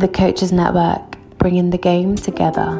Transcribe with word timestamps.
The 0.00 0.08
Coaches 0.08 0.50
Network, 0.50 1.02
bringing 1.36 1.68
the 1.68 1.76
game 1.76 2.16
together. 2.16 2.78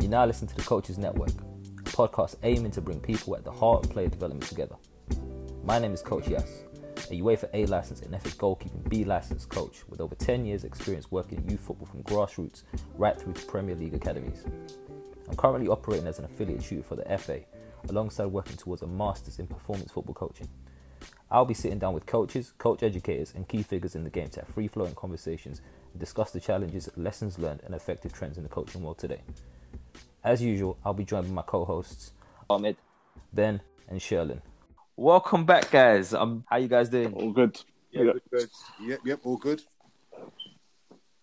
You 0.00 0.08
now 0.08 0.26
listen 0.26 0.48
to 0.48 0.56
the 0.56 0.62
Coaches 0.62 0.98
Network, 0.98 1.28
a 1.28 1.90
podcast 1.90 2.34
aiming 2.42 2.72
to 2.72 2.80
bring 2.80 2.98
people 2.98 3.36
at 3.36 3.44
the 3.44 3.52
heart 3.52 3.84
of 3.84 3.92
player 3.92 4.08
development 4.08 4.42
together. 4.48 4.74
My 5.62 5.78
name 5.78 5.94
is 5.94 6.02
Coach 6.02 6.26
Yas, 6.26 6.64
a 7.12 7.20
UEFA 7.20 7.48
A 7.54 7.66
licensed 7.66 8.02
and 8.02 8.20
FA 8.20 8.30
goalkeeping 8.30 8.88
B 8.88 9.04
licensed 9.04 9.48
coach 9.50 9.84
with 9.88 10.00
over 10.00 10.16
10 10.16 10.44
years' 10.44 10.64
experience 10.64 11.12
working 11.12 11.38
in 11.38 11.48
youth 11.48 11.60
football 11.60 11.86
from 11.86 12.02
grassroots 12.02 12.64
right 12.96 13.16
through 13.16 13.34
to 13.34 13.46
Premier 13.46 13.76
League 13.76 13.94
academies. 13.94 14.42
I'm 15.28 15.36
currently 15.36 15.68
operating 15.68 16.08
as 16.08 16.18
an 16.18 16.24
affiliate 16.24 16.62
tutor 16.62 16.82
for 16.82 16.96
the 16.96 17.04
FA 17.18 17.42
alongside 17.88 18.26
working 18.26 18.56
towards 18.56 18.82
a 18.82 18.86
master's 18.86 19.38
in 19.38 19.46
performance 19.46 19.90
football 19.90 20.14
coaching. 20.14 20.48
I'll 21.30 21.44
be 21.44 21.54
sitting 21.54 21.78
down 21.78 21.92
with 21.92 22.06
coaches, 22.06 22.54
coach 22.58 22.82
educators, 22.82 23.34
and 23.34 23.46
key 23.46 23.62
figures 23.62 23.94
in 23.94 24.04
the 24.04 24.10
game 24.10 24.28
to 24.30 24.40
have 24.40 24.48
free 24.48 24.66
flowing 24.66 24.94
conversations 24.94 25.60
and 25.92 26.00
discuss 26.00 26.30
the 26.30 26.40
challenges, 26.40 26.88
lessons 26.96 27.38
learned, 27.38 27.60
and 27.64 27.74
effective 27.74 28.12
trends 28.12 28.38
in 28.38 28.42
the 28.42 28.48
coaching 28.48 28.82
world 28.82 28.98
today. 28.98 29.20
As 30.24 30.42
usual, 30.42 30.78
I'll 30.84 30.94
be 30.94 31.04
joined 31.04 31.26
by 31.28 31.32
my 31.32 31.42
co 31.42 31.64
hosts, 31.64 32.12
Ahmed, 32.48 32.76
Ben, 33.32 33.60
and 33.88 34.00
Sherlen. 34.00 34.40
Welcome 34.96 35.44
back, 35.44 35.70
guys. 35.70 36.14
Um, 36.14 36.44
how 36.48 36.56
you 36.56 36.68
guys 36.68 36.88
doing? 36.88 37.12
All 37.12 37.30
good. 37.30 37.58
Yeah, 37.92 38.04
good, 38.04 38.22
good. 38.30 38.48
Yep, 38.82 39.00
yep, 39.04 39.20
all 39.24 39.36
good. 39.36 39.62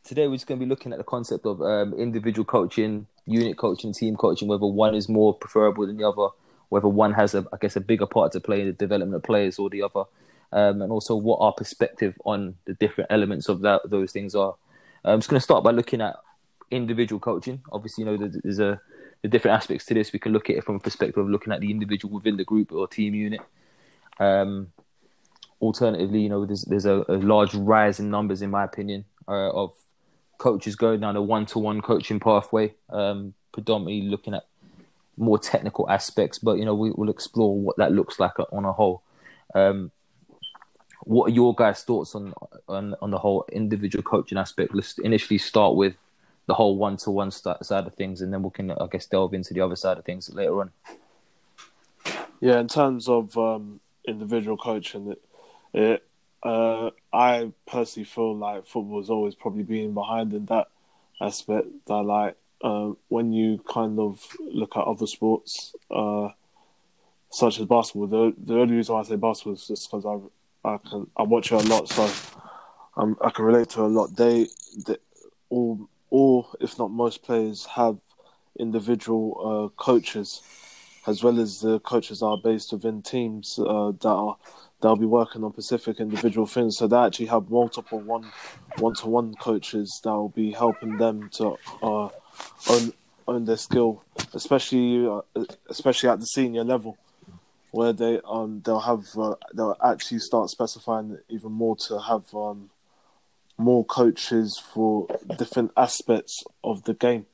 Today, 0.04 0.28
we're 0.28 0.36
just 0.36 0.46
going 0.46 0.60
to 0.60 0.66
be 0.66 0.70
looking 0.70 0.92
at 0.92 1.00
the 1.00 1.04
concept 1.04 1.46
of 1.48 1.62
um, 1.62 1.94
individual 1.96 2.46
coaching, 2.46 3.08
unit 3.26 3.58
coaching, 3.58 3.92
team 3.92 4.16
coaching, 4.16 4.48
whether 4.48 4.66
one 4.66 4.94
is 4.94 5.10
more 5.10 5.34
preferable 5.34 5.88
than 5.88 5.98
the 5.98 6.08
other, 6.08 6.28
whether 6.70 6.88
one 6.88 7.14
has, 7.14 7.36
a, 7.36 7.46
I 7.54 7.58
guess, 7.60 7.76
a 7.76 7.82
bigger 7.82 8.06
part 8.06 8.32
to 8.34 8.40
play 8.40 8.62
in 8.62 8.68
the 8.68 8.74
development 8.74 9.16
of 9.16 9.24
players 9.24 9.60
or 9.60 9.70
the 9.70 9.84
other, 9.84 10.04
um, 10.52 10.82
and 10.82 10.92
also 10.92 11.16
what 11.16 11.40
our 11.42 11.54
perspective 11.54 12.18
on 12.26 12.56
the 12.66 12.74
different 12.76 13.12
elements 13.12 13.50
of 13.50 13.62
that 13.62 13.82
those 13.90 14.12
things 14.12 14.36
are. 14.36 14.56
I'm 15.04 15.20
just 15.20 15.30
going 15.30 15.40
to 15.40 15.44
start 15.44 15.64
by 15.64 15.72
looking 15.72 16.02
at 16.02 16.16
individual 16.72 17.20
coaching. 17.20 17.62
Obviously, 17.72 18.04
you 18.04 18.12
know, 18.12 18.30
there's 18.44 18.60
a 18.60 18.82
the 19.22 19.28
different 19.28 19.58
aspects 19.58 19.86
to 19.86 19.94
this. 19.94 20.14
We 20.14 20.20
can 20.20 20.34
look 20.34 20.50
at 20.50 20.58
it 20.58 20.64
from 20.64 20.76
a 20.76 20.80
perspective 20.80 21.18
of 21.18 21.30
looking 21.30 21.52
at 21.52 21.60
the 21.60 21.72
individual 21.72 22.14
within 22.14 22.38
the 22.38 22.44
group 22.44 22.72
or 22.72 22.88
team 22.88 23.16
unit. 23.16 23.42
Um, 24.20 24.72
alternatively, 25.62 26.22
you 26.22 26.30
know, 26.30 26.46
there's 26.46 26.64
there's 26.64 26.86
a, 26.86 27.04
a, 27.08 27.18
large 27.18 27.54
rise 27.56 28.00
in 28.00 28.10
numbers, 28.10 28.42
in 28.42 28.52
my 28.52 28.64
opinion, 28.64 29.06
uh, 29.28 29.50
of 29.50 29.74
coaches 30.38 30.76
going 30.76 31.00
down 31.00 31.16
a 31.16 31.22
one-to-one 31.22 31.82
coaching 31.82 32.20
pathway, 32.20 32.74
um, 32.90 33.34
predominantly 33.52 34.08
looking 34.08 34.34
at 34.34 34.46
more 35.18 35.40
technical 35.40 35.90
aspects. 35.90 36.40
But 36.40 36.58
you 36.58 36.66
know, 36.66 36.76
we 36.76 36.92
will 36.92 37.10
explore 37.10 37.58
what 37.58 37.78
that 37.78 37.92
looks 37.92 38.20
like 38.20 38.34
on 38.52 38.66
a 38.66 38.74
whole. 38.74 39.02
Um, 39.54 39.92
what 41.04 41.30
are 41.30 41.34
your 41.34 41.54
guys' 41.54 41.84
thoughts 41.84 42.16
on 42.16 42.34
on 42.68 42.96
on 43.02 43.12
the 43.12 43.20
whole 43.20 43.46
individual 43.52 44.04
coaching 44.04 44.38
aspect? 44.38 44.74
Let's 44.74 44.98
initially 44.98 45.38
start 45.38 45.76
with 45.76 45.96
the 46.48 46.54
whole 46.54 46.78
one-to-one 46.78 47.32
side 47.32 47.88
of 47.88 47.94
things, 47.96 48.22
and 48.22 48.32
then 48.32 48.44
we 48.44 48.52
can, 48.52 48.72
I 48.72 48.88
guess, 48.92 49.08
delve 49.08 49.34
into 49.34 49.54
the 49.54 49.62
other 49.62 49.76
side 49.76 49.98
of 49.98 50.06
things 50.06 50.30
later 50.32 50.62
on. 50.62 50.72
Yeah, 52.40 52.60
in 52.60 52.68
terms 52.68 53.08
of 53.10 53.36
um, 53.38 53.80
individual 54.08 54.58
coaching, 54.58 55.12
it, 55.12 55.22
it 55.74 56.08
uh, 56.44 56.92
I 57.12 57.52
personally 57.66 58.06
feel 58.06 58.36
like 58.36 58.68
football 58.68 59.00
has 59.00 59.10
always 59.10 59.34
probably 59.34 59.64
been 59.64 59.96
behind 59.96 60.34
in 60.34 60.46
that 60.46 60.68
aspect. 61.20 61.68
That 61.88 62.04
like 62.04 62.38
uh, 62.62 62.92
when 63.10 63.34
you 63.34 63.60
kind 63.72 64.00
of 64.00 64.26
look 64.40 64.76
at 64.76 64.84
other 64.84 65.08
sports, 65.08 65.76
uh, 65.92 66.30
such 67.30 67.60
as 67.60 67.66
basketball, 67.66 68.08
the 68.08 68.34
the 68.38 68.60
only 68.60 68.76
reason 68.76 68.96
why 68.96 69.02
I 69.02 69.04
say 69.04 69.16
basketball 69.16 69.54
is 69.54 69.68
just 69.68 69.90
because 69.90 70.06
I 70.06 70.70
I 70.70 70.78
can 70.78 71.08
I 71.18 71.24
watch 71.24 71.52
it 71.52 71.64
a 71.64 71.68
lot, 71.68 71.90
so 71.90 72.10
um, 72.98 73.18
I 73.22 73.30
can 73.30 73.46
relate 73.46 73.70
to 73.70 73.82
a 73.82 73.88
lot. 73.88 74.16
They, 74.16 74.48
they 74.86 74.98
all 75.50 75.90
all 76.10 76.56
if 76.60 76.80
not 76.80 76.92
most 76.92 77.24
players 77.24 77.66
have 77.66 77.98
individual 78.60 79.74
uh, 79.76 79.82
coaches, 79.82 80.42
as 81.08 81.24
well 81.24 81.40
as 81.40 81.60
the 81.60 81.80
coaches 81.82 82.22
are 82.22 82.38
based 82.38 82.72
within 82.72 83.02
teams 83.02 83.60
uh, 83.60 83.92
that 83.92 84.08
are 84.08 84.38
they'll 84.82 84.96
be 84.96 85.06
working 85.06 85.44
on 85.44 85.54
specific 85.54 86.00
individual 86.00 86.48
things. 86.48 86.78
So 86.78 86.88
they 86.88 86.98
actually 86.98 87.28
have 87.28 87.50
multiple 87.50 88.00
one 88.00 88.32
one 88.78 88.94
to 88.96 89.08
one 89.08 89.34
coaches 89.36 90.00
that 90.04 90.12
will 90.12 90.30
be 90.30 90.52
helping 90.52 90.98
them 90.98 91.30
to 91.34 91.56
uh, 91.82 92.10
own 92.70 92.94
own 93.28 93.46
their 93.46 93.58
skill, 93.58 94.04
especially 94.34 95.08
uh, 95.08 95.22
especially 95.70 96.10
at 96.10 96.20
the 96.20 96.26
senior 96.26 96.64
level, 96.64 96.98
where 97.72 97.94
they 97.94 98.20
um 98.26 98.62
they'll 98.66 98.80
have 98.80 99.06
uh, 99.18 99.36
they'll 99.54 99.78
actually 99.84 100.20
start 100.20 100.50
specifying 100.50 101.18
even 101.30 101.52
more 101.52 101.76
to 101.88 102.00
have 102.00 102.34
um 102.36 102.70
more 103.58 103.86
coaches 103.86 104.62
for 104.74 105.08
different 105.38 105.72
aspects 105.78 106.44
of 106.64 106.84
the 106.84 106.94
game. 106.94 107.26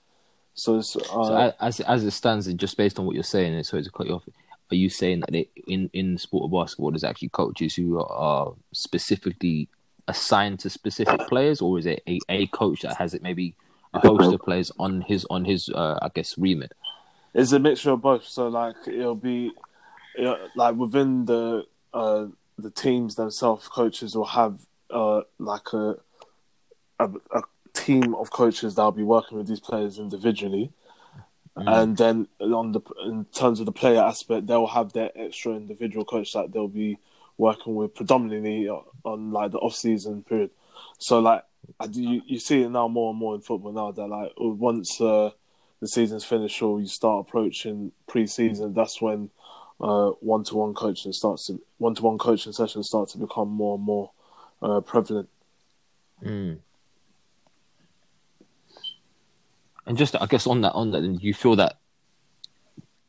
So, 0.54 0.78
uh, 0.78 0.82
so 0.82 1.54
as 1.60 1.80
as 1.82 2.04
it 2.04 2.12
stands, 2.12 2.52
just 2.54 2.78
based 2.78 3.00
on 3.00 3.06
what 3.06 3.16
you're 3.16 3.24
saying, 3.24 3.64
sorry 3.64 3.84
to 3.84 3.90
cut 3.90 4.08
you 4.08 4.16
off, 4.16 4.28
are 4.72 4.76
you 4.76 4.90
saying 4.90 5.22
that 5.22 5.48
in 5.68 5.90
in 5.94 6.14
the 6.14 6.20
sport 6.20 6.46
of 6.46 6.52
basketball, 6.52 6.92
there's 6.92 7.04
actually 7.04 7.30
coaches 7.30 7.76
who 7.76 8.00
are 8.00 8.54
specifically 8.74 9.68
assigned 10.08 10.60
to 10.60 10.70
specific 10.70 11.20
players, 11.28 11.62
or 11.62 11.80
is 11.80 11.86
it 11.86 12.02
a, 12.08 12.20
a 12.30 12.48
coach 12.48 12.82
that 12.82 12.98
has 12.98 13.14
it 13.14 13.22
maybe 13.22 13.56
a 13.94 14.00
host 14.00 14.34
of 14.34 14.42
players 14.42 14.72
on 14.80 15.02
his 15.02 15.26
on 15.30 15.46
his 15.46 15.70
uh, 15.70 16.00
I 16.02 16.10
guess 16.14 16.38
remit? 16.38 16.74
It's 17.34 17.52
a 17.52 17.60
mixture 17.60 17.92
of 17.92 18.02
both. 18.02 18.26
So 18.26 18.48
like 18.48 18.76
it'll 18.88 19.16
be 19.16 19.52
it'll, 20.18 20.38
like 20.56 20.76
within 20.76 21.26
the 21.26 21.66
uh, 21.94 22.28
the 22.58 22.72
teams 22.72 23.16
themselves, 23.16 23.68
coaches 23.68 24.16
will 24.16 24.26
have 24.26 24.60
uh, 24.90 25.22
like 25.40 25.74
a, 25.74 25.96
a, 27.00 27.10
a 27.34 27.42
team 27.74 28.16
of 28.16 28.32
coaches 28.32 28.76
that'll 28.76 28.92
be 28.92 29.04
working 29.04 29.38
with 29.38 29.48
these 29.48 29.60
players 29.60 29.98
individually. 29.98 30.72
Mm. 31.58 31.82
And 31.82 31.98
then 31.98 32.28
on 32.40 32.72
the 32.72 32.82
in 33.06 33.26
terms 33.26 33.60
of 33.60 33.66
the 33.66 33.72
player 33.72 34.02
aspect, 34.02 34.48
they'll 34.48 34.68
have 34.68 34.94
their 34.94 35.12
extra 35.16 35.54
individual 35.54 36.06
coach 36.06 36.34
that 36.34 36.52
they'll 36.52 36.68
be 36.68 36.98
working 37.38 37.76
with 37.76 37.96
predominantly 37.96 38.70
on 38.70 39.32
like 39.32 39.52
the 39.52 39.58
off 39.58 39.76
season 39.76 40.24
period. 40.24 40.52
So 40.98 41.20
like 41.20 41.44
I 41.80 41.88
do, 41.88 42.02
you, 42.02 42.22
you 42.26 42.40
see 42.40 42.62
it 42.62 42.70
now 42.70 42.88
more 42.88 43.12
and 43.12 43.20
more 43.20 43.36
in 43.36 43.42
football 43.42 43.72
now 43.72 43.92
that 43.92 44.08
like 44.08 44.32
once 44.38 45.00
uh, 45.02 45.32
the 45.80 45.88
season's 45.88 46.24
finished 46.24 46.62
or 46.62 46.80
you 46.80 46.88
start 46.88 47.28
approaching 47.28 47.92
pre-season, 48.08 48.74
that's 48.74 49.02
when 49.02 49.30
one 49.78 50.44
to 50.44 50.56
one 50.56 50.74
coaching 50.74 51.12
starts 51.12 51.48
to 51.48 51.60
one 51.78 51.96
to 51.96 52.04
one 52.04 52.18
coaching 52.18 52.54
sessions 52.54 52.88
start 52.88 53.10
to 53.10 53.18
become 53.18 53.50
more 53.50 53.76
and 53.76 53.84
more 53.84 54.12
uh, 54.62 54.80
prevalent. 54.82 55.30
Mm. 56.24 56.60
And 59.86 59.98
just, 59.98 60.16
I 60.16 60.26
guess, 60.28 60.48
on 60.48 60.62
that, 60.62 60.74
on 60.74 60.92
that, 60.92 61.04
you 61.22 61.34
feel 61.34 61.56
that 61.56 61.78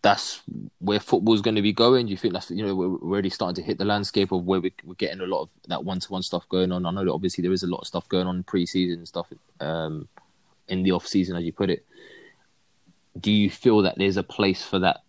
that's 0.03 0.43
where 0.81 0.99
football's 0.99 1.41
going 1.41 1.55
to 1.55 1.63
be 1.63 1.73
going? 1.73 2.07
Do 2.07 2.11
you 2.11 2.17
think 2.17 2.35
that's 2.35 2.51
you 2.51 2.67
know 2.67 2.75
we're 2.75 2.97
already 2.97 3.31
starting 3.31 3.55
to 3.55 3.63
hit 3.63 3.79
the 3.79 3.85
landscape 3.85 4.33
of 4.33 4.45
where 4.45 4.61
we're, 4.61 4.73
we're 4.85 4.95
getting 4.95 5.21
a 5.21 5.27
lot 5.27 5.43
of 5.43 5.49
that 5.69 5.85
one 5.85 6.01
to 6.01 6.13
one 6.13 6.23
stuff 6.23 6.49
going 6.49 6.73
on? 6.73 6.85
I 6.85 6.91
know 6.91 7.05
that 7.05 7.13
obviously 7.13 7.43
there 7.43 7.53
is 7.53 7.63
a 7.63 7.69
lot 7.69 7.79
of 7.79 7.87
stuff 7.87 8.09
going 8.09 8.27
on 8.27 8.43
pre-season 8.43 8.99
and 8.99 9.09
stuff 9.09 9.29
um, 9.61 10.09
in 10.69 10.83
the 10.83 10.91
off 10.91 11.07
season, 11.07 11.37
as 11.37 11.45
you 11.45 11.53
put 11.53 11.71
it. 11.71 11.87
Do 13.19 13.31
you 13.31 13.49
feel 13.49 13.83
that 13.83 13.97
there's 13.97 14.17
a 14.17 14.25
place 14.25 14.65
for 14.65 14.81
that 14.81 15.03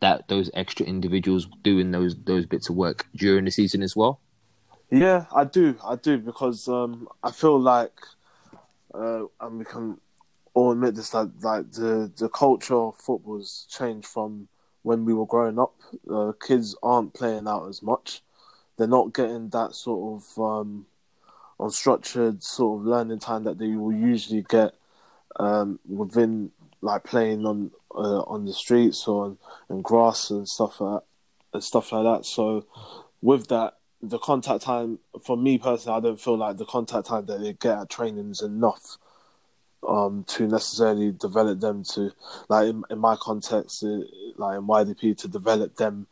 that 0.00 0.28
those 0.28 0.50
extra 0.54 0.86
individuals 0.86 1.48
doing 1.62 1.90
those 1.90 2.14
those 2.24 2.46
bits 2.46 2.68
of 2.68 2.76
work 2.76 3.06
during 3.16 3.44
the 3.44 3.50
season 3.50 3.82
as 3.82 3.96
well? 3.96 4.20
Yeah, 4.90 5.26
I 5.34 5.44
do. 5.44 5.76
I 5.84 5.96
do 5.96 6.16
because 6.16 6.68
um, 6.68 7.08
I 7.22 7.32
feel 7.32 7.60
like, 7.60 8.00
uh, 8.94 9.24
we 9.50 9.64
can 9.64 9.98
all 10.58 10.72
admit 10.72 10.96
this 10.96 11.10
that 11.10 11.30
like 11.42 11.70
the 11.72 12.12
the 12.16 12.28
culture 12.28 12.74
of 12.74 12.96
football's 12.96 13.66
changed 13.70 14.08
from 14.08 14.48
when 14.82 15.04
we 15.04 15.14
were 15.14 15.26
growing 15.26 15.58
up. 15.58 15.74
Uh, 16.10 16.32
kids 16.40 16.74
aren't 16.82 17.14
playing 17.14 17.46
out 17.46 17.68
as 17.68 17.82
much. 17.82 18.22
They're 18.76 18.86
not 18.86 19.14
getting 19.14 19.50
that 19.50 19.74
sort 19.74 20.22
of 20.22 20.42
um, 20.42 20.86
unstructured 21.60 22.42
sort 22.42 22.80
of 22.80 22.86
learning 22.86 23.20
time 23.20 23.44
that 23.44 23.58
they 23.58 23.68
will 23.68 23.92
usually 23.92 24.42
get 24.48 24.74
um, 25.36 25.78
within 25.88 26.50
like 26.80 27.04
playing 27.04 27.46
on 27.46 27.70
uh, 27.94 28.22
on 28.22 28.44
the 28.44 28.52
streets 28.52 29.06
or 29.06 29.36
on, 29.70 29.82
grass 29.82 30.30
and 30.30 30.48
stuff 30.48 30.80
like 30.80 31.00
that, 31.00 31.06
and 31.54 31.64
stuff 31.64 31.92
like 31.92 32.04
that. 32.04 32.26
So 32.26 32.66
with 33.22 33.48
that, 33.48 33.74
the 34.02 34.18
contact 34.18 34.62
time 34.62 34.98
for 35.24 35.36
me 35.36 35.58
personally, 35.58 35.98
I 35.98 36.00
don't 36.00 36.20
feel 36.20 36.36
like 36.36 36.56
the 36.56 36.64
contact 36.64 37.06
time 37.06 37.26
that 37.26 37.40
they 37.40 37.52
get 37.52 37.78
at 37.78 37.90
training 37.90 38.30
is 38.30 38.42
enough 38.42 38.98
um, 39.86 40.24
to 40.28 40.46
necessarily 40.46 41.12
develop 41.12 41.60
them 41.60 41.84
to 41.94 42.12
like 42.48 42.68
in, 42.68 42.82
in 42.90 42.98
my 42.98 43.16
context, 43.20 43.82
uh, 43.84 44.00
like 44.36 44.58
in 44.58 44.66
YDP, 44.66 45.16
to 45.18 45.28
develop 45.28 45.76
them 45.76 46.06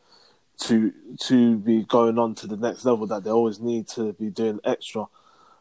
to 0.59 0.93
to 1.21 1.57
be 1.59 1.85
going 1.85 2.19
on 2.19 2.35
to 2.37 2.47
the 2.47 2.57
next 2.57 2.85
level 2.85 3.07
that 3.07 3.25
they 3.25 3.31
always 3.31 3.61
need 3.61 3.89
to 3.89 4.13
be 4.15 4.31
doing 4.31 4.61
extra, 4.65 5.07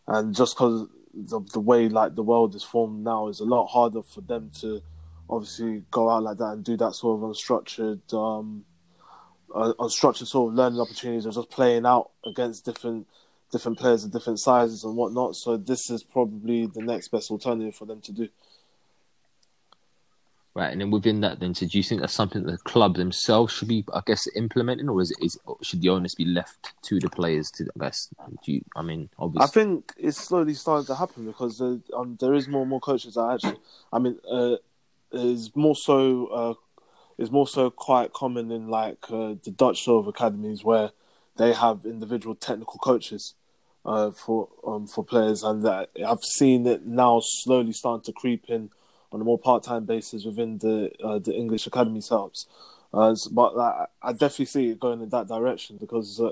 and 0.07 0.35
just 0.35 0.55
because 0.55 0.87
of 1.31 1.51
the 1.51 1.59
way 1.59 1.89
like 1.89 2.15
the 2.15 2.23
world 2.23 2.55
is 2.55 2.63
formed 2.63 3.03
now, 3.03 3.27
is 3.27 3.39
a 3.39 3.45
lot 3.45 3.67
harder 3.67 4.03
for 4.03 4.21
them 4.21 4.51
to 4.59 4.81
obviously 5.29 5.83
go 5.89 6.09
out 6.09 6.23
like 6.23 6.37
that 6.37 6.51
and 6.51 6.63
do 6.63 6.77
that 6.77 6.93
sort 6.93 7.21
of 7.21 7.29
unstructured. 7.29 8.13
Um, 8.13 8.65
uh, 9.53 9.71
unstructured 9.79 10.27
sort 10.27 10.51
of 10.51 10.55
learning 10.55 10.81
opportunities 10.81 11.25
or 11.25 11.31
just 11.31 11.49
playing 11.49 11.85
out 11.85 12.11
against 12.25 12.65
different 12.65 13.07
different 13.51 13.77
players 13.77 14.03
of 14.03 14.11
different 14.11 14.39
sizes 14.39 14.83
and 14.83 14.95
whatnot. 14.95 15.35
So 15.35 15.57
this 15.57 15.89
is 15.89 16.03
probably 16.03 16.67
the 16.67 16.81
next 16.81 17.09
best 17.09 17.31
alternative 17.31 17.75
for 17.75 17.85
them 17.85 18.01
to 18.01 18.11
do. 18.11 18.29
Right, 20.55 20.71
and 20.71 20.79
then 20.79 20.89
within 20.89 21.19
that, 21.19 21.41
then, 21.41 21.53
so 21.53 21.65
do 21.65 21.77
you 21.77 21.83
think 21.83 21.99
that's 21.99 22.13
something 22.13 22.43
that 22.43 22.51
the 22.51 22.57
club 22.59 22.95
themselves 22.95 23.51
should 23.51 23.67
be, 23.67 23.83
I 23.93 24.01
guess, 24.05 24.25
implementing, 24.37 24.87
or 24.87 25.01
is 25.01 25.11
it 25.11 25.17
is 25.21 25.37
should 25.61 25.81
the 25.81 25.89
onus 25.89 26.15
be 26.15 26.23
left 26.23 26.71
to 26.83 26.97
the 26.97 27.09
players 27.09 27.51
to, 27.55 27.65
I 27.75 27.83
guess? 27.83 28.07
Do 28.45 28.53
you, 28.53 28.61
I 28.73 28.81
mean, 28.81 29.09
obviously, 29.19 29.43
I 29.43 29.47
think 29.47 29.91
it's 29.97 30.17
slowly 30.17 30.53
starting 30.53 30.85
to 30.85 30.95
happen 30.95 31.25
because 31.25 31.57
there, 31.57 31.79
um, 31.93 32.15
there 32.21 32.33
is 32.33 32.47
more 32.47 32.61
and 32.61 32.69
more 32.69 32.79
coaches 32.79 33.15
that 33.15 33.33
actually, 33.33 33.59
I 33.91 33.99
mean, 33.99 34.17
uh, 34.31 34.55
is 35.11 35.53
more 35.55 35.75
so 35.75 36.27
uh, 36.27 36.53
is 37.17 37.31
more 37.31 37.49
so 37.49 37.69
quite 37.69 38.13
common 38.13 38.49
in 38.49 38.69
like 38.69 38.99
uh, 39.09 39.35
the 39.43 39.53
Dutch 39.55 39.83
sort 39.83 40.05
of 40.05 40.07
academies 40.07 40.63
where 40.63 40.91
they 41.37 41.53
have 41.53 41.85
individual 41.85 42.35
technical 42.35 42.79
coaches 42.79 43.33
uh, 43.85 44.11
for 44.11 44.49
um, 44.65 44.87
for 44.87 45.03
players, 45.03 45.43
and 45.43 45.63
that 45.63 45.89
I've 46.05 46.23
seen 46.23 46.65
it 46.65 46.85
now 46.85 47.21
slowly 47.23 47.73
starting 47.73 48.03
to 48.05 48.13
creep 48.13 48.45
in 48.47 48.69
on 49.11 49.21
a 49.21 49.23
more 49.23 49.39
part 49.39 49.63
time 49.63 49.85
basis 49.85 50.25
within 50.25 50.57
the 50.57 50.91
uh, 51.03 51.19
the 51.19 51.33
English 51.33 51.67
academy 51.67 51.99
setups. 51.99 52.45
Uh, 52.93 53.15
but 53.31 53.53
I 54.01 54.13
definitely 54.13 54.45
see 54.45 54.69
it 54.69 54.79
going 54.79 55.01
in 55.01 55.09
that 55.09 55.27
direction 55.27 55.77
because 55.77 56.19
uh, 56.19 56.31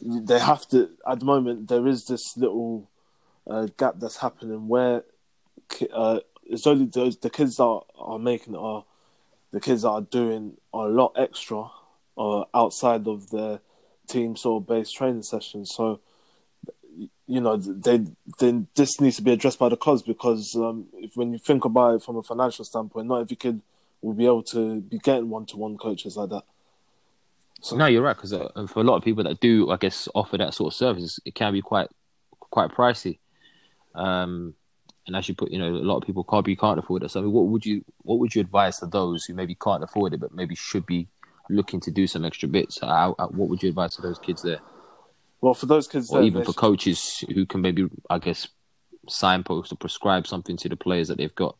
they 0.00 0.38
have 0.38 0.66
to. 0.68 0.90
At 1.06 1.20
the 1.20 1.26
moment, 1.26 1.68
there 1.68 1.86
is 1.86 2.06
this 2.06 2.36
little 2.36 2.88
uh, 3.46 3.66
gap 3.76 3.94
that's 3.98 4.18
happening 4.18 4.68
where 4.68 5.02
it's 5.80 6.66
only 6.66 6.86
the, 6.86 7.16
the 7.20 7.30
kids 7.30 7.56
that 7.56 7.80
are 7.98 8.18
making 8.18 8.54
it 8.54 8.58
are 8.58 8.84
the 9.50 9.60
kids 9.60 9.82
that 9.82 9.88
are 9.88 10.02
doing 10.02 10.56
a 10.72 10.78
lot 10.78 11.12
extra 11.16 11.68
uh, 12.16 12.44
outside 12.54 13.06
of 13.06 13.30
their 13.30 13.60
team 14.08 14.36
sort 14.36 14.62
of 14.62 14.68
based 14.68 14.94
training 14.94 15.22
sessions. 15.22 15.72
So, 15.74 16.00
you 17.26 17.40
know, 17.40 17.56
they, 17.56 18.04
they 18.40 18.62
this 18.74 19.00
needs 19.00 19.16
to 19.16 19.22
be 19.22 19.32
addressed 19.32 19.58
by 19.58 19.68
the 19.68 19.76
clubs 19.76 20.02
because 20.02 20.54
um, 20.56 20.86
if, 20.94 21.16
when 21.16 21.32
you 21.32 21.38
think 21.38 21.64
about 21.64 21.96
it 21.96 22.02
from 22.02 22.16
a 22.16 22.22
financial 22.22 22.64
standpoint, 22.64 23.06
not 23.06 23.20
every 23.20 23.36
kid 23.36 23.60
will 24.02 24.14
be 24.14 24.24
able 24.24 24.42
to 24.42 24.80
be 24.80 24.98
getting 24.98 25.28
one 25.28 25.46
to 25.46 25.56
one 25.56 25.76
coaches 25.76 26.16
like 26.16 26.30
that. 26.30 26.44
So, 27.60 27.76
no, 27.76 27.86
you're 27.86 28.02
right 28.02 28.16
because 28.16 28.32
uh, 28.32 28.48
for 28.68 28.80
a 28.80 28.84
lot 28.84 28.96
of 28.96 29.02
people 29.02 29.24
that 29.24 29.40
do, 29.40 29.70
I 29.70 29.76
guess, 29.76 30.08
offer 30.14 30.38
that 30.38 30.54
sort 30.54 30.72
of 30.72 30.76
service, 30.76 31.18
it 31.24 31.34
can 31.34 31.52
be 31.52 31.60
quite 31.60 31.88
quite 32.40 32.70
pricey. 32.70 33.18
Um, 33.94 34.54
and 35.06 35.16
as 35.16 35.28
you 35.28 35.34
put, 35.34 35.50
you 35.50 35.58
know, 35.58 35.68
a 35.68 35.82
lot 35.82 35.96
of 35.96 36.04
people 36.04 36.22
can't 36.22 36.44
be 36.44 36.54
can't 36.54 36.78
afford 36.78 37.02
it. 37.02 37.10
So, 37.10 37.20
I 37.20 37.22
mean, 37.24 37.32
what 37.32 37.46
would 37.46 37.66
you 37.66 37.84
what 38.02 38.18
would 38.20 38.34
you 38.34 38.40
advise 38.40 38.78
to 38.78 38.86
those 38.86 39.24
who 39.24 39.34
maybe 39.34 39.54
can't 39.54 39.82
afford 39.82 40.14
it 40.14 40.20
but 40.20 40.34
maybe 40.34 40.54
should 40.54 40.86
be 40.86 41.08
looking 41.50 41.80
to 41.80 41.90
do 41.90 42.06
some 42.06 42.24
extra 42.24 42.48
bits? 42.48 42.80
How, 42.80 43.14
how, 43.18 43.28
what 43.28 43.48
would 43.48 43.62
you 43.62 43.68
advise 43.70 43.94
to 43.96 44.02
those 44.02 44.18
kids 44.18 44.42
there? 44.42 44.60
Well, 45.40 45.54
for 45.54 45.66
those 45.66 45.86
kids, 45.86 46.10
or 46.10 46.18
there, 46.18 46.26
even 46.26 46.44
for 46.44 46.52
coaches 46.52 47.24
who 47.32 47.46
can 47.46 47.60
maybe, 47.60 47.88
I 48.10 48.18
guess, 48.18 48.48
signpost 49.08 49.72
or 49.72 49.76
prescribe 49.76 50.26
something 50.26 50.56
to 50.58 50.68
the 50.68 50.76
players 50.76 51.08
that 51.08 51.18
they've 51.18 51.34
got. 51.34 51.56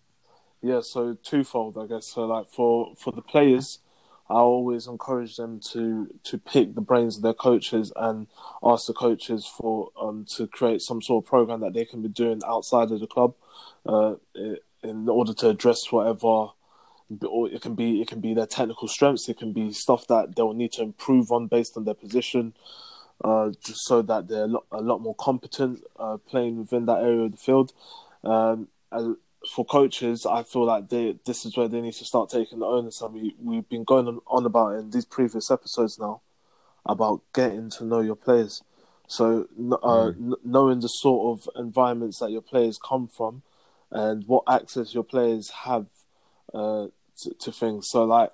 Yeah, 0.63 0.81
so 0.81 1.17
twofold, 1.23 1.79
I 1.79 1.87
guess. 1.87 2.07
So, 2.09 2.27
like 2.27 2.51
for 2.51 2.95
for 2.97 3.13
the 3.13 3.23
players, 3.23 3.79
I 4.29 4.35
always 4.35 4.87
encourage 4.89 5.37
them 5.37 5.61
to 5.71 6.09
to 6.25 6.39
pick 6.39 6.75
the 6.75 6.81
brains 6.81 7.17
of 7.17 7.23
their 7.23 7.35
coaches 7.35 7.93
and 7.95 8.27
ask 8.63 8.87
the 8.87 8.93
coaches 8.93 9.47
for 9.47 9.91
um 10.01 10.27
to 10.37 10.49
create 10.49 10.83
some 10.83 11.01
sort 11.01 11.25
of 11.25 11.29
program 11.29 11.61
that 11.61 11.75
they 11.75 11.85
can 11.85 12.03
be 12.03 12.09
doing 12.09 12.41
outside 12.47 12.91
of 12.91 12.99
the 12.99 13.07
club, 13.07 13.35
uh, 13.87 14.15
in 14.83 15.09
order 15.09 15.33
to 15.35 15.49
address 15.49 15.93
whatever. 15.93 16.49
Or 17.27 17.49
it 17.49 17.63
can 17.63 17.75
be 17.75 18.01
it 18.01 18.09
can 18.09 18.21
be 18.21 18.35
their 18.35 18.47
technical 18.47 18.89
strengths. 18.89 19.29
It 19.29 19.39
can 19.39 19.53
be 19.53 19.73
stuff 19.73 20.07
that 20.09 20.37
they'll 20.37 20.53
need 20.53 20.73
to 20.73 20.83
improve 20.83 21.33
on 21.33 21.47
based 21.47 21.77
on 21.77 21.85
their 21.85 21.95
position, 21.95 22.55
uh, 23.25 23.51
just 23.65 23.85
so 23.87 24.03
that 24.03 24.29
they're 24.29 24.45
a 24.45 24.47
lot, 24.47 24.65
a 24.73 24.81
lot 24.81 25.01
more 25.01 25.15
competent 25.15 25.83
uh, 25.99 26.19
playing 26.19 26.59
within 26.59 26.87
that 26.87 27.03
area 27.03 27.25
of 27.25 27.33
the 27.33 27.39
field. 27.39 27.73
Um, 28.25 28.69
for 29.55 29.65
coaches, 29.65 30.27
I 30.29 30.43
feel 30.43 30.65
like 30.65 30.89
they 30.89 31.17
this 31.25 31.45
is 31.45 31.57
where 31.57 31.69
they 31.69 31.81
need 31.81 31.95
to 31.95 32.05
start 32.05 32.31
taking 32.31 32.59
the 32.59 32.67
onus. 32.67 33.01
And 33.01 33.15
we 33.15 33.35
we've 33.41 33.69
been 33.69 33.85
going 33.85 34.09
on, 34.09 34.21
on 34.27 34.45
about 34.45 34.75
in 34.75 34.91
these 34.91 35.05
previous 35.05 35.51
episodes 35.51 35.99
now 35.99 36.21
about 36.85 37.23
getting 37.35 37.71
to 37.71 37.85
know 37.85 38.01
your 38.01 38.17
players. 38.17 38.63
So 39.07 39.49
uh, 39.59 40.13
mm. 40.13 40.35
knowing 40.45 40.81
the 40.81 40.89
sort 40.89 41.39
of 41.39 41.49
environments 41.57 42.19
that 42.19 42.31
your 42.31 42.43
players 42.43 42.79
come 42.79 43.09
from 43.09 43.43
and 43.91 44.27
what 44.27 44.45
access 44.47 44.93
your 44.93 45.05
players 45.05 45.51
have 45.65 45.87
uh, 46.53 46.87
to, 47.23 47.35
to, 47.35 47.53
things. 47.53 47.89
So 47.89 48.05
like 48.05 48.31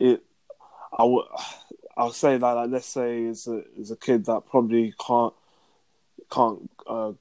it, 0.00 0.22
I 0.96 1.04
would 1.04 1.24
I'll 1.96 2.12
say 2.12 2.36
that 2.36 2.52
like 2.52 2.70
let's 2.70 2.88
say 2.88 3.22
is 3.22 3.46
a 3.46 3.62
is 3.78 3.90
a 3.90 3.96
kid 3.96 4.26
that 4.26 4.46
probably 4.48 4.94
can't 5.04 5.34
can't 6.30 6.70
uh, 6.86 7.12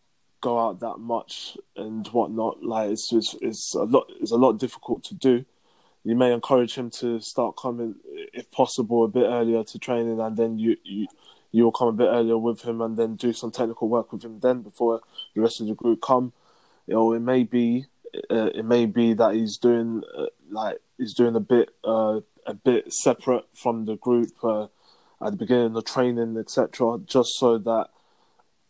go 0.41 0.59
out 0.59 0.79
that 0.81 0.97
much 0.97 1.57
and 1.75 2.07
whatnot. 2.07 2.63
Like 2.63 2.91
it's, 2.91 3.11
it's 3.11 3.35
it's 3.41 3.73
a 3.73 3.83
lot 3.83 4.11
it's 4.21 4.31
a 4.31 4.37
lot 4.37 4.59
difficult 4.59 5.03
to 5.05 5.15
do. 5.15 5.45
You 6.03 6.15
may 6.15 6.33
encourage 6.33 6.75
him 6.75 6.91
to 7.01 7.19
start 7.19 7.57
coming, 7.57 7.95
if 8.31 8.51
possible, 8.51 9.05
a 9.05 9.07
bit 9.07 9.25
earlier 9.25 9.63
to 9.63 9.79
training, 9.79 10.19
and 10.19 10.37
then 10.37 10.59
you 10.59 10.77
you 10.83 11.07
you'll 11.51 11.71
come 11.71 11.87
a 11.87 11.93
bit 11.93 12.09
earlier 12.09 12.37
with 12.37 12.61
him, 12.61 12.81
and 12.81 12.95
then 12.95 13.15
do 13.15 13.33
some 13.33 13.51
technical 13.51 13.89
work 13.89 14.11
with 14.11 14.23
him 14.23 14.39
then 14.39 14.61
before 14.61 15.01
the 15.33 15.41
rest 15.41 15.61
of 15.61 15.67
the 15.67 15.73
group 15.73 16.01
come. 16.01 16.31
You 16.85 16.93
know, 16.93 17.13
it 17.13 17.21
may 17.21 17.43
be 17.43 17.87
uh, 18.29 18.51
it 18.53 18.65
may 18.65 18.85
be 18.85 19.13
that 19.13 19.33
he's 19.33 19.57
doing 19.57 20.03
uh, 20.15 20.27
like 20.51 20.77
he's 20.97 21.13
doing 21.13 21.35
a 21.35 21.39
bit 21.39 21.69
uh, 21.83 22.21
a 22.45 22.53
bit 22.53 22.91
separate 22.93 23.45
from 23.53 23.85
the 23.85 23.95
group 23.97 24.31
uh, 24.43 24.63
at 25.21 25.31
the 25.31 25.37
beginning 25.37 25.67
of 25.67 25.73
the 25.73 25.81
training, 25.81 26.37
etc. 26.37 26.99
Just 27.05 27.29
so 27.37 27.57
that 27.57 27.89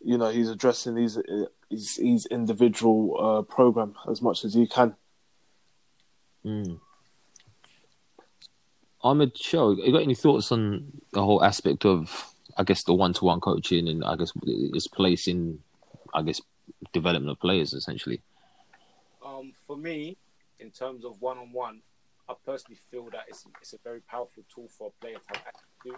you 0.03 0.17
know 0.17 0.29
he's 0.29 0.50
addressing 0.50 0.96
these 0.96 1.17
his, 1.70 1.98
his 1.98 2.25
individual 2.32 3.17
uh, 3.20 3.41
program 3.41 3.96
as 4.10 4.22
much 4.22 4.46
as 4.46 4.53
he 4.53 4.67
can. 4.67 4.96
Mm. 6.46 6.79
Ahmed 9.01 9.38
Show, 9.38 9.72
you 9.72 9.91
got 9.91 10.01
any 10.01 10.15
thoughts 10.15 10.51
on 10.51 10.91
the 11.13 11.24
whole 11.24 11.44
aspect 11.44 11.86
of, 11.86 12.34
I 12.58 12.63
guess, 12.63 12.84
the 12.84 12.94
one-to-one 12.94 13.39
coaching 13.39 13.88
and 13.88 14.03
I 14.03 14.15
guess 14.15 14.32
its 14.44 14.88
place 14.88 15.27
in, 15.27 15.60
I 16.12 16.24
guess, 16.24 16.41
development 16.91 17.29
of 17.29 17.39
players 17.39 17.74
essentially? 17.74 18.22
Um, 19.24 19.53
for 19.67 19.77
me, 19.77 20.17
in 20.60 20.72
terms 20.72 21.05
of 21.05 21.22
one-on-one, 21.22 21.82
I 22.27 22.34
personally 22.46 22.79
feel 22.91 23.05
that 23.12 23.25
it's 23.27 23.46
it's 23.62 23.74
a 23.74 23.77
very 23.84 24.01
powerful 24.01 24.44
tool 24.53 24.67
for 24.67 24.88
a 24.88 25.01
player 25.01 25.17
to 25.17 25.38
have 25.38 25.48
access 25.48 25.75
to. 25.84 25.96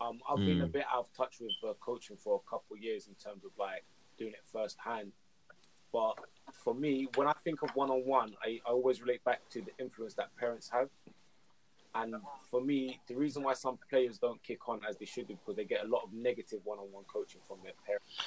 Um, 0.00 0.20
I've 0.28 0.38
mm. 0.38 0.46
been 0.46 0.60
a 0.60 0.66
hmm. 0.66 0.70
bit 0.70 0.84
out 0.92 1.00
of 1.00 1.12
touch 1.12 1.36
with 1.40 1.50
uh, 1.68 1.74
coaching 1.80 2.16
for 2.16 2.36
a 2.36 2.50
couple 2.50 2.76
of 2.76 2.82
years 2.82 3.08
in 3.08 3.14
terms 3.14 3.44
of 3.44 3.50
like 3.58 3.84
doing 4.16 4.32
it 4.32 4.40
firsthand. 4.52 5.12
But 5.92 6.14
for 6.52 6.74
me, 6.74 7.08
when 7.16 7.26
I 7.26 7.32
think 7.44 7.62
of 7.62 7.70
one 7.70 7.90
on 7.90 8.06
one, 8.06 8.34
I 8.44 8.60
always 8.64 9.00
relate 9.00 9.24
back 9.24 9.40
to 9.50 9.60
the 9.60 9.72
influence 9.82 10.14
that 10.14 10.34
parents 10.36 10.68
have. 10.70 10.88
And 11.94 12.14
for 12.50 12.60
me, 12.60 13.00
the 13.08 13.16
reason 13.16 13.42
why 13.42 13.54
some 13.54 13.78
players 13.90 14.18
don't 14.18 14.42
kick 14.42 14.68
on 14.68 14.80
as 14.88 14.96
they 14.98 15.06
should 15.06 15.26
do 15.26 15.34
because 15.34 15.56
they 15.56 15.64
get 15.64 15.84
a 15.84 15.88
lot 15.88 16.02
of 16.04 16.12
negative 16.12 16.60
one-on-one 16.64 17.04
coaching 17.12 17.40
from 17.46 17.58
their 17.64 17.72
parents. 17.84 18.22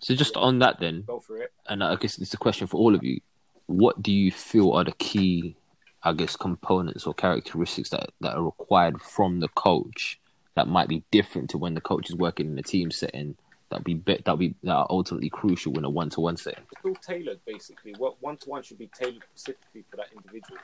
so 0.00 0.14
just 0.14 0.36
on 0.36 0.60
that 0.60 0.78
then, 0.80 1.02
go 1.06 1.20
for 1.20 1.38
it. 1.38 1.52
And 1.68 1.82
I 1.82 1.96
guess 1.96 2.18
it's 2.18 2.32
a 2.34 2.38
question 2.38 2.66
for 2.66 2.78
all 2.78 2.94
of 2.94 3.02
you. 3.02 3.20
What 3.66 4.00
do 4.00 4.12
you 4.12 4.30
feel 4.30 4.72
are 4.72 4.84
the 4.84 4.92
key, 4.92 5.56
I 6.02 6.12
guess, 6.12 6.36
components 6.36 7.06
or 7.06 7.14
characteristics 7.14 7.90
that, 7.90 8.10
that 8.20 8.36
are 8.36 8.44
required 8.44 9.02
from 9.02 9.40
the 9.40 9.48
coach 9.48 10.20
that 10.54 10.68
might 10.68 10.88
be 10.88 11.04
different 11.10 11.50
to 11.50 11.58
when 11.58 11.74
the 11.74 11.80
coach 11.80 12.08
is 12.08 12.16
working 12.16 12.46
in 12.46 12.58
a 12.58 12.62
team 12.62 12.90
setting 12.90 13.36
that 13.70 13.84
be 13.84 13.94
that 13.94 14.38
be 14.38 14.54
that 14.62 14.74
are 14.74 14.86
ultimately 14.90 15.28
crucial 15.28 15.76
in 15.78 15.84
a 15.84 15.90
one 15.90 16.10
to 16.10 16.20
one 16.20 16.36
setting. 16.36 16.64
It's 16.72 16.84
all 16.84 16.94
tailored 16.94 17.40
basically. 17.46 17.94
What 17.98 18.20
one 18.22 18.36
to 18.38 18.48
one 18.50 18.62
should 18.62 18.78
be 18.78 18.90
tailored 18.98 19.22
specifically 19.34 19.84
for 19.90 19.96
that 19.96 20.06
individual. 20.14 20.58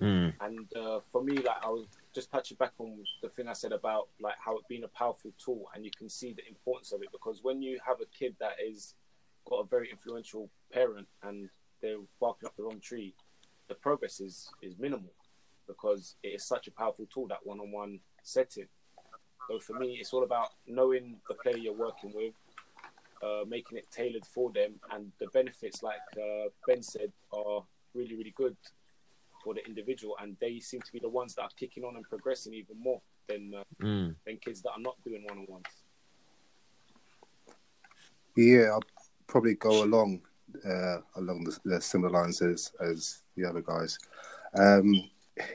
Mm. 0.00 0.34
And 0.42 0.76
uh, 0.76 1.00
for 1.10 1.22
me, 1.22 1.36
like 1.38 1.64
I 1.64 1.68
was 1.68 1.86
just 2.14 2.30
touching 2.30 2.56
back 2.58 2.72
on 2.78 2.98
the 3.22 3.30
thing 3.30 3.48
I 3.48 3.54
said 3.54 3.72
about 3.72 4.08
like 4.20 4.34
how 4.38 4.58
it 4.58 4.64
being 4.68 4.84
a 4.84 4.88
powerful 4.88 5.32
tool, 5.42 5.64
and 5.74 5.84
you 5.84 5.90
can 5.96 6.08
see 6.08 6.34
the 6.34 6.46
importance 6.46 6.92
of 6.92 7.02
it 7.02 7.08
because 7.12 7.42
when 7.42 7.62
you 7.62 7.78
have 7.86 8.00
a 8.00 8.06
kid 8.06 8.36
that 8.40 8.56
is 8.62 8.94
got 9.48 9.56
a 9.60 9.64
very 9.64 9.90
influential 9.90 10.50
parent 10.72 11.06
and 11.22 11.48
they're 11.80 11.98
barking 12.20 12.46
up 12.46 12.56
the 12.56 12.64
wrong 12.64 12.80
tree, 12.80 13.14
the 13.68 13.74
progress 13.74 14.20
is 14.20 14.48
is 14.62 14.78
minimal 14.78 15.12
because 15.66 16.16
it 16.22 16.28
is 16.28 16.44
such 16.44 16.68
a 16.68 16.70
powerful 16.70 17.06
tool 17.12 17.26
that 17.28 17.44
one 17.44 17.60
on 17.60 17.72
one 17.72 18.00
setting. 18.22 18.68
So 19.48 19.58
for 19.58 19.78
me, 19.78 19.98
it's 20.00 20.12
all 20.12 20.24
about 20.24 20.50
knowing 20.66 21.16
the 21.28 21.34
player 21.34 21.56
you're 21.56 21.72
working 21.72 22.12
with, 22.14 22.34
uh, 23.22 23.44
making 23.46 23.78
it 23.78 23.86
tailored 23.90 24.26
for 24.26 24.52
them, 24.52 24.74
and 24.92 25.12
the 25.18 25.26
benefits, 25.28 25.82
like 25.82 26.00
uh, 26.16 26.48
Ben 26.66 26.82
said, 26.82 27.12
are 27.32 27.62
really 27.94 28.14
really 28.16 28.34
good 28.36 28.56
for 29.42 29.54
the 29.54 29.64
individual, 29.66 30.16
and 30.20 30.36
they 30.40 30.58
seem 30.58 30.80
to 30.80 30.92
be 30.92 30.98
the 30.98 31.08
ones 31.08 31.34
that 31.36 31.42
are 31.42 31.50
kicking 31.58 31.84
on 31.84 31.96
and 31.96 32.04
progressing 32.08 32.54
even 32.54 32.80
more 32.80 33.00
than 33.28 33.54
uh, 33.54 33.64
mm. 33.82 34.14
than 34.26 34.36
kids 34.38 34.62
that 34.62 34.70
are 34.70 34.80
not 34.80 34.96
doing 35.04 35.24
one 35.28 35.38
on 35.38 35.46
ones. 35.48 35.66
Yeah, 38.36 38.70
I'll 38.72 38.82
probably 39.26 39.54
go 39.54 39.84
along 39.84 40.22
uh, 40.64 40.98
along 41.16 41.44
the, 41.44 41.58
the, 41.64 41.80
similar 41.80 42.10
lines 42.10 42.42
as 42.42 42.72
as 42.80 43.22
the 43.36 43.48
other 43.48 43.62
guys. 43.62 43.98
Um, 44.54 44.92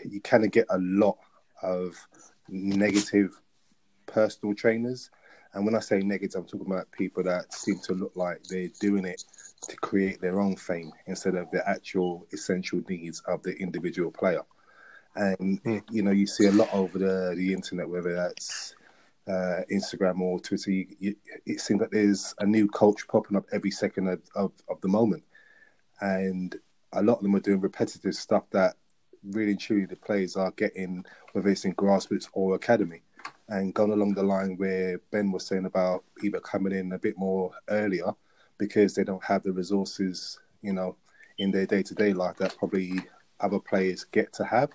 you 0.08 0.22
kind 0.22 0.46
of 0.46 0.52
get 0.52 0.68
a 0.70 0.78
lot 0.80 1.18
of 1.62 1.96
negative 2.50 3.40
personal 4.06 4.56
trainers. 4.56 5.10
And 5.54 5.66
when 5.66 5.76
I 5.76 5.80
say 5.80 6.00
negative, 6.00 6.40
I'm 6.40 6.46
talking 6.46 6.72
about 6.72 6.92
people 6.92 7.24
that 7.24 7.54
seem 7.54 7.80
to 7.86 7.94
look 7.94 8.16
like 8.16 8.44
they're 8.44 8.70
doing 8.80 9.06
it 9.06 9.24
to 9.68 9.76
create 9.78 10.22
their 10.22 10.40
own 10.40 10.56
fame 10.56 10.92
instead 11.08 11.36
of 11.36 11.52
the 11.52 11.68
actual 11.68 12.26
essential 12.32 12.82
needs 12.88 13.22
of 13.28 13.44
the 13.44 13.56
individual 13.58 14.12
player. 14.12 14.44
And 15.16 15.62
mm. 15.64 15.84
you 15.92 16.04
know, 16.04 16.12
you 16.12 16.26
see 16.26 16.46
a 16.48 16.52
lot 16.52 16.74
over 16.74 16.98
the 16.98 17.34
the 17.36 17.54
internet, 17.54 17.90
whether 17.90 18.14
that's 18.14 18.76
uh, 19.28 19.62
Instagram 19.72 20.22
or 20.22 20.40
Twitter. 20.40 20.72
You, 20.72 20.88
you, 21.00 21.16
it 21.46 21.60
seems 21.60 21.82
like 21.82 21.92
there's 21.92 22.34
a 22.40 22.46
new 22.46 22.68
coach 22.68 23.08
popping 23.08 23.38
up 23.38 23.46
every 23.52 23.72
second 23.72 24.08
of, 24.08 24.22
of, 24.36 24.52
of 24.70 24.80
the 24.82 24.88
moment, 24.88 25.24
and 26.00 26.56
a 26.94 27.02
lot 27.02 27.18
of 27.18 27.24
them 27.24 27.36
are 27.36 27.40
doing 27.40 27.62
repetitive 27.62 28.16
stuff 28.16 28.44
that 28.52 28.76
really 29.32 29.52
and 29.52 29.60
truly 29.60 29.86
the 29.86 29.96
players 29.96 30.36
are 30.36 30.52
getting, 30.52 31.06
whether 31.34 31.50
it's 31.50 31.66
in 31.66 31.76
grassroots 31.76 32.28
or 32.34 32.56
academy 32.56 33.02
and 33.50 33.74
gone 33.74 33.92
along 33.92 34.14
the 34.14 34.24
line 34.24 34.56
where 34.58 35.00
Ben 35.12 35.32
was 35.32 35.46
saying 35.46 35.66
about 35.66 36.04
either 36.24 36.40
coming 36.40 36.74
in 36.74 36.94
a 36.94 37.00
bit 37.00 37.18
more 37.18 37.52
earlier 37.70 38.14
because 38.58 38.96
they 38.96 39.04
don't 39.04 39.24
have 39.24 39.44
the 39.44 39.52
resources, 39.52 40.40
you 40.62 40.74
know, 40.74 40.96
in 41.38 41.52
their 41.52 41.66
day 41.66 41.84
to 41.84 41.94
day 41.94 42.14
life 42.14 42.38
that 42.38 42.58
probably 42.58 42.94
other 43.40 43.60
players 43.60 44.04
get 44.06 44.32
to 44.34 44.46
have. 44.46 44.70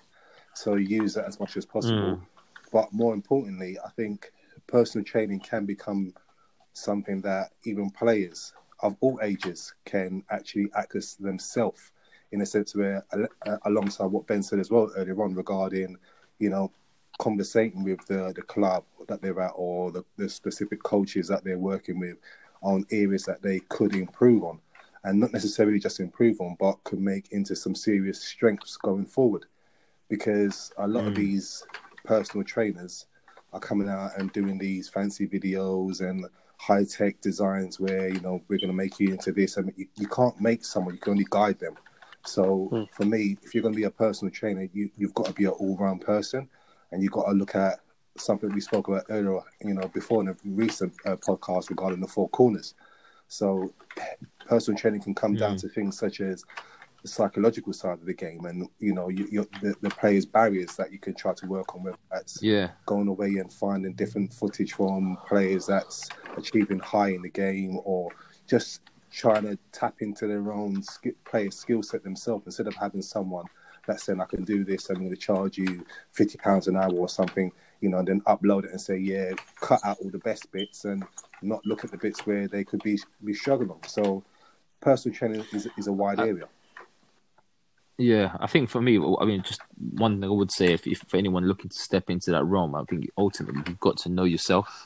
So 0.53 0.75
use 0.75 1.13
that 1.15 1.25
as 1.25 1.39
much 1.39 1.57
as 1.57 1.65
possible. 1.65 2.17
Mm. 2.17 2.21
But 2.71 2.93
more 2.93 3.13
importantly, 3.13 3.77
I 3.83 3.89
think 3.91 4.31
personal 4.67 5.05
training 5.05 5.39
can 5.39 5.65
become 5.65 6.13
something 6.73 7.21
that 7.21 7.51
even 7.65 7.89
players 7.89 8.53
of 8.81 8.95
all 8.99 9.19
ages 9.23 9.73
can 9.85 10.23
actually 10.29 10.69
access 10.75 11.15
themselves 11.15 11.91
in 12.31 12.41
a 12.41 12.45
sense 12.45 12.75
where, 12.75 13.05
uh, 13.13 13.57
alongside 13.65 14.05
what 14.05 14.27
Ben 14.27 14.43
said 14.43 14.59
as 14.59 14.69
well 14.69 14.91
earlier 14.95 15.21
on 15.23 15.33
regarding, 15.33 15.97
you 16.39 16.49
know, 16.49 16.71
conversating 17.19 17.83
with 17.83 18.05
the, 18.07 18.33
the 18.35 18.41
club 18.41 18.83
that 19.07 19.21
they're 19.21 19.41
at 19.41 19.53
or 19.55 19.91
the, 19.91 20.03
the 20.17 20.29
specific 20.29 20.83
coaches 20.83 21.27
that 21.27 21.43
they're 21.43 21.57
working 21.57 21.99
with 21.99 22.17
on 22.61 22.85
areas 22.91 23.23
that 23.23 23.41
they 23.41 23.59
could 23.69 23.95
improve 23.95 24.43
on 24.43 24.59
and 25.03 25.19
not 25.19 25.31
necessarily 25.31 25.79
just 25.79 25.99
improve 25.99 26.41
on, 26.41 26.55
but 26.59 26.83
could 26.83 26.99
make 26.99 27.31
into 27.31 27.55
some 27.55 27.73
serious 27.73 28.21
strengths 28.21 28.77
going 28.77 29.05
forward. 29.05 29.45
Because 30.09 30.71
a 30.77 30.87
lot 30.87 31.05
mm. 31.05 31.07
of 31.07 31.15
these 31.15 31.63
personal 32.03 32.43
trainers 32.43 33.05
are 33.53 33.59
coming 33.59 33.89
out 33.89 34.11
and 34.17 34.31
doing 34.33 34.57
these 34.57 34.89
fancy 34.89 35.27
videos 35.27 36.01
and 36.01 36.25
high 36.57 36.83
tech 36.83 37.21
designs 37.21 37.79
where 37.79 38.09
you 38.09 38.19
know 38.19 38.41
we're 38.47 38.57
going 38.57 38.69
to 38.69 38.73
make 38.73 38.99
you 38.99 39.11
into 39.11 39.31
this. 39.31 39.57
I 39.57 39.61
mean, 39.61 39.73
you, 39.77 39.87
you 39.95 40.07
can't 40.07 40.39
make 40.41 40.65
someone; 40.65 40.95
you 40.95 40.99
can 40.99 41.11
only 41.11 41.27
guide 41.29 41.59
them. 41.59 41.77
So 42.27 42.69
mm. 42.71 42.89
for 42.91 43.05
me, 43.05 43.37
if 43.41 43.53
you're 43.53 43.61
going 43.61 43.73
to 43.73 43.79
be 43.79 43.85
a 43.85 43.91
personal 43.91 44.31
trainer, 44.31 44.67
you 44.73 44.89
you've 44.97 45.13
got 45.13 45.27
to 45.27 45.33
be 45.33 45.45
an 45.45 45.51
all 45.51 45.77
round 45.77 46.01
person 46.01 46.47
and 46.91 47.01
you've 47.01 47.11
got 47.11 47.25
to 47.25 47.31
look 47.31 47.55
at 47.55 47.79
something 48.17 48.51
we 48.53 48.61
spoke 48.61 48.87
about 48.87 49.05
earlier, 49.09 49.41
you 49.63 49.73
know, 49.73 49.87
before 49.89 50.21
in 50.21 50.29
a 50.29 50.35
recent 50.45 50.93
uh, 51.05 51.15
podcast 51.15 51.69
regarding 51.69 52.01
the 52.01 52.07
four 52.07 52.29
corners. 52.29 52.73
So, 53.27 53.73
personal 54.47 54.79
training 54.79 55.01
can 55.01 55.13
come 55.13 55.35
mm. 55.35 55.39
down 55.39 55.57
to 55.57 55.69
things 55.69 55.97
such 55.97 56.21
as 56.21 56.43
the 57.01 57.07
psychological 57.07 57.73
side 57.73 57.99
of 57.99 58.05
the 58.05 58.13
game, 58.13 58.45
and 58.45 58.67
you 58.79 58.93
know, 58.93 59.09
you, 59.09 59.47
the, 59.61 59.75
the 59.81 59.89
players' 59.89 60.25
barriers 60.25 60.75
that 60.77 60.91
you 60.91 60.99
can 60.99 61.13
try 61.13 61.33
to 61.33 61.45
work 61.45 61.75
on. 61.75 61.83
Whether 61.83 61.97
that's 62.11 62.41
yeah, 62.41 62.71
going 62.85 63.07
away 63.07 63.35
and 63.37 63.51
finding 63.51 63.93
different 63.93 64.33
footage 64.33 64.73
from 64.73 65.17
players 65.27 65.67
that's 65.67 66.09
achieving 66.37 66.79
high 66.79 67.09
in 67.09 67.21
the 67.21 67.29
game, 67.29 67.79
or 67.83 68.09
just 68.47 68.81
trying 69.11 69.43
to 69.43 69.57
tap 69.71 69.95
into 69.99 70.27
their 70.27 70.51
own 70.51 70.81
sk- 70.83 71.15
player 71.25 71.51
skill 71.51 71.83
set 71.83 72.03
themselves 72.03 72.45
instead 72.45 72.67
of 72.67 72.75
having 72.75 73.01
someone 73.01 73.45
that's 73.85 74.03
saying 74.03 74.19
I 74.19 74.25
can 74.25 74.43
do 74.43 74.63
this, 74.65 74.89
I'm 74.89 74.97
going 74.97 75.09
to 75.09 75.15
charge 75.15 75.57
you 75.57 75.85
fifty 76.11 76.37
pounds 76.37 76.67
an 76.67 76.75
hour 76.75 76.93
or 76.93 77.07
something, 77.07 77.51
you 77.81 77.89
know, 77.89 77.99
and 77.99 78.07
then 78.07 78.21
upload 78.21 78.65
it 78.65 78.71
and 78.71 78.81
say, 78.81 78.97
yeah, 78.97 79.31
cut 79.61 79.79
out 79.85 79.97
all 80.03 80.09
the 80.09 80.17
best 80.19 80.51
bits 80.51 80.85
and 80.85 81.03
not 81.41 81.65
look 81.65 81.85
at 81.85 81.91
the 81.91 81.97
bits 81.97 82.25
where 82.25 82.47
they 82.47 82.63
could 82.63 82.83
be 82.83 82.99
be 83.23 83.33
struggling. 83.33 83.79
So, 83.87 84.23
personal 84.81 85.17
training 85.17 85.45
is 85.53 85.67
is 85.77 85.87
a 85.87 85.93
wide 85.93 86.19
area. 86.19 86.49
Yeah, 87.97 88.35
I 88.39 88.45
think 88.45 88.69
for 88.69 88.79
me, 88.79 88.97
I 88.97 89.25
mean, 89.25 89.41
just 89.41 89.61
one 89.75 90.21
thing 90.21 90.29
I 90.29 90.33
would 90.33 90.51
say, 90.51 90.73
if, 90.73 90.85
if 90.85 90.99
for 91.07 91.17
anyone 91.17 91.47
looking 91.47 91.69
to 91.69 91.77
step 91.77 92.11
into 92.11 92.29
that 92.31 92.43
realm, 92.43 92.75
I 92.75 92.83
think 92.83 93.09
ultimately 93.17 93.63
you've 93.65 93.79
got 93.79 93.97
to 93.99 94.09
know 94.09 94.23
yourself. 94.23 94.85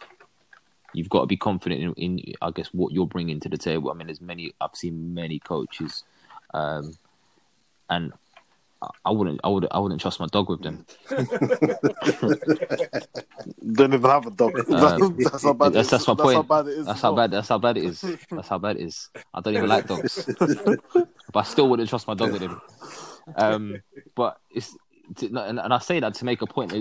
You've 0.93 1.09
got 1.09 1.21
to 1.21 1.27
be 1.27 1.37
confident 1.37 1.81
in, 1.81 1.93
in 1.93 2.33
I 2.41 2.51
guess, 2.51 2.67
what 2.73 2.91
you're 2.91 3.07
bringing 3.07 3.39
to 3.41 3.49
the 3.49 3.57
table. 3.57 3.91
I 3.91 3.93
mean, 3.93 4.07
there's 4.07 4.21
many, 4.21 4.53
I've 4.59 4.75
seen 4.75 5.13
many 5.13 5.39
coaches, 5.39 6.03
um, 6.53 6.97
and 7.89 8.13
I 9.05 9.11
wouldn't, 9.11 9.39
I 9.43 9.49
would, 9.49 9.67
I 9.69 9.77
wouldn't 9.77 10.01
trust 10.01 10.19
my 10.19 10.25
dog 10.25 10.49
with 10.49 10.63
them. 10.63 10.85
Don't 13.73 13.93
even 13.93 14.09
have 14.09 14.25
a 14.25 14.31
dog. 14.31 14.59
Uh, 14.59 14.97
that's, 14.97 15.43
how 15.43 15.53
bad. 15.53 15.73
That's, 15.73 15.89
that's 15.91 16.07
my 16.07 16.15
that's 16.15 16.23
point. 16.23 16.35
How 16.35 16.41
bad 16.41 16.67
it 16.67 16.77
is 16.79 16.85
that's 16.87 17.01
how 17.01 17.15
bad. 17.15 17.31
That's 17.31 17.47
how 17.47 17.59
bad 17.59 17.77
it 17.77 17.85
is. 17.85 18.01
That's 18.31 18.47
how 18.47 18.57
bad 18.57 18.77
it 18.77 18.83
is. 18.83 19.09
I 19.33 19.41
don't 19.41 19.55
even 19.55 19.69
like 19.69 19.87
dogs, 19.87 20.27
but 20.39 21.07
I 21.35 21.43
still 21.43 21.69
wouldn't 21.69 21.89
trust 21.89 22.07
my 22.07 22.15
dog 22.15 22.31
with 22.31 22.41
him. 22.41 22.59
Um, 23.35 23.75
but 24.15 24.37
it's. 24.49 24.75
And, 25.21 25.59
and 25.59 25.73
I 25.73 25.79
say 25.79 25.99
that 25.99 26.13
to 26.15 26.25
make 26.25 26.41
a 26.41 26.47
point. 26.47 26.71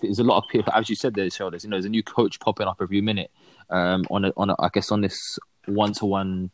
There's 0.00 0.18
a 0.18 0.24
lot 0.24 0.38
of 0.38 0.44
people, 0.50 0.72
as 0.74 0.88
you 0.88 0.96
said, 0.96 1.14
there, 1.14 1.28
shoulders. 1.30 1.64
You 1.64 1.70
know, 1.70 1.76
there's 1.76 1.84
a 1.84 1.90
new 1.90 2.02
coach 2.02 2.40
popping 2.40 2.66
up 2.66 2.78
every 2.80 3.00
minute. 3.00 3.30
Um, 3.70 4.04
on 4.10 4.24
a, 4.24 4.32
on 4.36 4.50
a, 4.50 4.56
I 4.58 4.68
guess 4.72 4.90
on 4.90 5.00
this 5.00 5.38
one-to-one 5.66 6.50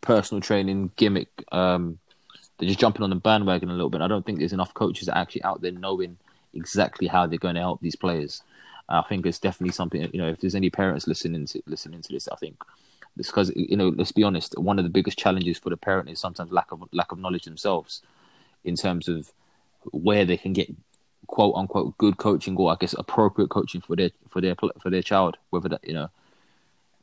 personal 0.00 0.40
training 0.40 0.90
gimmick. 0.96 1.28
Um, 1.50 1.98
they're 2.58 2.68
just 2.68 2.78
jumping 2.78 3.02
on 3.02 3.10
the 3.10 3.16
bandwagon 3.16 3.68
a 3.68 3.72
little 3.72 3.90
bit. 3.90 4.00
I 4.00 4.08
don't 4.08 4.24
think 4.24 4.38
there's 4.38 4.52
enough 4.52 4.74
coaches 4.74 5.08
actually 5.08 5.42
out 5.42 5.60
there 5.60 5.72
knowing 5.72 6.18
exactly 6.52 7.08
how 7.08 7.26
they're 7.26 7.38
going 7.38 7.56
to 7.56 7.60
help 7.60 7.80
these 7.80 7.96
players. 7.96 8.42
I 8.88 9.02
think 9.02 9.26
it's 9.26 9.38
definitely 9.38 9.72
something. 9.72 10.08
You 10.12 10.20
know, 10.20 10.28
if 10.28 10.40
there's 10.40 10.54
any 10.54 10.70
parents 10.70 11.06
listening 11.06 11.46
to 11.46 11.62
listening 11.66 12.02
to 12.02 12.12
this, 12.12 12.28
I 12.28 12.36
think 12.36 12.62
it's 13.18 13.28
because 13.28 13.50
you 13.56 13.76
know, 13.76 13.88
let's 13.88 14.12
be 14.12 14.22
honest. 14.22 14.58
One 14.58 14.78
of 14.78 14.84
the 14.84 14.90
biggest 14.90 15.18
challenges 15.18 15.58
for 15.58 15.70
the 15.70 15.76
parent 15.76 16.10
is 16.10 16.20
sometimes 16.20 16.52
lack 16.52 16.70
of 16.70 16.84
lack 16.92 17.10
of 17.10 17.18
knowledge 17.18 17.44
themselves, 17.44 18.02
in 18.62 18.76
terms 18.76 19.08
of 19.08 19.32
where 19.92 20.24
they 20.24 20.36
can 20.36 20.52
get 20.52 20.68
quote 21.26 21.54
unquote 21.56 21.96
good 21.98 22.18
coaching 22.18 22.56
or 22.56 22.72
I 22.72 22.76
guess 22.78 22.94
appropriate 22.98 23.48
coaching 23.48 23.80
for 23.80 23.96
their 23.96 24.10
for 24.28 24.40
their 24.40 24.54
for 24.54 24.90
their 24.90 25.02
child. 25.02 25.36
Whether 25.50 25.68
that 25.70 25.80
you 25.84 25.94
know 25.94 26.10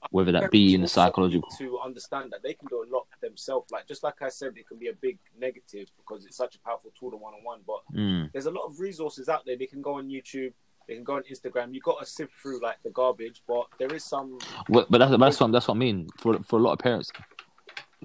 whether 0.09 0.31
that 0.31 0.49
be 0.49 0.73
in 0.73 0.81
the 0.81 0.87
psychological 0.87 1.47
to 1.57 1.79
understand 1.79 2.31
that 2.31 2.41
they 2.41 2.53
can 2.53 2.67
do 2.67 2.83
a 2.83 2.87
lot 2.93 3.05
themselves 3.21 3.69
like 3.71 3.87
just 3.87 4.03
like 4.03 4.19
i 4.21 4.29
said 4.29 4.53
it 4.57 4.67
can 4.67 4.77
be 4.77 4.87
a 4.87 4.93
big 4.93 5.19
negative 5.39 5.87
because 5.97 6.25
it's 6.25 6.35
such 6.35 6.55
a 6.55 6.59
powerful 6.59 6.91
tool 6.99 7.11
to 7.11 7.17
one-on-one 7.17 7.59
but 7.67 7.81
mm. 7.93 8.31
there's 8.31 8.47
a 8.47 8.51
lot 8.51 8.65
of 8.65 8.79
resources 8.79 9.29
out 9.29 9.45
there 9.45 9.55
they 9.55 9.67
can 9.67 9.81
go 9.81 9.93
on 9.93 10.07
youtube 10.07 10.53
they 10.87 10.95
can 10.95 11.03
go 11.03 11.15
on 11.15 11.23
instagram 11.31 11.71
you've 11.73 11.83
got 11.83 11.99
to 11.99 12.05
sift 12.05 12.33
through 12.41 12.59
like 12.61 12.81
the 12.83 12.89
garbage 12.89 13.43
but 13.47 13.67
there 13.77 13.93
is 13.93 14.03
some 14.03 14.39
well, 14.67 14.87
but 14.89 14.97
that's, 14.97 15.15
that's 15.15 15.39
what 15.39 15.51
that's 15.51 15.67
what 15.67 15.75
i 15.75 15.77
mean 15.77 16.07
for 16.17 16.39
for 16.41 16.57
a 16.57 16.61
lot 16.61 16.73
of 16.73 16.79
parents 16.79 17.11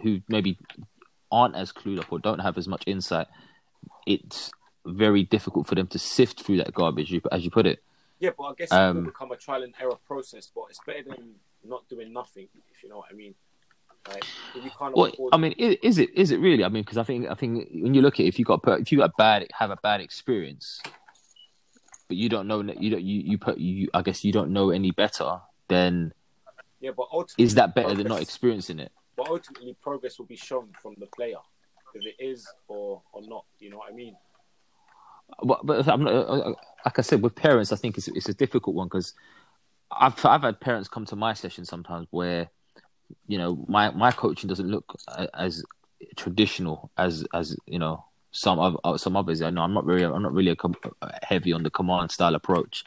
who 0.02 0.20
maybe 0.28 0.58
aren't 1.32 1.56
as 1.56 1.72
clued 1.72 1.98
up 1.98 2.12
or 2.12 2.18
don't 2.18 2.40
have 2.40 2.58
as 2.58 2.68
much 2.68 2.84
insight 2.86 3.26
it's 4.06 4.52
very 4.86 5.24
difficult 5.24 5.66
for 5.66 5.74
them 5.74 5.86
to 5.88 5.98
sift 5.98 6.42
through 6.42 6.58
that 6.58 6.72
garbage, 6.72 7.14
as 7.30 7.44
you 7.44 7.50
put 7.50 7.66
it. 7.66 7.82
Yeah, 8.18 8.30
but 8.36 8.44
I 8.44 8.52
guess 8.54 8.72
it 8.72 8.74
um, 8.74 8.96
will 8.96 9.04
become 9.04 9.32
a 9.32 9.36
trial 9.36 9.62
and 9.62 9.74
error 9.80 9.98
process. 10.06 10.50
But 10.54 10.64
it's 10.70 10.80
better 10.86 11.02
than 11.02 11.34
not 11.64 11.88
doing 11.88 12.12
nothing, 12.12 12.48
if 12.70 12.82
you 12.82 12.88
know 12.88 12.98
what 12.98 13.06
I 13.10 13.14
mean. 13.14 13.34
Like, 14.08 14.24
if 14.54 14.64
you 14.64 14.70
can't 14.78 14.96
Well, 14.96 15.12
I 15.32 15.36
mean, 15.36 15.52
is 15.52 15.98
it 15.98 16.10
is 16.14 16.30
it 16.30 16.38
really? 16.38 16.64
I 16.64 16.68
mean, 16.68 16.82
because 16.82 16.98
I 16.98 17.02
think 17.02 17.28
I 17.28 17.34
think 17.34 17.68
when 17.72 17.92
you 17.92 18.02
look 18.02 18.14
at 18.14 18.20
it, 18.20 18.28
if 18.28 18.38
you 18.38 18.44
got 18.44 18.60
if 18.80 18.92
you 18.92 18.98
got 18.98 19.10
a 19.10 19.14
bad 19.18 19.46
have 19.52 19.70
a 19.70 19.76
bad 19.76 20.00
experience, 20.00 20.80
but 22.08 22.16
you 22.16 22.28
don't 22.28 22.46
know 22.46 22.62
you 22.62 22.90
don't 22.90 23.02
you 23.02 23.20
you 23.20 23.38
put 23.38 23.58
you 23.58 23.88
I 23.92 24.02
guess 24.02 24.24
you 24.24 24.32
don't 24.32 24.50
know 24.50 24.70
any 24.70 24.92
better, 24.92 25.40
then 25.68 26.12
yeah, 26.80 26.92
but 26.96 27.08
ultimately, 27.12 27.44
is 27.44 27.54
that 27.56 27.74
better 27.74 27.94
than 27.94 28.06
not 28.06 28.22
experiencing 28.22 28.78
it? 28.78 28.92
But 29.16 29.28
ultimately, 29.28 29.76
progress 29.82 30.18
will 30.18 30.26
be 30.26 30.36
shown 30.36 30.68
from 30.80 30.94
the 30.98 31.06
player 31.06 31.38
if 31.94 32.06
it 32.06 32.22
is 32.22 32.46
or 32.68 33.02
or 33.12 33.22
not. 33.22 33.44
You 33.58 33.70
know 33.70 33.78
what 33.78 33.92
I 33.92 33.94
mean? 33.94 34.16
But, 35.42 35.66
but 35.66 35.88
I'm 35.88 36.04
not, 36.04 36.12
uh, 36.12 36.54
like 36.84 36.98
I 36.98 37.02
said, 37.02 37.22
with 37.22 37.34
parents, 37.34 37.72
I 37.72 37.76
think 37.76 37.98
it's 37.98 38.08
it's 38.08 38.28
a 38.28 38.34
difficult 38.34 38.76
one 38.76 38.86
because 38.86 39.14
I've 39.90 40.24
I've 40.24 40.42
had 40.42 40.60
parents 40.60 40.88
come 40.88 41.04
to 41.06 41.16
my 41.16 41.34
session 41.34 41.64
sometimes 41.64 42.06
where 42.10 42.48
you 43.26 43.38
know 43.38 43.64
my 43.68 43.90
my 43.90 44.10
coaching 44.12 44.48
doesn't 44.48 44.68
look 44.68 44.96
as 45.34 45.64
traditional 46.16 46.90
as 46.96 47.26
as 47.32 47.56
you 47.66 47.78
know 47.78 48.04
some 48.30 48.58
of 48.58 48.78
uh, 48.84 48.96
some 48.96 49.16
others. 49.16 49.42
I 49.42 49.50
know 49.50 49.62
I'm 49.62 49.74
not 49.74 49.86
very 49.86 50.04
I'm 50.04 50.22
not 50.22 50.32
really 50.32 50.54
com- 50.54 50.74
heavy 51.22 51.52
on 51.52 51.62
the 51.62 51.70
command 51.70 52.10
style 52.10 52.34
approach, 52.34 52.84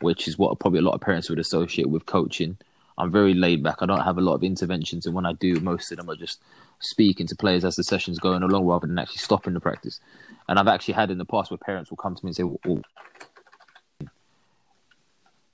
which 0.00 0.28
is 0.28 0.38
what 0.38 0.58
probably 0.58 0.80
a 0.80 0.82
lot 0.82 0.94
of 0.94 1.00
parents 1.00 1.30
would 1.30 1.38
associate 1.38 1.88
with 1.88 2.06
coaching. 2.06 2.58
I'm 2.98 3.12
very 3.12 3.32
laid 3.32 3.62
back. 3.62 3.76
I 3.80 3.86
don't 3.86 4.00
have 4.00 4.18
a 4.18 4.22
lot 4.22 4.34
of 4.34 4.42
interventions, 4.42 5.06
and 5.06 5.14
when 5.14 5.24
I 5.24 5.32
do, 5.32 5.60
most 5.60 5.92
of 5.92 5.98
them 5.98 6.10
are 6.10 6.16
just 6.16 6.42
speaking 6.80 7.28
to 7.28 7.36
players 7.36 7.64
as 7.64 7.76
the 7.76 7.84
session's 7.84 8.18
going 8.18 8.42
along, 8.42 8.66
rather 8.66 8.88
than 8.88 8.98
actually 8.98 9.18
stopping 9.18 9.54
the 9.54 9.60
practice. 9.60 10.00
And 10.48 10.58
I've 10.58 10.68
actually 10.68 10.94
had 10.94 11.10
in 11.10 11.18
the 11.18 11.24
past 11.24 11.50
where 11.50 11.58
parents 11.58 11.90
will 11.90 11.98
come 11.98 12.14
to 12.14 12.24
me 12.24 12.30
and 12.30 12.36
say, 12.36 12.44
well, 12.44 12.82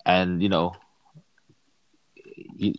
and 0.07 0.43
you 0.43 0.49
know, 0.49 0.75
you, 2.57 2.75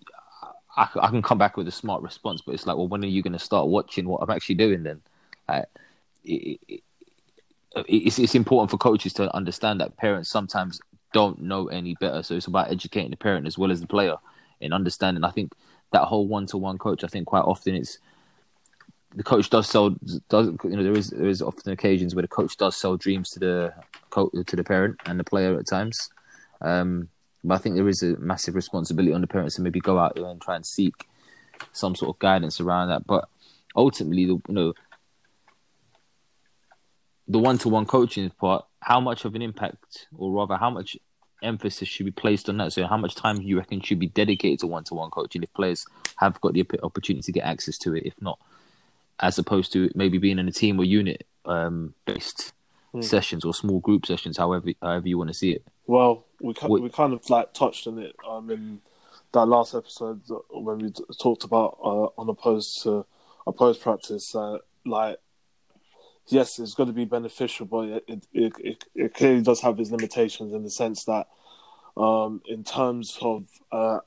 I, 0.77 0.87
I 1.01 1.07
can 1.07 1.21
come 1.21 1.37
back 1.37 1.57
with 1.57 1.67
a 1.67 1.71
smart 1.71 2.01
response, 2.01 2.41
but 2.41 2.53
it's 2.53 2.65
like, 2.65 2.77
well, 2.77 2.87
when 2.87 3.03
are 3.03 3.07
you 3.07 3.21
going 3.21 3.33
to 3.33 3.39
start 3.39 3.67
watching 3.67 4.07
what 4.07 4.21
I'm 4.21 4.29
actually 4.29 4.55
doing 4.55 4.83
then? 4.83 5.01
Like, 5.47 5.65
it, 6.23 6.59
it, 6.67 6.81
it's 7.87 8.19
it's 8.19 8.35
important 8.35 8.71
for 8.71 8.77
coaches 8.77 9.13
to 9.13 9.33
understand 9.35 9.81
that 9.81 9.97
parents 9.97 10.29
sometimes 10.29 10.79
don't 11.13 11.41
know 11.41 11.67
any 11.67 11.95
better. 11.99 12.23
So 12.23 12.35
it's 12.35 12.47
about 12.47 12.71
educating 12.71 13.11
the 13.11 13.17
parent 13.17 13.47
as 13.47 13.57
well 13.57 13.71
as 13.71 13.81
the 13.81 13.87
player 13.87 14.15
in 14.61 14.73
understanding. 14.73 15.23
I 15.23 15.31
think 15.31 15.53
that 15.91 16.03
whole 16.05 16.27
one 16.27 16.45
to 16.47 16.57
one 16.57 16.77
coach. 16.77 17.03
I 17.03 17.07
think 17.07 17.27
quite 17.27 17.43
often 17.43 17.75
it's 17.75 17.99
the 19.15 19.23
coach 19.23 19.49
does 19.49 19.67
sell 19.67 19.95
does 20.29 20.47
you 20.63 20.69
know 20.69 20.83
there 20.83 20.97
is 20.97 21.09
there 21.09 21.27
is 21.27 21.41
often 21.41 21.71
occasions 21.71 22.13
where 22.13 22.21
the 22.21 22.27
coach 22.27 22.57
does 22.57 22.75
sell 22.75 22.97
dreams 22.97 23.29
to 23.31 23.39
the 23.39 23.73
co- 24.09 24.31
to 24.45 24.55
the 24.55 24.63
parent 24.63 24.99
and 25.05 25.19
the 25.19 25.23
player 25.23 25.57
at 25.57 25.67
times. 25.67 26.09
Um, 26.61 27.09
but 27.43 27.55
I 27.55 27.57
think 27.59 27.75
there 27.75 27.87
is 27.87 28.01
a 28.01 28.17
massive 28.17 28.55
responsibility 28.55 29.13
on 29.13 29.21
the 29.21 29.27
parents 29.27 29.55
to 29.55 29.61
maybe 29.61 29.79
go 29.79 29.99
out 29.99 30.15
there 30.15 30.25
and 30.25 30.41
try 30.41 30.55
and 30.55 30.65
seek 30.65 31.07
some 31.71 31.95
sort 31.95 32.15
of 32.15 32.19
guidance 32.19 32.59
around 32.59 32.89
that. 32.89 33.05
But 33.05 33.29
ultimately, 33.75 34.25
the, 34.25 34.41
you 34.47 34.53
know, 34.53 34.73
the 37.27 37.39
one-to-one 37.39 37.85
coaching 37.85 38.29
part, 38.31 38.65
how 38.81 38.99
much 38.99 39.25
of 39.25 39.35
an 39.35 39.41
impact, 39.41 40.07
or 40.17 40.31
rather, 40.31 40.57
how 40.57 40.71
much 40.71 40.97
emphasis 41.43 41.87
should 41.87 42.05
be 42.05 42.11
placed 42.11 42.49
on 42.49 42.57
that? 42.57 42.73
So, 42.73 42.87
how 42.87 42.97
much 42.97 43.15
time 43.15 43.37
do 43.37 43.43
you 43.43 43.59
reckon 43.59 43.79
should 43.81 43.99
be 43.99 44.07
dedicated 44.07 44.59
to 44.59 44.67
one-to-one 44.67 45.11
coaching 45.11 45.43
if 45.43 45.53
players 45.53 45.85
have 46.17 46.41
got 46.41 46.53
the 46.53 46.65
opportunity 46.81 47.21
to 47.21 47.31
get 47.31 47.45
access 47.45 47.77
to 47.79 47.93
it? 47.93 48.07
If 48.07 48.19
not, 48.21 48.39
as 49.19 49.37
opposed 49.37 49.71
to 49.73 49.89
maybe 49.95 50.17
being 50.17 50.39
in 50.39 50.47
a 50.47 50.51
team 50.51 50.79
or 50.79 50.83
unit 50.83 51.25
um, 51.45 51.93
based 52.05 52.53
Hmm. 52.95 53.01
sessions 53.01 53.43
or 53.43 53.53
small 53.53 53.81
group 53.81 54.05
sessions, 54.05 54.37
however 54.37 54.69
however 54.81 55.05
you 55.09 55.17
want 55.17 55.27
to 55.27 55.33
see 55.33 55.51
it. 55.51 55.67
Well, 55.85 56.23
we 56.39 56.53
we 56.79 56.89
kind 56.89 57.11
of 57.11 57.29
like 57.29 57.53
touched 57.53 57.87
on 57.87 57.99
it 57.99 58.15
um, 58.25 58.49
in 58.49 58.79
that 59.33 59.47
last 59.47 59.75
episode 59.75 60.21
when 60.49 60.77
we 60.77 60.93
talked 61.19 61.43
about 61.43 61.77
uh, 61.83 62.07
unopposed 62.21 62.83
to 62.83 63.05
opposed 63.45 63.81
practice. 63.81 64.33
Uh, 64.33 64.59
like, 64.85 65.19
yes, 66.27 66.57
it's 66.57 66.73
going 66.73 66.87
to 66.87 66.93
be 66.93 67.03
beneficial, 67.03 67.65
but 67.65 67.89
it, 67.89 68.03
it 68.07 68.27
it 68.33 68.53
it 68.59 68.83
it 68.95 69.13
clearly 69.13 69.41
does 69.41 69.59
have 69.59 69.77
its 69.77 69.91
limitations 69.91 70.53
in 70.53 70.63
the 70.63 70.69
sense 70.69 71.03
that, 71.03 71.27
um, 71.97 72.41
in 72.47 72.63
terms 72.63 73.17
of 73.19 73.45
uh, 73.73 73.99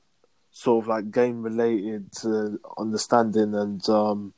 sort 0.49 0.83
of 0.83 0.87
like 0.87 1.11
game 1.11 1.43
related 1.43 2.09
uh, 2.25 2.49
understanding 2.79 3.53
and 3.53 3.87
um, 3.87 4.33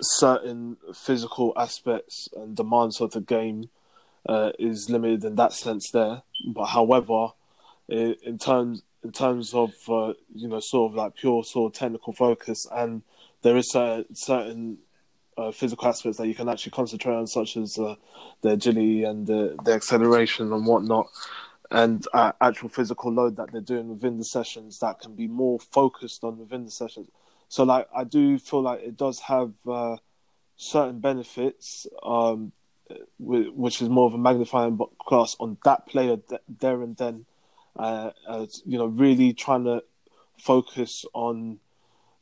certain 0.00 0.76
physical 0.94 1.52
aspects 1.56 2.28
and 2.36 2.56
demands 2.56 3.00
of 3.00 3.12
the 3.12 3.20
game 3.20 3.68
uh, 4.28 4.52
is 4.58 4.90
limited 4.90 5.24
in 5.24 5.36
that 5.36 5.52
sense 5.52 5.90
there. 5.92 6.22
But 6.46 6.66
however, 6.66 7.28
in, 7.88 8.38
terms 8.38 8.82
in 9.02 9.12
terms 9.12 9.54
of 9.54 9.72
uh, 9.88 10.14
you 10.34 10.48
know 10.48 10.60
sort 10.60 10.92
of 10.92 10.96
like 10.96 11.14
pure 11.16 11.42
sort 11.44 11.72
of 11.72 11.78
technical 11.78 12.12
focus, 12.12 12.66
and 12.72 13.02
there 13.42 13.56
is 13.56 13.70
certain, 13.72 14.14
certain 14.14 14.78
uh, 15.36 15.52
physical 15.52 15.88
aspects 15.88 16.18
that 16.18 16.26
you 16.26 16.34
can 16.34 16.48
actually 16.48 16.72
concentrate 16.72 17.14
on, 17.14 17.26
such 17.26 17.56
as 17.56 17.78
uh, 17.78 17.94
the 18.42 18.50
agility 18.50 19.04
and 19.04 19.26
the, 19.26 19.56
the 19.64 19.72
acceleration 19.72 20.52
and 20.52 20.66
whatnot. 20.66 21.06
And 21.70 22.04
uh, 22.14 22.32
actual 22.40 22.70
physical 22.70 23.12
load 23.12 23.36
that 23.36 23.52
they're 23.52 23.60
doing 23.60 23.88
within 23.88 24.16
the 24.16 24.24
sessions 24.24 24.78
that 24.78 25.00
can 25.00 25.14
be 25.14 25.28
more 25.28 25.58
focused 25.60 26.24
on 26.24 26.38
within 26.38 26.64
the 26.64 26.70
sessions. 26.70 27.08
So, 27.48 27.64
like, 27.64 27.88
I 27.94 28.04
do 28.04 28.38
feel 28.38 28.62
like 28.62 28.80
it 28.80 28.96
does 28.96 29.20
have 29.20 29.52
uh, 29.66 29.96
certain 30.56 31.00
benefits, 31.00 31.86
um, 32.02 32.52
which 33.18 33.82
is 33.82 33.88
more 33.88 34.06
of 34.06 34.14
a 34.14 34.18
magnifying 34.18 34.78
glass 35.06 35.36
on 35.40 35.58
that 35.64 35.86
player 35.86 36.18
there 36.48 36.82
and 36.82 36.96
then. 36.96 37.26
Uh, 37.76 38.10
uh, 38.26 38.46
you 38.66 38.76
know, 38.76 38.86
really 38.86 39.32
trying 39.32 39.62
to 39.62 39.84
focus 40.36 41.04
on, 41.14 41.60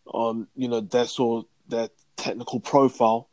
on 0.05 0.49
you 0.55 0.69
know 0.69 0.81
their 0.81 1.07
sort 1.07 1.47
their 1.67 1.89
technical 2.17 2.61
profile 2.61 3.29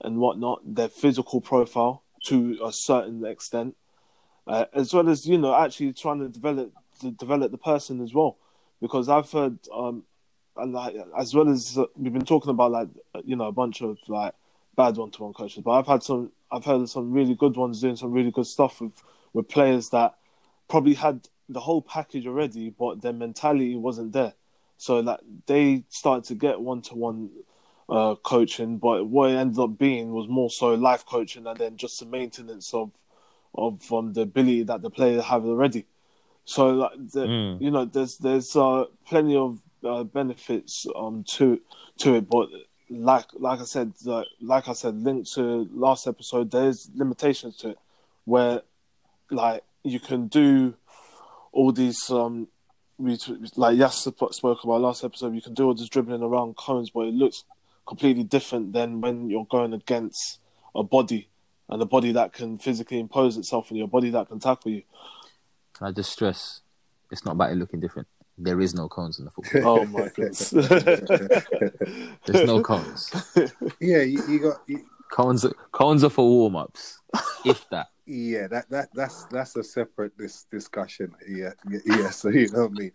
and 0.00 0.16
whatnot, 0.16 0.60
their 0.64 0.88
physical 0.88 1.42
profile 1.42 2.02
to 2.24 2.58
a 2.64 2.72
certain 2.72 3.24
extent, 3.26 3.76
uh, 4.46 4.64
as 4.72 4.94
well 4.94 5.08
as 5.10 5.26
you 5.26 5.36
know 5.36 5.54
actually 5.54 5.92
trying 5.92 6.20
to 6.20 6.28
develop 6.28 6.72
to 7.00 7.10
develop 7.10 7.50
the 7.50 7.58
person 7.58 8.00
as 8.00 8.14
well, 8.14 8.38
because 8.80 9.10
I've 9.10 9.30
heard 9.30 9.58
um, 9.70 10.04
like 10.66 10.96
as 11.16 11.34
well 11.34 11.48
as 11.48 11.78
uh, 11.78 11.84
we've 11.96 12.12
been 12.12 12.24
talking 12.24 12.50
about 12.50 12.72
like 12.72 12.88
you 13.24 13.36
know 13.36 13.46
a 13.46 13.52
bunch 13.52 13.82
of 13.82 13.98
like 14.08 14.34
bad 14.76 14.96
one-to-one 14.96 15.32
coaches, 15.32 15.62
but 15.64 15.72
I've 15.72 15.86
had 15.86 16.02
some 16.02 16.30
I've 16.50 16.64
heard 16.64 16.80
of 16.80 16.90
some 16.90 17.12
really 17.12 17.34
good 17.34 17.56
ones 17.56 17.80
doing 17.80 17.96
some 17.96 18.12
really 18.12 18.30
good 18.30 18.46
stuff 18.46 18.80
with 18.80 19.02
with 19.32 19.48
players 19.48 19.90
that 19.90 20.14
probably 20.68 20.94
had 20.94 21.28
the 21.48 21.60
whole 21.60 21.82
package 21.82 22.26
already, 22.26 22.70
but 22.70 23.00
their 23.00 23.12
mentality 23.12 23.74
wasn't 23.76 24.12
there. 24.12 24.34
So 24.76 25.00
like 25.00 25.20
they 25.46 25.84
started 25.88 26.24
to 26.24 26.34
get 26.34 26.60
one-to-one 26.60 27.30
uh, 27.88 28.14
coaching, 28.16 28.78
but 28.78 29.06
what 29.06 29.30
it 29.30 29.36
ended 29.36 29.58
up 29.58 29.78
being 29.78 30.12
was 30.12 30.28
more 30.28 30.50
so 30.50 30.74
life 30.74 31.06
coaching 31.06 31.46
and 31.46 31.58
then 31.58 31.76
just 31.76 31.98
the 32.00 32.06
maintenance 32.06 32.72
of 32.74 32.90
of 33.54 33.90
um, 33.92 34.12
the 34.12 34.20
ability 34.20 34.62
that 34.64 34.82
the 34.82 34.90
player 34.90 35.22
have 35.22 35.44
already. 35.44 35.86
So 36.44 36.68
like 36.70 36.92
the, 37.12 37.26
Mm. 37.26 37.60
you 37.60 37.70
know, 37.70 37.84
there's 37.86 38.18
there's 38.18 38.54
uh, 38.54 38.84
plenty 39.06 39.36
of 39.36 39.58
uh, 39.84 40.04
benefits 40.04 40.86
um 40.96 41.24
to 41.34 41.60
to 41.98 42.14
it, 42.14 42.28
but 42.28 42.48
like 42.90 43.26
like 43.34 43.60
I 43.60 43.64
said, 43.64 43.92
uh, 44.06 44.24
like 44.40 44.68
I 44.68 44.72
said, 44.72 45.02
linked 45.02 45.32
to 45.34 45.68
last 45.72 46.06
episode, 46.06 46.50
there's 46.50 46.90
limitations 46.94 47.56
to 47.58 47.70
it, 47.70 47.78
where 48.24 48.62
like 49.30 49.62
you 49.82 50.00
can 50.00 50.28
do 50.28 50.74
all 51.52 51.72
these 51.72 52.10
um 52.10 52.48
we 52.98 53.18
like 53.56 53.76
yes 53.76 53.98
spoke 54.04 54.64
about 54.64 54.80
last 54.80 55.04
episode. 55.04 55.34
You 55.34 55.42
can 55.42 55.54
do 55.54 55.66
all 55.66 55.74
this 55.74 55.88
dribbling 55.88 56.22
around 56.22 56.56
cones, 56.56 56.90
but 56.90 57.02
it 57.02 57.14
looks 57.14 57.44
completely 57.86 58.24
different 58.24 58.72
than 58.72 59.00
when 59.00 59.30
you're 59.30 59.46
going 59.46 59.72
against 59.72 60.38
a 60.74 60.82
body 60.82 61.28
and 61.68 61.80
a 61.80 61.86
body 61.86 62.12
that 62.12 62.32
can 62.32 62.58
physically 62.58 62.98
impose 62.98 63.36
itself 63.36 63.70
on 63.70 63.78
you, 63.78 63.84
a 63.84 63.88
body 63.88 64.10
that 64.10 64.28
can 64.28 64.38
tackle 64.40 64.72
you. 64.72 64.82
Can 65.74 65.86
I 65.86 65.92
just 65.92 66.12
stress, 66.12 66.60
it's 67.10 67.24
not 67.24 67.32
about 67.32 67.52
it 67.52 67.56
looking 67.56 67.80
different. 67.80 68.08
There 68.38 68.60
is 68.60 68.74
no 68.74 68.88
cones 68.88 69.18
in 69.18 69.24
the 69.24 69.30
football. 69.30 69.80
Oh 69.80 69.84
my 69.86 70.08
goodness! 70.08 70.50
There's 72.26 72.46
no 72.46 72.62
cones. 72.62 73.12
Yeah, 73.80 74.02
you, 74.02 74.22
you 74.28 74.38
got. 74.38 74.62
You, 74.66 74.84
Cones, 75.10 75.46
cones 75.72 76.04
are 76.04 76.10
for 76.10 76.28
warm 76.28 76.56
ups, 76.56 77.00
if 77.44 77.68
that. 77.70 77.88
yeah, 78.06 78.46
that 78.48 78.68
that 78.68 78.90
that's 78.94 79.24
that's 79.30 79.56
a 79.56 79.64
separate 79.64 80.16
this 80.18 80.44
discussion. 80.50 81.12
Yeah, 81.26 81.52
yeah, 81.70 81.78
yeah. 81.86 82.10
So 82.10 82.28
you 82.28 82.50
know 82.52 82.66
what 82.66 82.72
I 82.72 82.80
mean. 82.80 82.92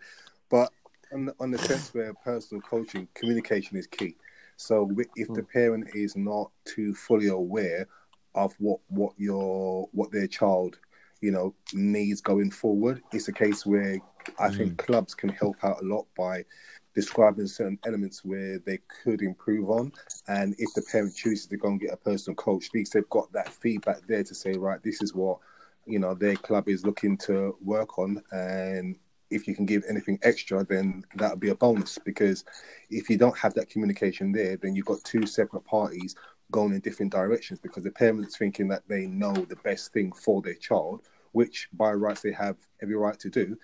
But 0.50 0.72
on 1.12 1.26
the, 1.26 1.36
on 1.40 1.52
the 1.52 1.58
sense 1.58 1.94
where 1.94 2.14
personal 2.14 2.62
coaching, 2.62 3.08
communication 3.16 3.78
is 3.78 3.88
key. 3.88 4.16
So 4.58 4.90
if 5.16 5.28
the 5.30 5.42
hmm. 5.42 5.52
parent 5.52 5.90
is 5.96 6.16
not 6.16 6.52
too 6.66 6.94
fully 6.94 7.28
aware 7.28 7.88
of 8.36 8.54
what 8.60 8.80
what 8.90 9.14
your 9.18 9.90
what 9.92 10.12
their 10.12 10.28
child 10.28 10.78
you 11.22 11.32
know 11.32 11.56
needs 11.74 12.22
going 12.22 12.52
forward, 12.52 13.02
it's 13.12 13.28
a 13.28 13.34
case 13.34 13.66
where 13.66 13.98
I 14.40 14.50
think 14.50 14.74
mm. 14.74 14.78
clubs 14.78 15.14
can 15.14 15.30
help 15.30 15.58
out 15.64 15.82
a 15.82 15.86
lot 15.86 16.06
by 16.18 16.46
describing 16.94 17.48
certain 17.48 17.80
elements 17.86 18.24
where 18.24 18.60
they 18.60 18.80
could 19.04 19.22
improve 19.22 19.70
on. 19.70 19.92
And 20.28 20.56
if 20.60 20.74
the 20.76 20.84
parent 20.92 21.16
chooses 21.16 21.48
to 21.48 21.58
go 21.58 21.70
and 21.70 21.80
get 21.80 21.94
a 21.94 21.98
personal 21.98 22.36
coach, 22.36 22.68
at 22.68 22.76
least 22.76 22.94
they've 22.94 23.10
got 23.10 23.32
that 23.34 23.50
feedback 23.50 24.06
there 24.08 24.24
to 24.24 24.36
say, 24.36 24.54
right, 24.54 24.82
this 24.84 25.02
is 25.02 25.14
what 25.14 25.40
you 25.86 26.00
know 26.00 26.14
their 26.14 26.36
club 26.36 26.70
is 26.70 26.86
looking 26.86 27.18
to 27.18 27.58
work 27.62 28.00
on, 28.00 28.24
and 28.32 28.98
if 29.30 29.48
you 29.48 29.56
can 29.56 29.66
give 29.66 29.84
anything 29.90 30.20
extra, 30.24 30.64
then 30.64 31.04
that 31.16 31.32
would 31.32 31.40
be 31.40 31.50
a 31.50 31.56
bonus. 31.56 31.98
Because 31.98 32.46
if 32.90 33.10
you 33.10 33.18
don't 33.18 33.38
have 33.38 33.54
that 33.56 33.70
communication 33.70 34.32
there, 34.32 34.58
then 34.58 34.76
you've 34.76 34.86
got 34.86 35.04
two 35.04 35.26
separate 35.26 35.66
parties 35.66 36.16
going 36.52 36.74
in 36.74 36.80
different 36.80 37.12
directions. 37.12 37.60
Because 37.60 37.84
the 37.84 37.92
parents 37.92 38.38
thinking 38.38 38.68
that 38.68 38.88
they 38.88 39.08
know 39.08 39.34
the 39.34 39.56
best 39.58 39.92
thing 39.92 40.12
for 40.12 40.42
their 40.42 40.54
child, 40.54 41.02
which 41.32 41.68
by 41.74 41.92
rights 41.92 42.22
they 42.22 42.32
have 42.32 42.58
every 42.82 42.96
right 42.96 43.20
to 43.20 43.30
do, 43.30 43.58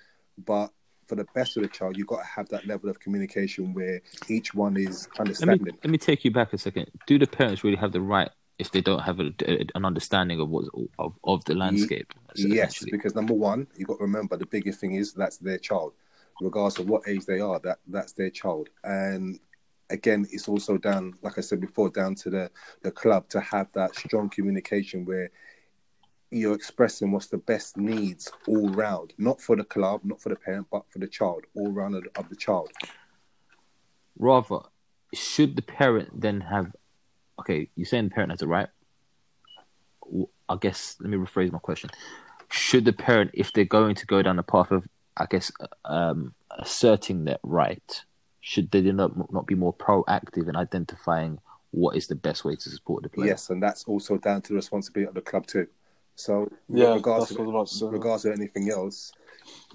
but 0.46 0.72
for 1.08 1.16
the 1.16 1.26
best 1.34 1.58
of 1.58 1.64
the 1.64 1.70
child, 1.70 1.98
you've 1.98 2.08
got 2.08 2.20
to 2.20 2.26
have 2.26 2.48
that 2.50 2.68
level 2.68 2.90
of 2.90 3.00
communication 3.00 3.74
where 3.74 4.00
each 4.28 4.54
one 4.54 4.78
is 4.78 5.08
understanding. 5.18 5.66
Let 5.66 5.74
me, 5.74 5.80
let 5.84 5.92
me 5.92 5.98
take 5.98 6.24
you 6.24 6.32
back 6.32 6.54
a 6.54 6.58
second. 6.58 6.92
Do 7.08 7.18
the 7.18 7.28
parents 7.28 7.64
really 7.64 7.78
have 7.78 7.92
the 7.92 8.02
right 8.02 8.30
if 8.60 8.72
they 8.72 8.82
don't 8.82 9.02
have 9.02 9.20
a, 9.20 9.32
a, 9.46 9.66
an 9.74 9.86
understanding 9.86 10.40
of 10.40 10.50
what 10.50 10.66
of, 11.00 11.18
of 11.24 11.44
the 11.46 11.56
landscape? 11.56 12.14
Yes, 12.36 12.84
because 12.92 13.16
number 13.16 13.34
one, 13.34 13.68
you've 13.76 13.88
got 13.88 13.98
to 13.98 14.04
remember 14.04 14.38
the 14.38 14.46
biggest 14.46 14.80
thing 14.80 14.94
is 14.94 15.14
that's 15.14 15.38
their 15.38 15.58
child, 15.58 15.94
regardless 16.40 16.78
of 16.78 16.88
what 16.88 17.08
age 17.08 17.26
they 17.26 17.40
are. 17.40 17.60
That 17.60 17.80
that's 17.88 18.14
their 18.14 18.30
child, 18.30 18.70
and 18.84 19.40
again, 19.90 20.28
it's 20.32 20.48
also 20.48 20.78
down, 20.78 21.16
like 21.24 21.38
I 21.38 21.42
said 21.42 21.60
before, 21.60 21.90
down 21.90 22.16
to 22.16 22.30
the 22.30 22.52
the 22.82 22.92
club 22.92 23.30
to 23.30 23.40
have 23.40 23.72
that 23.74 23.96
strong 23.96 24.30
communication 24.30 25.06
where 25.06 25.32
you're 26.32 26.54
expressing 26.54 27.12
what's 27.12 27.28
the 27.28 27.38
best 27.38 27.78
needs 27.78 28.32
all 28.48 28.70
round, 28.70 29.14
not 29.18 29.42
for 29.42 29.56
the 29.56 29.64
club, 29.64 30.02
not 30.04 30.22
for 30.22 30.30
the 30.30 30.36
parent, 30.36 30.68
but 30.72 30.84
for 30.90 31.00
the 31.00 31.08
child, 31.08 31.44
all 31.56 31.72
round 31.72 31.96
of, 31.96 32.04
of 32.16 32.30
the 32.30 32.36
child. 32.36 32.70
Rather, 34.18 34.60
should 35.14 35.56
the 35.56 35.62
parent 35.62 36.22
then 36.22 36.42
have? 36.42 36.72
Okay, 37.40 37.70
you're 37.76 37.86
saying 37.86 38.06
the 38.06 38.14
parent 38.14 38.32
has 38.32 38.42
a 38.42 38.48
right. 38.48 38.68
I 40.50 40.58
guess 40.60 40.98
let 41.00 41.10
me 41.10 41.18
rephrase 41.18 41.52
my 41.52 41.60
question. 41.60 41.90
Should 42.52 42.86
the 42.86 42.94
parent, 42.94 43.32
if 43.34 43.54
they're 43.54 43.66
going 43.66 43.96
to 43.96 44.06
go 44.06 44.22
down 44.22 44.36
the 44.36 44.44
path 44.44 44.72
of, 44.72 44.88
I 45.16 45.28
guess, 45.30 45.52
um, 45.86 46.34
asserting 46.60 47.26
that 47.26 47.40
right, 47.44 48.04
should 48.42 48.72
they 48.72 48.82
not 48.82 49.32
not 49.32 49.48
be 49.48 49.56
more 49.56 49.74
proactive 49.74 50.48
in 50.48 50.56
identifying 50.56 51.40
what 51.72 51.96
is 51.96 52.08
the 52.08 52.16
best 52.16 52.44
way 52.44 52.56
to 52.56 52.70
support 52.70 53.04
the 53.04 53.10
player? 53.10 53.28
Yes, 53.28 53.50
and 53.50 53.62
that's 53.62 53.84
also 53.86 54.18
down 54.18 54.42
to 54.44 54.50
the 54.50 54.56
responsibility 54.56 55.08
of 55.08 55.16
the 55.16 55.22
club 55.22 55.46
too. 55.48 55.68
So, 56.20 56.52
yeah, 56.68 56.96
regardless, 56.96 57.32
of, 57.32 57.38
regardless 57.94 58.26
of 58.26 58.34
anything 58.34 58.70
else, 58.70 59.14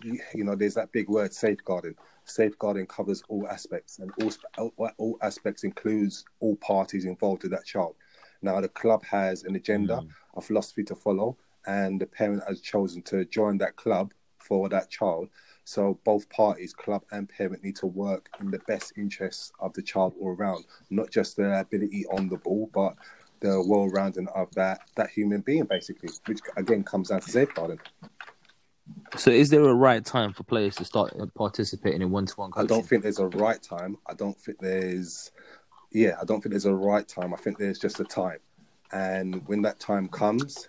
you, 0.03 0.21
you, 0.35 0.45
know, 0.45 0.55
there's 0.55 0.75
that 0.75 0.93
big 0.93 1.09
word 1.09 1.33
safeguarding. 1.33 1.95
Safeguarding 2.27 2.87
covers 2.87 3.23
all 3.29 3.49
aspects, 3.49 3.99
and 3.99 4.13
all, 4.21 4.71
all, 4.77 4.91
all 4.99 5.19
aspects 5.23 5.65
includes 5.65 6.27
all 6.41 6.57
parties 6.57 7.07
involved 7.07 7.45
with 7.45 7.53
that 7.53 7.65
child. 7.65 7.95
Now, 8.43 8.61
the 8.61 8.69
club 8.69 9.03
has 9.05 9.45
an 9.45 9.57
agenda, 9.57 9.95
mm. 9.95 10.09
a 10.37 10.43
philosophy 10.43 10.85
to 10.85 10.95
follow, 10.95 11.39
and 11.67 11.99
the 11.99 12.07
parent 12.07 12.43
has 12.47 12.61
chosen 12.61 13.01
to 13.05 13.25
join 13.25 13.57
that 13.59 13.77
club 13.77 14.13
for 14.37 14.69
that 14.69 14.91
child. 14.91 15.31
So 15.65 15.99
both 16.05 16.29
parties, 16.29 16.75
club 16.75 17.05
and 17.11 17.27
parent, 17.27 17.65
need 17.65 17.77
to 17.77 17.87
work 17.87 18.29
in 18.39 18.51
the 18.51 18.59
best 18.67 18.93
interests 18.99 19.51
of 19.61 19.73
the 19.73 19.81
child 19.81 20.13
all 20.21 20.37
around, 20.37 20.67
not 20.91 21.11
just 21.11 21.39
their 21.39 21.59
ability 21.59 22.05
on 22.13 22.29
the 22.29 22.37
ball, 22.37 22.69
but 22.75 22.97
the 23.45 23.63
well 23.63 23.89
rounding 23.89 24.27
of 24.35 24.53
that 24.55 24.81
that 24.97 25.11
human 25.11 25.43
being, 25.43 25.65
basically, 25.65 26.09
which 26.27 26.41
again 26.57 26.83
comes 26.83 27.09
down 27.09 27.21
to 27.21 27.31
safeguarding. 27.31 27.79
So, 29.17 29.31
is 29.31 29.51
there 29.51 29.63
a 29.63 29.75
right 29.75 30.05
time 30.05 30.33
for 30.33 30.45
players 30.45 30.77
to 30.77 30.85
start 30.85 31.13
participating 31.35 32.03
in 32.03 32.11
one-to-one 32.11 32.51
coaching? 32.51 32.65
I 32.65 32.75
don't 32.75 32.87
think 32.87 33.03
there's 33.03 33.19
a 33.19 33.29
right 33.29 33.63
time. 33.63 33.97
I 34.07 34.15
don't 34.15 34.39
think 34.39 34.59
there's, 34.61 35.31
yeah, 35.93 36.17
I 36.21 36.25
don't 36.25 36.43
think 36.43 36.53
there's 36.53 36.67
a 36.67 36.75
right 36.75 37.07
time. 37.07 37.33
I 37.33 37.37
think 37.37 37.59
there's 37.59 37.79
just 37.79 38.01
a 38.01 38.05
time, 38.05 38.39
and 38.93 39.47
when 39.47 39.63
that 39.63 39.79
time 39.79 40.09
comes, 40.09 40.69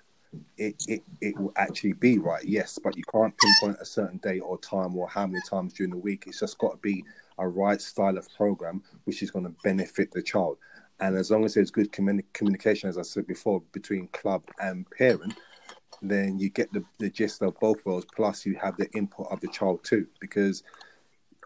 it 0.57 0.75
it 0.87 1.03
it 1.21 1.39
will 1.39 1.53
actually 1.55 1.93
be 1.93 2.17
right. 2.17 2.43
Yes, 2.43 2.77
but 2.81 2.97
you 2.97 3.03
can't 3.11 3.33
pinpoint 3.37 3.77
a 3.81 3.85
certain 3.85 4.17
date 4.17 4.41
or 4.41 4.57
time 4.59 4.97
or 4.97 5.07
how 5.07 5.25
many 5.27 5.41
times 5.49 5.73
during 5.73 5.91
the 5.91 5.97
week. 5.97 6.25
It's 6.27 6.41
just 6.41 6.57
got 6.57 6.71
to 6.71 6.77
be 6.77 7.05
a 7.37 7.47
right 7.47 7.81
style 7.81 8.17
of 8.17 8.27
program 8.35 8.81
which 9.03 9.21
is 9.21 9.31
going 9.31 9.45
to 9.45 9.53
benefit 9.63 10.11
the 10.11 10.21
child. 10.21 10.57
And 10.99 11.17
as 11.17 11.29
long 11.29 11.43
as 11.43 11.53
there's 11.53 11.71
good 11.71 11.91
communi- 11.91 12.23
communication, 12.33 12.89
as 12.89 12.97
I 12.97 13.01
said 13.01 13.27
before, 13.27 13.61
between 13.73 14.07
club 14.09 14.43
and 14.59 14.89
parent, 14.91 15.33
then 16.01 16.39
you 16.39 16.49
get 16.49 16.71
the, 16.71 16.83
the 16.99 17.09
gist 17.09 17.41
of 17.41 17.59
both 17.59 17.85
worlds. 17.85 18.05
Plus, 18.15 18.45
you 18.45 18.55
have 18.55 18.77
the 18.77 18.89
input 18.91 19.27
of 19.29 19.41
the 19.41 19.47
child 19.49 19.83
too, 19.83 20.07
because 20.19 20.63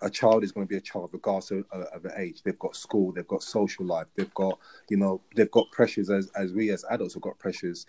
a 0.02 0.10
child 0.10 0.44
is 0.44 0.52
going 0.52 0.66
to 0.66 0.70
be 0.70 0.78
a 0.78 0.82
child 0.82 1.10
regardless 1.12 1.52
of, 1.52 1.66
of 1.72 2.04
the 2.04 2.14
age. 2.20 2.42
They've 2.44 2.60
got 2.60 2.76
school, 2.76 3.12
they've 3.12 3.28
got 3.28 3.44
social 3.44 3.86
life, 3.86 4.08
they've 4.16 4.34
got 4.34 4.60
you 4.90 4.98
know 4.98 5.22
they've 5.36 5.52
got 5.52 5.70
pressures 5.72 6.10
as 6.10 6.30
as 6.36 6.54
we 6.54 6.70
as 6.72 6.86
adults 6.90 7.16
have 7.16 7.24
got 7.24 7.38
pressures, 7.40 7.86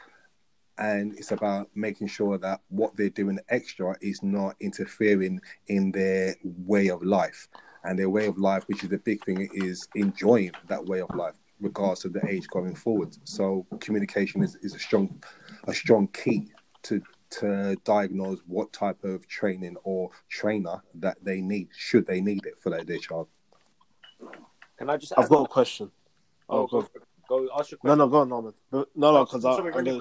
and 0.79 1.13
it's 1.17 1.33
about 1.33 1.71
making 1.75 2.09
sure 2.09 2.39
that 2.39 2.61
what 2.69 2.97
they're 2.97 3.11
doing 3.11 3.39
extra 3.49 3.97
is 4.01 4.23
not 4.23 4.57
interfering 4.61 5.41
in 5.69 5.93
their 5.93 6.35
way 6.45 6.89
of 6.89 7.03
life. 7.03 7.49
And 7.83 7.99
their 7.99 8.11
way 8.11 8.27
of 8.27 8.37
life, 8.37 8.65
which 8.67 8.85
is 8.85 8.91
the 8.91 8.99
big 8.99 9.25
thing, 9.25 9.49
is 9.55 9.89
enjoying 9.95 10.53
that 10.69 10.85
way 10.85 11.01
of 11.01 11.09
life 11.15 11.40
regards 11.61 12.01
to 12.01 12.09
the 12.09 12.27
age 12.29 12.47
going 12.49 12.75
forward. 12.75 13.17
So 13.25 13.67
communication 13.81 14.43
is, 14.43 14.57
is 14.57 14.75
a 14.75 14.79
strong 14.79 15.23
a 15.65 15.75
strong 15.75 16.09
key 16.09 16.51
to 16.83 17.03
to 17.31 17.77
diagnose 17.85 18.41
what 18.47 18.73
type 18.73 19.03
of 19.05 19.27
training 19.29 19.77
or 19.85 20.11
trainer 20.29 20.83
that 20.95 21.17
they 21.23 21.41
need, 21.41 21.69
should 21.73 22.07
they 22.07 22.21
need 22.21 22.45
it 22.45 22.61
for 22.61 22.71
their, 22.71 22.85
their 22.85 22.99
child. 22.99 23.29
Can 24.77 24.91
I 24.91 24.97
just? 24.97 25.13
I've 25.17 25.29
got 25.29 25.45
a 25.45 25.49
question. 25.49 25.91
Oh, 26.49 26.63
oh 26.63 26.67
go, 26.67 26.89
go, 27.29 27.49
ask 27.57 27.71
your 27.71 27.79
question. 27.79 27.99
No, 27.99 28.05
no, 28.05 28.09
go 28.09 28.19
on, 28.19 28.29
Norman. 28.29 28.55
No, 28.73 28.87
no, 28.95 29.25
because 29.25 29.45
I. 29.45 29.53
I'm 29.53 29.71
gonna... 29.71 30.01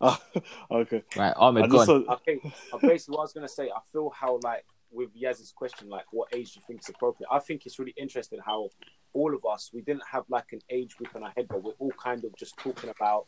oh, 0.00 0.18
okay. 0.70 1.02
Right, 1.16 1.32
Ahmed, 1.36 1.70
go 1.70 1.80
on. 1.80 2.08
Okay, 2.08 2.40
basically, 2.82 3.14
what 3.14 3.20
I 3.20 3.22
was 3.22 3.32
gonna 3.32 3.48
say, 3.48 3.70
I 3.70 3.80
feel 3.92 4.10
how 4.10 4.38
like 4.42 4.64
with 4.92 5.10
Yas's 5.14 5.52
question, 5.52 5.88
like 5.88 6.06
what 6.10 6.28
age 6.34 6.52
do 6.52 6.60
you 6.60 6.64
think 6.66 6.80
is 6.80 6.88
appropriate? 6.88 7.28
I 7.30 7.38
think 7.38 7.66
it's 7.66 7.78
really 7.78 7.94
interesting 7.96 8.40
how 8.44 8.70
all 9.12 9.34
of 9.34 9.44
us, 9.44 9.70
we 9.72 9.82
didn't 9.82 10.04
have 10.10 10.24
like 10.28 10.52
an 10.52 10.60
age 10.70 10.96
group 10.96 11.14
in 11.14 11.22
our 11.22 11.32
head, 11.36 11.46
but 11.48 11.62
we're 11.62 11.72
all 11.78 11.92
kind 12.02 12.24
of 12.24 12.34
just 12.36 12.56
talking 12.56 12.90
about 12.90 13.26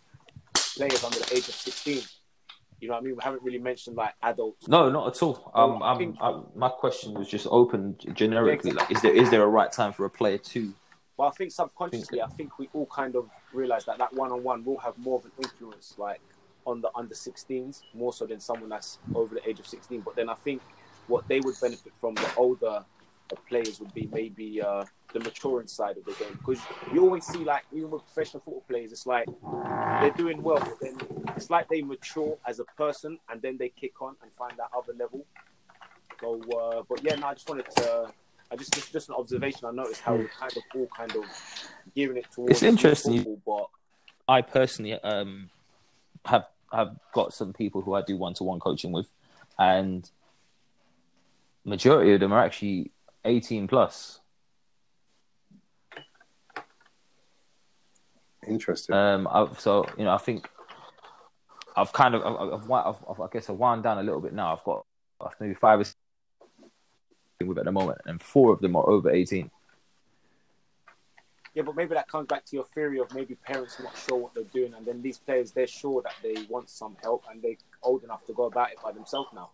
players 0.54 1.02
under 1.04 1.18
the 1.18 1.32
age 1.32 1.48
of 1.48 1.54
16. 1.54 2.02
You 2.80 2.88
know 2.88 2.94
what 2.94 3.00
I 3.00 3.04
mean? 3.04 3.16
We 3.16 3.22
haven't 3.22 3.42
really 3.42 3.58
mentioned 3.58 3.96
like 3.96 4.14
adults. 4.22 4.66
No, 4.66 4.90
not 4.90 5.14
at 5.14 5.22
all. 5.22 5.52
Um, 5.54 5.82
I'm, 5.82 5.98
think, 5.98 6.16
I'm, 6.20 6.46
my 6.56 6.68
question 6.68 7.14
was 7.14 7.28
just 7.28 7.46
open 7.48 7.96
generically. 8.12 8.72
Like, 8.72 8.90
is 8.90 9.00
there 9.02 9.14
is 9.14 9.30
there 9.30 9.42
a 9.42 9.46
right 9.46 9.70
time 9.70 9.92
for 9.92 10.04
a 10.04 10.10
player 10.10 10.38
to? 10.38 10.74
Well, 11.16 11.28
I 11.28 11.30
think 11.30 11.52
subconsciously, 11.52 12.18
think... 12.18 12.32
I 12.32 12.34
think 12.34 12.58
we 12.58 12.68
all 12.72 12.86
kind 12.86 13.14
of 13.14 13.28
realize 13.52 13.84
that 13.84 13.98
that 13.98 14.12
one 14.14 14.32
on 14.32 14.42
one 14.42 14.64
will 14.64 14.78
have 14.78 14.98
more 14.98 15.18
of 15.18 15.24
an 15.26 15.30
influence, 15.38 15.94
like 15.96 16.20
on 16.66 16.80
the 16.80 16.90
under 16.96 17.14
16s, 17.14 17.82
more 17.94 18.12
so 18.12 18.26
than 18.26 18.40
someone 18.40 18.70
that's 18.70 18.98
over 19.14 19.34
the 19.34 19.48
age 19.48 19.60
of 19.60 19.66
16. 19.66 20.00
But 20.00 20.16
then 20.16 20.28
I 20.28 20.34
think 20.34 20.62
what 21.06 21.26
they 21.28 21.40
would 21.40 21.54
benefit 21.60 21.92
from 22.00 22.14
the 22.14 22.34
older 22.36 22.84
players 23.48 23.80
would 23.80 23.92
be 23.94 24.08
maybe 24.12 24.60
uh, 24.62 24.84
the 25.12 25.20
maturing 25.20 25.66
side 25.66 25.96
of 25.96 26.04
the 26.04 26.12
game 26.12 26.32
because 26.38 26.60
you 26.92 27.02
always 27.02 27.24
see 27.24 27.38
like 27.38 27.62
even 27.72 27.90
with 27.90 28.02
professional 28.04 28.40
football 28.40 28.64
players, 28.68 28.92
it's 28.92 29.06
like 29.06 29.28
they're 30.00 30.10
doing 30.16 30.42
well, 30.42 30.58
but 30.58 30.80
then 30.80 30.96
it's 31.36 31.50
like 31.50 31.68
they 31.68 31.82
mature 31.82 32.36
as 32.46 32.60
a 32.60 32.64
person 32.76 33.18
and 33.30 33.40
then 33.42 33.56
they 33.58 33.68
kick 33.68 34.00
on 34.00 34.16
and 34.22 34.30
find 34.32 34.52
that 34.58 34.68
other 34.76 34.92
level. 34.98 35.24
So, 36.20 36.40
uh, 36.52 36.82
but 36.88 37.02
yeah, 37.02 37.16
no, 37.16 37.28
I 37.28 37.34
just 37.34 37.48
wanted 37.48 37.70
to. 37.76 38.12
I 38.50 38.56
just 38.56 38.72
just, 38.74 38.92
just 38.92 39.08
an 39.08 39.14
observation. 39.14 39.66
I 39.66 39.70
noticed 39.70 40.02
how 40.02 40.14
we're 40.14 40.28
kind 40.28 40.52
of 40.56 40.62
all 40.74 40.88
kind 40.94 41.16
of 41.16 41.24
gearing 41.94 42.18
it 42.18 42.26
towards. 42.30 42.52
It's 42.52 42.62
interesting, 42.62 43.24
football, 43.24 43.70
but 44.26 44.32
I 44.32 44.42
personally 44.42 44.92
um, 44.92 45.50
have 46.26 46.44
have 46.70 46.96
got 47.12 47.32
some 47.32 47.52
people 47.52 47.80
who 47.80 47.94
I 47.94 48.02
do 48.02 48.16
one 48.16 48.34
to 48.34 48.44
one 48.44 48.60
coaching 48.60 48.92
with, 48.92 49.08
and 49.58 50.08
majority 51.64 52.14
of 52.14 52.20
them 52.20 52.32
are 52.32 52.44
actually 52.44 52.92
18 53.24 53.68
plus. 53.68 54.20
Interesting. 58.46 58.94
Um, 58.94 59.28
I've, 59.30 59.60
so 59.60 59.86
you 59.96 60.04
know, 60.04 60.10
I 60.10 60.18
think 60.18 60.48
I've 61.76 61.92
kind 61.92 62.14
of, 62.14 62.22
I've, 62.22 62.70
I've, 62.70 62.96
I've, 63.08 63.20
i 63.20 63.26
guess, 63.32 63.48
I've 63.48 63.56
wound 63.56 63.84
down 63.84 63.98
a 63.98 64.02
little 64.02 64.20
bit 64.20 64.32
now. 64.32 64.52
I've 64.52 64.64
got 64.64 64.84
maybe 65.40 65.54
five 65.54 65.80
or 65.80 65.84
six 65.84 65.96
with 67.40 67.58
at 67.58 67.64
the 67.64 67.72
moment, 67.72 67.98
and 68.06 68.20
four 68.22 68.52
of 68.52 68.60
them 68.60 68.76
are 68.76 68.88
over 68.88 69.10
18. 69.10 69.50
Yeah, 71.54 71.62
but 71.64 71.76
maybe 71.76 71.94
that 71.94 72.08
comes 72.08 72.28
back 72.28 72.44
to 72.46 72.56
your 72.56 72.64
theory 72.64 72.98
of 72.98 73.14
maybe 73.14 73.34
parents 73.34 73.78
not 73.82 73.96
sure 73.96 74.16
what 74.16 74.34
they're 74.34 74.44
doing, 74.44 74.74
and 74.74 74.86
then 74.86 75.02
these 75.02 75.18
players 75.18 75.52
they're 75.52 75.66
sure 75.66 76.02
that 76.02 76.14
they 76.22 76.46
want 76.48 76.70
some 76.70 76.96
help, 77.02 77.24
and 77.30 77.42
they're 77.42 77.56
old 77.82 78.04
enough 78.04 78.24
to 78.26 78.32
go 78.32 78.44
about 78.44 78.70
it 78.70 78.78
by 78.82 78.92
themselves 78.92 79.28
now, 79.34 79.50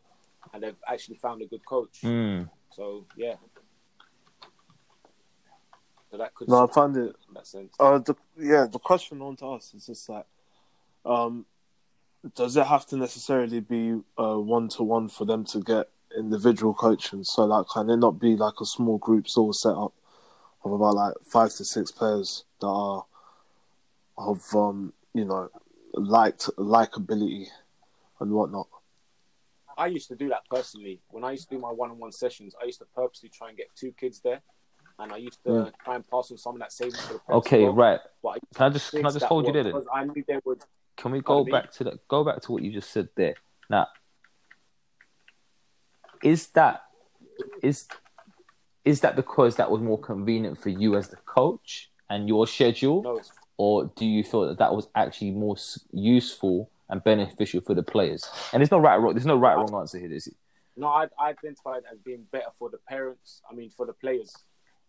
and 0.52 0.62
they've 0.62 0.76
actually 0.86 1.16
found 1.16 1.42
a 1.42 1.46
good 1.46 1.64
coach. 1.64 2.00
Mm. 2.02 2.48
So 2.70 3.06
yeah, 3.16 3.34
so 6.10 6.16
that 6.18 6.34
could. 6.34 6.48
No, 6.48 6.66
I 6.66 6.72
find 6.72 6.96
it. 6.96 7.16
In 7.28 7.34
that 7.34 7.46
sense. 7.46 7.74
Uh, 7.78 7.98
the, 7.98 8.14
yeah, 8.38 8.66
the 8.70 8.78
question 8.78 9.20
on 9.20 9.36
to 9.36 9.46
us 9.46 9.74
is 9.74 9.86
just 9.86 10.08
like, 10.08 10.26
um, 11.04 11.46
does 12.34 12.56
it 12.56 12.66
have 12.66 12.86
to 12.86 12.96
necessarily 12.96 13.60
be 13.60 13.92
one 14.16 14.68
to 14.70 14.82
one 14.82 15.08
for 15.08 15.24
them 15.24 15.44
to 15.46 15.60
get 15.60 15.88
individual 16.16 16.74
coaching. 16.74 17.24
So 17.24 17.44
like, 17.44 17.66
can 17.72 17.90
it 17.90 17.96
not 17.96 18.18
be 18.18 18.36
like 18.36 18.54
a 18.60 18.66
small 18.66 18.98
groups 18.98 19.36
all 19.36 19.52
set 19.52 19.74
up 19.74 19.92
of 20.64 20.72
about 20.72 20.94
like 20.94 21.14
five 21.24 21.52
to 21.54 21.64
six 21.64 21.90
players 21.90 22.44
that 22.60 22.66
are 22.66 23.04
of 24.16 24.42
um 24.54 24.92
you 25.14 25.24
know 25.24 25.48
liked 25.94 26.50
likability 26.58 27.46
and 28.20 28.32
whatnot. 28.32 28.68
I 29.78 29.86
used 29.86 30.08
to 30.08 30.16
do 30.16 30.28
that 30.30 30.42
personally. 30.50 31.00
When 31.08 31.22
I 31.24 31.30
used 31.30 31.48
to 31.48 31.54
do 31.54 31.60
my 31.60 31.70
one-on-one 31.70 32.12
sessions, 32.12 32.54
I 32.60 32.66
used 32.66 32.80
to 32.80 32.86
purposely 32.94 33.28
try 33.28 33.48
and 33.48 33.56
get 33.56 33.68
two 33.76 33.92
kids 33.92 34.20
there, 34.20 34.40
and 34.98 35.12
I 35.12 35.16
used 35.16 35.42
to 35.44 35.50
Mm. 35.50 35.72
try 35.84 35.94
and 35.94 36.06
pass 36.08 36.30
on 36.32 36.36
some 36.38 36.54
of 36.56 36.60
that 36.60 36.72
savings 36.72 37.00
to 37.06 37.12
the 37.14 37.18
parents. 37.20 37.46
Okay, 37.46 37.62
well. 37.64 37.74
right. 37.74 38.00
I 38.26 38.38
Can 38.54 38.66
I 38.66 38.70
just 38.70 38.90
can 38.90 39.06
I 39.06 39.10
just 39.10 39.26
hold 39.26 39.46
you 39.46 39.52
there? 39.52 39.62
Then? 39.62 39.84
I 39.94 40.04
knew 40.04 40.24
they 40.26 40.40
would. 40.44 40.64
Can 40.96 41.12
we 41.12 41.20
go 41.20 41.44
me? 41.44 41.52
back 41.52 41.70
to 41.74 41.84
that? 41.84 42.08
Go 42.08 42.24
back 42.24 42.40
to 42.42 42.52
what 42.52 42.62
you 42.64 42.72
just 42.72 42.90
said 42.90 43.08
there. 43.14 43.36
Now, 43.70 43.86
is 46.22 46.48
that 46.48 46.82
is 47.62 47.86
is 48.84 49.00
that 49.02 49.14
because 49.14 49.56
that 49.56 49.70
was 49.70 49.80
more 49.80 49.98
convenient 49.98 50.58
for 50.58 50.70
you 50.70 50.96
as 50.96 51.08
the 51.08 51.16
coach 51.16 51.90
and 52.10 52.26
your 52.26 52.46
schedule, 52.46 53.02
No, 53.02 53.20
or 53.58 53.84
do 53.96 54.04
you 54.06 54.24
feel 54.24 54.48
that 54.48 54.58
that 54.58 54.74
was 54.74 54.88
actually 54.94 55.30
more 55.30 55.56
useful 55.92 56.70
and 56.88 57.02
beneficial 57.02 57.60
for 57.60 57.74
the 57.74 57.82
players? 57.82 58.28
And 58.52 58.60
there's 58.60 58.70
no 58.70 58.78
right 58.78 58.96
or 58.96 59.00
wrong. 59.00 59.14
There's 59.14 59.26
no 59.26 59.36
right 59.36 59.54
or 59.54 59.66
wrong 59.66 59.80
answer 59.80 59.98
here. 59.98 60.12
Is 60.12 60.26
it? 60.26 60.34
No, 60.76 60.86
I, 60.86 61.08
identified 61.20 61.82
as 61.90 61.98
being 61.98 62.24
better 62.30 62.50
for 62.58 62.70
the 62.70 62.78
parents. 62.88 63.42
I 63.50 63.54
mean, 63.54 63.70
for 63.70 63.84
the 63.84 63.92
players 63.92 64.32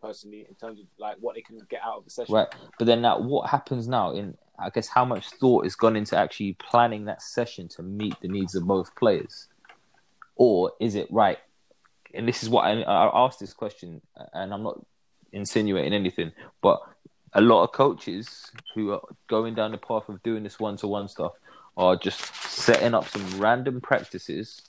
personally, 0.02 0.46
in 0.48 0.56
terms 0.56 0.80
of 0.80 0.86
like 0.98 1.18
what 1.20 1.36
they 1.36 1.42
can 1.42 1.60
get 1.70 1.82
out 1.84 1.98
of 1.98 2.06
the 2.06 2.12
session. 2.12 2.36
Right. 2.36 2.48
But 2.78 2.86
then 2.86 3.02
now, 3.02 3.20
what 3.20 3.50
happens 3.50 3.88
now? 3.88 4.12
In 4.14 4.38
I 4.58 4.70
guess 4.70 4.88
how 4.88 5.06
much 5.06 5.30
thought 5.40 5.66
is 5.66 5.76
gone 5.76 5.96
into 5.96 6.18
actually 6.18 6.54
planning 6.54 7.06
that 7.06 7.22
session 7.22 7.68
to 7.70 7.84
meet 7.84 8.16
the 8.22 8.28
needs 8.28 8.56
of 8.56 8.66
both 8.66 8.96
players, 8.96 9.48
or 10.36 10.74
is 10.80 10.96
it 10.96 11.08
right? 11.12 11.38
And 12.14 12.28
this 12.28 12.44
is 12.44 12.50
what 12.50 12.66
I, 12.66 12.82
I 12.82 13.26
asked 13.26 13.40
this 13.40 13.54
question, 13.54 14.02
and 14.34 14.54
I'm 14.54 14.64
not 14.64 14.80
insinuating 15.32 15.94
anything, 15.94 16.32
but 16.62 16.82
a 17.34 17.42
lot 17.42 17.64
of 17.64 17.72
coaches 17.72 18.52
who 18.74 18.92
are 18.92 19.02
going 19.28 19.54
down 19.54 19.72
the 19.72 19.78
path 19.78 20.10
of 20.10 20.22
doing 20.24 20.44
this 20.44 20.60
one-to-one 20.60 21.08
stuff 21.08 21.34
are 21.78 21.96
just 21.96 22.36
setting 22.36 22.94
up 22.94 23.08
some 23.08 23.40
random 23.40 23.82
practices 23.82 24.62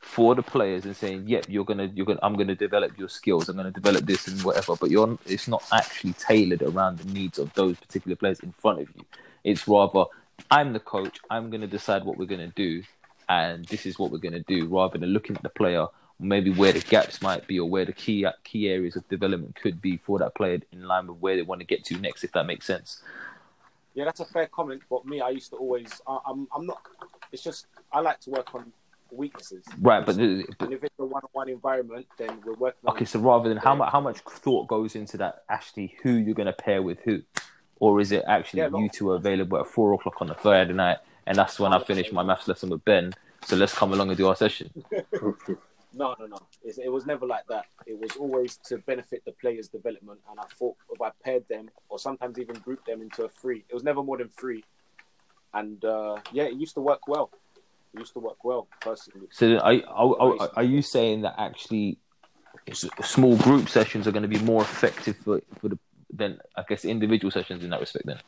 for 0.00 0.34
the 0.34 0.42
players 0.42 0.84
and 0.84 0.96
saying, 0.96 1.24
"Yep, 1.28 1.46
you're 1.48 1.64
gonna, 1.64 1.90
you're 1.94 2.06
gonna, 2.06 2.20
I'm 2.22 2.34
gonna 2.34 2.54
develop 2.54 2.98
your 2.98 3.08
skills. 3.08 3.48
I'm 3.48 3.56
gonna 3.56 3.70
develop 3.70 4.06
this 4.06 4.26
and 4.28 4.40
whatever." 4.42 4.74
But 4.76 4.90
you're, 4.90 5.18
it's 5.26 5.46
not 5.46 5.62
actually 5.72 6.14
tailored 6.14 6.62
around 6.62 6.98
the 6.98 7.12
needs 7.12 7.38
of 7.38 7.52
those 7.54 7.76
particular 7.78 8.16
players 8.16 8.40
in 8.40 8.52
front 8.52 8.80
of 8.80 8.88
you. 8.96 9.04
It's 9.44 9.68
rather, 9.68 10.04
I'm 10.50 10.72
the 10.72 10.80
coach. 10.80 11.18
I'm 11.30 11.50
gonna 11.50 11.66
decide 11.66 12.04
what 12.04 12.16
we're 12.16 12.24
gonna 12.24 12.52
do, 12.56 12.82
and 13.28 13.64
this 13.66 13.86
is 13.86 13.98
what 13.98 14.10
we're 14.10 14.18
gonna 14.18 14.40
do, 14.40 14.66
rather 14.66 14.98
than 14.98 15.10
looking 15.10 15.36
at 15.36 15.42
the 15.42 15.50
player, 15.50 15.86
maybe 16.18 16.50
where 16.50 16.72
the 16.72 16.80
gaps 16.80 17.22
might 17.22 17.46
be 17.46 17.58
or 17.60 17.68
where 17.68 17.84
the 17.84 17.92
key 17.92 18.26
key 18.42 18.68
areas 18.68 18.96
of 18.96 19.06
development 19.08 19.54
could 19.54 19.80
be 19.82 19.96
for 19.98 20.18
that 20.18 20.34
player 20.34 20.60
in 20.72 20.82
line 20.84 21.06
with 21.06 21.18
where 21.18 21.36
they 21.36 21.42
want 21.42 21.60
to 21.60 21.66
get 21.66 21.84
to 21.84 21.98
next. 21.98 22.24
If 22.24 22.32
that 22.32 22.46
makes 22.46 22.66
sense. 22.66 23.02
Yeah, 23.94 24.04
that's 24.04 24.20
a 24.20 24.24
fair 24.24 24.46
comment. 24.46 24.82
But 24.88 25.04
me, 25.06 25.20
I 25.20 25.30
used 25.30 25.50
to 25.50 25.56
always. 25.56 26.00
I, 26.06 26.18
I'm. 26.26 26.48
I'm 26.54 26.66
not. 26.66 26.82
It's 27.32 27.42
just 27.42 27.66
I 27.92 28.00
like 28.00 28.20
to 28.20 28.30
work 28.30 28.54
on 28.54 28.72
weaknesses. 29.12 29.64
Right, 29.80 30.04
but, 30.04 30.16
the, 30.16 30.46
but 30.58 30.66
And 30.66 30.74
if 30.74 30.84
it's 30.84 30.94
a 30.98 31.04
one-on-one 31.04 31.48
environment, 31.48 32.06
then 32.16 32.40
we're 32.44 32.54
working. 32.54 32.80
on 32.86 32.94
Okay, 32.94 33.04
so 33.04 33.18
rather 33.18 33.48
than 33.48 33.58
how 33.58 33.74
much 33.74 33.92
how 33.92 34.00
much 34.00 34.18
thought 34.18 34.68
goes 34.68 34.94
into 34.94 35.16
that, 35.18 35.44
actually, 35.48 35.96
who 36.02 36.12
you're 36.12 36.34
going 36.34 36.46
to 36.46 36.52
pair 36.52 36.82
with 36.82 37.00
who, 37.00 37.22
or 37.78 38.00
is 38.00 38.12
it 38.12 38.24
actually 38.26 38.60
Yeah, 38.60 38.68
no. 38.68 38.78
you 38.78 38.88
two 38.88 39.10
are 39.10 39.16
available 39.16 39.58
at 39.58 39.66
four 39.66 39.92
o'clock 39.94 40.20
on 40.20 40.30
a 40.30 40.34
Friday 40.34 40.72
night, 40.72 40.98
and 41.26 41.36
that's 41.36 41.58
when 41.58 41.72
I 41.72 41.82
finish 41.82 42.12
my 42.12 42.22
maths 42.22 42.48
lesson 42.48 42.70
with 42.70 42.84
Ben. 42.84 43.12
So 43.44 43.56
let's 43.56 43.74
come 43.74 43.92
along 43.92 44.08
and 44.08 44.18
do 44.18 44.28
our 44.28 44.36
session. 44.36 44.70
No, 45.92 46.14
no, 46.18 46.26
no. 46.26 46.38
It's, 46.62 46.78
it 46.78 46.88
was 46.88 47.06
never 47.06 47.26
like 47.26 47.46
that. 47.48 47.66
It 47.86 47.98
was 47.98 48.12
always 48.18 48.58
to 48.66 48.78
benefit 48.78 49.22
the 49.24 49.32
players' 49.32 49.68
development. 49.68 50.20
And 50.30 50.38
I 50.38 50.44
thought 50.58 50.76
if 50.92 51.00
I 51.00 51.10
paired 51.24 51.48
them, 51.48 51.70
or 51.88 51.98
sometimes 51.98 52.38
even 52.38 52.56
grouped 52.56 52.86
them 52.86 53.02
into 53.02 53.24
a 53.24 53.28
three, 53.28 53.64
it 53.68 53.74
was 53.74 53.82
never 53.82 54.02
more 54.02 54.18
than 54.18 54.28
three. 54.28 54.64
And 55.52 55.84
uh, 55.84 56.18
yeah, 56.32 56.44
it 56.44 56.54
used 56.54 56.74
to 56.74 56.80
work 56.80 57.08
well. 57.08 57.30
It 57.92 57.98
used 57.98 58.12
to 58.12 58.20
work 58.20 58.44
well 58.44 58.68
personally. 58.80 59.26
So 59.32 59.56
are, 59.58 59.74
are, 59.88 60.16
are, 60.20 60.50
are 60.56 60.62
you 60.62 60.80
saying 60.80 61.22
that 61.22 61.34
actually 61.38 61.98
small 63.02 63.36
group 63.36 63.68
sessions 63.68 64.06
are 64.06 64.12
going 64.12 64.22
to 64.22 64.28
be 64.28 64.38
more 64.38 64.62
effective 64.62 65.16
for, 65.16 65.40
for 65.60 65.68
the 65.68 65.78
than 66.12 66.38
I 66.56 66.64
guess 66.68 66.84
individual 66.84 67.30
sessions 67.30 67.64
in 67.64 67.70
that 67.70 67.80
respect? 67.80 68.06
Then 68.06 68.20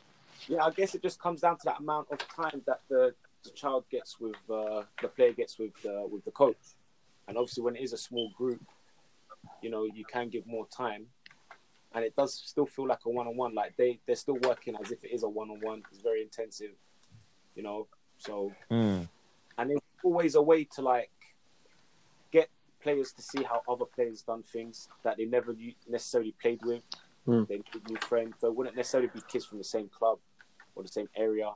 Yeah, 0.47 0.63
I 0.63 0.71
guess 0.71 0.95
it 0.95 1.01
just 1.01 1.21
comes 1.21 1.41
down 1.41 1.57
to 1.57 1.65
that 1.65 1.79
amount 1.79 2.07
of 2.11 2.19
time 2.29 2.61
that 2.65 2.81
the, 2.89 3.13
the 3.43 3.49
child 3.51 3.85
gets 3.89 4.19
with 4.19 4.35
uh, 4.49 4.83
the 5.01 5.07
player 5.07 5.33
gets 5.33 5.57
with 5.59 5.73
uh, 5.85 6.07
with 6.07 6.25
the 6.25 6.31
coach. 6.31 6.57
And 7.27 7.37
obviously, 7.37 7.63
when 7.63 7.75
it 7.75 7.81
is 7.81 7.93
a 7.93 7.97
small 7.97 8.29
group, 8.37 8.61
you 9.61 9.69
know 9.69 9.85
you 9.85 10.05
can 10.05 10.29
give 10.29 10.45
more 10.45 10.67
time, 10.67 11.05
and 11.93 12.03
it 12.03 12.15
does 12.15 12.33
still 12.45 12.65
feel 12.65 12.87
like 12.87 12.99
a 13.05 13.09
one-on-one. 13.09 13.53
Like 13.53 13.75
they 13.77 13.99
they're 14.05 14.15
still 14.15 14.37
working 14.43 14.75
as 14.81 14.91
if 14.91 15.03
it 15.03 15.11
is 15.13 15.23
a 15.23 15.29
one-on-one. 15.29 15.83
It's 15.91 16.01
very 16.01 16.21
intensive, 16.21 16.71
you 17.55 17.63
know. 17.63 17.87
So 18.17 18.51
Mm. 18.69 19.09
and 19.57 19.71
it's 19.71 19.81
always 20.03 20.35
a 20.35 20.41
way 20.41 20.63
to 20.75 20.81
like 20.81 21.11
get 22.31 22.49
players 22.81 23.11
to 23.13 23.21
see 23.21 23.43
how 23.43 23.61
other 23.67 23.85
players 23.85 24.21
done 24.21 24.43
things 24.43 24.89
that 25.03 25.17
they 25.17 25.25
never 25.25 25.55
necessarily 25.87 26.33
played 26.41 26.59
with. 26.63 26.83
Hmm. 27.25 27.43
They 27.47 27.57
meet 27.57 27.89
new 27.89 27.97
friends. 27.97 28.35
So 28.39 28.47
it 28.47 28.55
wouldn't 28.55 28.75
necessarily 28.75 29.09
be 29.13 29.21
kids 29.27 29.45
from 29.45 29.57
the 29.57 29.63
same 29.63 29.89
club 29.89 30.19
or 30.75 30.83
the 30.83 30.89
same 30.89 31.07
area. 31.15 31.49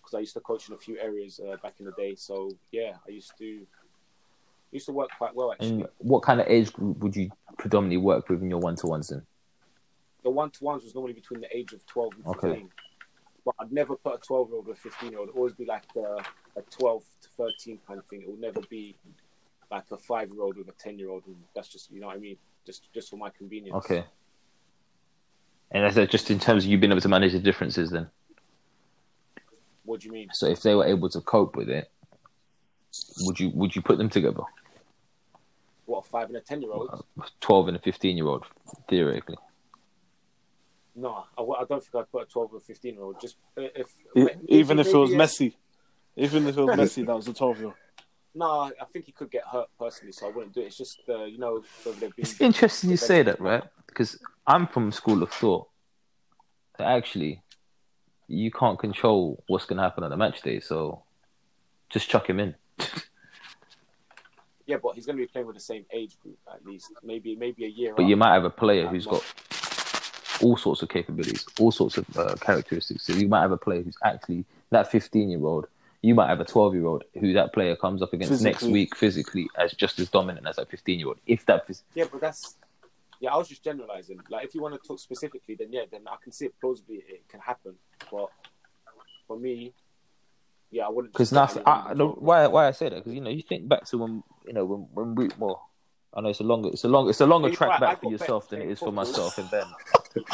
Because 0.00 0.14
I 0.14 0.20
used 0.20 0.34
to 0.34 0.40
coach 0.40 0.68
in 0.68 0.74
a 0.74 0.78
few 0.78 0.98
areas 0.98 1.40
uh, 1.40 1.56
back 1.62 1.74
in 1.80 1.86
the 1.86 1.92
day. 1.92 2.14
So 2.14 2.50
yeah, 2.70 2.92
I 3.06 3.10
used 3.10 3.36
to 3.38 3.66
used 4.72 4.86
to 4.86 4.92
work 4.92 5.10
quite 5.18 5.34
well 5.34 5.52
actually. 5.52 5.68
and 5.68 5.88
what 5.98 6.22
kind 6.22 6.40
of 6.40 6.46
age 6.48 6.72
group 6.72 6.98
would 6.98 7.14
you 7.14 7.30
predominantly 7.58 7.98
work 7.98 8.28
with 8.28 8.42
in 8.42 8.50
your 8.50 8.58
one 8.58 8.76
to 8.76 8.86
ones 8.86 9.08
then? 9.08 9.22
The 10.22 10.30
one 10.30 10.50
to 10.50 10.64
ones 10.64 10.84
was 10.84 10.94
normally 10.94 11.12
between 11.14 11.40
the 11.40 11.56
age 11.56 11.72
of 11.72 11.84
twelve 11.86 12.12
and 12.14 12.24
fifteen. 12.24 12.50
Okay. 12.50 12.66
But 13.44 13.54
I'd 13.58 13.72
never 13.72 13.96
put 13.96 14.14
a 14.14 14.18
twelve 14.18 14.48
year 14.48 14.56
old 14.56 14.68
or 14.68 14.72
a 14.72 14.76
fifteen 14.76 15.10
year 15.10 15.18
old. 15.18 15.28
It'd 15.28 15.36
always 15.36 15.54
be 15.54 15.64
like 15.64 15.84
a, 15.96 16.22
a 16.58 16.62
twelve 16.70 17.02
to 17.22 17.28
thirteen 17.36 17.78
kind 17.86 17.98
of 17.98 18.06
thing. 18.06 18.22
It 18.22 18.28
would 18.28 18.40
never 18.40 18.60
be 18.70 18.96
like 19.70 19.84
a 19.90 19.96
five 19.96 20.30
year 20.30 20.42
old 20.42 20.56
with 20.56 20.68
a 20.68 20.72
ten 20.72 20.98
year 20.98 21.10
old. 21.10 21.26
and 21.26 21.36
That's 21.54 21.68
just 21.68 21.90
you 21.90 22.00
know 22.00 22.06
what 22.06 22.16
I 22.16 22.20
mean. 22.20 22.36
Just 22.64 22.92
just 22.94 23.10
for 23.10 23.16
my 23.16 23.30
convenience. 23.30 23.74
Okay. 23.74 24.04
And 25.72 25.84
that's 25.84 26.12
just 26.12 26.30
in 26.30 26.38
terms 26.38 26.64
of 26.64 26.70
you 26.70 26.78
being 26.78 26.92
able 26.92 27.00
to 27.00 27.08
manage 27.08 27.32
the 27.32 27.38
differences 27.38 27.90
then. 27.90 28.08
What 29.84 30.00
do 30.00 30.06
you 30.06 30.12
mean? 30.12 30.28
So 30.32 30.46
if 30.46 30.62
they 30.62 30.74
were 30.74 30.84
able 30.84 31.08
to 31.08 31.20
cope 31.20 31.56
with 31.56 31.68
it, 31.68 31.90
would 33.20 33.40
you 33.40 33.50
would 33.54 33.74
you 33.74 33.82
put 33.82 33.98
them 33.98 34.08
together? 34.08 34.42
What 36.12 36.20
a 36.20 36.22
five 36.22 36.28
and 36.28 36.36
a 36.36 36.40
ten 36.40 36.62
year 36.62 36.72
old? 36.72 37.04
Twelve 37.40 37.68
and 37.68 37.76
a 37.76 37.80
fifteen 37.80 38.16
year 38.16 38.26
old, 38.26 38.44
theoretically. 38.88 39.36
No, 40.94 41.24
I, 41.38 41.42
I 41.42 41.64
don't 41.64 41.82
think 41.82 41.94
I'd 41.94 42.10
put 42.10 42.22
a 42.22 42.26
twelve 42.26 42.52
or 42.52 42.60
fifteen 42.60 42.94
year 42.94 43.02
old. 43.02 43.20
Just 43.20 43.36
uh, 43.58 43.62
if 43.74 43.88
E- 44.14 44.26
even 44.48 44.78
if 44.78 44.88
it 44.88 44.94
was 44.94 45.10
maybe 45.10 45.22
a- 45.22 45.26
Messi, 45.26 45.54
even 46.16 46.46
if 46.46 46.56
it 46.56 46.60
was 46.60 46.76
messy, 46.76 47.02
that 47.04 47.16
was 47.16 47.28
a 47.28 47.34
twelve 47.34 47.56
year 47.58 47.66
old. 47.68 47.76
No, 48.34 48.46
I 48.46 48.84
think 48.92 49.06
he 49.06 49.12
could 49.12 49.30
get 49.30 49.44
hurt 49.50 49.68
personally, 49.78 50.12
so 50.12 50.26
I 50.26 50.30
wouldn't 50.30 50.54
do 50.54 50.60
it. 50.60 50.66
It's 50.66 50.76
just 50.76 51.00
uh, 51.08 51.24
you 51.24 51.38
know 51.38 51.62
whether 51.84 52.10
It's 52.16 52.40
interesting 52.40 52.90
you 52.90 52.96
say 52.96 53.22
that, 53.22 53.40
right? 53.40 53.62
Because 53.86 54.18
I'm 54.46 54.66
from 54.66 54.88
a 54.88 54.92
school 54.92 55.22
of 55.22 55.30
thought 55.30 55.68
that 56.78 56.88
actually 56.88 57.42
you 58.28 58.50
can't 58.50 58.78
control 58.78 59.42
what's 59.48 59.66
going 59.66 59.76
to 59.76 59.82
happen 59.82 60.04
on 60.04 60.10
the 60.10 60.16
match 60.16 60.40
day, 60.42 60.60
so 60.60 61.02
just 61.90 62.08
chuck 62.08 62.28
him 62.28 62.40
in. 62.40 62.54
Yeah, 64.66 64.76
but 64.82 64.94
he's 64.94 65.06
going 65.06 65.16
to 65.16 65.22
be 65.22 65.26
playing 65.26 65.46
with 65.46 65.56
the 65.56 65.62
same 65.62 65.84
age 65.92 66.18
group 66.20 66.38
at 66.52 66.64
least. 66.64 66.92
Maybe 67.02 67.36
maybe 67.36 67.64
a 67.64 67.68
year. 67.68 67.94
But 67.96 68.06
you 68.06 68.16
might 68.16 68.32
have 68.34 68.44
a 68.44 68.50
player 68.50 68.86
who's 68.86 69.06
got 69.06 69.24
all 70.42 70.56
sorts 70.56 70.82
of 70.82 70.88
capabilities, 70.88 71.46
all 71.60 71.70
sorts 71.70 71.98
of 71.98 72.16
uh, 72.16 72.34
characteristics. 72.40 73.04
So 73.06 73.12
you 73.12 73.28
might 73.28 73.42
have 73.42 73.52
a 73.52 73.56
player 73.56 73.82
who's 73.82 73.96
actually 74.04 74.44
that 74.70 74.90
15 74.90 75.30
year 75.30 75.44
old. 75.44 75.66
You 76.00 76.14
might 76.16 76.28
have 76.28 76.40
a 76.40 76.44
12 76.44 76.74
year 76.74 76.86
old 76.86 77.04
who 77.18 77.32
that 77.34 77.52
player 77.52 77.76
comes 77.76 78.02
up 78.02 78.12
against 78.12 78.42
next 78.42 78.64
week 78.64 78.96
physically 78.96 79.48
as 79.56 79.72
just 79.72 80.00
as 80.00 80.08
dominant 80.08 80.46
as 80.48 80.56
that 80.56 80.68
15 80.68 80.98
year 80.98 81.08
old. 81.08 81.18
If 81.26 81.46
that 81.46 81.68
phys- 81.68 81.82
Yeah, 81.94 82.06
but 82.10 82.20
that's 82.20 82.56
yeah. 83.20 83.32
I 83.32 83.36
was 83.36 83.48
just 83.48 83.62
generalizing. 83.62 84.18
Like, 84.28 84.44
if 84.44 84.54
you 84.54 84.62
want 84.62 84.74
to 84.80 84.86
talk 84.86 84.98
specifically, 84.98 85.54
then 85.54 85.68
yeah, 85.72 85.82
then 85.90 86.00
I 86.08 86.16
can 86.22 86.32
see 86.32 86.46
it 86.46 86.54
plausibly 86.60 87.04
it 87.08 87.28
can 87.28 87.40
happen. 87.40 87.74
But 88.10 88.30
for 89.28 89.38
me, 89.38 89.74
yeah, 90.72 90.86
I 90.86 90.88
wouldn't. 90.88 91.12
Because 91.12 91.30
just 91.30 91.56
now, 91.56 91.62
I, 91.66 91.94
the, 91.94 92.06
why 92.06 92.46
why 92.46 92.66
I 92.66 92.70
say 92.72 92.88
that? 92.88 92.96
Because 92.96 93.12
you 93.12 93.20
know, 93.20 93.30
you 93.30 93.42
think 93.42 93.68
back 93.68 93.84
to 93.86 93.98
when 93.98 94.22
you 94.46 94.54
know 94.54 94.64
when 94.64 94.88
when 94.94 95.14
we 95.14 95.28
well, 95.38 95.68
I 96.14 96.22
know 96.22 96.30
it's 96.30 96.40
a 96.40 96.44
longer 96.44 96.70
it's 96.70 96.82
a 96.84 96.88
long 96.88 97.10
it's 97.10 97.20
a 97.20 97.26
longer 97.26 97.50
track 97.50 97.72
right, 97.72 97.80
back 97.80 98.00
for 98.00 98.10
yourself 98.10 98.48
than 98.48 98.62
it 98.62 98.70
is 98.70 98.78
for 98.78 98.90
myself 98.90 99.38
and 99.38 99.50
Ben. 99.50 99.64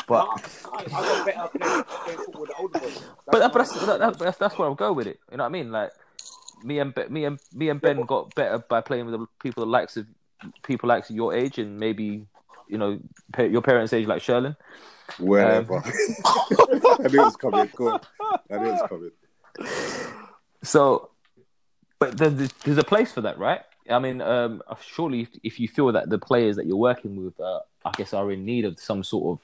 But 0.08 0.26
I, 0.26 0.84
I 0.86 0.88
got 0.88 1.26
better 1.26 1.58
playing, 1.58 1.84
playing 1.84 2.18
football 2.18 2.40
with 2.40 2.50
the 2.50 2.56
older 2.56 2.78
boys. 2.80 3.00
but, 3.26 3.52
but 3.52 3.58
that's, 3.58 3.86
that, 3.86 3.98
that, 4.00 4.18
that's 4.18 4.38
that's 4.38 4.58
where 4.58 4.66
I'll 4.66 4.74
go 4.74 4.92
with 4.92 5.06
it. 5.06 5.20
You 5.30 5.36
know 5.36 5.44
what 5.44 5.50
I 5.50 5.52
mean? 5.52 5.70
Like 5.70 5.92
me 6.64 6.78
and 6.80 6.94
Be- 6.94 7.08
me 7.08 7.24
and 7.24 7.38
me 7.52 7.68
and 7.68 7.80
Ben 7.80 8.00
got 8.02 8.34
better 8.34 8.58
by 8.58 8.80
playing 8.80 9.06
with 9.06 9.20
the 9.20 9.26
people 9.40 9.64
the 9.64 9.70
likes 9.70 9.96
of 9.96 10.06
people 10.62 10.88
like 10.88 11.04
your 11.10 11.34
age 11.34 11.58
and 11.58 11.78
maybe 11.78 12.26
you 12.68 12.78
know 12.78 12.98
pa- 13.32 13.42
your 13.42 13.62
parents' 13.62 13.92
age 13.92 14.06
like 14.06 14.22
Sherlen. 14.22 14.56
Wherever. 15.18 15.76
Um, 15.76 15.82
I 15.84 17.08
knew 17.08 17.20
it 17.20 17.24
was 17.24 17.36
coming. 17.36 17.70
Go 17.74 17.90
on. 17.90 18.00
I 18.50 18.58
knew 18.58 18.66
it 18.66 18.80
was 18.80 18.88
coming. 18.88 20.18
So 20.68 21.10
But 21.98 22.18
there's, 22.18 22.78
a 22.78 22.84
place 22.84 23.10
for 23.10 23.22
that, 23.22 23.38
right? 23.38 23.62
I 23.90 23.98
mean, 23.98 24.20
um, 24.20 24.62
surely 24.82 25.22
if, 25.22 25.30
if, 25.42 25.58
you 25.58 25.66
feel 25.66 25.90
that 25.92 26.10
the 26.10 26.18
players 26.18 26.56
that 26.56 26.66
you're 26.66 26.76
working 26.76 27.24
with, 27.24 27.40
uh, 27.40 27.60
I 27.84 27.90
guess, 27.96 28.12
are 28.12 28.30
in 28.30 28.44
need 28.44 28.66
of 28.66 28.78
some 28.78 29.02
sort 29.02 29.40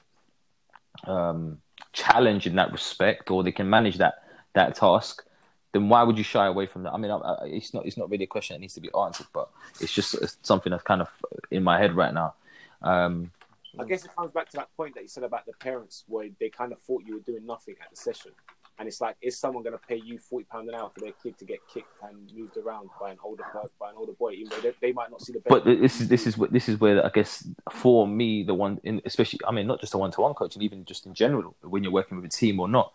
of 1.07 1.09
um, 1.09 1.59
challenge 1.95 2.47
in 2.47 2.57
that 2.57 2.71
respect, 2.73 3.31
or 3.31 3.43
they 3.43 3.53
can 3.53 3.69
manage 3.71 3.97
that 3.99 4.23
that 4.53 4.77
task, 4.77 5.25
then 5.73 5.89
why 5.89 6.03
would 6.03 6.19
you 6.19 6.25
shy 6.25 6.47
away 6.47 6.67
from 6.67 6.83
that? 6.83 6.93
I 6.93 6.99
mean, 6.99 7.11
I, 7.11 7.17
I, 7.17 7.45
it's 7.47 7.73
not 7.73 7.87
it's 7.87 7.97
not 7.97 8.11
really 8.11 8.25
a 8.25 8.29
question 8.29 8.55
that 8.55 8.61
needs 8.61 8.75
to 8.75 8.81
be 8.81 8.91
answered, 8.95 9.27
but 9.33 9.49
it's 9.81 9.93
just 9.93 10.15
it's 10.15 10.37
something 10.43 10.71
that's 10.71 10.85
kind 10.85 11.01
of 11.01 11.09
in 11.51 11.65
my 11.65 11.79
head 11.79 11.97
right 11.97 12.13
now. 12.13 12.35
Um, 12.83 13.33
I 13.81 13.85
guess 13.85 14.05
it 14.05 14.15
comes 14.15 14.31
back 14.31 14.51
to 14.51 14.57
that 14.59 14.69
point 14.77 14.95
that 14.95 15.03
you 15.03 15.09
said 15.09 15.25
about 15.25 15.47
the 15.47 15.55
parents, 15.55 16.05
where 16.07 16.29
they 16.39 16.51
kind 16.51 16.73
of 16.73 16.81
thought 16.83 17.03
you 17.07 17.15
were 17.15 17.21
doing 17.21 17.47
nothing 17.47 17.77
at 17.83 17.89
the 17.91 17.97
session. 17.97 18.33
And 18.79 18.89
it's 18.89 19.01
like, 19.01 19.17
is 19.21 19.39
someone 19.39 19.63
going 19.63 19.79
to 19.79 19.87
pay 19.87 20.01
you 20.05 20.19
forty 20.19 20.47
pound 20.47 20.69
an 20.69 20.75
hour 20.75 20.91
for 20.93 21.01
their 21.01 21.13
kid 21.23 21.39
to 21.39 21.45
get 21.45 21.61
kicked 21.73 21.93
and 22.03 22.31
moved 22.35 22.57
around 22.57 22.91
by 23.01 23.13
an 23.13 23.19
older 23.23 23.45
by 23.79 23.91
an 23.91 23.97
older 23.97 24.13
boy, 24.13 24.33
even 24.33 24.49
though 24.49 24.61
they, 24.61 24.73
they 24.81 24.93
might 24.93 25.11
not 25.11 25.23
see 25.23 25.33
the. 25.33 25.41
Benefit. 25.41 25.65
But 25.65 25.81
this 25.81 26.01
is 26.01 26.09
this 26.09 26.27
is 26.27 26.37
this 26.51 26.69
is 26.69 26.81
where 26.81 27.05
I 27.05 27.11
guess 27.11 27.47
for 27.71 28.09
me 28.09 28.43
the 28.43 28.55
one, 28.55 28.81
in, 28.83 29.01
especially 29.05 29.39
I 29.47 29.53
mean 29.53 29.69
not 29.69 29.81
just 29.81 29.95
a 29.95 29.99
one 29.99 30.11
to 30.13 30.21
one 30.21 30.35
coaching, 30.35 30.63
even 30.63 30.85
just 30.85 31.07
in 31.07 31.15
general 31.15 31.55
when 31.61 31.85
you're 31.85 31.93
working 31.93 32.17
with 32.17 32.27
a 32.27 32.37
team 32.37 32.59
or 32.59 32.69
not, 32.69 32.93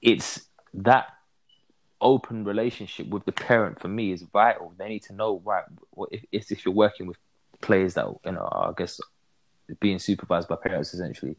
it's 0.00 0.46
that 0.72 1.08
open 2.00 2.44
relationship 2.44 3.08
with 3.08 3.24
the 3.26 3.32
parent 3.32 3.80
for 3.80 3.88
me 3.88 4.12
is 4.12 4.22
vital. 4.22 4.72
They 4.78 4.88
need 4.88 5.02
to 5.04 5.12
know 5.12 5.42
right 5.44 5.64
if 6.10 6.50
if 6.50 6.64
you're 6.64 6.74
working 6.74 7.06
with 7.06 7.18
players 7.60 7.94
that 7.94 8.06
you 8.24 8.32
know 8.32 8.48
I 8.50 8.72
guess 8.76 8.98
being 9.80 9.98
supervised 9.98 10.48
by 10.48 10.56
parents 10.56 10.94
essentially 10.94 11.36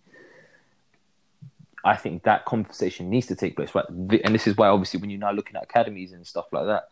I 1.85 1.95
think 1.95 2.23
that 2.23 2.45
conversation 2.45 3.11
needs 3.11 3.27
to 3.27 3.35
take 3.35 3.55
place, 3.55 3.73
right? 3.75 3.87
And 3.87 4.33
this 4.33 4.47
is 4.47 4.57
why, 4.57 4.67
obviously, 4.67 4.99
when 4.99 5.11
you're 5.11 5.19
now 5.19 5.31
looking 5.31 5.55
at 5.55 5.63
academies 5.63 6.11
and 6.11 6.25
stuff 6.25 6.45
like 6.51 6.65
that, 6.65 6.89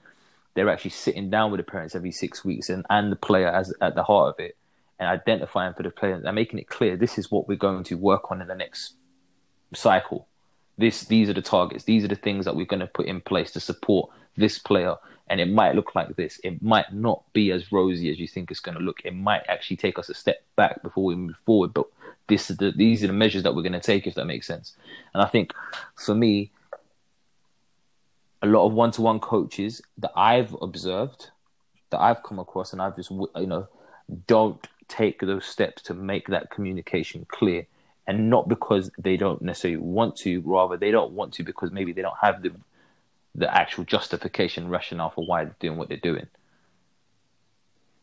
they're 0.53 0.69
actually 0.69 0.91
sitting 0.91 1.31
down 1.31 1.51
with 1.51 1.57
the 1.57 1.63
parents 1.63 1.95
every 1.95 2.11
six 2.11 2.45
weeks 2.45 2.69
and, 2.69 2.85
and 2.91 3.11
the 3.11 3.15
player 3.15 3.47
as 3.47 3.73
at 3.81 3.95
the 3.95 4.03
heart 4.03 4.35
of 4.35 4.39
it 4.39 4.55
and 4.99 5.09
identifying 5.09 5.73
for 5.73 5.81
the 5.81 5.89
player 5.89 6.13
and 6.13 6.35
making 6.35 6.59
it 6.59 6.67
clear 6.67 6.95
this 6.95 7.17
is 7.17 7.31
what 7.31 7.47
we're 7.47 7.57
going 7.57 7.83
to 7.85 7.97
work 7.97 8.31
on 8.31 8.39
in 8.39 8.47
the 8.47 8.55
next 8.55 8.93
cycle. 9.73 10.27
This 10.77 11.05
these 11.05 11.27
are 11.27 11.33
the 11.33 11.41
targets, 11.41 11.85
these 11.85 12.03
are 12.03 12.07
the 12.07 12.15
things 12.15 12.45
that 12.45 12.55
we're 12.55 12.65
going 12.65 12.79
to 12.79 12.87
put 12.87 13.07
in 13.07 13.19
place 13.19 13.51
to 13.51 13.59
support 13.59 14.11
this 14.37 14.59
player. 14.59 14.95
And 15.27 15.39
it 15.39 15.49
might 15.49 15.73
look 15.73 15.95
like 15.95 16.15
this. 16.15 16.39
It 16.43 16.61
might 16.61 16.93
not 16.93 17.23
be 17.33 17.51
as 17.51 17.71
rosy 17.71 18.11
as 18.11 18.19
you 18.19 18.27
think 18.27 18.51
it's 18.51 18.59
going 18.59 18.77
to 18.77 18.83
look. 18.83 19.01
It 19.05 19.15
might 19.15 19.43
actually 19.47 19.77
take 19.77 19.97
us 19.97 20.09
a 20.09 20.13
step 20.13 20.43
back 20.55 20.83
before 20.83 21.05
we 21.05 21.15
move 21.15 21.37
forward. 21.45 21.73
But 21.73 21.87
this 22.27 22.49
is 22.49 22.57
the, 22.57 22.71
these 22.71 23.03
are 23.03 23.07
the 23.07 23.13
measures 23.13 23.43
that 23.43 23.53
we're 23.53 23.61
going 23.61 23.73
to 23.73 23.79
take 23.79 24.07
if 24.07 24.15
that 24.15 24.25
makes 24.25 24.47
sense. 24.47 24.75
And 25.13 25.21
i 25.21 25.27
think 25.27 25.53
for 25.95 26.15
me 26.15 26.51
a 28.41 28.47
lot 28.47 28.65
of 28.65 28.73
one-to-one 28.73 29.19
coaches 29.19 29.81
that 29.97 30.11
i've 30.17 30.55
observed 30.61 31.29
that 31.91 31.99
i've 31.99 32.23
come 32.23 32.39
across 32.39 32.73
and 32.73 32.81
i've 32.81 32.95
just 32.95 33.09
you 33.09 33.47
know 33.47 33.67
don't 34.27 34.67
take 34.87 35.21
those 35.21 35.45
steps 35.45 35.81
to 35.83 35.93
make 35.93 36.27
that 36.27 36.49
communication 36.49 37.25
clear. 37.29 37.65
And 38.05 38.29
not 38.29 38.49
because 38.49 38.91
they 38.97 39.15
don't 39.15 39.41
necessarily 39.41 39.77
want 39.77 40.17
to 40.17 40.41
rather 40.41 40.75
they 40.75 40.91
don't 40.91 41.13
want 41.13 41.33
to 41.35 41.43
because 41.43 41.71
maybe 41.71 41.93
they 41.93 42.01
don't 42.01 42.17
have 42.21 42.41
the 42.41 42.51
the 43.35 43.51
actual 43.55 43.83
justification 43.85 44.67
rationale 44.67 45.09
for 45.09 45.25
why 45.25 45.45
they're 45.45 45.55
doing 45.59 45.77
what 45.77 45.87
they're 45.87 45.97
doing. 45.97 46.27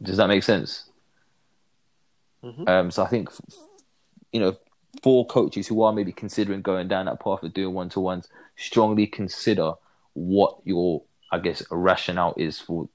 Does 0.03 0.17
that 0.17 0.27
make 0.27 0.43
sense? 0.43 0.87
Mm-hmm. 2.43 2.67
um, 2.67 2.91
so 2.91 3.03
i 3.03 3.07
think 3.07 3.29
you 4.33 4.41
know, 4.41 4.57
for 5.03 5.27
coaches 5.27 5.67
who 5.67 5.83
are 5.83 5.93
maybe 5.93 6.13
considering 6.13 6.63
going 6.63 6.89
down 6.89 7.07
that 7.07 7.21
path 7.21 7.43
of 7.43 7.55
doing 7.55 7.75
one 7.75 7.89
to 7.91 8.01
ones, 8.01 8.29
strongly 8.57 9.07
consider 9.07 9.73
what 10.15 10.59
your, 10.65 11.03
I 11.31 11.39
guess, 11.39 11.63
rationale 11.71 12.35
is 12.37 12.59
for 12.59 12.89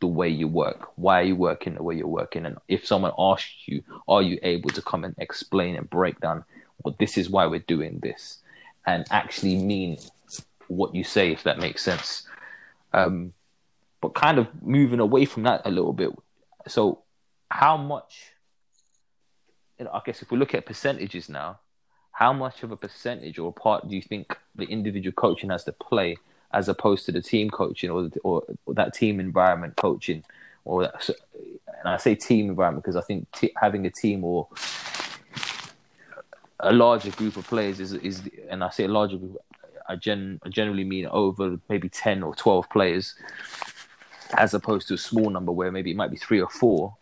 the 0.00 0.06
way 0.06 0.28
you 0.28 0.48
work. 0.48 0.90
Why 0.96 1.20
are 1.20 1.24
you 1.24 1.36
working 1.36 1.74
the 1.74 1.82
way 1.82 1.96
you're 1.96 2.06
working? 2.06 2.44
And 2.46 2.58
if 2.68 2.86
someone 2.86 3.12
asks 3.18 3.66
you, 3.66 3.82
are 4.06 4.22
you 4.22 4.38
able 4.42 4.70
to 4.70 4.82
come 4.82 5.04
and 5.04 5.14
explain 5.18 5.76
and 5.76 5.88
break 5.88 6.20
down, 6.20 6.44
well, 6.82 6.94
this 6.98 7.16
is 7.16 7.30
why 7.30 7.46
we're 7.46 7.60
doing 7.60 7.98
this, 8.00 8.38
and 8.86 9.06
actually 9.10 9.56
mean 9.56 9.98
what 10.68 10.94
you 10.94 11.02
say, 11.02 11.32
if 11.32 11.42
that 11.42 11.58
makes 11.58 11.82
sense. 11.82 12.26
Um, 12.92 13.32
but 14.00 14.14
kind 14.14 14.38
of 14.38 14.48
moving 14.62 15.00
away 15.00 15.24
from 15.24 15.42
that 15.44 15.62
a 15.64 15.70
little 15.70 15.92
bit. 15.92 16.10
So, 16.68 17.02
how 17.50 17.76
much 17.76 18.32
I 19.86 20.00
guess 20.04 20.22
if 20.22 20.30
we 20.30 20.38
look 20.38 20.54
at 20.54 20.66
percentages 20.66 21.28
now, 21.28 21.60
how 22.12 22.32
much 22.32 22.62
of 22.62 22.72
a 22.72 22.76
percentage 22.76 23.38
or 23.38 23.50
a 23.50 23.52
part 23.52 23.88
do 23.88 23.94
you 23.94 24.02
think 24.02 24.36
the 24.56 24.64
individual 24.64 25.12
coaching 25.12 25.50
has 25.50 25.64
to 25.64 25.72
play 25.72 26.16
as 26.52 26.68
opposed 26.68 27.06
to 27.06 27.12
the 27.12 27.22
team 27.22 27.50
coaching 27.50 27.90
or 27.90 28.10
or, 28.24 28.42
or 28.66 28.74
that 28.74 28.94
team 28.94 29.20
environment 29.20 29.76
coaching 29.76 30.24
or 30.64 30.82
that, 30.82 31.08
and 31.08 31.88
I 31.88 31.96
say 31.96 32.14
team 32.14 32.48
environment 32.48 32.84
because 32.84 32.96
I 32.96 33.02
think 33.02 33.30
t- 33.32 33.52
having 33.60 33.86
a 33.86 33.90
team 33.90 34.24
or 34.24 34.48
a 36.60 36.72
larger 36.72 37.10
group 37.12 37.36
of 37.36 37.46
players 37.46 37.78
is 37.78 37.92
is 37.92 38.22
and 38.48 38.64
I 38.64 38.70
say 38.70 38.84
a 38.84 38.88
larger 38.88 39.16
group 39.16 39.38
I 39.88 39.96
gen 39.96 40.40
I 40.44 40.48
generally 40.48 40.84
mean 40.84 41.06
over 41.06 41.58
maybe 41.68 41.88
10 41.88 42.22
or 42.22 42.34
12 42.34 42.68
players 42.68 43.14
as 44.36 44.54
opposed 44.54 44.88
to 44.88 44.94
a 44.94 44.98
small 44.98 45.30
number 45.30 45.52
where 45.52 45.70
maybe 45.70 45.90
it 45.90 45.96
might 45.96 46.10
be 46.10 46.16
3 46.16 46.40
or 46.40 46.48
4 46.48 46.96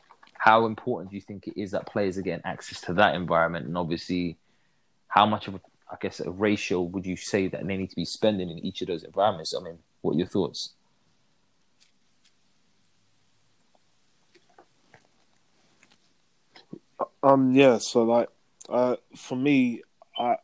how 0.46 0.64
important 0.64 1.10
do 1.10 1.16
you 1.16 1.22
think 1.22 1.48
it 1.48 1.60
is 1.60 1.72
that 1.72 1.86
players 1.86 2.16
are 2.16 2.22
getting 2.22 2.44
access 2.44 2.80
to 2.82 2.94
that 2.94 3.16
environment? 3.16 3.66
And 3.66 3.76
obviously, 3.76 4.36
how 5.08 5.26
much 5.26 5.48
of 5.48 5.56
a, 5.56 5.60
I 5.90 5.96
guess, 6.00 6.20
a 6.20 6.30
ratio 6.30 6.82
would 6.82 7.04
you 7.04 7.16
say 7.16 7.48
that 7.48 7.66
they 7.66 7.76
need 7.76 7.90
to 7.90 7.96
be 7.96 8.04
spending 8.04 8.48
in 8.50 8.64
each 8.64 8.80
of 8.80 8.86
those 8.86 9.02
environments? 9.02 9.56
I 9.58 9.60
mean, 9.60 9.78
what 10.02 10.14
are 10.14 10.18
your 10.18 10.28
thoughts? 10.28 10.74
Um. 17.24 17.50
Yeah. 17.50 17.78
So, 17.78 18.04
like, 18.04 18.28
uh, 18.68 18.94
for 19.16 19.34
me, 19.34 19.82
I 20.16 20.36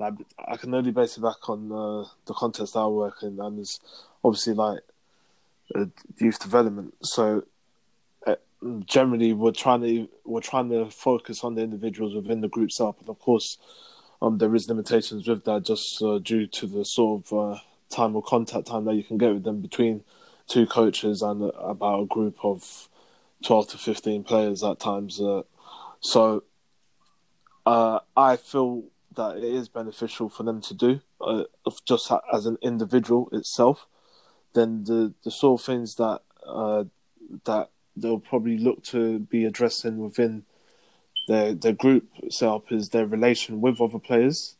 like 0.00 0.14
I 0.36 0.56
can 0.56 0.74
only 0.74 0.90
base 0.90 1.16
it 1.16 1.20
back 1.20 1.48
on 1.48 1.70
uh, 1.70 2.08
the 2.26 2.34
context 2.34 2.76
I 2.76 2.88
work 2.88 3.22
in, 3.22 3.38
and 3.38 3.60
it's 3.60 3.78
obviously 4.24 4.54
like 4.54 4.80
uh, 5.76 5.84
youth 6.18 6.40
development. 6.40 6.94
So 7.02 7.44
generally 8.86 9.32
we're 9.32 9.52
trying 9.52 9.82
to 9.82 10.08
we're 10.24 10.40
trying 10.40 10.70
to 10.70 10.90
focus 10.90 11.44
on 11.44 11.54
the 11.54 11.62
individuals 11.62 12.14
within 12.14 12.40
the 12.40 12.48
group 12.48 12.70
setup, 12.72 13.00
and 13.00 13.08
of 13.08 13.18
course, 13.18 13.58
um, 14.22 14.38
there 14.38 14.54
is 14.54 14.68
limitations 14.68 15.28
with 15.28 15.44
that 15.44 15.64
just 15.64 16.02
uh, 16.02 16.18
due 16.18 16.46
to 16.46 16.66
the 16.66 16.84
sort 16.84 17.26
of 17.26 17.32
uh, 17.32 17.58
time 17.90 18.16
or 18.16 18.22
contact 18.22 18.66
time 18.66 18.84
that 18.84 18.94
you 18.94 19.04
can 19.04 19.18
get 19.18 19.32
with 19.32 19.44
them 19.44 19.60
between 19.60 20.02
two 20.46 20.66
coaches 20.66 21.22
and 21.22 21.42
uh, 21.42 21.48
about 21.48 22.02
a 22.02 22.06
group 22.06 22.36
of 22.42 22.88
twelve 23.42 23.68
to 23.68 23.78
fifteen 23.78 24.24
players 24.24 24.62
at 24.62 24.80
times. 24.80 25.20
Uh, 25.20 25.42
so, 26.00 26.44
uh, 27.66 28.00
I 28.16 28.36
feel 28.36 28.84
that 29.14 29.36
it 29.36 29.44
is 29.44 29.68
beneficial 29.68 30.28
for 30.28 30.42
them 30.42 30.60
to 30.60 30.74
do 30.74 31.00
uh, 31.20 31.44
just 31.84 32.10
as 32.32 32.46
an 32.46 32.58
individual 32.62 33.28
itself. 33.32 33.86
Then 34.54 34.84
the 34.84 35.14
the 35.22 35.30
sort 35.30 35.60
of 35.60 35.66
things 35.66 35.96
that 35.96 36.22
that 37.44 37.70
they'll 37.96 38.18
probably 38.18 38.58
look 38.58 38.82
to 38.84 39.20
be 39.20 39.44
addressing 39.44 39.98
within 39.98 40.44
their 41.28 41.54
their 41.54 41.72
group 41.72 42.06
setup 42.30 42.70
is 42.70 42.90
their 42.90 43.06
relation 43.06 43.60
with 43.60 43.80
other 43.80 43.98
players. 43.98 44.56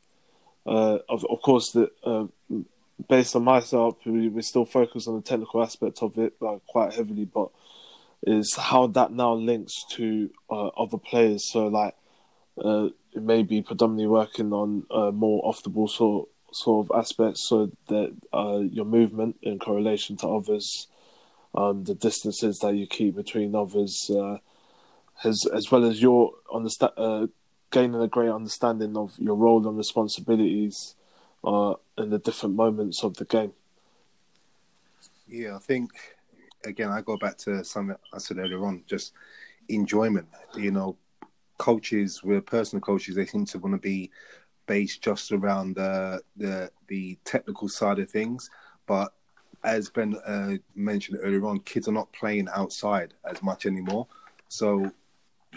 Uh, 0.66 0.99
of 1.09 1.25
of 1.27 1.42
course, 1.42 1.73
that 1.73 1.90
uh, 2.05 2.27
based 3.09 3.37
on 3.37 3.44
my 3.44 3.61
setup, 3.61 3.99
we, 4.07 4.29
we 4.29 4.42
still 4.42 4.64
focus 4.64 5.07
on 5.07 5.16
the 5.16 5.23
technical 5.23 5.62
aspect 5.62 6.03
of 6.03 6.16
it 6.18 6.35
like, 6.40 6.64
quite 6.66 6.94
heavily, 6.94 7.25
but 7.25 7.49
is 8.27 8.55
how 8.55 8.87
that 8.87 9.12
now 9.12 9.35
links 9.35 9.85
to 9.90 10.31
uh, 10.51 10.68
other 10.68 10.97
players. 10.97 11.53
So 11.53 11.66
like 11.66 11.94
uh, 12.64 12.88
it 13.12 13.23
may 13.23 13.42
be 13.42 13.61
predominantly 13.61 14.07
working 14.07 14.53
on 14.53 14.85
uh, 14.90 15.11
more 15.11 15.44
off 15.44 15.62
the 15.62 15.70
ball 15.70 15.88
sort 15.88 16.29
sort 16.53 16.87
of 16.87 16.97
aspects, 16.97 17.49
so 17.49 17.70
that 17.88 18.14
uh, 18.33 18.61
your 18.70 18.85
movement 18.85 19.37
in 19.42 19.59
correlation 19.59 20.16
to 20.18 20.29
others 20.29 20.87
um, 21.55 21.85
the 21.85 21.95
distances 21.95 22.59
that 22.59 22.75
you 22.75 22.87
keep 22.87 23.17
between 23.17 23.55
others, 23.55 24.11
uh, 24.11 24.38
as 25.25 25.47
as 25.55 25.71
well 25.71 25.85
as 25.85 26.03
your 26.03 26.33
understand 26.53 26.93
uh, 26.97 27.27
gaining 27.71 28.01
a 28.01 28.09
great 28.09 28.31
understanding 28.31 28.97
of 28.97 29.14
your 29.19 29.35
role 29.35 29.67
and 29.67 29.77
responsibilities 29.77 30.95
uh, 31.45 31.75
in 31.99 32.11
the 32.11 32.19
different 32.19 32.55
moments 32.55 33.03
of 33.03 33.14
the 33.17 33.25
game. 33.25 33.53
Yeah, 35.29 35.57
I 35.57 35.59
think 35.61 35.90
again 36.64 36.90
I 36.90 37.01
go 37.01 37.17
back 37.17 37.38
to 37.38 37.65
something 37.65 37.96
I 38.13 38.19
said 38.19 38.38
earlier 38.38 38.65
on, 38.65 38.83
just 38.87 39.13
enjoyment. 39.69 40.29
You 40.57 40.71
know, 40.71 40.96
coaches, 41.59 42.23
we're 42.23 42.40
personal 42.40 42.81
coaches. 42.81 43.15
They 43.15 43.27
seem 43.27 43.46
to 43.46 43.59
want 43.59 43.75
to 43.75 43.81
be 43.81 44.11
based 44.67 45.02
just 45.02 45.31
around 45.31 45.77
the 45.77 46.23
the 46.37 46.71
the 46.88 47.19
technical 47.25 47.69
side 47.69 47.98
of 47.98 48.11
things, 48.11 48.50
but 48.87 49.13
as 49.65 49.88
Ben 49.88 50.15
uh, 50.27 50.56
mentioned 50.75 51.19
earlier 51.23 51.44
on, 51.46 51.60
kids 51.60 51.88
are 51.88 51.92
not 51.92 52.12
playing 52.12 52.48
outside 52.54 53.15
as 53.29 53.42
much 53.42 53.67
anymore. 53.67 54.06
So 54.48 54.90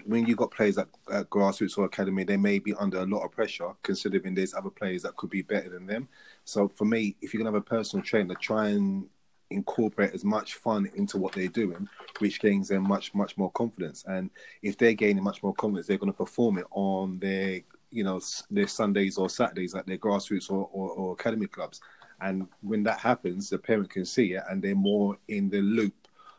when 0.05 0.26
you 0.26 0.36
got 0.36 0.51
players 0.51 0.78
at, 0.78 0.88
at 1.12 1.30
grassroots 1.30 1.78
or 1.78 1.86
academy, 1.86 2.24
they 2.24 2.38
may 2.38 2.60
be 2.60 2.74
under 2.76 2.99
a 2.99 3.05
lot 3.05 3.26
of 3.26 3.32
pressure, 3.32 3.72
considering 3.84 4.34
there's 4.34 4.53
other 4.53 4.70
players 4.70 5.03
that 5.03 5.16
could 5.18 5.30
be 5.30 5.41
better 5.41 5.70
than 5.70 5.86
them. 5.86 6.08
So 6.45 6.68
for 6.68 6.86
me, 6.86 7.16
if 7.22 7.34
you're 7.34 7.39
gonna 7.43 7.55
have 7.55 7.62
a 7.62 7.66
personal 7.66 8.03
trainer, 8.03 8.36
try 8.36 8.70
and 8.70 9.08
incorporate 9.49 10.14
as 10.14 10.26
much 10.26 10.55
fun 10.55 10.89
into 10.95 11.18
what 11.18 11.34
they're 11.34 11.47
doing, 11.47 11.88
which 12.20 12.39
gains 12.39 12.68
them 12.70 12.88
much 12.88 13.14
much 13.14 13.38
more 13.38 13.51
confidence. 13.51 14.03
And 14.08 14.30
if 14.62 14.78
they're 14.78 14.93
gaining 14.93 15.24
much 15.24 15.43
more 15.43 15.53
confidence, 15.53 15.88
they're 15.88 15.97
going 15.97 16.12
to 16.12 16.18
perform 16.18 16.58
it 16.58 16.66
on 16.72 17.20
their 17.20 17.62
you 17.89 18.03
know 18.03 18.20
their 18.51 18.68
Sundays 18.68 19.18
or 19.18 19.30
Saturdays 19.30 19.76
at 19.76 19.88
their 19.88 19.97
grassroots 19.97 20.51
or, 20.51 20.70
or, 20.72 20.91
or 20.91 21.14
academy 21.14 21.47
clubs. 21.47 21.82
And 22.22 22.47
when 22.61 22.84
that 22.84 22.99
happens, 22.99 23.49
the 23.49 23.57
parent 23.57 23.89
can 23.89 24.05
see 24.05 24.34
it, 24.34 24.43
and 24.49 24.61
they're 24.61 24.76
more 24.76 25.18
in 25.28 25.49
the 25.49 25.61
loop 25.61 25.93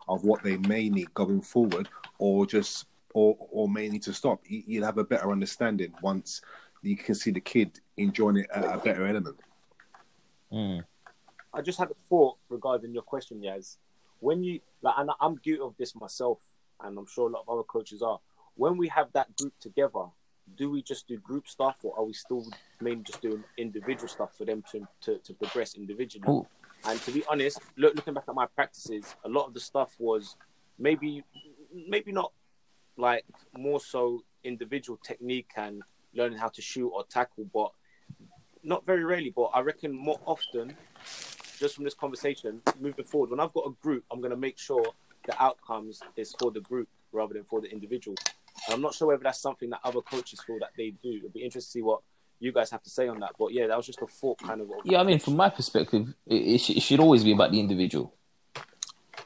of 0.08 0.24
what 0.24 0.42
they 0.42 0.56
may 0.56 0.88
need 0.88 1.12
going 1.14 1.42
forward, 1.42 1.88
or 2.18 2.46
just 2.46 2.86
or 3.14 3.36
or 3.38 3.68
may 3.68 3.88
need 3.88 4.02
to 4.02 4.12
stop. 4.12 4.40
You'll 4.46 4.84
have 4.84 4.98
a 4.98 5.04
better 5.04 5.30
understanding 5.30 5.92
once 6.02 6.40
you 6.82 6.96
can 6.96 7.14
see 7.14 7.30
the 7.30 7.40
kid 7.40 7.80
enjoying 7.96 8.38
it 8.38 8.46
at 8.54 8.64
a 8.64 8.78
better 8.78 9.06
element. 9.06 9.36
Mm. 10.52 10.84
I 11.52 11.62
just 11.62 11.78
had 11.78 11.90
a 11.90 11.94
thought 12.08 12.36
regarding 12.48 12.92
your 12.92 13.02
question, 13.02 13.42
Yas. 13.42 13.78
When 14.20 14.42
you 14.42 14.60
like, 14.82 14.94
and 14.98 15.10
I'm 15.20 15.36
guilty 15.36 15.60
of 15.60 15.74
this 15.78 15.94
myself, 15.94 16.38
and 16.80 16.98
I'm 16.98 17.06
sure 17.06 17.28
a 17.28 17.32
lot 17.32 17.44
of 17.46 17.48
other 17.48 17.62
coaches 17.64 18.02
are. 18.02 18.18
When 18.54 18.76
we 18.76 18.88
have 18.88 19.12
that 19.12 19.36
group 19.36 19.54
together, 19.60 20.06
do 20.56 20.70
we 20.70 20.82
just 20.82 21.08
do 21.08 21.16
group 21.18 21.48
stuff, 21.48 21.76
or 21.82 21.96
are 21.98 22.04
we 22.04 22.12
still 22.12 22.46
mainly 22.80 23.02
just 23.04 23.22
doing 23.22 23.44
individual 23.56 24.08
stuff 24.08 24.36
for 24.36 24.44
them 24.44 24.62
to 24.72 24.86
to, 25.02 25.18
to 25.18 25.34
progress 25.34 25.74
individually? 25.74 26.26
Ooh. 26.28 26.46
And 26.84 27.00
to 27.02 27.10
be 27.10 27.24
honest, 27.28 27.60
look, 27.76 27.94
looking 27.94 28.14
back 28.14 28.24
at 28.28 28.34
my 28.34 28.46
practices, 28.46 29.16
a 29.24 29.28
lot 29.28 29.46
of 29.46 29.54
the 29.54 29.60
stuff 29.60 29.94
was 29.98 30.36
maybe 30.78 31.24
maybe 31.88 32.12
not 32.12 32.32
like 32.96 33.24
more 33.56 33.80
so 33.80 34.22
individual 34.44 34.98
technique 35.04 35.50
and 35.56 35.82
learning 36.14 36.38
how 36.38 36.48
to 36.48 36.62
shoot 36.62 36.88
or 36.88 37.04
tackle, 37.04 37.46
but 37.52 37.70
not 38.62 38.84
very 38.86 39.04
rarely. 39.04 39.32
But 39.34 39.50
I 39.54 39.60
reckon 39.60 39.92
more 39.92 40.18
often, 40.24 40.76
just 41.58 41.74
from 41.74 41.84
this 41.84 41.94
conversation, 41.94 42.60
moving 42.80 43.04
forward, 43.04 43.30
when 43.30 43.40
I've 43.40 43.52
got 43.52 43.66
a 43.66 43.72
group, 43.82 44.04
I'm 44.10 44.20
going 44.20 44.30
to 44.30 44.36
make 44.36 44.58
sure 44.58 44.84
the 45.26 45.40
outcomes 45.42 46.00
is 46.16 46.34
for 46.38 46.50
the 46.50 46.60
group 46.60 46.88
rather 47.12 47.34
than 47.34 47.44
for 47.44 47.60
the 47.60 47.70
individual. 47.70 48.16
And 48.68 48.74
I'm 48.74 48.82
not 48.82 48.94
sure 48.94 49.08
whether 49.08 49.22
that's 49.22 49.40
something 49.40 49.70
that 49.70 49.80
other 49.82 50.02
coaches 50.02 50.40
feel 50.46 50.58
that 50.60 50.70
they 50.76 50.90
do. 50.90 51.16
It'd 51.18 51.32
be 51.32 51.40
interesting 51.40 51.60
to 51.60 51.72
see 51.72 51.82
what 51.82 52.00
you 52.38 52.52
guys 52.52 52.70
have 52.70 52.82
to 52.82 52.90
say 52.90 53.08
on 53.08 53.18
that. 53.20 53.32
But 53.38 53.52
yeah, 53.52 53.66
that 53.66 53.76
was 53.76 53.86
just 53.86 54.00
a 54.02 54.06
thought, 54.06 54.38
kind 54.38 54.60
of. 54.60 54.68
Yeah, 54.84 55.00
I 55.00 55.04
mean, 55.04 55.18
from 55.18 55.36
my 55.36 55.48
perspective, 55.48 56.14
it, 56.26 56.34
it, 56.34 56.58
sh- 56.58 56.76
it 56.76 56.80
should 56.80 57.00
always 57.00 57.24
be 57.24 57.32
about 57.32 57.50
the 57.50 57.60
individual. 57.60 58.14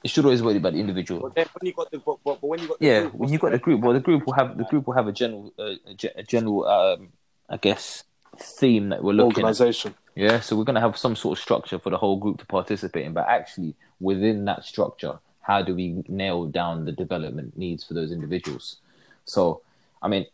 It 0.05 0.11
should 0.11 0.24
always 0.24 0.43
be 0.43 0.57
about 0.57 0.72
the 0.72 0.80
individual. 0.80 1.20
But 1.20 1.34
then 1.34 1.47
when 1.59 1.66
you 1.66 1.74
got 1.74 1.90
the 1.90 1.99
but, 1.99 2.18
but, 2.24 2.40
but 2.40 2.47
when 2.47 2.61
you 2.61 2.68
got 2.68 2.78
the 2.78 2.86
yeah, 2.86 3.01
group, 3.01 3.14
when 3.14 3.32
you 3.32 3.38
got 3.38 3.53
the 3.53 3.59
group, 3.59 3.80
well, 3.80 3.93
the 3.93 4.01
group 4.01 4.26
will 4.26 4.32
have 4.34 4.57
the 4.57 4.64
group 4.64 4.86
will 4.86 4.95
have 4.95 5.09
a 5.09 5.12
general, 5.12 5.53
uh, 5.59 5.74
a, 6.16 6.22
general, 6.22 6.66
um, 6.66 7.09
I 7.49 7.57
guess, 7.57 8.05
theme 8.38 8.88
that 8.90 9.03
we're 9.03 9.12
looking 9.12 9.30
at. 9.30 9.49
Organization. 9.49 9.95
Yeah, 10.14 10.40
so 10.40 10.57
we're 10.57 10.64
going 10.64 10.74
to 10.74 10.80
have 10.80 10.97
some 10.97 11.16
sort 11.16 11.38
of 11.38 11.43
structure 11.43 11.78
for 11.78 11.90
the 11.90 11.97
whole 11.97 12.18
group 12.18 12.38
to 12.38 12.47
participate 12.47 13.07
in, 13.07 13.14
but 13.14 13.26
actually 13.28 13.74
within 13.99 14.45
that 14.45 14.64
structure, 14.64 15.18
how 15.40 15.62
do 15.62 15.74
we 15.74 16.05
nail 16.09 16.47
down 16.47 16.84
the 16.84 16.93
development 16.93 17.57
needs 17.57 17.82
for 17.82 17.95
those 17.95 18.12
individuals? 18.12 18.76
So, 19.25 19.62
I 20.01 20.09
mean, 20.09 20.27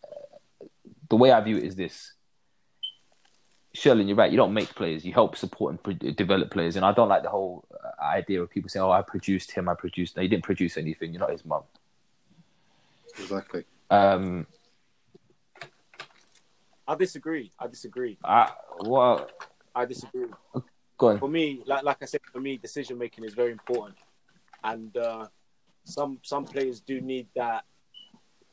the 1.09 1.17
way 1.17 1.31
I 1.33 1.41
view 1.41 1.57
it 1.57 1.65
is 1.65 1.77
this. 1.77 2.13
Sherlen, 3.75 4.09
you're 4.09 4.17
right. 4.17 4.31
You 4.31 4.37
don't 4.37 4.55
make 4.55 4.75
players. 4.75 5.05
You 5.05 5.13
help 5.13 5.37
support 5.37 5.73
and 5.73 5.83
pro- 5.83 6.13
develop 6.13 6.51
players. 6.51 6.77
And 6.77 6.85
I 6.85 6.93
don't 6.93 7.09
like 7.09 7.23
the 7.23 7.29
whole 7.29 7.65
uh, 7.73 8.03
idea 8.03 8.43
of 8.43 8.51
people 8.51 8.69
saying, 8.69 8.83
"Oh, 8.83 8.91
I 8.91 9.03
produced 9.03 9.53
him. 9.53 9.69
I 9.69 9.75
produced." 9.75 10.17
No, 10.17 10.23
you 10.23 10.29
didn't 10.29 10.45
produce 10.45 10.77
anything. 10.77 11.13
You're 11.13 11.21
not 11.21 11.31
his 11.31 11.45
mum. 11.45 11.63
Exactly. 13.19 13.65
Um, 13.91 14.47
I 16.87 16.95
disagree. 16.95 17.53
I 17.59 17.67
disagree. 17.67 18.17
I, 18.25 18.51
well, 18.81 19.29
I 19.75 19.85
disagree. 19.85 20.27
go 20.97 21.09
on. 21.09 21.19
For 21.19 21.29
me, 21.29 21.63
like 21.67 21.85
like 21.85 22.03
I 22.03 22.07
said, 22.07 22.21
for 22.33 22.41
me, 22.41 22.57
decision 22.57 22.99
making 22.99 23.25
is 23.25 23.35
very 23.35 23.53
important, 23.53 23.99
and 24.65 24.97
uh, 24.97 25.27
some 25.85 26.19
some 26.23 26.45
players 26.45 26.81
do 26.81 27.01
need 27.01 27.29
that 27.37 27.65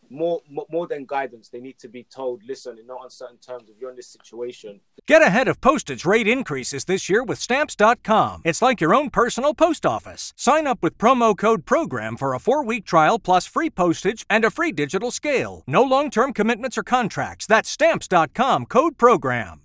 more 0.09 0.41
more 0.69 0.87
than 0.87 1.05
guidance. 1.05 1.49
They 1.49 1.61
need 1.61 1.79
to 1.79 1.87
be 1.87 2.03
told, 2.03 2.43
listen, 2.47 2.77
in 2.79 2.87
no 2.87 2.99
uncertain 3.03 3.37
terms, 3.37 3.69
if 3.69 3.75
you're 3.79 3.89
in 3.89 3.95
this 3.95 4.07
situation, 4.09 4.79
Get 5.07 5.21
ahead 5.21 5.47
of 5.47 5.61
postage 5.61 6.03
rate 6.03 6.27
increases 6.27 6.85
this 6.85 7.09
year 7.09 7.23
with 7.23 7.37
Stamps.com. 7.37 8.41
It's 8.43 8.63
like 8.63 8.81
your 8.81 8.95
own 8.95 9.11
personal 9.11 9.53
post 9.53 9.85
office. 9.85 10.33
Sign 10.35 10.65
up 10.65 10.79
with 10.81 10.97
promo 10.97 11.37
code 11.37 11.65
PROGRAM 11.65 12.17
for 12.17 12.33
a 12.33 12.39
four 12.39 12.63
week 12.65 12.85
trial 12.85 13.19
plus 13.19 13.45
free 13.45 13.69
postage 13.69 14.25
and 14.31 14.43
a 14.43 14.49
free 14.49 14.71
digital 14.71 15.11
scale. 15.11 15.63
No 15.67 15.83
long 15.83 16.09
term 16.09 16.33
commitments 16.33 16.77
or 16.77 16.83
contracts. 16.83 17.45
That's 17.45 17.69
Stamps.com 17.69 18.65
code 18.65 18.97
PROGRAM. 18.97 19.64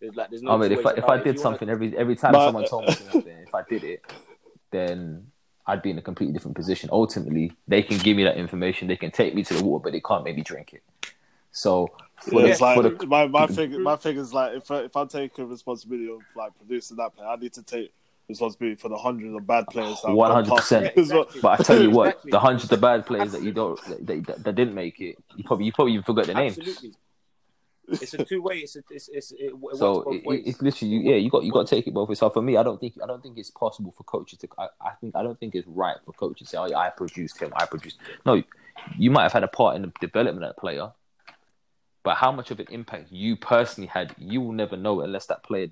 There's 0.00 0.14
like 0.14 0.30
there's 0.30 0.42
no. 0.42 0.52
I 0.52 0.56
mean, 0.56 0.72
if 0.72 0.86
I, 0.86 0.90
if 0.92 1.04
I 1.04 1.16
did 1.18 1.36
you 1.36 1.40
something 1.42 1.68
wanna, 1.68 1.84
every 1.84 1.96
every 1.98 2.16
time 2.16 2.32
But- 2.32 2.46
someone 2.46 2.66
told 2.66 2.86
me 2.86 2.92
something, 2.94 3.36
if 3.46 3.54
I 3.54 3.62
did 3.68 3.84
it, 3.84 4.02
then 4.70 5.26
I'd 5.66 5.82
be 5.82 5.90
in 5.90 5.98
a 5.98 6.02
completely 6.02 6.32
different 6.32 6.56
position. 6.56 6.88
Ultimately, 6.92 7.52
they 7.66 7.82
can 7.82 7.98
give 7.98 8.16
me 8.16 8.24
that 8.24 8.36
information, 8.36 8.88
they 8.88 8.96
can 8.96 9.10
take 9.10 9.34
me 9.34 9.42
to 9.44 9.54
the 9.54 9.64
water, 9.64 9.82
but 9.84 9.92
they 9.92 10.00
can't 10.00 10.24
make 10.24 10.36
me 10.36 10.42
drink 10.42 10.72
it. 10.72 10.82
So 11.50 11.88
for 12.20 12.40
Yeah, 12.40 12.46
the, 12.46 12.50
it's 12.52 12.60
like 12.60 12.76
for 12.76 12.82
the 12.88 13.06
my 13.06 13.26
my 13.26 13.46
thing. 13.56 13.82
My 13.82 13.96
thing 13.96 14.16
is 14.18 14.32
like 14.32 14.56
if 14.56 14.70
I, 14.70 14.78
if 14.80 14.96
I'm 14.96 15.08
taking 15.08 15.48
responsibility 15.48 16.10
of 16.10 16.20
like 16.36 16.54
producing 16.56 16.96
that 16.98 17.14
player, 17.14 17.28
I 17.28 17.36
need 17.36 17.52
to 17.54 17.62
take 17.62 17.92
responsibility 18.28 18.76
for 18.76 18.88
the 18.90 18.96
hundreds 18.96 19.34
of 19.34 19.46
bad 19.46 19.66
players. 19.68 20.00
that 20.02 20.08
have 20.08 20.16
one 20.16 20.28
gone 20.28 20.44
hundred 20.44 20.50
past 20.50 20.62
percent. 20.68 20.96
me 20.96 21.02
as 21.02 21.12
well. 21.12 21.26
But 21.42 21.60
I 21.60 21.62
tell 21.62 21.82
you 21.82 21.90
what, 21.90 22.08
Exactly. 22.08 22.30
the 22.30 22.40
hundreds 22.40 22.70
of 22.72 22.80
bad 22.80 23.06
players 23.06 23.32
that 23.32 23.42
you 23.42 23.52
don't 23.52 23.80
that, 24.06 24.26
that, 24.26 24.44
that 24.44 24.54
didn't 24.54 24.74
make 24.74 25.00
it, 25.00 25.16
you 25.36 25.44
probably 25.44 25.66
you 25.66 25.72
probably 25.72 25.94
even 25.94 26.04
forgot 26.04 26.26
their 26.26 26.34
names. 26.34 26.58
absolutely. 26.58 26.92
It's 27.90 28.14
a 28.14 28.24
two 28.24 28.42
way. 28.42 28.58
It's 28.58 28.76
a, 28.76 28.82
it's 28.90 29.08
it's 29.08 29.32
it, 29.32 29.52
it 29.52 29.76
So 29.76 30.10
it, 30.12 30.22
it's 30.46 30.62
literally 30.62 30.94
you- 30.94 31.10
yeah, 31.10 31.16
you 31.16 31.30
got 31.30 31.44
you 31.44 31.52
got 31.52 31.66
to 31.66 31.74
take 31.74 31.86
it 31.86 31.94
both 31.94 32.08
ways. 32.08 32.18
So 32.18 32.30
for 32.30 32.42
me, 32.42 32.56
I 32.56 32.62
don't 32.62 32.78
think 32.80 32.94
I 33.02 33.06
don't 33.06 33.22
think 33.22 33.38
it's 33.38 33.50
possible 33.50 33.92
for 33.96 34.04
coaches 34.04 34.38
to. 34.40 34.48
I, 34.58 34.68
I 34.80 34.90
think 35.00 35.16
I 35.16 35.22
don't 35.22 35.38
think 35.38 35.54
it's 35.54 35.66
right 35.66 35.96
for 36.04 36.12
coaches 36.12 36.48
to 36.48 36.50
say, 36.52 36.58
"Oh, 36.58 36.66
yeah, 36.66 36.78
I 36.78 36.90
produced 36.90 37.40
him. 37.40 37.52
I 37.56 37.66
produced." 37.66 37.98
No, 38.26 38.42
you 38.96 39.10
might 39.10 39.22
have 39.22 39.32
had 39.32 39.44
a 39.44 39.48
part 39.48 39.76
in 39.76 39.82
the 39.82 39.92
development 40.00 40.44
of 40.44 40.50
that 40.50 40.60
player, 40.60 40.90
but 42.02 42.16
how 42.16 42.30
much 42.32 42.50
of 42.50 42.60
an 42.60 42.66
impact 42.70 43.10
you 43.10 43.36
personally 43.36 43.88
had, 43.88 44.14
you 44.18 44.40
will 44.40 44.52
never 44.52 44.76
know 44.76 45.00
unless 45.00 45.26
that 45.26 45.42
player 45.42 45.68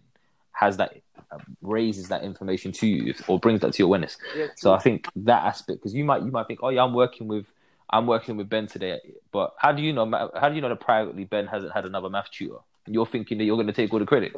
has 0.52 0.78
that 0.78 0.96
uh, 1.30 1.38
raises 1.60 2.08
that 2.08 2.22
information 2.24 2.72
to 2.72 2.86
you 2.86 3.14
or 3.28 3.38
brings 3.38 3.60
that 3.60 3.74
to 3.74 3.78
your 3.78 3.86
awareness. 3.88 4.16
Yeah, 4.34 4.46
So 4.56 4.72
I 4.72 4.78
think 4.78 5.06
that 5.16 5.44
aspect 5.44 5.80
because 5.80 5.94
you 5.94 6.04
might 6.04 6.22
you 6.22 6.30
might 6.30 6.46
think, 6.46 6.60
"Oh 6.62 6.70
yeah, 6.70 6.82
I'm 6.84 6.94
working 6.94 7.28
with." 7.28 7.46
I'm 7.90 8.06
working 8.06 8.36
with 8.36 8.48
Ben 8.48 8.66
today, 8.66 9.00
but 9.32 9.54
how 9.58 9.72
do 9.72 9.82
you 9.82 9.92
know? 9.92 10.30
How 10.34 10.48
do 10.48 10.54
you 10.56 10.60
know 10.60 10.68
that 10.68 10.80
privately 10.80 11.24
Ben 11.24 11.46
hasn't 11.46 11.72
had 11.72 11.84
another 11.86 12.10
math 12.10 12.30
tutor? 12.30 12.58
And 12.84 12.94
you're 12.94 13.06
thinking 13.06 13.38
that 13.38 13.44
you're 13.44 13.56
going 13.56 13.66
to 13.66 13.72
take 13.72 13.92
all 13.92 13.98
the 13.98 14.06
credit. 14.06 14.34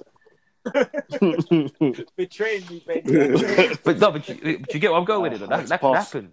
betraying 2.17 2.65
me, 2.69 2.83
baby. 2.87 3.75
But 3.85 3.99
no, 3.99 4.11
but 4.13 4.29
you, 4.29 4.59
but 4.59 4.75
you 4.75 4.81
get 4.81 4.91
what 4.91 4.99
I'm 4.99 5.05
going 5.05 5.23
with 5.23 5.35
it. 5.35 5.41
Though. 5.41 5.47
That, 5.47 5.67
that 5.67 5.81
can 5.81 5.95
happen. 5.95 6.31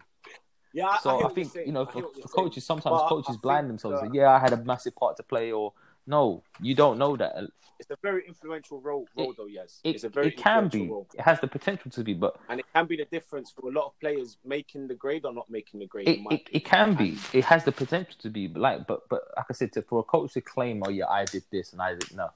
yeah, 0.73 0.87
I, 0.87 0.97
So 1.01 1.21
I, 1.21 1.27
I, 1.29 1.33
think 1.33 1.53
you're 1.55 1.63
you 1.65 1.71
know, 1.71 1.85
for, 1.85 1.91
for 1.93 1.99
you're 1.99 2.13
saying. 2.13 2.23
coaches, 2.35 2.65
sometimes 2.65 3.01
But 3.01 3.07
coaches 3.09 3.35
I 3.37 3.41
blind 3.41 3.67
think, 3.67 3.81
themselves. 3.81 4.01
uh, 4.01 4.05
and, 4.05 4.15
yeah, 4.15 4.31
I 4.31 4.39
had 4.39 4.53
a 4.53 4.57
massive 4.57 4.95
part 4.95 5.17
to 5.17 5.23
play, 5.23 5.51
or 5.51 5.73
no, 6.07 6.43
you 6.61 6.75
don't 6.75 6.97
know 6.97 7.15
that. 7.17 7.35
It's 7.79 7.89
a 7.91 7.97
very 8.01 8.25
influential 8.25 8.79
role, 8.79 9.05
role 9.17 9.33
though. 9.37 9.47
Yes, 9.47 9.81
It, 9.83 9.95
it's 9.95 10.03
a 10.05 10.09
very 10.09 10.27
it 10.27 10.37
can 10.37 10.69
be. 10.69 10.87
role. 10.87 11.07
It 11.13 11.21
has 11.21 11.41
the 11.41 11.47
potential 11.47 11.91
to 11.91 12.03
be, 12.03 12.13
but 12.13 12.37
and 12.47 12.59
it 12.59 12.65
can 12.73 12.85
be 12.85 12.95
the 12.95 13.05
difference 13.05 13.51
for 13.51 13.67
a 13.67 13.71
lot 13.71 13.87
of 13.87 13.99
players 13.99 14.37
making 14.45 14.87
the 14.87 14.95
grade 14.95 15.25
or 15.25 15.33
not 15.33 15.49
making 15.49 15.81
the 15.81 15.85
grade. 15.85 16.07
it, 16.07 16.19
it, 16.31 16.47
it 16.51 16.65
can 16.65 16.93
be. 16.95 17.17
It 17.33 17.43
has 17.45 17.65
the 17.65 17.71
potential 17.73 18.15
to 18.19 18.29
be. 18.29 18.47
But 18.47 18.61
like, 18.61 18.87
but 18.87 19.09
but 19.09 19.23
like 19.35 19.45
I 19.49 19.53
said, 19.53 19.73
to, 19.73 19.81
for 19.81 19.99
a 19.99 20.03
coach 20.03 20.33
to 20.33 20.41
claim, 20.41 20.83
oh 20.85 20.89
yeah, 20.89 21.07
I 21.07 21.25
did 21.25 21.43
this 21.51 21.73
and 21.73 21.81
I 21.81 21.95
did 21.95 22.15
no. 22.15 22.29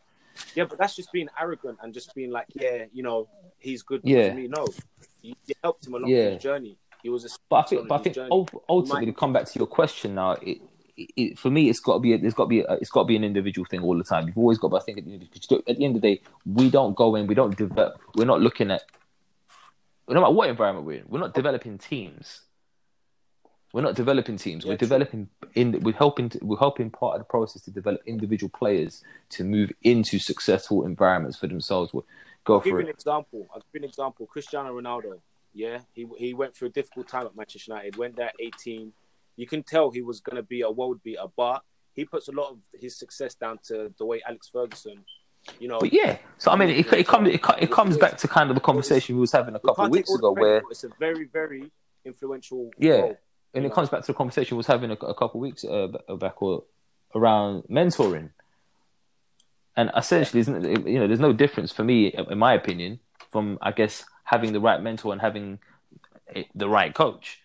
Yeah, 0.56 0.66
but 0.66 0.78
that's 0.78 0.96
just 0.96 1.12
being 1.12 1.30
arrogant 1.40 1.80
and 1.82 1.94
just 1.94 2.14
being 2.16 2.32
like, 2.32 2.48
yeah, 2.54 2.86
you 2.94 3.04
know, 3.04 3.28
he's 3.60 3.82
good 3.82 4.02
Yeah. 4.04 4.30
to 4.30 4.36
me. 4.36 4.48
No, 4.48 4.68
you, 5.22 5.36
you 5.48 5.56
helped 5.64 5.86
him 5.88 5.94
along 5.94 6.10
Yeah. 6.10 6.32
his 6.32 6.44
journey. 6.44 6.78
He 7.02 7.10
was 7.10 7.24
a. 7.26 7.30
But 7.50 7.56
I 7.58 7.62
think, 7.64 7.88
but 7.88 7.96
I 7.96 8.04
think 8.04 8.18
ultimately, 8.70 9.06
to 9.06 9.14
come 9.14 9.32
back 9.32 9.46
to 9.46 9.58
your 9.60 9.68
question 9.68 10.16
now, 10.16 10.32
it, 10.42 10.60
it, 11.16 11.40
for 11.40 11.50
me, 11.50 11.70
it's 11.70 11.80
got 11.80 11.94
to 11.94 12.00
be, 12.00 12.14
a, 12.14 12.18
there's 12.18 12.34
got 12.34 12.46
to 12.46 12.50
be, 12.50 12.62
a, 12.62 12.74
it's 12.74 12.90
got 12.90 13.02
to 13.02 13.08
be 13.08 13.16
an 13.16 13.24
individual 13.24 13.66
thing 13.66 13.82
all 13.82 13.98
the 13.98 14.04
time. 14.04 14.28
You've 14.28 14.38
always 14.38 14.58
got 14.58 14.70
to 14.70 14.80
think 14.82 14.98
at 14.98 15.06
the, 15.06 15.64
at 15.68 15.78
the 15.78 15.86
end 15.86 15.96
of 15.96 16.02
the 16.02 16.16
day, 16.16 16.22
we 16.46 16.70
don't 16.70 16.96
go 16.96 17.16
in, 17.16 17.28
we 17.28 17.36
don't 17.36 17.58
develop, 17.58 18.00
we're 18.16 18.26
not 18.26 18.42
looking 18.42 18.72
at, 18.72 18.84
no 20.08 20.22
matter 20.22 20.34
what 20.34 20.50
environment 20.50 20.86
we're 20.86 21.00
in, 21.00 21.06
we're 21.08 21.20
not 21.20 21.34
developing 21.34 21.78
teams. 21.78 22.42
We're 23.74 23.82
not 23.82 23.96
developing 23.96 24.38
teams. 24.38 24.66
Yeah, 24.66 24.72
we're 24.72 24.78
true. 24.78 24.88
developing 24.88 25.30
in. 25.54 25.80
We're 25.82 25.94
helping. 25.94 26.30
To, 26.30 26.40
we're 26.42 26.58
helping 26.58 26.90
part 26.90 27.16
of 27.16 27.22
the 27.22 27.26
process 27.26 27.62
to 27.64 27.72
develop 27.72 28.02
individual 28.08 28.50
players 28.50 29.04
to 29.30 29.44
move 29.44 29.72
into 29.84 30.18
successful 30.18 30.86
environments 30.86 31.38
for 31.38 31.46
themselves. 31.46 31.94
We'll 31.94 32.06
go 32.46 32.56
I'll 32.56 32.62
for 32.62 32.66
give 32.66 32.76
it. 32.76 32.80
You 32.80 32.86
an 32.86 32.90
example. 32.90 33.48
I'll 33.54 33.60
give 33.60 33.68
you 33.74 33.80
an 33.82 33.90
example. 33.90 34.26
Cristiano 34.26 34.74
Ronaldo. 34.74 35.20
Yeah, 35.54 35.82
he 35.94 36.08
he 36.18 36.34
went 36.34 36.56
through 36.56 36.70
a 36.70 36.72
difficult 36.72 37.10
time 37.10 37.28
at 37.28 37.36
Manchester 37.36 37.74
United. 37.74 37.96
Went 37.96 38.16
there 38.16 38.32
18. 38.40 38.92
You 39.40 39.48
can 39.48 39.64
tell 39.64 39.90
he 39.90 40.02
was 40.02 40.20
going 40.20 40.36
to 40.36 40.44
be 40.44 40.62
a 40.62 40.70
world 40.70 41.02
beater, 41.04 41.28
but 41.36 41.62
he 41.94 42.06
puts 42.06 42.28
a 42.28 42.32
lot 42.32 42.52
of 42.52 42.58
his 42.74 42.98
success 42.98 43.36
down 43.36 43.60
to 43.68 43.94
the 43.98 44.06
way 44.06 44.22
Alex 44.28 44.50
Ferguson 44.52 45.06
you 45.60 45.68
know. 45.68 45.80
But 45.80 45.94
yeah, 45.94 46.18
so 46.38 46.52
I 46.52 46.56
mean, 46.56 46.70
it, 46.70 46.92
it 46.94 47.08
comes 47.08 47.30
it, 47.30 47.42
it 47.60 47.72
comes 47.72 47.98
back 47.98 48.18
to 48.18 48.28
kind 48.28 48.50
of 48.50 48.56
the 48.56 48.62
conversation 48.62 49.16
we 49.16 49.22
was 49.22 49.32
having 49.32 49.56
a 49.56 49.60
couple 49.60 49.86
of 49.86 49.92
weeks 49.92 50.14
ago, 50.14 50.32
where 50.32 50.62
it's 50.70 50.84
a 50.84 50.90
very 51.00 51.26
very 51.26 51.72
influential. 52.06 52.70
Yeah, 52.78 52.94
role, 52.94 53.18
and 53.54 53.66
it 53.66 53.70
know? 53.70 53.74
comes 53.74 53.90
back 53.90 54.02
to 54.02 54.08
the 54.08 54.14
conversation 54.14 54.56
we 54.56 54.60
was 54.60 54.68
having 54.68 54.92
a, 54.92 54.94
a 54.94 55.14
couple 55.14 55.40
of 55.40 55.42
weeks 55.42 55.64
uh, 55.64 55.88
back 56.20 56.42
or 56.42 56.64
around 57.16 57.64
mentoring, 57.70 58.30
and 59.76 59.92
essentially, 59.96 60.40
isn't 60.42 60.66
it, 60.66 60.88
you 60.88 61.00
know, 61.00 61.08
there's 61.08 61.20
no 61.20 61.34
difference 61.34 61.72
for 61.72 61.84
me, 61.84 62.08
in 62.08 62.38
my 62.38 62.54
opinion, 62.54 63.00
from 63.32 63.58
I 63.62 63.72
guess 63.72 64.04
having 64.24 64.54
the 64.54 64.60
right 64.60 64.82
mentor 64.82 65.12
and 65.12 65.22
having 65.22 65.60
the 66.54 66.70
right 66.70 66.94
coach. 66.94 67.40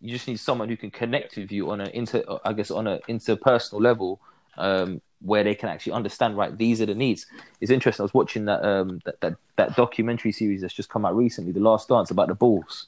You 0.00 0.12
just 0.12 0.28
need 0.28 0.38
someone 0.38 0.68
who 0.68 0.76
can 0.76 0.90
connect 0.90 1.36
with 1.36 1.50
you 1.50 1.70
on 1.70 1.80
an 1.80 1.90
inter, 1.90 2.22
I 2.44 2.52
guess, 2.52 2.70
on 2.70 2.86
an 2.86 3.00
interpersonal 3.08 3.80
level. 3.80 4.20
Um, 4.56 5.02
where 5.20 5.42
they 5.42 5.54
can 5.54 5.68
actually 5.68 5.92
understand 5.92 6.36
right 6.36 6.56
these 6.56 6.80
are 6.80 6.86
the 6.86 6.94
needs 6.94 7.26
it's 7.60 7.70
interesting 7.70 8.02
i 8.02 8.04
was 8.04 8.14
watching 8.14 8.44
that 8.44 8.64
um 8.64 9.00
that, 9.04 9.20
that, 9.20 9.36
that 9.56 9.76
documentary 9.76 10.32
series 10.32 10.60
that's 10.60 10.74
just 10.74 10.88
come 10.88 11.04
out 11.04 11.16
recently 11.16 11.52
the 11.52 11.60
last 11.60 11.88
dance 11.88 12.10
about 12.10 12.28
the 12.28 12.34
bulls 12.34 12.86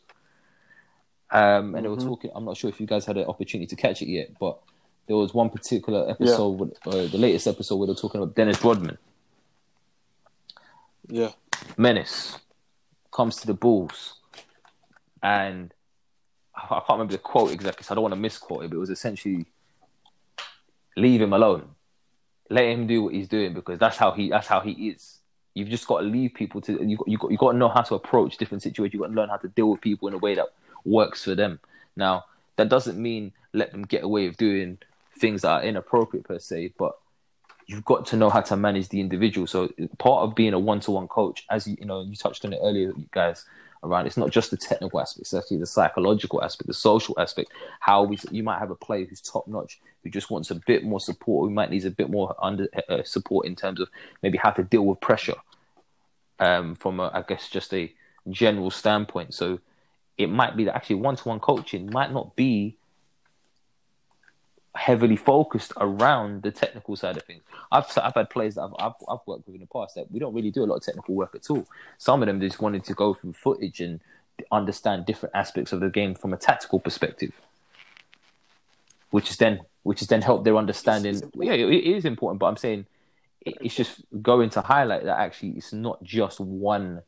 um 1.31 1.41
and 1.41 1.65
mm-hmm. 1.65 1.83
they 1.83 1.89
were 1.89 1.97
mm-hmm. 1.97 2.09
talking 2.09 2.31
i'm 2.35 2.45
not 2.45 2.57
sure 2.57 2.71
if 2.71 2.81
you 2.81 2.87
guys 2.87 3.05
had 3.05 3.17
an 3.17 3.25
opportunity 3.25 3.67
to 3.67 3.77
catch 3.77 4.01
it 4.01 4.09
yet 4.09 4.31
but 4.39 4.59
there 5.07 5.17
was 5.17 5.35
one 5.35 5.51
particular 5.51 6.09
episode 6.09 6.53
yeah. 6.53 6.57
with, 6.57 6.87
uh, 6.87 7.07
the 7.11 7.19
latest 7.19 7.49
episode 7.49 7.77
where 7.77 7.87
they're 7.87 7.97
talking 7.97 8.23
about 8.23 8.35
dennis 8.37 8.63
rodman 8.63 8.97
yeah 11.09 11.31
menace 11.77 12.39
comes 13.13 13.37
to 13.37 13.47
the 13.47 13.55
bulls 13.55 14.19
and 15.21 15.75
i 16.65 16.81
can't 16.87 16.91
remember 16.91 17.13
the 17.13 17.19
quote 17.19 17.53
exactly 17.53 17.85
so 17.85 17.93
i 17.93 17.95
don't 17.95 18.03
want 18.03 18.15
to 18.15 18.21
misquote 18.21 18.65
it 18.65 18.69
but 18.71 18.77
it 18.77 18.81
was 18.81 18.91
essentially 18.91 19.47
leave 20.97 21.21
him 21.21 21.33
alone 21.33 21.69
let 22.51 22.65
him 22.65 22.87
do 22.87 23.05
what 23.05 23.15
he's 23.15 23.29
doing 23.29 23.55
because 23.55 23.79
that's 23.79 23.97
how 23.97 24.11
he 24.11 24.29
that's 24.29 24.49
how 24.49 24.61
he 24.61 24.73
is. 24.89 25.19
You've 25.55 25.69
just 25.69 25.87
got 25.87 26.01
to 26.01 26.07
leave 26.07 26.35
people 26.35 26.61
to 26.63 26.73
you. 26.85 26.99
You 27.07 27.17
got 27.17 27.31
you 27.31 27.39
got 27.39 27.53
to 27.53 27.59
know 27.59 27.69
how 27.69 27.83
to 27.83 27.95
approach 27.95 28.37
different 28.37 28.63
situations. 28.63 28.95
You 28.95 29.01
got 29.01 29.09
to 29.09 29.15
learn 29.15 29.29
how 29.29 29.37
to 29.37 29.49
deal 29.49 29.71
with 29.71 29.81
people 29.81 30.09
in 30.09 30.15
a 30.15 30.19
way 30.19 30.35
that 30.35 30.47
works 30.85 31.25
for 31.25 31.35
them. 31.35 31.61
Now 31.97 32.25
that 32.57 32.69
doesn't 32.69 33.01
mean 33.01 33.33
let 33.53 33.71
them 33.73 33.83
get 33.83 34.03
away 34.03 34.27
with 34.27 34.37
doing 34.37 34.79
things 35.19 35.43
that 35.43 35.51
are 35.51 35.63
inappropriate 35.63 36.27
per 36.27 36.39
se, 36.39 36.75
but 36.77 36.99
you've 37.67 37.85
got 37.85 38.07
to 38.07 38.17
know 38.17 38.31
how 38.31 38.41
to 38.41 38.57
manage 38.57 38.89
the 38.89 39.01
individual. 39.01 39.47
So 39.47 39.71
part 39.99 40.25
of 40.25 40.35
being 40.35 40.55
a 40.55 40.59
one-to-one 40.59 41.09
coach, 41.09 41.45
as 41.51 41.67
you, 41.67 41.77
you 41.79 41.87
know, 41.87 42.03
you 42.03 42.17
touched 42.17 42.45
on 42.45 42.53
it 42.53 42.61
earlier, 42.63 42.93
guys, 43.13 43.45
around. 43.83 44.07
It's 44.07 44.16
not 44.16 44.31
just 44.31 44.51
the 44.51 44.57
technical 44.57 45.01
aspect; 45.01 45.22
it's 45.22 45.35
actually 45.35 45.59
the 45.59 45.66
psychological 45.66 46.43
aspect, 46.43 46.68
the 46.68 46.74
social 46.74 47.18
aspect. 47.18 47.53
How 47.81 48.03
we 48.03 48.18
you 48.31 48.43
might 48.43 48.59
have 48.59 48.70
a 48.70 48.74
player 48.74 49.05
who's 49.05 49.20
top 49.20 49.47
notch, 49.47 49.81
who 50.03 50.11
just 50.11 50.31
wants 50.31 50.51
a 50.51 50.55
bit 50.55 50.85
more 50.85 51.01
support, 51.01 51.49
who 51.49 51.55
might 51.55 51.70
need 51.70 51.85
a 51.87 51.91
bit 51.91 52.11
more 52.11 52.35
under 52.43 52.68
uh, 52.89 53.03
support 53.05 53.47
in 53.47 53.57
terms 53.57 53.81
of 53.81 53.89
maybe 54.22 54.39
how 54.39 54.51
to 54.51 54.62
deal 54.62 54.85
with 54.85 55.01
pressure. 55.01 55.37
Um, 56.39 56.74
from 56.74 57.01
a, 57.01 57.11
I 57.12 57.22
guess 57.28 57.51
just 57.51 57.74
a 57.74 57.93
general 58.31 58.70
standpoint, 58.70 59.35
so 59.35 59.61
it 60.16 60.28
might 60.28 60.57
be 60.57 60.64
that 60.64 60.74
actually 60.74 60.97
one-to-one 60.97 61.41
coaching 61.41 61.91
might 61.91 62.12
not 62.12 62.35
be 62.35 62.76
heavily 64.75 65.16
focused 65.16 65.73
around 65.79 66.43
the 66.43 66.51
technical 66.51 66.97
side 66.97 67.16
of 67.16 67.25
things. 67.25 67.43
I've 67.73 67.87
I've 67.97 68.14
had 68.14 68.31
players 68.31 68.55
that 68.55 68.62
I've, 68.62 68.75
I've, 68.79 68.93
I've 69.09 69.18
worked 69.27 69.47
with 69.47 69.57
in 69.57 69.61
the 69.61 69.66
past 69.66 69.97
that 69.97 70.11
we 70.11 70.18
don't 70.18 70.35
really 70.35 70.51
do 70.51 70.62
a 70.62 70.66
lot 70.66 70.77
of 70.77 70.83
technical 70.83 71.14
work 71.14 71.35
at 71.35 71.51
all. 71.51 71.66
Some 71.99 72.23
of 72.23 72.27
them 72.27 72.41
just 72.41 72.61
wanted 72.61 72.85
to 72.85 72.95
go 72.95 73.14
through 73.14 73.33
footage 73.33 73.81
and 73.81 74.01
understand 74.53 75.07
different 75.07 75.35
aspects 75.35 75.73
of 75.73 75.81
the 75.81 75.91
game 75.91 76.14
from 76.14 76.33
a 76.33 76.37
tactical 76.37 76.79
perspective, 76.79 77.33
which 79.11 79.31
is 79.31 79.37
then 79.37 79.61
which 79.83 80.03
is 80.03 80.09
then 80.09 80.23
help 80.23 80.45
their 80.45 80.57
understanding. 80.57 81.21
Yeah, 81.35 81.53
it 81.53 81.85
is 81.85 82.05
important, 82.05 82.39
but 82.39 82.47
I'm 82.47 82.57
saying 82.57 82.87
it's 83.45 83.75
just 83.75 84.03
going 84.23 84.51
to 84.51 84.61
highlight 84.61 85.05
that 85.05 85.18
actually 85.18 85.51
it's 85.51 85.73
not 85.73 86.03
just 86.03 86.39
one 86.41 87.03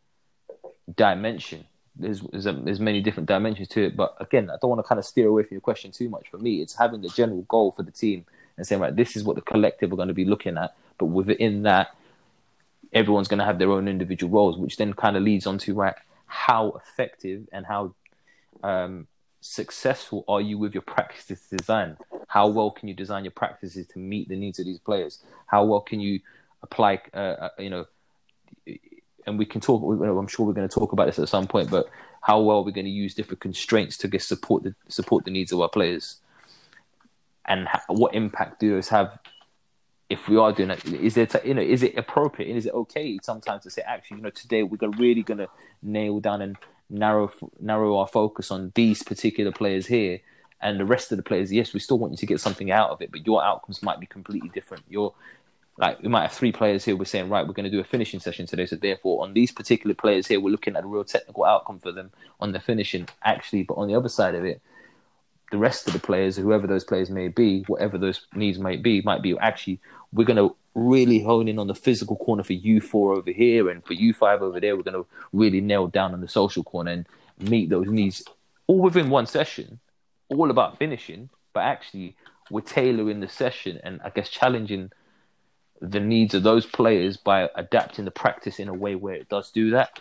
dimension 0.96 1.66
there's 1.96 2.20
there's, 2.20 2.46
a, 2.46 2.52
there's, 2.52 2.80
many 2.80 3.00
different 3.00 3.28
dimensions 3.28 3.68
to 3.68 3.84
it. 3.84 3.96
But 3.96 4.16
again, 4.20 4.50
I 4.50 4.56
don't 4.60 4.70
want 4.70 4.78
to 4.80 4.88
kind 4.88 4.98
of 4.98 5.04
steer 5.04 5.28
away 5.28 5.42
from 5.42 5.54
your 5.54 5.60
question 5.60 5.90
too 5.90 6.08
much. 6.08 6.28
For 6.30 6.38
me, 6.38 6.62
it's 6.62 6.74
having 6.74 7.02
the 7.02 7.08
general 7.08 7.42
goal 7.42 7.72
for 7.72 7.82
the 7.82 7.90
team 7.90 8.24
and 8.56 8.66
saying, 8.66 8.80
right, 8.80 8.94
this 8.94 9.16
is 9.16 9.24
what 9.24 9.36
the 9.36 9.42
collective 9.42 9.92
are 9.92 9.96
going 9.96 10.08
to 10.08 10.14
be 10.14 10.24
looking 10.24 10.56
at. 10.56 10.74
But 10.98 11.06
within 11.06 11.62
that, 11.62 11.94
everyone's 12.92 13.28
going 13.28 13.38
to 13.38 13.44
have 13.44 13.58
their 13.58 13.70
own 13.70 13.88
individual 13.88 14.32
roles, 14.32 14.56
which 14.56 14.76
then 14.76 14.94
kind 14.94 15.16
of 15.16 15.22
leads 15.22 15.46
on 15.46 15.58
to 15.58 15.74
right, 15.74 15.94
how 16.26 16.70
effective 16.72 17.48
and 17.52 17.66
how 17.66 17.94
um, 18.62 19.06
successful 19.40 20.24
are 20.28 20.40
you 20.40 20.58
with 20.58 20.74
your 20.74 20.82
practices 20.82 21.46
design? 21.50 21.96
How 22.28 22.48
well 22.48 22.70
can 22.70 22.88
you 22.88 22.94
design 22.94 23.24
your 23.24 23.32
practices 23.32 23.86
to 23.88 23.98
meet 23.98 24.28
the 24.28 24.36
needs 24.36 24.58
of 24.58 24.64
these 24.64 24.78
players? 24.78 25.22
How 25.46 25.64
well 25.64 25.80
can 25.80 26.00
you 26.00 26.20
apply, 26.62 27.02
uh, 27.12 27.16
uh 27.16 27.48
you 27.58 27.70
know, 27.70 27.86
and 29.26 29.38
we 29.38 29.44
can 29.44 29.60
talk. 29.60 29.82
I'm 29.82 30.26
sure 30.26 30.46
we're 30.46 30.52
going 30.52 30.68
to 30.68 30.74
talk 30.74 30.92
about 30.92 31.06
this 31.06 31.18
at 31.18 31.28
some 31.28 31.46
point, 31.46 31.70
but 31.70 31.88
how 32.20 32.40
well 32.40 32.64
we're 32.64 32.72
going 32.72 32.86
to 32.86 32.90
use 32.90 33.14
different 33.14 33.40
constraints 33.40 33.96
to 33.98 34.08
get 34.08 34.22
support 34.22 34.62
the 34.62 34.74
support 34.88 35.24
the 35.24 35.30
needs 35.30 35.52
of 35.52 35.60
our 35.60 35.68
players, 35.68 36.16
and 37.46 37.68
what 37.88 38.14
impact 38.14 38.60
do 38.60 38.70
those 38.70 38.88
have 38.88 39.18
if 40.08 40.28
we 40.28 40.36
are 40.36 40.52
doing 40.52 40.70
it? 40.70 40.84
Is 40.84 41.16
it 41.16 41.34
you 41.44 41.54
know 41.54 41.62
is 41.62 41.82
it 41.82 41.96
appropriate 41.96 42.48
and 42.48 42.58
is 42.58 42.66
it 42.66 42.74
okay 42.74 43.18
sometimes 43.22 43.62
to 43.64 43.70
say 43.70 43.82
actually 43.82 44.18
you 44.18 44.22
know 44.24 44.30
today 44.30 44.62
we're 44.62 44.88
really 44.90 45.22
going 45.22 45.38
to 45.38 45.48
nail 45.82 46.20
down 46.20 46.42
and 46.42 46.56
narrow 46.90 47.32
narrow 47.60 47.96
our 47.96 48.06
focus 48.06 48.50
on 48.50 48.72
these 48.74 49.02
particular 49.02 49.50
players 49.50 49.86
here 49.86 50.20
and 50.60 50.78
the 50.78 50.84
rest 50.84 51.10
of 51.10 51.16
the 51.16 51.22
players 51.22 51.50
yes 51.50 51.72
we 51.72 51.80
still 51.80 51.98
want 51.98 52.12
you 52.12 52.18
to 52.18 52.26
get 52.26 52.38
something 52.38 52.70
out 52.70 52.90
of 52.90 53.00
it 53.00 53.10
but 53.10 53.26
your 53.26 53.42
outcomes 53.42 53.82
might 53.82 53.98
be 53.98 54.06
completely 54.06 54.50
different 54.50 54.84
your 54.88 55.14
like 55.78 56.02
we 56.02 56.08
might 56.08 56.22
have 56.22 56.32
three 56.32 56.52
players 56.52 56.84
here. 56.84 56.96
We're 56.96 57.04
saying, 57.04 57.28
right, 57.28 57.46
we're 57.46 57.54
going 57.54 57.64
to 57.64 57.70
do 57.70 57.80
a 57.80 57.84
finishing 57.84 58.20
session 58.20 58.46
today. 58.46 58.66
So 58.66 58.76
therefore, 58.76 59.22
on 59.22 59.32
these 59.32 59.50
particular 59.50 59.94
players 59.94 60.26
here, 60.26 60.40
we're 60.40 60.50
looking 60.50 60.76
at 60.76 60.84
a 60.84 60.86
real 60.86 61.04
technical 61.04 61.44
outcome 61.44 61.78
for 61.78 61.92
them 61.92 62.10
on 62.40 62.52
the 62.52 62.60
finishing. 62.60 63.08
Actually, 63.24 63.62
but 63.62 63.74
on 63.74 63.88
the 63.88 63.94
other 63.94 64.08
side 64.08 64.34
of 64.34 64.44
it, 64.44 64.60
the 65.50 65.58
rest 65.58 65.86
of 65.86 65.92
the 65.92 65.98
players, 65.98 66.36
whoever 66.36 66.66
those 66.66 66.84
players 66.84 67.10
may 67.10 67.28
be, 67.28 67.62
whatever 67.68 67.98
those 67.98 68.26
needs 68.34 68.58
might 68.58 68.82
be, 68.82 69.02
might 69.02 69.22
be 69.22 69.36
actually 69.38 69.80
we're 70.12 70.24
going 70.24 70.36
to 70.36 70.54
really 70.74 71.22
hone 71.22 71.48
in 71.48 71.58
on 71.58 71.66
the 71.66 71.74
physical 71.74 72.16
corner 72.16 72.42
for 72.42 72.54
you 72.54 72.80
four 72.80 73.12
over 73.14 73.30
here, 73.30 73.68
and 73.68 73.84
for 73.84 73.92
you 73.94 74.12
five 74.12 74.42
over 74.42 74.60
there, 74.60 74.76
we're 74.76 74.82
going 74.82 74.94
to 74.94 75.06
really 75.32 75.60
nail 75.60 75.86
down 75.86 76.12
on 76.12 76.20
the 76.20 76.28
social 76.28 76.64
corner 76.64 76.90
and 76.92 77.06
meet 77.38 77.70
those 77.70 77.88
needs 77.88 78.22
all 78.66 78.80
within 78.80 79.10
one 79.10 79.26
session. 79.26 79.80
All 80.28 80.50
about 80.50 80.78
finishing, 80.78 81.28
but 81.52 81.60
actually 81.60 82.16
we're 82.50 82.62
tailoring 82.62 83.20
the 83.20 83.28
session 83.28 83.78
and 83.84 84.00
I 84.02 84.10
guess 84.10 84.30
challenging 84.30 84.90
the 85.82 86.00
needs 86.00 86.32
of 86.32 86.44
those 86.44 86.64
players 86.64 87.16
by 87.16 87.50
adapting 87.56 88.04
the 88.04 88.10
practice 88.12 88.60
in 88.60 88.68
a 88.68 88.74
way 88.74 88.94
where 88.94 89.14
it 89.14 89.28
does 89.28 89.50
do 89.50 89.70
that. 89.70 89.98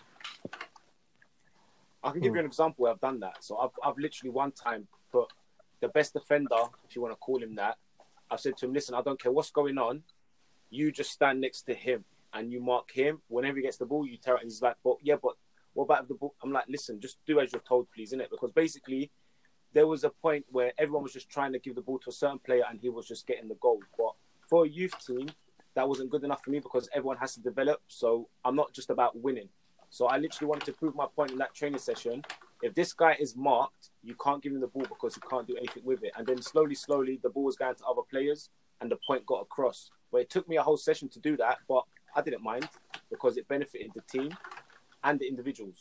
I 2.03 2.11
can 2.11 2.21
give 2.21 2.33
you 2.33 2.39
an 2.39 2.45
example 2.45 2.83
where 2.83 2.91
I've 2.91 3.01
done 3.01 3.19
that. 3.21 3.43
So 3.43 3.57
I've, 3.57 3.71
I've 3.83 3.97
literally 3.97 4.29
one 4.29 4.51
time 4.51 4.87
put 5.11 5.31
the 5.81 5.87
best 5.87 6.13
defender, 6.13 6.55
if 6.87 6.95
you 6.95 7.01
want 7.01 7.13
to 7.13 7.17
call 7.17 7.41
him 7.41 7.55
that, 7.55 7.77
I 8.29 8.35
said 8.35 8.57
to 8.57 8.67
him, 8.67 8.73
listen, 8.73 8.93
I 8.93 9.01
don't 9.01 9.19
care 9.19 9.31
what's 9.31 9.49
going 9.49 9.79
on. 9.79 10.03
You 10.69 10.91
just 10.91 11.11
stand 11.11 11.41
next 11.41 11.63
to 11.63 11.73
him 11.73 12.05
and 12.33 12.51
you 12.51 12.61
mark 12.61 12.91
him. 12.91 13.21
Whenever 13.27 13.57
he 13.57 13.63
gets 13.63 13.77
the 13.77 13.85
ball, 13.85 14.05
you 14.05 14.17
tear 14.17 14.35
it. 14.35 14.41
And 14.41 14.51
he's 14.51 14.61
like, 14.61 14.75
but 14.83 14.97
yeah, 15.01 15.15
but 15.21 15.33
what 15.73 15.85
about 15.85 16.07
the 16.07 16.13
ball? 16.13 16.35
I'm 16.43 16.51
like, 16.51 16.65
listen, 16.69 16.99
just 16.99 17.17
do 17.25 17.39
as 17.39 17.51
you're 17.51 17.61
told, 17.61 17.87
please, 17.93 18.13
innit? 18.13 18.29
Because 18.29 18.51
basically, 18.51 19.09
there 19.73 19.87
was 19.87 20.03
a 20.03 20.09
point 20.09 20.45
where 20.49 20.73
everyone 20.77 21.03
was 21.03 21.13
just 21.13 21.29
trying 21.29 21.53
to 21.53 21.59
give 21.59 21.75
the 21.75 21.81
ball 21.81 21.97
to 21.99 22.09
a 22.09 22.13
certain 22.13 22.39
player 22.39 22.63
and 22.69 22.79
he 22.79 22.89
was 22.89 23.07
just 23.07 23.25
getting 23.25 23.47
the 23.47 23.55
goal. 23.55 23.79
But 23.97 24.13
for 24.47 24.65
a 24.65 24.69
youth 24.69 24.93
team, 25.05 25.29
that 25.75 25.87
wasn't 25.87 26.09
good 26.09 26.23
enough 26.23 26.43
for 26.43 26.51
me 26.51 26.59
because 26.59 26.89
everyone 26.93 27.17
has 27.17 27.33
to 27.35 27.41
develop. 27.41 27.81
So 27.87 28.27
I'm 28.43 28.55
not 28.55 28.73
just 28.73 28.89
about 28.89 29.17
winning. 29.19 29.49
So 29.89 30.07
I 30.07 30.17
literally 30.17 30.47
wanted 30.47 30.65
to 30.65 30.73
prove 30.73 30.95
my 30.95 31.05
point 31.15 31.31
in 31.31 31.37
that 31.37 31.53
training 31.53 31.79
session. 31.79 32.23
If 32.61 32.75
this 32.75 32.93
guy 32.93 33.17
is 33.19 33.35
marked, 33.35 33.89
you 34.03 34.15
can't 34.23 34.41
give 34.41 34.53
him 34.53 34.61
the 34.61 34.67
ball 34.67 34.83
because 34.83 35.15
you 35.15 35.21
can't 35.29 35.47
do 35.47 35.55
anything 35.57 35.83
with 35.83 36.03
it. 36.03 36.11
And 36.15 36.25
then 36.25 36.41
slowly, 36.41 36.75
slowly, 36.75 37.19
the 37.21 37.29
ball 37.29 37.43
was 37.43 37.55
going 37.55 37.75
to 37.75 37.85
other 37.85 38.01
players 38.09 38.49
and 38.79 38.91
the 38.91 38.97
point 39.07 39.25
got 39.25 39.41
across. 39.41 39.89
But 40.11 40.21
it 40.21 40.29
took 40.29 40.47
me 40.47 40.57
a 40.57 40.63
whole 40.63 40.77
session 40.77 41.09
to 41.09 41.19
do 41.19 41.37
that, 41.37 41.59
but 41.67 41.83
I 42.15 42.21
didn't 42.21 42.43
mind 42.43 42.67
because 43.09 43.37
it 43.37 43.47
benefited 43.47 43.91
the 43.95 44.01
team 44.01 44.31
and 45.03 45.19
the 45.19 45.27
individuals. 45.27 45.77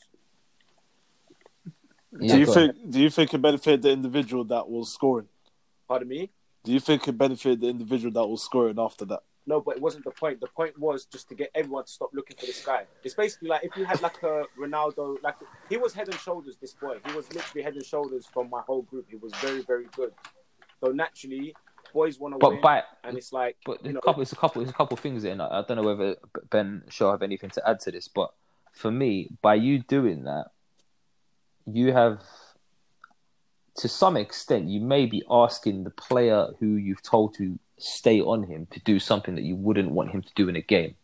do 2.19 2.39
you 2.39 2.47
think? 2.47 2.91
Do 2.91 3.01
you 3.01 3.11
think 3.11 3.35
it 3.35 3.39
benefited 3.39 3.83
the 3.83 3.91
individual 3.91 4.45
that 4.45 4.69
was 4.69 4.93
scoring? 4.93 5.29
Pardon 5.87 6.09
me. 6.09 6.31
Do 6.65 6.73
you 6.73 6.81
think 6.81 7.07
it 7.09 7.17
benefited 7.17 7.61
the 7.61 7.69
individual 7.69 8.13
that 8.13 8.27
was 8.27 8.43
scoring 8.43 8.79
after 8.79 9.05
that? 9.07 9.23
No, 9.51 9.61
but 9.61 9.75
it 9.75 9.83
wasn't 9.83 10.05
the 10.05 10.13
point. 10.13 10.41
The 10.41 10.47
point 10.47 10.79
was 10.79 11.07
just 11.07 11.29
to 11.31 11.35
get 11.35 11.51
everyone 11.57 11.85
to 11.85 11.91
stop 11.91 12.11
looking 12.15 12.37
for 12.37 12.47
this 12.47 12.65
guy. 12.65 12.85
It's 13.03 13.15
basically 13.15 13.49
like 13.49 13.65
if 13.65 13.77
you 13.77 13.85
had 13.85 14.01
like 14.01 14.23
a 14.23 14.45
Ronaldo, 14.57 15.21
like 15.25 15.35
he 15.69 15.77
was 15.77 15.93
head 15.93 16.09
and 16.09 16.17
shoulders. 16.21 16.57
This 16.61 16.73
boy, 16.75 16.99
he 17.05 17.13
was 17.17 17.27
literally 17.35 17.63
head 17.65 17.75
and 17.75 17.85
shoulders 17.85 18.27
from 18.33 18.49
my 18.49 18.61
whole 18.61 18.83
group. 18.83 19.07
He 19.11 19.17
was 19.17 19.33
very, 19.41 19.63
very 19.63 19.87
good. 19.97 20.13
So 20.81 20.93
naturally, 20.93 21.57
boys 21.93 22.21
want 22.21 22.35
to 22.35 22.39
But 22.39 22.51
win, 22.53 22.61
by- 22.61 22.85
and 23.03 23.17
it's 23.19 23.33
like 23.33 23.57
But 23.67 23.85
you 23.85 23.93
know, 23.93 23.99
a 23.99 24.03
couple, 24.03 24.23
it's 24.23 24.33
a 24.33 24.37
couple, 24.37 24.63
it's 24.63 24.71
a 24.71 24.75
couple 24.75 24.97
things 24.97 25.25
in. 25.25 25.41
I 25.41 25.59
I 25.59 25.65
don't 25.67 25.77
know 25.79 25.83
whether 25.83 26.15
Ben 26.51 26.85
Shaw 26.89 27.11
have 27.11 27.23
anything 27.23 27.51
to 27.51 27.69
add 27.69 27.81
to 27.81 27.91
this, 27.91 28.07
but 28.07 28.33
for 28.71 28.93
me, 28.93 29.31
by 29.43 29.57
you 29.57 29.81
doing 29.81 30.23
that, 30.31 30.47
you 31.67 31.93
have, 31.93 32.23
to 33.79 33.89
some 33.89 34.17
extent, 34.17 34.69
you 34.69 34.81
may 34.81 35.07
be 35.07 35.25
asking 35.29 35.83
the 35.83 35.91
player 35.91 36.47
who 36.61 36.77
you've 36.77 37.03
told 37.03 37.35
to 37.39 37.59
stay 37.83 38.21
on 38.21 38.43
him 38.43 38.67
to 38.71 38.81
do 38.81 38.99
something 38.99 39.35
that 39.35 39.43
you 39.43 39.57
wouldn't 39.57 39.91
want 39.91 40.11
him 40.11 40.23
to 40.23 40.31
do 40.35 40.49
in 40.49 40.57
a 40.57 40.63
game. 40.63 40.95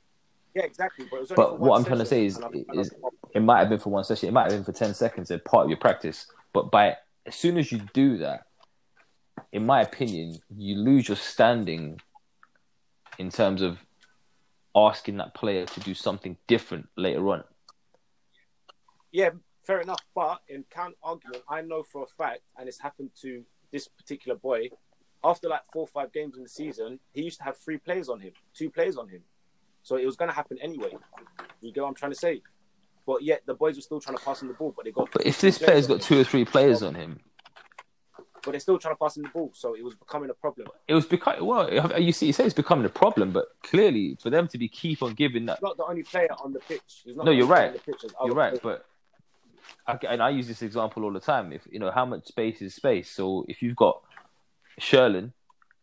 yeah, 0.54 0.64
exactly. 0.64 1.06
But, 1.10 1.16
it 1.16 1.20
was 1.20 1.32
only 1.32 1.42
But 1.42 1.60
what 1.60 1.76
I'm 1.76 1.84
trying 1.84 1.98
to 1.98 2.06
say 2.06 2.26
is, 2.26 2.34
session, 2.34 2.50
and 2.54 2.78
I- 2.78 2.80
is 2.80 2.94
it 3.34 3.40
might 3.40 3.58
have 3.60 3.68
been 3.68 3.78
for 3.78 3.90
one 3.90 4.04
session, 4.04 4.28
it 4.28 4.32
might 4.32 4.50
have 4.50 4.52
been 4.52 4.64
for 4.64 4.72
ten 4.72 4.94
seconds, 4.94 5.30
and 5.30 5.44
part 5.44 5.64
of 5.64 5.70
your 5.70 5.78
practice. 5.78 6.26
But 6.52 6.70
by 6.70 6.96
as 7.26 7.34
soon 7.34 7.58
as 7.58 7.70
you 7.72 7.80
do 7.92 8.18
that, 8.18 8.46
in 9.52 9.66
my 9.66 9.82
opinion, 9.82 10.38
you 10.56 10.76
lose 10.76 11.08
your 11.08 11.16
standing 11.16 12.00
in 13.18 13.30
terms 13.30 13.62
of 13.62 13.78
asking 14.74 15.16
that 15.16 15.34
player 15.34 15.66
to 15.66 15.80
do 15.80 15.94
something 15.94 16.36
different 16.46 16.86
later 16.96 17.28
on. 17.30 17.44
Yeah, 19.12 19.30
fair 19.64 19.80
enough. 19.80 20.00
But 20.14 20.40
in 20.48 20.64
count 20.70 20.94
argument, 21.02 21.42
I 21.48 21.62
know 21.62 21.82
for 21.82 22.04
a 22.04 22.06
fact, 22.06 22.40
and 22.58 22.68
it's 22.68 22.80
happened 22.80 23.10
to 23.22 23.44
this 23.72 23.88
particular 23.88 24.36
boy. 24.38 24.70
After 25.26 25.48
like 25.48 25.62
four 25.72 25.82
or 25.82 25.88
five 25.88 26.12
games 26.12 26.36
in 26.36 26.42
the 26.44 26.48
season, 26.48 27.00
he 27.12 27.22
used 27.22 27.38
to 27.38 27.44
have 27.44 27.56
three 27.56 27.78
players 27.78 28.08
on 28.08 28.20
him, 28.20 28.30
two 28.54 28.70
players 28.70 28.96
on 28.96 29.08
him. 29.08 29.22
So 29.82 29.96
it 29.96 30.06
was 30.06 30.14
going 30.14 30.28
to 30.28 30.34
happen 30.34 30.56
anyway. 30.62 30.92
You 31.60 31.72
get 31.72 31.82
what 31.82 31.88
I'm 31.88 31.94
trying 31.94 32.12
to 32.12 32.18
say? 32.18 32.42
But 33.06 33.22
yet 33.22 33.42
the 33.44 33.54
boys 33.54 33.74
were 33.76 33.82
still 33.82 34.00
trying 34.00 34.16
to 34.16 34.24
pass 34.24 34.40
him 34.42 34.48
the 34.48 34.54
ball, 34.54 34.72
but 34.76 34.84
they 34.84 34.92
got. 34.92 35.10
But 35.12 35.26
if 35.26 35.40
this 35.40 35.58
player's 35.58 35.88
got 35.88 36.00
two 36.00 36.20
or 36.20 36.24
three 36.24 36.44
players 36.44 36.82
on 36.82 36.94
him, 36.94 37.18
but 38.44 38.52
they're 38.52 38.60
still 38.60 38.78
trying 38.78 38.94
to 38.94 38.98
pass 38.98 39.16
him 39.16 39.24
the 39.24 39.28
ball, 39.30 39.50
so 39.54 39.74
it 39.74 39.82
was 39.84 39.94
becoming 39.96 40.30
a 40.30 40.34
problem. 40.34 40.68
it 40.86 40.94
was 40.94 41.06
becoming 41.06 41.44
well. 41.44 41.68
You 42.00 42.12
see, 42.12 42.26
you 42.26 42.32
say 42.32 42.44
it's 42.44 42.54
becoming 42.54 42.84
a 42.86 42.88
problem, 42.88 43.32
but 43.32 43.46
clearly 43.64 44.16
for 44.22 44.30
them 44.30 44.46
to 44.48 44.58
be 44.58 44.68
keep 44.68 45.02
on 45.02 45.14
giving 45.14 45.46
that 45.46 45.58
He's 45.58 45.62
not 45.62 45.76
the 45.76 45.84
only 45.84 46.04
player 46.04 46.32
on 46.44 46.52
the 46.52 46.60
pitch. 46.60 47.02
He's 47.04 47.16
not 47.16 47.26
No, 47.26 47.32
you're 47.32 47.46
right. 47.46 47.72
the 47.72 47.80
pitch, 47.80 48.04
You're 48.24 48.34
right, 48.34 48.60
players. 48.60 48.80
but 49.88 50.02
I, 50.04 50.12
and 50.12 50.22
I 50.22 50.30
use 50.30 50.46
this 50.46 50.62
example 50.62 51.02
all 51.04 51.12
the 51.12 51.20
time. 51.20 51.52
If 51.52 51.62
you 51.70 51.80
know 51.80 51.90
how 51.90 52.04
much 52.06 52.26
space 52.26 52.62
is 52.62 52.74
space, 52.74 53.10
so 53.10 53.44
if 53.48 53.62
you've 53.62 53.76
got 53.76 54.00
Sherlen, 54.78 55.32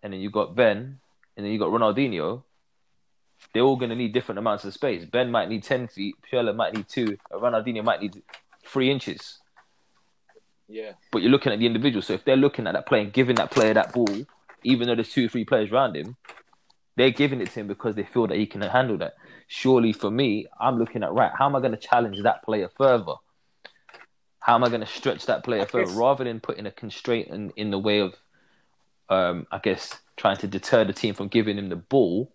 and 0.02 0.14
then 0.14 0.20
you've 0.20 0.32
got 0.34 0.56
Ben, 0.56 1.00
and 1.36 1.46
then 1.46 1.52
you've 1.52 1.62
got 1.62 1.70
Ronaldinho, 1.70 2.44
they're 3.54 3.64
all 3.64 3.76
going 3.76 3.90
to 3.90 3.96
need 3.96 4.14
different 4.14 4.40
amounts 4.40 4.64
of 4.64 4.74
space. 4.74 5.06
Ben 5.06 5.32
might 5.32 5.50
need 5.50 5.64
ten 5.64 5.88
feet, 5.88 6.16
Sherlen 6.30 6.56
might 6.56 6.74
need 6.74 6.88
two, 6.88 7.18
Ronaldinho 7.32 7.84
might 7.84 8.02
need 8.02 8.22
three 8.66 8.90
inches. 8.90 9.40
yeah, 10.68 10.94
But 11.12 11.22
you're 11.22 11.32
looking 11.32 11.52
at 11.52 11.60
the 11.60 11.66
individual. 11.66 12.02
So 12.02 12.14
if 12.14 12.24
they're 12.24 12.38
looking 12.38 12.68
at 12.68 12.74
that 12.74 12.88
player 12.88 13.02
and 13.04 13.14
giving 13.14 13.36
that 13.36 13.52
player 13.52 13.74
that 13.74 13.94
ball, 13.94 14.26
even 14.64 14.88
though 14.88 14.96
there's 14.96 15.12
two 15.12 15.26
or 15.26 15.30
three 15.30 15.44
players 15.46 15.72
around 15.72 15.96
him, 15.96 16.16
they're 16.96 17.12
giving 17.12 17.42
it 17.42 17.52
to 17.52 17.60
him 17.60 17.68
because 17.68 17.96
they 17.96 18.04
feel 18.04 18.28
that 18.28 18.38
he 18.38 18.46
can 18.46 18.62
handle 18.62 18.98
that. 19.00 19.14
Surely 19.48 19.92
for 19.94 20.10
me, 20.10 20.48
I'm 20.60 20.78
looking 20.78 21.04
at 21.04 21.12
right, 21.12 21.32
how 21.38 21.48
am 21.48 21.56
I 21.56 21.60
going 21.60 21.72
to 21.72 21.78
challenge 21.78 22.22
that 22.24 22.44
player 22.44 22.70
further? 22.78 23.16
How 24.40 24.56
am 24.56 24.64
I 24.64 24.70
going 24.70 24.82
to 24.82 24.88
stretch 24.88 25.26
that 25.26 25.44
player 25.44 25.66
further 25.66 25.92
rather 25.94 26.24
than 26.24 26.40
putting 26.40 26.66
a 26.66 26.72
constraint 26.72 27.30
in, 27.30 27.52
in 27.56 27.72
the 27.72 27.80
way 27.80 28.00
of, 28.00 28.14
um, 29.10 29.48
I 29.52 29.60
guess, 29.60 29.98
trying 30.18 30.38
to 30.38 30.48
deter 30.48 30.84
the 30.84 30.94
team 30.94 31.14
from 31.14 31.28
giving 31.28 31.58
him 31.58 31.70
the 31.70 31.76
ball? 31.76 32.32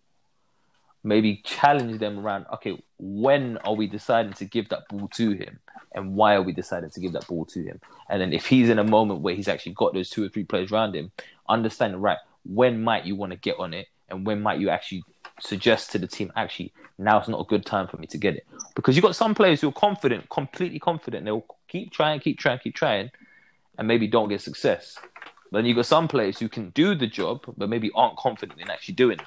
Maybe 1.05 1.43
challenge 1.45 2.01
them 2.01 2.19
around, 2.19 2.47
okay, 2.55 2.83
when 2.99 3.57
are 3.59 3.75
we 3.75 3.87
deciding 3.87 4.33
to 4.35 4.45
give 4.45 4.69
that 4.71 4.89
ball 4.89 5.09
to 5.15 5.31
him? 5.31 5.61
And 5.93 6.15
why 6.15 6.35
are 6.35 6.43
we 6.43 6.53
deciding 6.53 6.91
to 6.91 7.01
give 7.01 7.13
that 7.13 7.27
ball 7.27 7.45
to 7.47 7.63
him? 7.63 7.81
And 8.11 8.21
then 8.21 8.33
if 8.33 8.47
he's 8.47 8.69
in 8.69 8.79
a 8.79 8.85
moment 8.85 9.21
where 9.21 9.35
he's 9.35 9.49
actually 9.49 9.73
got 9.73 9.95
those 9.95 10.11
two 10.11 10.25
or 10.25 10.29
three 10.29 10.45
players 10.45 10.71
around 10.73 10.95
him, 10.95 11.13
understand, 11.49 12.03
right, 12.03 12.19
when 12.45 12.83
might 12.83 13.05
you 13.05 13.17
want 13.17 13.33
to 13.33 13.39
get 13.39 13.59
on 13.59 13.73
it? 13.75 13.87
And 14.11 14.27
when 14.27 14.41
might 14.41 14.59
you 14.59 14.71
actually 14.71 15.05
suggest 15.41 15.93
to 15.93 15.99
the 15.99 16.07
team, 16.07 16.33
actually, 16.37 16.73
now's 16.99 17.29
not 17.29 17.41
a 17.41 17.45
good 17.45 17.65
time 17.65 17.87
for 17.87 17.97
me 17.97 18.07
to 18.09 18.19
get 18.19 18.35
it? 18.37 18.47
Because 18.75 18.97
you've 18.97 19.05
got 19.05 19.17
some 19.17 19.35
players 19.35 19.61
who 19.61 19.69
are 19.69 19.73
confident, 19.73 20.29
completely 20.31 20.79
confident. 20.79 21.25
They'll 21.25 21.47
keep 21.69 21.93
trying, 21.93 22.21
keep 22.21 22.39
trying, 22.39 22.59
keep 22.59 22.75
trying, 22.75 23.11
and 23.79 23.87
maybe 23.87 24.07
don't 24.07 24.29
get 24.29 24.41
success. 24.41 24.99
Then 25.51 25.65
you've 25.65 25.77
got 25.77 25.87
some 25.87 26.09
players 26.09 26.39
who 26.39 26.49
can 26.49 26.71
do 26.71 26.95
the 26.95 27.07
job, 27.07 27.45
but 27.57 27.69
maybe 27.69 27.91
aren't 27.95 28.17
confident 28.17 28.61
in 28.61 28.71
actually 28.71 28.95
doing 28.95 29.19
it. 29.19 29.27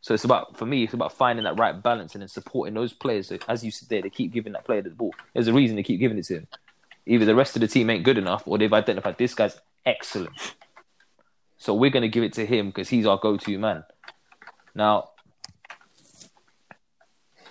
So 0.00 0.14
it's 0.14 0.24
about, 0.24 0.56
for 0.56 0.66
me, 0.66 0.82
it's 0.82 0.94
about 0.94 1.12
finding 1.12 1.44
that 1.44 1.58
right 1.58 1.80
balance 1.80 2.14
and 2.14 2.22
then 2.22 2.28
supporting 2.28 2.74
those 2.74 2.92
players. 2.92 3.28
So 3.28 3.38
as 3.46 3.62
you 3.62 3.70
said 3.70 3.88
there, 3.88 4.02
they 4.02 4.10
keep 4.10 4.32
giving 4.32 4.52
that 4.54 4.64
player 4.64 4.82
the 4.82 4.90
ball. 4.90 5.14
There's 5.32 5.48
a 5.48 5.52
reason 5.52 5.76
they 5.76 5.82
keep 5.82 6.00
giving 6.00 6.18
it 6.18 6.24
to 6.24 6.38
him. 6.38 6.48
Either 7.06 7.24
the 7.24 7.34
rest 7.34 7.56
of 7.56 7.60
the 7.60 7.68
team 7.68 7.90
ain't 7.90 8.04
good 8.04 8.18
enough, 8.18 8.42
or 8.46 8.58
they've 8.58 8.72
identified 8.72 9.18
this 9.18 9.34
guy's 9.34 9.60
excellent. 9.84 10.32
So 11.58 11.74
we're 11.74 11.90
going 11.90 12.02
to 12.02 12.08
give 12.08 12.24
it 12.24 12.32
to 12.34 12.46
him 12.46 12.68
because 12.68 12.88
he's 12.88 13.06
our 13.06 13.18
go-to 13.18 13.56
man. 13.58 13.84
Now, 14.74 15.10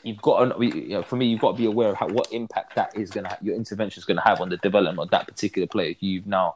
you've 0.04 0.22
got 0.22 0.58
to, 0.58 0.66
you 0.66 0.90
know, 0.90 1.04
for 1.04 1.16
me, 1.16 1.28
you've 1.28 1.40
got 1.40 1.52
to 1.54 1.58
be 1.58 1.66
aware 1.66 1.90
of 1.90 1.98
how, 1.98 2.10
what 2.10 2.34
impact 2.34 2.76
that 2.76 2.98
is 2.98 3.12
going 3.12 3.26
to, 3.26 3.38
your 3.42 3.56
intervention 3.56 4.02
is 4.02 4.06
going 4.06 4.18
to 4.18 4.24
have 4.24 4.42
on 4.42 4.50
the 4.50 4.58
development 4.58 5.00
of 5.00 5.12
that 5.12 5.28
particular 5.28 5.68
player. 5.68 5.96
You've 6.00 6.28
now, 6.28 6.56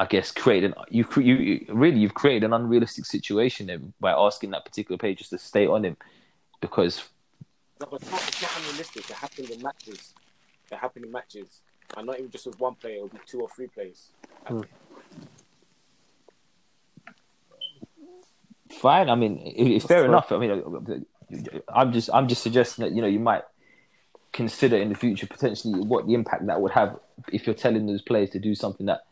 I 0.00 0.06
guess, 0.06 0.32
created 0.32 0.72
you, 0.88 1.06
you 1.20 1.66
really 1.68 1.98
you've 1.98 2.14
created 2.14 2.42
an 2.44 2.54
unrealistic 2.54 3.04
situation 3.04 3.66
there 3.66 3.80
by 4.00 4.12
asking 4.12 4.50
that 4.52 4.64
particular 4.64 4.96
player 4.96 5.14
just 5.14 5.28
to 5.28 5.36
stay 5.36 5.66
on 5.66 5.84
him 5.84 5.98
because 6.62 7.04
No, 7.78 7.86
but 7.90 8.00
it's 8.00 8.10
not, 8.10 8.26
it's 8.26 8.40
not 8.40 8.50
unrealistic. 8.56 9.10
It 9.10 9.16
happened 9.16 9.50
in 9.50 9.60
matches. 9.60 10.14
It 10.72 10.78
happened 10.78 11.04
in 11.04 11.12
matches. 11.12 11.60
And 11.94 12.06
not 12.06 12.18
even 12.18 12.30
just 12.30 12.46
with 12.46 12.58
one 12.58 12.76
player, 12.76 12.96
it'll 12.96 13.08
be 13.08 13.18
two 13.26 13.42
or 13.42 13.48
three 13.50 13.66
players. 13.66 14.08
Hmm. 14.46 14.62
fine. 18.70 19.10
I 19.10 19.16
mean, 19.16 19.36
it, 19.36 19.70
it's 19.70 19.84
fair 19.84 20.06
enough. 20.06 20.32
I 20.32 20.38
mean, 20.38 20.50
uh, 20.50 21.60
I'm 21.68 21.92
just 21.92 22.08
I'm 22.14 22.26
just 22.26 22.42
suggesting 22.42 22.86
that 22.86 22.94
you 22.94 23.02
know 23.02 23.08
you 23.08 23.20
might 23.20 23.42
consider 24.32 24.78
in 24.78 24.88
the 24.88 24.94
future 24.94 25.26
potentially 25.26 25.78
what 25.78 26.06
the 26.06 26.14
impact 26.14 26.46
that 26.46 26.58
would 26.58 26.72
have 26.72 26.98
if 27.30 27.46
you're 27.46 27.54
telling 27.54 27.84
those 27.84 28.00
players 28.00 28.30
to 28.30 28.38
do 28.38 28.54
something 28.54 28.86
that 28.86 29.02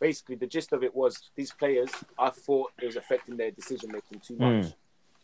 Basically, 0.00 0.36
the 0.36 0.46
gist 0.46 0.72
of 0.72 0.82
it 0.84 0.94
was 0.94 1.30
these 1.34 1.50
players, 1.52 1.90
I 2.18 2.30
thought 2.30 2.72
it 2.80 2.86
was 2.86 2.96
affecting 2.96 3.36
their 3.36 3.50
decision 3.50 3.90
making 3.92 4.20
too 4.20 4.36
much. 4.36 4.66
Mm. 4.66 4.74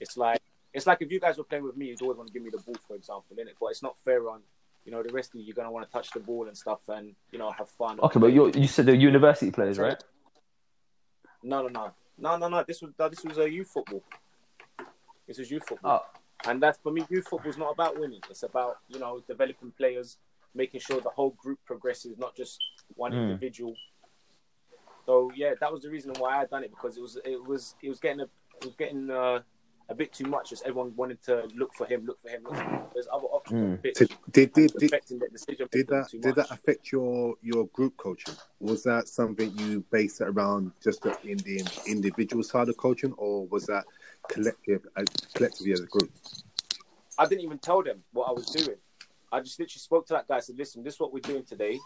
It's 0.01 0.17
like 0.17 0.41
it's 0.73 0.87
like 0.87 1.01
if 1.03 1.13
you 1.13 1.21
guys 1.21 1.39
were 1.39 1.45
playing 1.45 1.65
with 1.65 1.77
me, 1.77 1.87
you'd 1.87 2.03
always 2.03 2.19
want 2.19 2.27
to 2.29 2.33
give 2.33 2.43
me 2.43 2.51
the 2.51 2.59
ball, 2.59 2.75
for 2.89 2.97
example, 2.97 3.37
in 3.39 3.47
it. 3.47 3.55
But 3.61 3.67
it's 3.69 3.83
not 3.83 3.97
fair 4.05 4.29
on 4.29 4.41
you 4.85 4.91
know 4.93 5.03
the 5.03 5.13
rest 5.13 5.31
of 5.31 5.37
you. 5.41 5.47
You're 5.47 5.55
gonna 5.55 5.71
want 5.71 5.87
to 5.87 5.93
touch 5.93 6.11
the 6.11 6.21
ball 6.21 6.49
and 6.49 6.57
stuff, 6.59 6.81
and 6.89 7.15
you 7.31 7.39
know 7.39 7.51
have 7.53 7.69
fun. 7.69 8.01
okay, 8.01 8.19
but 8.19 8.33
you 8.33 8.51
you 8.55 8.67
said 8.67 8.87
they're 8.87 8.95
university 8.97 9.51
players, 9.53 9.79
right? 9.79 10.03
No, 11.43 11.63
no, 11.63 11.69
no, 11.69 11.93
no, 12.19 12.37
no, 12.37 12.49
no. 12.49 12.65
This 12.67 12.83
was 12.83 12.93
this 13.11 13.25
was 13.25 13.39
a 13.39 13.49
youth 13.51 13.69
football. 13.69 14.03
This 15.29 15.39
was 15.39 15.51
youth 15.51 15.65
football, 15.67 16.05
and 16.47 16.61
that's 16.63 16.79
for 16.79 16.91
me. 16.93 17.05
Youth 17.09 17.29
football 17.29 17.51
is 17.51 17.59
not 17.59 17.71
about 17.73 17.99
winning. 17.99 18.21
It's 18.29 18.43
about 18.43 18.79
you 18.89 18.99
know 18.99 19.23
developing 19.29 19.73
players, 19.77 20.19
making 20.55 20.81
sure 20.81 21.01
the 21.01 21.11
whole 21.11 21.31
group 21.31 21.61
progresses, 21.65 22.19
not 22.19 22.35
just 22.37 22.59
one 22.97 23.13
Mm. 23.13 23.23
individual. 23.31 23.75
So 25.07 25.31
yeah, 25.35 25.55
that 25.61 25.73
was 25.73 25.83
the 25.83 25.91
reason 25.91 26.13
why 26.19 26.41
I 26.41 26.47
done 26.47 26.65
it 26.65 26.71
because 26.71 26.97
it 26.97 27.01
was 27.01 27.19
it 27.25 27.45
was 27.45 27.75
it 27.83 27.89
was 27.89 28.01
getting 28.01 28.21
a 28.21 28.25
it 28.25 28.65
was 28.65 28.75
getting 28.77 29.11
uh, 29.11 29.41
a 29.89 29.95
bit 29.95 30.13
too 30.13 30.25
much. 30.27 30.51
Just 30.51 30.65
everyone 30.65 30.95
wanted 30.97 31.23
to 31.25 31.49
look 31.55 31.75
for 31.75 31.87
him, 31.87 32.07
look 32.07 32.21
for 32.21 32.29
him. 32.31 32.43
Look 32.45 32.57
for 32.57 32.63
him. 32.63 32.81
There's 32.95 33.09
other 33.13 33.27
options 33.27 33.61
on 33.63 33.71
the 33.73 33.77
pitch. 33.79 33.97
Did 33.97 34.15
did 34.31 34.53
did, 34.53 34.65
It's 34.83 35.09
did, 35.09 35.33
decision 35.33 35.69
did 35.71 35.89
that 35.89 36.09
too 36.11 36.21
did 36.21 36.37
much. 36.37 36.49
that 36.49 36.55
affect 36.55 36.91
your 36.91 37.35
your 37.43 37.67
group 37.69 37.97
coaching? 37.97 38.35
Was 38.61 38.83
that 38.85 39.09
something 39.09 39.53
you 39.59 39.85
based 39.93 40.21
it 40.21 40.29
around 40.29 40.73
just 40.83 41.03
the, 41.03 41.17
in 41.27 41.39
the 41.39 41.63
individual 41.87 42.43
side 42.43 42.69
of 42.69 42.77
coaching, 42.77 43.13
or 43.19 43.47
was 43.47 43.67
that 43.67 43.85
collective 44.29 44.87
as 44.97 45.07
collectively 45.35 45.73
as 45.73 45.81
a 45.81 45.87
group? 45.87 46.11
I 47.19 47.27
didn't 47.27 47.43
even 47.43 47.59
tell 47.59 47.83
them 47.83 48.03
what 48.13 48.29
I 48.29 48.33
was 48.33 48.47
doing. 48.47 48.79
I 49.31 49.41
just 49.41 49.59
literally 49.59 49.81
spoke 49.81 50.07
to 50.07 50.15
that 50.15 50.27
guy. 50.29 50.37
I 50.37 50.41
said, 50.41 50.57
"Listen, 50.57 50.83
this 50.83 50.95
is 50.95 51.01
what 51.01 51.13
we're 51.13 51.21
doing 51.21 51.45
today. 51.45 51.79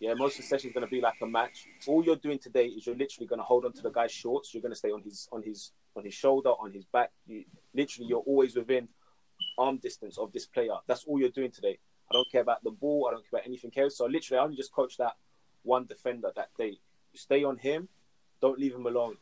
Yeah, 0.00 0.14
most 0.14 0.38
of 0.38 0.42
the 0.44 0.48
session 0.48 0.70
is 0.70 0.74
going 0.74 0.86
to 0.86 0.90
be 0.90 1.00
like 1.00 1.14
a 1.22 1.26
match. 1.26 1.66
All 1.86 2.04
you're 2.04 2.16
doing 2.16 2.38
today 2.38 2.66
is 2.66 2.86
you're 2.86 2.96
literally 2.96 3.26
going 3.26 3.38
to 3.38 3.44
hold 3.44 3.64
on 3.64 3.72
to 3.72 3.82
the 3.82 3.90
guy's 3.90 4.12
shorts. 4.12 4.52
You're 4.52 4.62
going 4.62 4.72
to 4.72 4.76
stay 4.76 4.90
on 4.90 5.02
his 5.02 5.28
on 5.32 5.42
his 5.42 5.72
on 5.96 6.04
his 6.04 6.14
shoulder, 6.14 6.50
on 6.50 6.72
his 6.72 6.84
back. 6.84 7.10
You, 7.26 7.44
literally, 7.74 8.08
you're 8.08 8.20
always 8.20 8.56
within 8.56 8.88
arm 9.58 9.78
distance 9.78 10.18
of 10.18 10.32
this 10.32 10.46
player. 10.46 10.74
That's 10.86 11.04
all 11.04 11.18
you're 11.18 11.30
doing 11.30 11.50
today. 11.50 11.78
I 12.10 12.14
don't 12.14 12.30
care 12.30 12.42
about 12.42 12.62
the 12.64 12.70
ball. 12.70 13.06
I 13.08 13.12
don't 13.12 13.22
care 13.22 13.40
about 13.40 13.46
anything 13.46 13.72
else. 13.76 13.96
So 13.98 14.06
literally, 14.06 14.38
I 14.38 14.44
only 14.44 14.56
just 14.56 14.72
coached 14.72 14.98
that 14.98 15.14
one 15.62 15.86
defender 15.86 16.30
that 16.36 16.50
day. 16.58 16.78
You 17.12 17.18
stay 17.18 17.44
on 17.44 17.58
him. 17.58 17.88
Don't 18.40 18.58
leave 18.58 18.74
him 18.74 18.86
alone. 18.86 19.16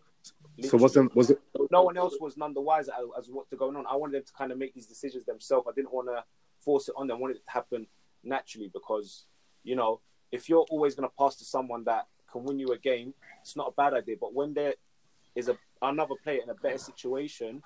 So 0.62 0.76
wasn't 0.78 1.14
was 1.16 1.30
it 1.30 1.40
no 1.70 1.82
one 1.82 1.96
else 1.96 2.16
was 2.20 2.36
none 2.36 2.54
the 2.54 2.60
wiser 2.60 2.92
as, 2.92 3.24
as 3.24 3.30
what's 3.30 3.52
going 3.54 3.76
on. 3.76 3.84
I 3.86 3.96
wanted 3.96 4.14
them 4.14 4.24
to 4.24 4.32
kind 4.32 4.52
of 4.52 4.58
make 4.58 4.74
these 4.74 4.86
decisions 4.86 5.24
themselves. 5.24 5.66
I 5.68 5.72
didn't 5.74 5.92
want 5.92 6.08
to 6.08 6.22
force 6.60 6.88
it 6.88 6.94
on 6.96 7.08
them. 7.08 7.16
I 7.16 7.20
wanted 7.20 7.36
it 7.38 7.44
to 7.44 7.50
happen 7.50 7.86
naturally 8.22 8.70
because 8.72 9.26
you 9.64 9.74
know 9.74 10.00
if 10.32 10.48
you're 10.48 10.66
always 10.70 10.94
going 10.94 11.08
to 11.08 11.14
pass 11.16 11.36
to 11.36 11.44
someone 11.44 11.84
that 11.84 12.06
can 12.30 12.42
win 12.42 12.58
you 12.58 12.68
a 12.68 12.78
game, 12.78 13.14
it's 13.40 13.56
not 13.56 13.68
a 13.68 13.72
bad 13.72 13.94
idea. 13.94 14.16
But 14.18 14.34
when 14.34 14.54
there 14.54 14.74
is 15.36 15.48
a 15.48 15.56
another 15.82 16.14
player 16.24 16.40
in 16.42 16.50
a 16.50 16.54
better 16.54 16.78
situation, 16.78 17.62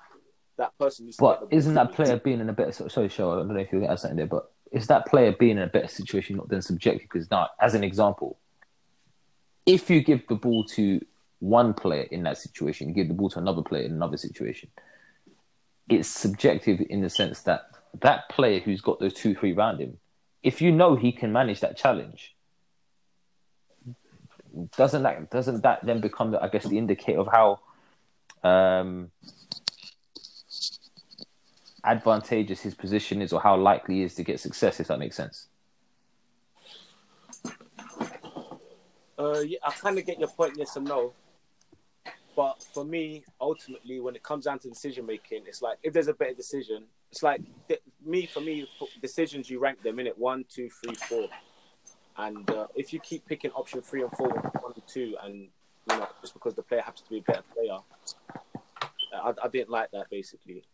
that 0.58 0.76
person 0.78 1.06
needs. 1.06 1.16
But 1.16 1.46
isn't 1.50 1.74
that 1.74 1.92
player 1.92 2.18
being 2.18 2.40
in 2.40 2.48
a 2.48 2.52
better? 2.52 2.88
Sorry, 2.88 3.08
show. 3.08 3.32
I 3.32 3.36
don't 3.36 3.48
know 3.48 3.56
if 3.56 3.72
you're 3.72 3.80
getting 3.80 3.96
something 3.96 4.16
there, 4.16 4.26
but 4.26 4.52
is 4.72 4.88
that 4.88 5.06
player 5.06 5.32
being 5.32 5.58
in 5.58 5.62
a 5.62 5.68
better 5.68 5.88
situation 5.88 6.36
not 6.36 6.48
than 6.48 6.60
subjective? 6.60 7.08
Because 7.10 7.30
now, 7.30 7.48
as 7.60 7.74
an 7.74 7.84
example, 7.84 8.38
if 9.64 9.88
you 9.88 10.02
give 10.02 10.26
the 10.28 10.34
ball 10.34 10.64
to 10.64 11.00
one 11.38 11.74
player 11.74 12.02
in 12.10 12.22
that 12.24 12.38
situation, 12.38 12.92
give 12.92 13.08
the 13.08 13.14
ball 13.14 13.30
to 13.30 13.38
another 13.38 13.62
player 13.62 13.84
in 13.84 13.92
another 13.92 14.16
situation, 14.16 14.70
it's 15.88 16.08
subjective 16.08 16.82
in 16.88 17.00
the 17.00 17.10
sense 17.10 17.42
that 17.42 17.70
that 18.00 18.28
player 18.28 18.60
who's 18.60 18.80
got 18.80 18.98
those 18.98 19.14
two, 19.14 19.34
three 19.34 19.52
around 19.52 19.80
him, 19.80 19.98
if 20.42 20.60
you 20.60 20.72
know 20.72 20.96
he 20.96 21.12
can 21.12 21.32
manage 21.32 21.60
that 21.60 21.76
challenge, 21.76 22.35
doesn't 24.76 25.02
that 25.02 25.30
doesn't 25.30 25.62
that 25.62 25.84
then 25.84 26.00
become, 26.00 26.36
I 26.40 26.48
guess, 26.48 26.64
the 26.64 26.78
indicator 26.78 27.20
of 27.20 27.28
how 27.28 27.60
um, 28.42 29.10
advantageous 31.84 32.60
his 32.60 32.74
position 32.74 33.22
is, 33.22 33.32
or 33.32 33.40
how 33.40 33.56
likely 33.56 33.96
he 33.96 34.02
is 34.02 34.14
to 34.14 34.24
get 34.24 34.40
success? 34.40 34.80
If 34.80 34.88
that 34.88 34.98
makes 34.98 35.16
sense. 35.16 35.48
Uh, 39.18 39.40
yeah, 39.40 39.58
I 39.64 39.70
kind 39.72 39.98
of 39.98 40.04
get 40.04 40.18
your 40.18 40.28
point, 40.28 40.54
yes 40.56 40.76
and 40.76 40.86
no. 40.86 41.12
But 42.36 42.62
for 42.74 42.84
me, 42.84 43.24
ultimately, 43.40 43.98
when 43.98 44.14
it 44.14 44.22
comes 44.22 44.44
down 44.44 44.58
to 44.60 44.68
decision 44.68 45.06
making, 45.06 45.44
it's 45.46 45.62
like 45.62 45.78
if 45.82 45.94
there's 45.94 46.08
a 46.08 46.12
better 46.12 46.34
decision, 46.34 46.84
it's 47.10 47.22
like 47.22 47.40
th- 47.66 47.80
me 48.04 48.26
for 48.26 48.40
me 48.40 48.68
decisions 49.00 49.48
you 49.48 49.58
rank 49.58 49.82
them 49.82 49.98
in 49.98 50.06
it 50.06 50.18
one, 50.18 50.44
two, 50.50 50.68
three, 50.68 50.94
four, 50.94 51.28
and 52.18 52.48
uh, 52.50 52.66
if 52.74 52.92
you 52.92 53.00
keep 53.00 53.26
picking 53.26 53.50
option 53.52 53.82
three 53.82 54.02
and 54.02 54.10
four, 54.12 54.28
one 54.28 54.72
and 54.74 54.86
two, 54.86 55.16
and 55.22 55.48
you 55.90 55.98
know 55.98 56.08
just 56.20 56.34
because 56.34 56.54
the 56.54 56.62
player 56.62 56.80
happens 56.80 57.02
to 57.02 57.10
be 57.10 57.18
a 57.18 57.22
better 57.22 57.44
player, 57.54 57.78
I, 59.14 59.32
I 59.42 59.48
didn't 59.48 59.70
like 59.70 59.90
that 59.92 60.10
basically. 60.10 60.64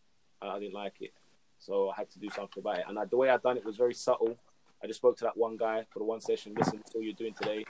I, 0.41 0.49
I, 0.49 0.59
didn't 0.59 0.75
like 0.75 0.95
it, 1.01 1.13
so 1.59 1.91
I 1.91 1.95
had 1.97 2.11
to 2.11 2.19
do 2.19 2.29
something 2.31 2.61
about 2.61 2.79
it. 2.79 2.85
And 2.89 2.99
I, 2.99 3.05
the 3.05 3.17
way 3.17 3.31
I 3.31 3.37
done 3.39 3.57
it 3.57 3.65
was 3.65 3.77
very 3.77 3.95
subtle. 3.95 4.37
I 4.83 4.89
just 4.89 4.99
spoke 4.99 5.17
to 5.19 5.25
that 5.25 5.37
one 5.37 5.57
guy 5.57 5.87
for 5.93 6.01
the 6.01 6.05
one 6.05 6.21
session. 6.21 6.55
Listen, 6.59 6.79
that's 6.79 6.95
all 6.97 7.03
you're 7.03 7.13
doing 7.13 7.35
today 7.41 7.65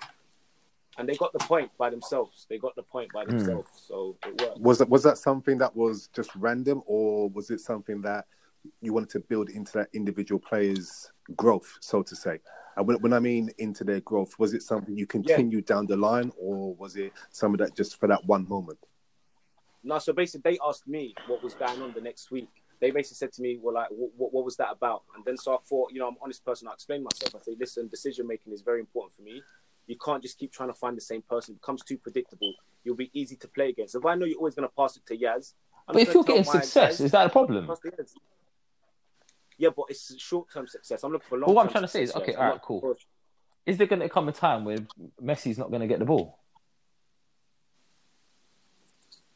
and 0.99 1.09
they 1.09 1.15
got 1.15 1.33
the 1.33 1.39
point 1.39 1.71
by 1.79 1.91
themselves. 1.91 2.47
They 2.49 2.59
got 2.59 2.75
the 2.77 2.83
point 2.83 3.13
by 3.13 3.25
hmm. 3.25 3.31
themselves, 3.31 3.71
mm. 3.71 3.89
so 3.89 4.17
it 4.27 4.41
worked. 4.41 4.61
Was 4.61 4.79
that 4.79 4.89
was 4.89 5.03
that 5.05 5.19
something 5.19 5.59
that 5.59 5.75
was 5.75 6.09
just 6.15 6.35
random, 6.37 6.83
or 6.87 7.29
was 7.31 7.51
it 7.51 7.61
something 7.61 8.03
that 8.03 8.27
you 8.81 8.93
wanted 8.93 9.11
to 9.11 9.21
build 9.21 9.51
into 9.51 9.73
that 9.73 9.89
individual 9.93 10.41
player's 10.41 11.11
growth, 11.37 11.79
so 11.81 12.03
to 12.03 12.17
say? 12.17 12.39
And 12.77 12.87
when, 12.87 13.01
when 13.01 13.13
I 13.13 13.19
mean 13.19 13.51
into 13.59 13.85
their 13.85 14.01
growth, 14.01 14.39
was 14.39 14.55
it 14.55 14.63
something 14.63 14.97
you 14.97 15.07
continued 15.07 15.65
yeah. 15.69 15.77
down 15.77 15.87
the 15.87 15.97
line, 15.97 16.33
or 16.39 16.75
was 16.75 16.97
it 16.97 17.13
something 17.31 17.59
that 17.59 17.77
just 17.77 17.99
for 17.99 18.07
that 18.09 18.25
one 18.27 18.49
moment? 18.49 18.79
No, 19.85 19.99
so 19.99 20.13
basically, 20.13 20.53
they 20.53 20.59
asked 20.65 20.87
me 20.87 21.15
what 21.27 21.43
was 21.43 21.55
going 21.55 21.83
on 21.83 21.93
the 21.93 22.01
next 22.01 22.31
week. 22.31 22.49
They 22.81 22.91
basically 22.91 23.17
said 23.17 23.33
to 23.35 23.43
me, 23.43 23.59
"Well, 23.61 23.75
like, 23.75 23.89
what, 23.91 24.33
what 24.33 24.45
was 24.45 24.57
that 24.57 24.71
about?" 24.71 25.03
And 25.15 25.25
then 25.25 25.37
so 25.37 25.55
I 25.55 25.59
thought, 25.69 25.93
you 25.93 25.99
know, 25.99 26.09
I'm 26.09 26.15
an 26.15 26.21
honest 26.23 26.45
person. 26.45 26.69
I 26.69 26.73
explained 26.73 27.05
myself. 27.05 27.35
I 27.35 27.45
say, 27.45 27.57
"Listen, 27.59 27.89
decision 27.89 28.27
making 28.27 28.53
is 28.53 28.63
very 28.63 28.81
important 28.81 29.15
for 29.15 29.23
me." 29.23 29.43
You 29.87 29.97
can't 29.99 30.23
just 30.23 30.39
keep 30.39 30.53
trying 30.53 30.69
to 30.69 30.75
find 30.75 30.97
the 30.97 31.03
same 31.03 31.23
person. 31.23 31.55
It 31.55 31.61
becomes 31.61 31.83
too 31.83 31.99
predictable. 31.99 32.55
You'll 32.85 32.97
be 32.97 33.11
easy 33.13 33.37
to 33.37 33.49
play 33.49 33.71
against. 33.71 33.97
If 33.97 34.07
I 34.07 34.15
know 34.15 34.25
you're 34.25 34.39
always 34.39 34.55
going 34.55 34.69
to 34.69 34.75
pass 34.75 34.97
it 34.97 35.05
to 35.07 35.17
Yas, 35.17 35.55
I'm 35.89 35.95
but 35.95 36.03
if 36.03 36.15
you're 36.15 36.23
getting 36.23 36.45
success, 36.45 36.99
guys, 36.99 37.01
is 37.01 37.11
that 37.11 37.27
a 37.27 37.31
problem? 37.31 37.69
Yeah, 39.59 39.71
but 39.77 39.87
it's 39.89 40.15
short-term 40.21 40.67
success. 40.67 41.05
I'm 41.05 41.13
looking 41.13 41.29
for 41.29 41.39
long. 41.39 41.47
But 41.47 41.55
what 41.55 41.67
I'm 41.67 41.73
trying 41.73 41.85
to 41.85 41.89
say 41.89 42.03
is, 42.03 42.15
okay, 42.15 42.35
all 42.35 42.51
right, 42.51 42.63
cool. 42.63 42.81
For... 42.81 42.97
Is 43.67 43.77
there 43.77 43.87
going 43.87 44.01
to 44.01 44.09
come 44.09 44.29
a 44.29 44.33
time 44.33 44.65
where 44.65 44.79
Messi's 45.23 45.59
not 45.59 45.71
going 45.71 45.83
to 45.83 45.87
get 45.87 45.99
the 45.99 46.05
ball? 46.05 46.39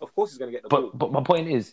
Of 0.01 0.15
course, 0.15 0.31
he's 0.31 0.39
going 0.39 0.51
to 0.51 0.57
get 0.57 0.63
the 0.63 0.69
but, 0.69 0.81
ball. 0.81 0.91
But 0.95 1.13
my 1.13 1.23
point 1.23 1.49
is, 1.49 1.73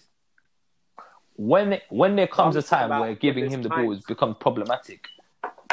when 1.35 1.79
when 1.89 2.15
there 2.15 2.27
comes 2.27 2.55
a 2.55 2.61
time 2.61 2.89
where 2.99 3.15
giving 3.15 3.49
him 3.49 3.63
the 3.63 3.69
ball 3.69 3.91
has 3.91 4.03
become 4.03 4.35
problematic, 4.35 5.07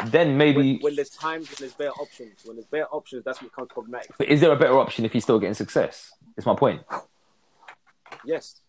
then 0.06 0.36
maybe 0.36 0.74
when, 0.74 0.82
when, 0.82 0.96
there's 0.96 1.10
times 1.10 1.48
when 1.48 1.56
there's 1.60 1.74
better 1.74 1.90
options. 1.90 2.40
When 2.44 2.56
there's 2.56 2.66
better 2.66 2.86
options, 2.86 3.24
that's 3.24 3.42
what 3.42 3.52
becomes 3.52 3.68
problematic. 3.70 4.16
But 4.16 4.28
is 4.28 4.40
there 4.40 4.52
a 4.52 4.56
better 4.56 4.78
option 4.78 5.04
if 5.04 5.12
he's 5.12 5.24
still 5.24 5.38
getting 5.38 5.54
success? 5.54 6.12
Is 6.36 6.46
my 6.46 6.54
point. 6.54 6.82
Yes, 8.24 8.60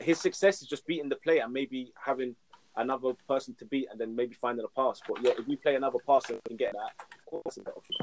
his 0.00 0.18
success 0.18 0.62
is 0.62 0.68
just 0.68 0.86
beating 0.86 1.08
the 1.08 1.16
player 1.16 1.42
and 1.44 1.52
maybe 1.52 1.92
having 2.02 2.36
another 2.76 3.12
person 3.28 3.54
to 3.56 3.64
beat, 3.64 3.88
and 3.90 4.00
then 4.00 4.14
maybe 4.16 4.34
finding 4.34 4.64
a 4.64 4.80
pass. 4.80 5.00
But 5.06 5.22
yeah, 5.22 5.32
if 5.38 5.46
we 5.46 5.56
play 5.56 5.74
another 5.74 5.98
pass 6.06 6.30
and 6.30 6.42
can 6.44 6.56
get 6.56 6.72
that, 6.72 7.04
of 7.18 7.26
course, 7.26 7.42
it's 7.46 7.56
a 7.58 7.60
better 7.60 7.76
option. 7.76 7.96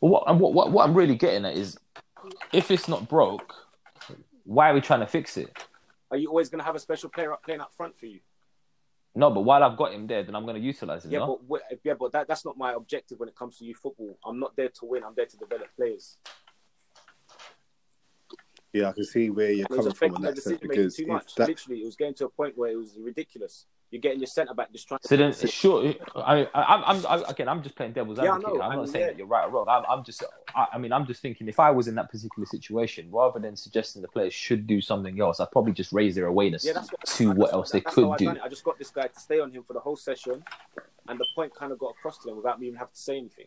Well, 0.00 0.12
what, 0.12 0.38
what, 0.38 0.52
what, 0.52 0.72
what 0.72 0.88
I'm 0.88 0.94
really 0.94 1.16
getting 1.16 1.44
at 1.44 1.56
is, 1.56 1.78
if 2.52 2.70
it's 2.70 2.88
not 2.88 3.08
broke, 3.08 3.54
why 4.44 4.70
are 4.70 4.74
we 4.74 4.80
trying 4.80 5.00
to 5.00 5.06
fix 5.06 5.36
it? 5.36 5.56
Are 6.10 6.16
you 6.16 6.28
always 6.28 6.48
going 6.48 6.60
to 6.60 6.64
have 6.64 6.74
a 6.74 6.78
special 6.78 7.10
player 7.10 7.32
up 7.32 7.42
playing 7.44 7.60
up 7.60 7.74
front 7.74 7.98
for 7.98 8.06
you? 8.06 8.20
No, 9.14 9.30
but 9.30 9.40
while 9.40 9.62
I've 9.64 9.76
got 9.76 9.92
him 9.92 10.06
there, 10.06 10.22
then 10.22 10.34
I'm 10.34 10.44
going 10.44 10.54
to 10.54 10.62
utilize 10.62 11.04
him. 11.04 11.10
Yeah, 11.10 11.18
no? 11.20 11.40
but 11.48 11.62
yeah, 11.82 11.94
but 11.98 12.12
that, 12.12 12.28
that's 12.28 12.44
not 12.44 12.56
my 12.56 12.74
objective 12.74 13.18
when 13.18 13.28
it 13.28 13.34
comes 13.34 13.58
to 13.58 13.64
youth 13.64 13.78
football. 13.78 14.16
I'm 14.24 14.38
not 14.38 14.54
there 14.56 14.68
to 14.68 14.84
win. 14.84 15.02
I'm 15.02 15.14
there 15.16 15.26
to 15.26 15.36
develop 15.36 15.66
players. 15.76 16.16
Yeah, 18.72 18.90
I 18.90 18.92
can 18.92 19.04
see 19.04 19.30
where 19.30 19.50
you're 19.50 19.66
coming 19.66 19.92
from 19.92 20.16
in 20.16 20.22
that 20.22 20.38
sense 20.38 20.60
because 20.60 20.94
too 20.94 21.06
much. 21.06 21.34
That... 21.34 21.48
literally, 21.48 21.80
it 21.80 21.86
was 21.86 21.96
getting 21.96 22.14
to 22.14 22.26
a 22.26 22.28
point 22.28 22.56
where 22.56 22.70
it 22.70 22.76
was 22.76 22.96
ridiculous. 23.00 23.66
You're 23.90 24.02
getting 24.02 24.20
your 24.20 24.26
centre 24.26 24.52
back 24.52 24.70
just 24.70 24.86
trying. 24.86 25.00
So 25.02 25.16
then, 25.16 25.32
sure. 25.32 25.94
I, 26.14 26.46
I, 26.54 26.92
I'm, 26.92 27.06
I'm, 27.06 27.24
again, 27.24 27.48
I'm 27.48 27.62
just 27.62 27.74
playing 27.74 27.92
devil's 27.92 28.18
advocate. 28.18 28.56
Yeah, 28.56 28.62
I'm 28.62 28.76
not 28.76 28.88
saying 28.90 29.00
yeah. 29.00 29.10
that 29.10 29.18
you're 29.18 29.26
right 29.26 29.46
or 29.46 29.50
wrong. 29.50 29.66
I'm, 29.66 29.84
I'm 29.88 30.04
just, 30.04 30.22
I, 30.54 30.66
I, 30.74 30.78
mean, 30.78 30.92
I'm 30.92 31.06
just 31.06 31.22
thinking 31.22 31.48
if 31.48 31.58
I 31.58 31.70
was 31.70 31.88
in 31.88 31.94
that 31.94 32.10
particular 32.10 32.44
situation, 32.44 33.08
rather 33.10 33.38
than 33.38 33.56
suggesting 33.56 34.02
the 34.02 34.08
players 34.08 34.34
should 34.34 34.66
do 34.66 34.82
something 34.82 35.18
else, 35.20 35.40
I'd 35.40 35.50
probably 35.50 35.72
just 35.72 35.92
raise 35.92 36.14
their 36.14 36.26
awareness 36.26 36.66
yeah, 36.66 36.74
what, 36.74 37.06
to 37.06 37.30
what 37.30 37.52
else 37.54 37.70
they 37.70 37.80
could 37.80 38.18
do. 38.18 38.36
I 38.42 38.48
just 38.48 38.64
got 38.64 38.78
this 38.78 38.90
guy 38.90 39.06
to 39.06 39.20
stay 39.20 39.40
on 39.40 39.52
him 39.52 39.62
for 39.62 39.72
the 39.72 39.80
whole 39.80 39.96
session, 39.96 40.44
and 41.08 41.18
the 41.18 41.26
point 41.34 41.54
kind 41.54 41.72
of 41.72 41.78
got 41.78 41.92
across 41.98 42.18
to 42.18 42.28
them 42.28 42.36
without 42.36 42.60
me 42.60 42.66
even 42.66 42.78
having 42.78 42.92
to 42.94 43.00
say 43.00 43.16
anything. 43.16 43.46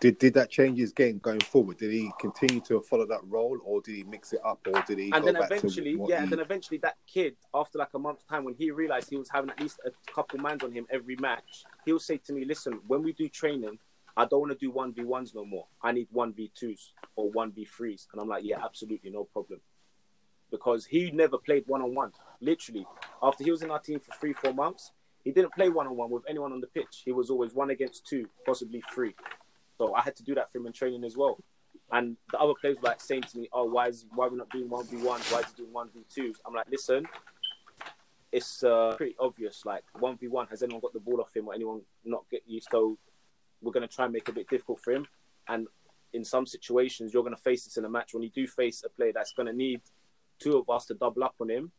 Did 0.00 0.18
did 0.18 0.34
that 0.34 0.50
change 0.50 0.78
his 0.78 0.92
game 0.92 1.18
going 1.18 1.40
forward? 1.40 1.78
Did 1.78 1.92
he 1.92 2.10
continue 2.20 2.60
to 2.62 2.80
follow 2.82 3.06
that 3.06 3.20
role, 3.24 3.58
or 3.64 3.80
did 3.80 3.94
he 3.94 4.02
mix 4.04 4.32
it 4.32 4.40
up, 4.44 4.66
or 4.66 4.82
did 4.82 4.98
he? 4.98 5.10
And 5.12 5.26
then 5.26 5.36
eventually, 5.36 5.96
yeah, 6.08 6.18
he... 6.18 6.22
and 6.24 6.32
then 6.32 6.40
eventually 6.40 6.78
that 6.78 6.96
kid, 7.06 7.36
after 7.54 7.78
like 7.78 7.94
a 7.94 7.98
month's 7.98 8.24
time, 8.24 8.44
when 8.44 8.54
he 8.54 8.70
realized 8.70 9.10
he 9.10 9.16
was 9.16 9.30
having 9.30 9.50
at 9.50 9.60
least 9.60 9.80
a 9.86 10.12
couple 10.12 10.38
mans 10.38 10.62
on 10.62 10.72
him 10.72 10.86
every 10.90 11.16
match, 11.16 11.64
he'll 11.84 11.98
say 11.98 12.18
to 12.18 12.32
me, 12.32 12.44
"Listen, 12.44 12.80
when 12.86 13.02
we 13.02 13.12
do 13.12 13.28
training, 13.28 13.78
I 14.16 14.26
don't 14.26 14.40
want 14.40 14.52
to 14.52 14.58
do 14.58 14.70
one 14.70 14.92
v 14.92 15.04
ones 15.04 15.34
no 15.34 15.44
more. 15.44 15.66
I 15.82 15.92
need 15.92 16.08
one 16.10 16.32
v 16.32 16.50
twos 16.54 16.92
or 17.16 17.30
one 17.30 17.52
v 17.52 17.64
threes." 17.64 18.08
And 18.12 18.20
I'm 18.20 18.28
like, 18.28 18.44
"Yeah, 18.44 18.64
absolutely, 18.64 19.10
no 19.10 19.24
problem." 19.24 19.60
Because 20.50 20.86
he 20.86 21.10
never 21.10 21.38
played 21.38 21.64
one 21.66 21.82
on 21.82 21.94
one. 21.94 22.12
Literally, 22.40 22.86
after 23.22 23.42
he 23.42 23.50
was 23.50 23.62
in 23.62 23.70
our 23.70 23.80
team 23.80 24.00
for 24.00 24.12
three, 24.20 24.34
four 24.34 24.52
months, 24.52 24.92
he 25.24 25.32
didn't 25.32 25.54
play 25.54 25.70
one 25.70 25.86
on 25.86 25.96
one 25.96 26.10
with 26.10 26.22
anyone 26.28 26.52
on 26.52 26.60
the 26.60 26.66
pitch. 26.66 27.02
He 27.04 27.12
was 27.12 27.30
always 27.30 27.54
one 27.54 27.70
against 27.70 28.06
two, 28.06 28.28
possibly 28.44 28.82
three. 28.92 29.14
So 29.78 29.94
I 29.94 30.02
had 30.02 30.16
to 30.16 30.22
do 30.22 30.34
that 30.34 30.52
for 30.52 30.58
him 30.58 30.66
in 30.66 30.72
training 30.72 31.04
as 31.04 31.16
well. 31.16 31.38
And 31.90 32.16
the 32.30 32.38
other 32.38 32.54
players 32.60 32.76
were 32.76 32.88
like 32.88 33.00
saying 33.00 33.22
to 33.22 33.38
me, 33.38 33.48
"Oh, 33.52 33.64
why 33.64 33.88
is 33.88 34.06
why 34.14 34.26
are 34.26 34.30
we 34.30 34.38
not 34.38 34.50
doing 34.50 34.68
one 34.68 34.86
v 34.86 34.96
one? 34.96 35.20
Why 35.30 35.40
is 35.40 35.46
he 35.46 35.62
doing 35.62 35.72
one 35.72 35.90
v 35.94 36.04
2s 36.14 36.36
I'm 36.46 36.54
like, 36.54 36.68
"Listen, 36.70 37.06
it's 38.34 38.64
uh, 38.64 38.94
pretty 38.96 39.14
obvious. 39.20 39.64
Like 39.64 39.84
one 39.98 40.16
v 40.16 40.28
one, 40.28 40.46
has 40.48 40.62
anyone 40.62 40.80
got 40.80 40.92
the 40.92 41.00
ball 41.00 41.20
off 41.20 41.34
him 41.34 41.48
or 41.48 41.54
anyone 41.54 41.82
not 42.04 42.24
get 42.30 42.42
you? 42.46 42.60
So 42.70 42.98
we're 43.62 43.72
going 43.72 43.86
to 43.86 43.94
try 43.94 44.04
and 44.04 44.12
make 44.12 44.28
it 44.28 44.32
a 44.32 44.34
bit 44.34 44.48
difficult 44.48 44.80
for 44.80 44.92
him. 44.92 45.06
And 45.48 45.68
in 46.12 46.24
some 46.24 46.46
situations, 46.46 47.14
you're 47.14 47.22
going 47.22 47.36
to 47.36 47.40
face 47.40 47.64
this 47.64 47.76
in 47.76 47.84
a 47.84 47.88
match 47.88 48.12
when 48.12 48.22
you 48.22 48.30
do 48.30 48.46
face 48.46 48.82
a 48.84 48.88
player 48.88 49.12
that's 49.14 49.32
going 49.32 49.46
to 49.46 49.52
need 49.52 49.82
two 50.40 50.56
of 50.56 50.68
us 50.68 50.86
to 50.86 50.94
double 50.94 51.22
up 51.22 51.34
on 51.40 51.48
him. 51.48 51.70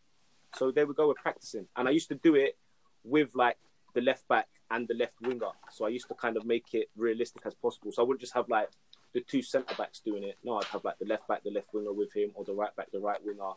So 0.56 0.72
there 0.72 0.88
we 0.88 0.94
go. 0.94 1.10
We're 1.10 1.16
practicing, 1.16 1.68
and 1.76 1.88
I 1.88 1.92
used 1.92 2.08
to 2.10 2.16
do 2.16 2.36
it 2.36 2.58
with 3.04 3.36
like 3.36 3.58
the 3.94 4.02
left 4.02 4.28
back 4.30 4.48
and 4.72 4.88
the 4.88 4.94
left 4.94 5.16
winger. 5.22 5.52
So 5.72 5.86
I 5.86 5.90
used 5.90 6.08
to 6.08 6.16
kind 6.16 6.38
of 6.38 6.46
make 6.46 6.74
it 6.74 6.90
realistic 6.96 7.44
as 7.46 7.54
possible. 7.54 7.92
So 7.92 8.02
I 8.02 8.06
wouldn't 8.06 8.22
just 8.22 8.34
have 8.34 8.50
like 8.50 8.70
the 9.14 9.22
two 9.22 9.42
centre 9.42 9.76
backs 9.78 10.00
doing 10.00 10.24
it. 10.24 10.38
No, 10.44 10.58
I'd 10.58 10.66
have 10.66 10.84
like 10.84 11.00
the 11.00 11.06
left 11.06 11.28
back, 11.28 11.44
the 11.44 11.52
left 11.52 11.74
winger 11.74 11.94
with 11.94 12.14
him, 12.14 12.32
or 12.34 12.44
the 12.44 12.54
right 12.54 12.76
back, 12.76 12.92
the 12.92 13.00
right 13.00 13.24
winger, 13.24 13.44
or 13.44 13.56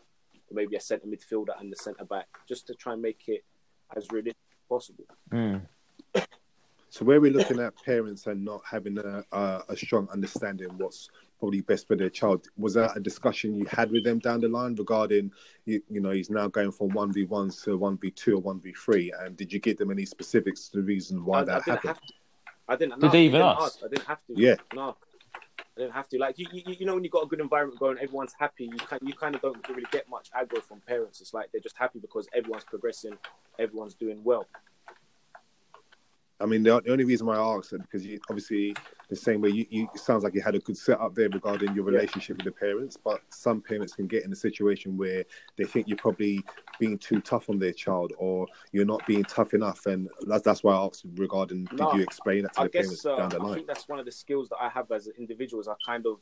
maybe 0.52 0.76
a 0.76 0.80
centre 0.80 1.06
midfielder 1.06 1.58
and 1.58 1.72
the 1.72 1.76
centre 1.76 2.04
back, 2.04 2.26
just 2.48 2.66
to 2.68 2.74
try 2.74 2.92
and 2.92 3.02
make 3.02 3.22
it 3.26 3.44
as 3.96 4.10
realistic 4.10 4.36
as 4.52 4.68
possible. 4.68 5.04
Mm. 5.32 5.62
So 6.90 7.04
where 7.04 7.20
we're 7.20 7.32
looking 7.32 7.60
at 7.60 7.74
parents 7.84 8.26
and 8.26 8.44
not 8.44 8.62
having 8.64 8.98
a, 8.98 9.24
a, 9.32 9.62
a 9.68 9.76
strong 9.76 10.08
understanding 10.10 10.68
what's 10.78 11.10
probably 11.38 11.60
best 11.60 11.86
for 11.86 11.96
their 11.96 12.10
child. 12.10 12.48
Was 12.56 12.74
that 12.74 12.96
a 12.96 13.00
discussion 13.00 13.54
you 13.54 13.66
had 13.66 13.90
with 13.90 14.04
them 14.04 14.18
down 14.18 14.40
the 14.40 14.48
line 14.48 14.74
regarding, 14.74 15.30
you, 15.64 15.82
you 15.88 16.00
know, 16.00 16.10
he's 16.10 16.30
now 16.30 16.48
going 16.48 16.72
from 16.72 16.88
one 16.90 17.12
v 17.12 17.24
one 17.24 17.50
to 17.50 17.76
one 17.76 17.98
v 17.98 18.10
two 18.10 18.36
or 18.36 18.40
one 18.40 18.60
v 18.60 18.72
three? 18.72 19.12
And 19.20 19.36
did 19.36 19.52
you 19.52 19.60
give 19.60 19.78
them 19.78 19.90
any 19.90 20.04
specifics 20.04 20.68
to 20.68 20.78
the 20.78 20.82
reason 20.82 21.24
why 21.24 21.40
I, 21.40 21.44
that 21.44 21.62
I 21.68 21.70
happened? 21.72 21.98
I 22.68 22.76
didn't. 22.76 23.00
Did 23.00 23.06
no, 23.06 23.10
they 23.10 23.22
even 23.22 23.40
ask? 23.40 23.62
ask? 23.62 23.78
I 23.84 23.88
didn't 23.88 24.06
have 24.06 24.24
to. 24.26 24.34
Yeah. 24.36 24.56
No. 24.74 24.96
I 25.56 25.80
didn't 25.82 25.94
have 25.94 26.08
to. 26.08 26.18
Like 26.18 26.38
you, 26.38 26.46
you, 26.52 26.74
you 26.80 26.86
know, 26.86 26.94
when 26.94 27.04
you 27.04 27.10
got 27.10 27.22
a 27.22 27.26
good 27.26 27.40
environment 27.40 27.78
going, 27.78 27.98
everyone's 27.98 28.34
happy. 28.38 28.64
You 28.64 28.78
kind, 28.78 29.00
you 29.04 29.14
kind 29.14 29.34
of 29.34 29.40
don't 29.40 29.68
really 29.68 29.86
get 29.92 30.08
much 30.08 30.30
aggro 30.32 30.62
from 30.62 30.80
parents. 30.80 31.20
It's 31.20 31.32
like 31.32 31.52
they're 31.52 31.60
just 31.60 31.78
happy 31.78 32.00
because 32.00 32.28
everyone's 32.34 32.64
progressing, 32.64 33.16
everyone's 33.58 33.94
doing 33.94 34.22
well. 34.24 34.46
I 36.40 36.46
mean, 36.46 36.62
the, 36.62 36.80
the 36.80 36.92
only 36.92 37.04
reason 37.04 37.26
why 37.26 37.36
I 37.36 37.56
asked 37.56 37.72
it 37.72 37.82
because 37.82 38.06
you 38.06 38.20
obviously 38.30 38.74
the 39.08 39.16
same 39.16 39.40
way 39.40 39.48
you, 39.50 39.66
you 39.70 39.88
it 39.92 40.00
sounds 40.00 40.22
like 40.22 40.34
you 40.34 40.40
had 40.40 40.54
a 40.54 40.60
good 40.60 40.76
setup 40.76 41.14
there 41.14 41.28
regarding 41.30 41.74
your 41.74 41.84
relationship 41.84 42.36
with 42.36 42.44
the 42.44 42.52
parents, 42.52 42.96
but 42.96 43.22
some 43.30 43.60
parents 43.60 43.94
can 43.94 44.06
get 44.06 44.24
in 44.24 44.32
a 44.32 44.36
situation 44.36 44.96
where 44.96 45.24
they 45.56 45.64
think 45.64 45.88
you're 45.88 45.96
probably 45.96 46.44
being 46.78 46.96
too 46.98 47.20
tough 47.20 47.50
on 47.50 47.58
their 47.58 47.72
child 47.72 48.12
or 48.18 48.46
you're 48.70 48.84
not 48.84 49.04
being 49.06 49.24
tough 49.24 49.52
enough, 49.54 49.86
and 49.86 50.08
that's 50.26 50.44
that's 50.44 50.62
why 50.62 50.74
I 50.74 50.84
asked 50.86 51.04
regarding. 51.16 51.64
Did 51.64 51.80
No, 51.80 51.92
you 51.94 52.02
explain 52.02 52.42
that 52.42 52.54
to 52.54 52.60
I 52.60 52.64
the 52.64 52.70
guess 52.70 52.84
parents 52.84 53.06
uh, 53.06 53.16
down 53.16 53.28
the 53.30 53.38
line? 53.40 53.50
I 53.50 53.54
think 53.56 53.66
that's 53.66 53.88
one 53.88 53.98
of 53.98 54.04
the 54.04 54.12
skills 54.12 54.48
that 54.50 54.58
I 54.60 54.68
have 54.68 54.90
as 54.92 55.06
an 55.08 55.14
individual. 55.18 55.60
Is 55.60 55.68
I 55.68 55.74
kind 55.84 56.06
of 56.06 56.20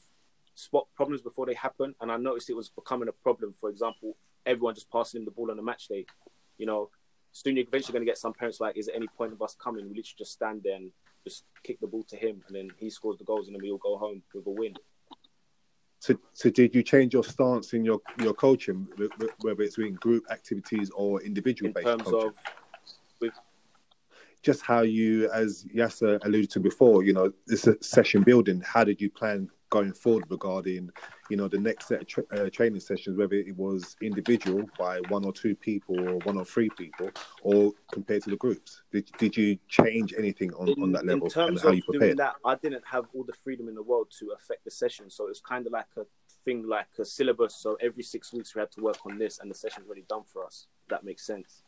spot 0.55 0.87
problems 0.95 1.21
before 1.21 1.45
they 1.45 1.55
happen, 1.55 1.95
and 2.01 2.11
I 2.11 2.17
noticed 2.17 2.49
it 2.49 2.57
was 2.57 2.71
becoming 2.71 3.09
a 3.09 3.12
problem. 3.12 3.53
For 3.61 3.69
example, 3.69 4.17
everyone 4.47 4.75
just 4.75 4.91
passing 4.91 5.21
him 5.21 5.25
the 5.27 5.31
ball 5.31 5.51
on 5.51 5.59
a 5.59 5.62
match 5.62 5.89
day. 5.89 6.07
You 6.57 6.64
know, 6.64 6.91
soon 7.37 7.57
you're 7.57 7.66
eventually 7.66 7.93
going 7.93 8.05
to 8.05 8.11
get 8.11 8.18
some 8.18 8.32
parents 8.32 8.61
like, 8.61 8.76
"Is 8.76 8.87
there 8.87 8.97
any 8.97 9.09
point 9.09 9.32
of 9.32 9.43
us 9.43 9.55
coming? 9.62 9.84
We 9.84 9.91
literally 9.91 10.14
just 10.18 10.32
stand 10.32 10.62
there 10.64 10.76
and 10.76 10.91
just 11.24 11.45
kick 11.62 11.78
the 11.80 11.87
ball 11.87 12.05
to 12.05 12.16
him, 12.16 12.43
and 12.47 12.57
then 12.57 12.70
he 12.78 12.89
scores 12.89 13.18
the 13.18 13.24
goals, 13.24 13.47
and 13.47 13.55
then 13.55 13.62
we 13.62 13.70
all 13.70 13.78
go 13.78 13.99
home 13.99 14.22
with 14.34 14.47
a 14.47 14.51
win." 14.51 14.74
So, 15.99 16.14
so 16.32 16.51
did 16.51 16.74
you 16.74 16.82
change 16.82 17.14
your 17.14 17.24
stance 17.24 17.72
in 17.74 17.84
your 17.84 18.01
your 18.22 18.34
coaching, 18.34 18.87
wh- 18.99 19.22
wh- 19.22 19.45
whether 19.45 19.62
it's 19.62 19.78
in 19.78 19.95
group 19.95 20.24
activities 20.30 20.91
or 20.91 21.22
individual 21.22 21.68
In 21.68 21.72
based 21.74 21.87
terms 21.87 22.03
coaching? 22.05 22.28
of 22.28 22.34
with 23.20 23.32
just 24.43 24.62
how 24.62 24.82
you, 24.82 25.28
as 25.32 25.64
Yasser 25.74 26.24
alluded 26.24 26.51
to 26.51 26.61
before, 26.61 27.03
you 27.03 27.12
know, 27.12 27.32
this 27.47 27.66
is 27.66 27.76
session 27.80 28.22
building. 28.22 28.61
How 28.61 28.84
did 28.84 29.01
you 29.01 29.11
plan 29.11 29.51
going 29.71 29.93
forward 29.93 30.25
regarding, 30.29 30.91
you 31.29 31.37
know, 31.37 31.49
the 31.49 31.59
next 31.59 31.89
set 31.89 32.03
of 32.03 32.07
tra- 32.07 32.25
uh, 32.33 32.49
training 32.51 32.81
sessions, 32.81 33.17
whether 33.17 33.35
it 33.35 33.57
was 33.57 33.97
individual 34.01 34.64
by 34.79 35.01
one 35.09 35.25
or 35.25 35.33
two 35.33 35.55
people 35.55 35.99
or 36.09 36.19
one 36.19 36.37
or 36.37 36.45
three 36.45 36.71
people, 36.71 37.11
or 37.43 37.73
compared 37.93 38.23
to 38.23 38.31
the 38.31 38.37
groups? 38.37 38.83
Did 38.93 39.11
did 39.19 39.37
you 39.37 39.59
change 39.69 40.14
anything 40.17 40.53
on, 40.55 40.69
on 40.83 40.93
that 40.93 41.07
level 41.07 41.27
in 41.27 41.33
terms 41.33 41.62
and 41.62 41.69
how 41.69 41.69
of 41.71 41.77
you 41.77 41.99
doing 41.99 42.17
that, 42.17 42.37
I 42.45 42.55
didn't 42.57 42.85
have 42.91 43.07
all 43.14 43.25
the 43.25 43.33
freedom 43.33 43.69
in 43.69 43.75
the 43.75 43.83
world 43.83 44.12
to 44.19 44.33
affect 44.37 44.64
the 44.64 44.71
session. 44.71 45.11
So 45.11 45.29
it's 45.29 45.41
kind 45.41 45.67
of 45.67 45.73
like 45.73 45.87
a 45.97 46.03
thing, 46.45 46.67
like 46.67 46.87
a 46.99 47.05
syllabus. 47.05 47.57
So 47.57 47.77
every 47.81 48.03
six 48.03 48.33
weeks 48.33 48.55
we 48.55 48.61
had 48.61 48.71
to 48.73 48.81
work 48.81 49.05
on 49.05 49.19
this, 49.19 49.39
and 49.41 49.51
the 49.51 49.55
session's 49.55 49.87
already 49.87 50.05
done 50.09 50.23
for 50.33 50.45
us. 50.45 50.67
That 50.89 51.05
makes 51.05 51.27
sense. 51.27 51.62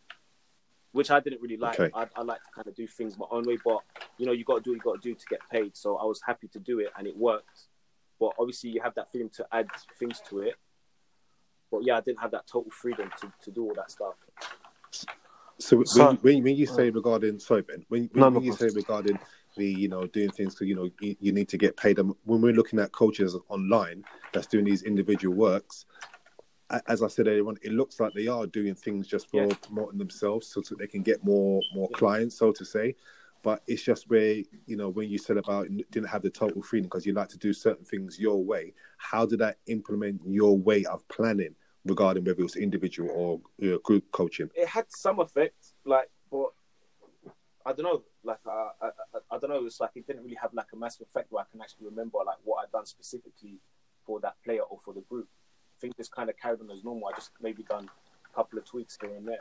Which 0.92 1.10
I 1.10 1.20
didn't 1.20 1.42
really 1.42 1.58
like. 1.58 1.78
Okay. 1.78 1.90
I, 1.94 2.06
I 2.16 2.22
like 2.22 2.42
to 2.44 2.50
kind 2.54 2.66
of 2.66 2.74
do 2.74 2.86
things 2.86 3.18
my 3.18 3.26
own 3.30 3.44
way, 3.44 3.58
but 3.62 3.80
you 4.16 4.24
know, 4.24 4.32
you 4.32 4.44
got 4.44 4.58
to 4.58 4.62
do 4.62 4.70
what 4.70 4.76
you 4.76 4.82
got 4.82 5.02
to 5.02 5.08
do 5.08 5.14
to 5.14 5.26
get 5.28 5.40
paid. 5.50 5.76
So 5.76 5.96
I 5.96 6.04
was 6.04 6.20
happy 6.24 6.48
to 6.48 6.58
do 6.58 6.78
it, 6.78 6.88
and 6.96 7.06
it 7.06 7.16
worked. 7.16 7.68
But 8.20 8.32
obviously, 8.38 8.70
you 8.70 8.80
have 8.82 8.94
that 8.94 9.10
freedom 9.10 9.30
to 9.34 9.46
add 9.52 9.68
things 9.98 10.20
to 10.28 10.40
it. 10.40 10.54
But 11.70 11.84
yeah, 11.84 11.98
I 11.98 12.00
didn't 12.00 12.20
have 12.20 12.30
that 12.32 12.46
total 12.46 12.70
freedom 12.70 13.10
to, 13.20 13.32
to 13.42 13.50
do 13.50 13.64
all 13.64 13.74
that 13.74 13.90
stuff. 13.90 14.14
So, 15.58 15.82
So- 15.84 16.06
when, 16.06 16.16
when, 16.16 16.42
when 16.44 16.56
you 16.56 16.66
say 16.66 16.90
mm. 16.90 16.94
regarding, 16.94 17.38
sorry 17.38 17.62
Ben, 17.62 17.84
when, 17.88 18.02
when, 18.12 18.20
No, 18.20 18.28
no 18.28 18.38
when 18.38 18.44
you 18.44 18.52
say 18.52 18.68
regarding 18.74 19.18
the, 19.56 19.66
you 19.66 19.88
know, 19.88 20.06
doing 20.06 20.30
things 20.30 20.54
because 20.54 20.68
you 20.68 20.76
know 20.76 20.88
you, 21.00 21.16
you 21.20 21.32
need 21.32 21.48
to 21.48 21.58
get 21.58 21.76
paid. 21.76 21.98
And 21.98 22.14
when 22.24 22.40
we're 22.40 22.52
looking 22.52 22.78
at 22.78 22.92
coaches 22.92 23.36
online 23.48 24.04
that's 24.32 24.46
doing 24.46 24.64
these 24.64 24.82
individual 24.82 25.34
works, 25.34 25.84
as 26.86 27.02
I 27.02 27.08
said 27.08 27.26
earlier 27.26 27.46
on, 27.48 27.56
it 27.62 27.72
looks 27.72 27.98
like 27.98 28.12
they 28.14 28.28
are 28.28 28.46
doing 28.46 28.74
things 28.74 29.06
just 29.06 29.30
for 29.30 29.46
Yeah. 29.46 29.54
promoting 29.62 29.98
themselves 29.98 30.46
so 30.46 30.60
that 30.60 30.78
they 30.78 30.86
can 30.86 31.02
get 31.02 31.24
more 31.24 31.60
more 31.74 31.88
clients, 31.90 32.36
so 32.38 32.52
to 32.52 32.64
say. 32.64 32.94
But 33.48 33.62
it's 33.66 33.82
just 33.82 34.10
where 34.10 34.42
you 34.66 34.76
know 34.76 34.90
when 34.90 35.08
you 35.08 35.16
said 35.16 35.38
about 35.38 35.70
you 35.70 35.82
didn't 35.90 36.10
have 36.10 36.20
the 36.20 36.28
total 36.28 36.60
freedom 36.60 36.84
because 36.84 37.06
you 37.06 37.14
like 37.14 37.30
to 37.30 37.38
do 37.38 37.54
certain 37.54 37.82
things 37.82 38.20
your 38.20 38.44
way. 38.44 38.74
How 38.98 39.24
did 39.24 39.38
that 39.38 39.56
implement 39.68 40.20
your 40.26 40.58
way 40.58 40.84
of 40.84 41.08
planning 41.08 41.54
regarding 41.86 42.24
whether 42.24 42.40
it 42.40 42.42
was 42.42 42.56
individual 42.56 43.08
or 43.10 43.40
uh, 43.66 43.78
group 43.78 44.04
coaching? 44.12 44.50
it 44.54 44.68
had 44.68 44.84
some 44.90 45.18
effect, 45.18 45.72
like, 45.86 46.10
but 46.30 46.50
I 47.64 47.72
don't 47.72 47.84
know, 47.84 48.02
like, 48.22 48.40
uh, 48.46 48.68
I, 48.82 48.86
I, 49.14 49.36
I 49.36 49.38
don't 49.38 49.48
know. 49.48 49.64
It's 49.64 49.80
like 49.80 49.92
it 49.94 50.06
didn't 50.06 50.24
really 50.24 50.36
have 50.42 50.52
like 50.52 50.68
a 50.74 50.76
massive 50.76 51.06
effect 51.06 51.32
where 51.32 51.42
I 51.42 51.46
can 51.50 51.62
actually 51.62 51.86
remember 51.86 52.18
like 52.26 52.36
what 52.44 52.62
I'd 52.62 52.70
done 52.70 52.84
specifically 52.84 53.60
for 54.04 54.20
that 54.20 54.34
player 54.44 54.60
or 54.60 54.78
for 54.84 54.92
the 54.92 55.00
group. 55.08 55.28
I 55.78 55.80
think 55.80 55.96
just 55.96 56.12
kind 56.12 56.28
of 56.28 56.36
carried 56.36 56.60
on 56.60 56.70
as 56.70 56.84
normal. 56.84 57.08
I 57.08 57.14
just 57.14 57.30
maybe 57.40 57.62
done 57.62 57.88
a 58.30 58.36
couple 58.36 58.58
of 58.58 58.66
tweaks 58.66 58.98
here 59.00 59.16
and 59.16 59.26
there 59.26 59.38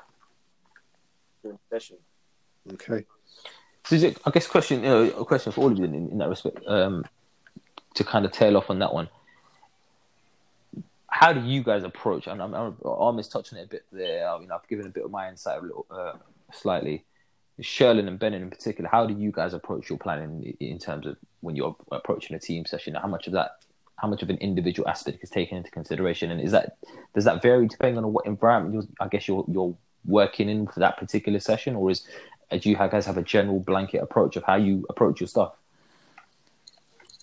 during 1.42 1.60
the 1.70 1.76
session. 1.76 1.98
Okay. 2.72 3.06
So 3.88 3.96
is 3.96 4.04
it, 4.04 4.18
I 4.26 4.32
guess 4.32 4.48
question 4.48 4.84
you 4.84 4.90
know, 4.90 5.04
a 5.12 5.24
question 5.24 5.54
for 5.54 5.62
all 5.62 5.72
of 5.72 5.78
you 5.78 5.86
in, 5.86 5.94
in 5.94 6.18
that 6.18 6.28
respect 6.28 6.60
um, 6.68 7.06
to 7.96 8.04
kind 8.04 8.26
of 8.26 8.34
tail 8.34 8.58
off 8.58 8.70
on 8.70 8.80
that 8.80 8.94
one. 8.94 9.08
How 11.08 11.32
do 11.32 11.40
you 11.40 11.64
guys 11.64 11.84
approach? 11.84 12.28
And 12.28 12.42
I'm, 12.42 12.54
I'm 12.54 12.76
almost 12.84 13.32
touching 13.32 13.58
it 13.58 13.64
a 13.64 13.68
bit 13.68 13.86
there. 13.94 14.28
I 14.30 14.38
mean, 14.40 14.52
I've 14.52 14.68
given 14.68 14.86
a 14.86 14.90
bit 14.90 15.06
of 15.06 15.12
my 15.12 15.30
insight 15.30 15.60
a 15.60 15.62
little, 15.62 15.86
uh, 15.90 16.14
slightly. 16.52 17.06
Sherlen 17.62 18.10
and 18.10 18.20
Bennett 18.20 18.42
in 18.42 18.50
particular, 18.50 18.90
how 18.90 19.06
do 19.06 19.14
you 19.14 19.32
guys 19.32 19.54
approach 19.54 19.90
your 19.90 19.98
planning 19.98 20.56
in 20.60 20.68
in 20.68 20.80
terms 20.80 21.08
of 21.08 21.16
when 21.40 21.56
you're 21.56 21.76
approaching 21.92 22.36
a 22.36 22.40
team 22.40 22.66
session? 22.66 22.94
How 22.94 23.08
much 23.08 23.26
of 23.26 23.34
that, 23.34 23.52
how 23.96 24.10
much 24.10 24.22
of 24.22 24.30
an 24.30 24.38
individual 24.38 24.88
aspect 24.88 25.24
is 25.24 25.30
taken 25.30 25.58
into 25.58 25.72
consideration, 25.72 26.30
and 26.30 26.40
is 26.40 26.52
that 26.52 26.78
does 27.16 27.24
that 27.24 27.42
vary 27.42 27.68
depending 27.68 28.04
on 28.04 28.14
what 28.14 28.28
environment 28.28 28.76
you're, 28.76 28.84
I 29.00 29.08
guess 29.08 29.28
you're 29.28 29.44
you're 29.48 29.76
working 30.06 30.50
in 30.50 30.68
for 30.68 30.82
that 30.82 30.98
particular 30.98 31.40
session, 31.40 31.76
or 31.76 31.90
is 31.90 32.06
do 32.50 32.70
you 32.70 32.76
guys 32.76 33.06
have 33.06 33.18
a 33.18 33.24
general 33.24 33.60
blanket 33.60 34.02
approach 34.02 34.36
of 34.36 34.44
how 34.44 34.56
you 34.56 34.86
approach 34.90 35.20
your 35.20 35.28
stuff? 35.28 35.54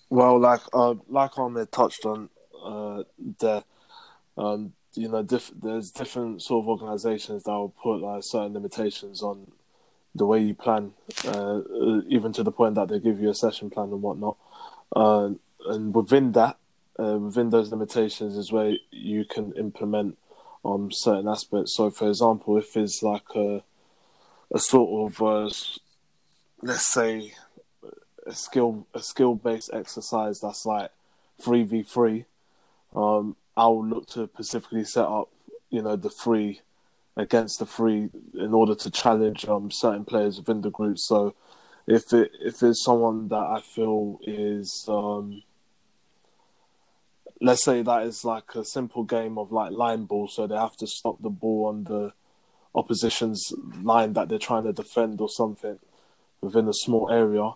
Well, 0.09 0.39
like 0.39 0.61
uh, 0.73 0.95
like 1.09 1.37
Ahmed 1.37 1.71
touched 1.71 2.05
on 2.05 2.29
uh, 2.63 3.03
um, 4.37 4.73
you 4.93 5.09
know, 5.09 5.23
diff- 5.23 5.51
there's 5.61 5.91
different 5.91 6.41
sort 6.41 6.63
of 6.63 6.69
organisations 6.69 7.43
that 7.43 7.51
will 7.51 7.69
put 7.69 8.01
like 8.01 8.23
certain 8.23 8.53
limitations 8.53 9.21
on 9.21 9.51
the 10.13 10.25
way 10.25 10.41
you 10.41 10.53
plan, 10.53 10.93
uh, 11.25 11.61
even 12.07 12.31
to 12.33 12.43
the 12.43 12.51
point 12.51 12.75
that 12.75 12.87
they 12.87 12.99
give 12.99 13.19
you 13.19 13.29
a 13.29 13.35
session 13.35 13.69
plan 13.69 13.91
and 13.91 14.01
whatnot. 14.01 14.37
Uh, 14.95 15.31
and 15.67 15.93
within 15.93 16.31
that, 16.33 16.57
uh, 16.97 17.17
within 17.17 17.49
those 17.49 17.71
limitations, 17.71 18.37
is 18.37 18.51
where 18.51 18.73
you 18.91 19.25
can 19.25 19.51
implement 19.53 20.17
um 20.63 20.91
certain 20.91 21.27
aspects. 21.27 21.75
So, 21.75 21.89
for 21.91 22.07
example, 22.07 22.57
if 22.57 22.77
it's 22.77 23.03
like 23.03 23.35
a 23.35 23.63
a 24.53 24.59
sort 24.59 25.11
of 25.11 25.21
uh, 25.21 25.49
let's 26.61 26.93
say 26.93 27.33
a 28.25 28.33
skill 28.33 28.87
a 28.93 29.01
skill 29.01 29.35
based 29.35 29.69
exercise 29.73 30.39
that's 30.39 30.65
like 30.65 30.91
three 31.41 31.63
v 31.63 31.83
three, 31.83 32.25
um, 32.95 33.35
I'll 33.57 33.85
look 33.85 34.07
to 34.09 34.29
specifically 34.33 34.83
set 34.85 35.05
up, 35.05 35.29
you 35.69 35.81
know, 35.81 35.95
the 35.95 36.09
three 36.09 36.61
against 37.17 37.59
the 37.59 37.65
three 37.65 38.09
in 38.33 38.53
order 38.53 38.75
to 38.75 38.89
challenge 38.91 39.47
um 39.47 39.71
certain 39.71 40.05
players 40.05 40.37
within 40.37 40.61
the 40.61 40.71
group. 40.71 40.99
So 40.99 41.35
if 41.87 42.11
it 42.13 42.31
if 42.41 42.61
it's 42.63 42.83
someone 42.83 43.27
that 43.29 43.35
I 43.35 43.61
feel 43.61 44.19
is 44.23 44.85
um 44.87 45.43
let's 47.41 47.63
say 47.63 47.81
that 47.81 48.03
is 48.03 48.23
like 48.25 48.55
a 48.55 48.63
simple 48.65 49.03
game 49.03 49.37
of 49.37 49.51
like 49.51 49.71
line 49.71 50.05
ball, 50.05 50.27
so 50.27 50.47
they 50.47 50.55
have 50.55 50.77
to 50.77 50.87
stop 50.87 51.21
the 51.21 51.29
ball 51.29 51.67
on 51.67 51.83
the 51.83 52.13
opposition's 52.75 53.53
line 53.81 54.13
that 54.13 54.29
they're 54.29 54.37
trying 54.37 54.65
to 54.65 54.73
defend 54.73 55.21
or 55.21 55.29
something 55.29 55.79
within 56.41 56.67
a 56.67 56.73
small 56.73 57.09
area. 57.09 57.51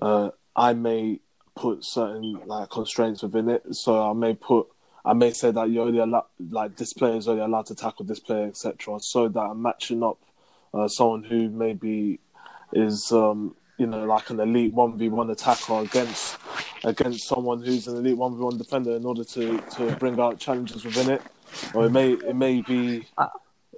Uh, 0.00 0.30
I 0.56 0.72
may 0.72 1.20
put 1.54 1.84
certain 1.84 2.40
like 2.46 2.70
constraints 2.70 3.22
within 3.22 3.48
it. 3.48 3.62
So 3.74 4.10
I 4.10 4.12
may 4.12 4.34
put, 4.34 4.68
I 5.04 5.12
may 5.12 5.32
say 5.32 5.50
that 5.50 5.70
you're 5.70 5.86
only 5.86 5.98
allowed, 5.98 6.26
like 6.50 6.76
this 6.76 6.92
player 6.92 7.16
is 7.16 7.28
only 7.28 7.42
allowed 7.42 7.66
to 7.66 7.74
tackle 7.74 8.04
this 8.04 8.20
player, 8.20 8.46
etc. 8.46 8.98
So 9.00 9.28
that 9.28 9.40
I'm 9.40 9.62
matching 9.62 10.02
up 10.02 10.18
uh, 10.72 10.88
someone 10.88 11.24
who 11.24 11.48
maybe 11.50 12.20
is, 12.72 13.10
um, 13.12 13.54
you 13.78 13.86
know, 13.86 14.04
like 14.04 14.30
an 14.30 14.40
elite 14.40 14.72
one 14.72 14.96
v 14.98 15.08
one 15.08 15.30
attacker 15.30 15.80
against 15.80 16.38
against 16.84 17.26
someone 17.28 17.62
who's 17.62 17.86
an 17.88 17.96
elite 17.96 18.16
one 18.16 18.36
v 18.36 18.42
one 18.42 18.58
defender 18.58 18.96
in 18.96 19.04
order 19.04 19.24
to 19.24 19.60
to 19.76 19.96
bring 19.96 20.18
out 20.18 20.38
challenges 20.38 20.84
within 20.84 21.10
it. 21.10 21.22
Or 21.74 21.86
it 21.86 21.90
may 21.90 22.12
it 22.12 22.34
may 22.34 22.62
be 22.62 23.06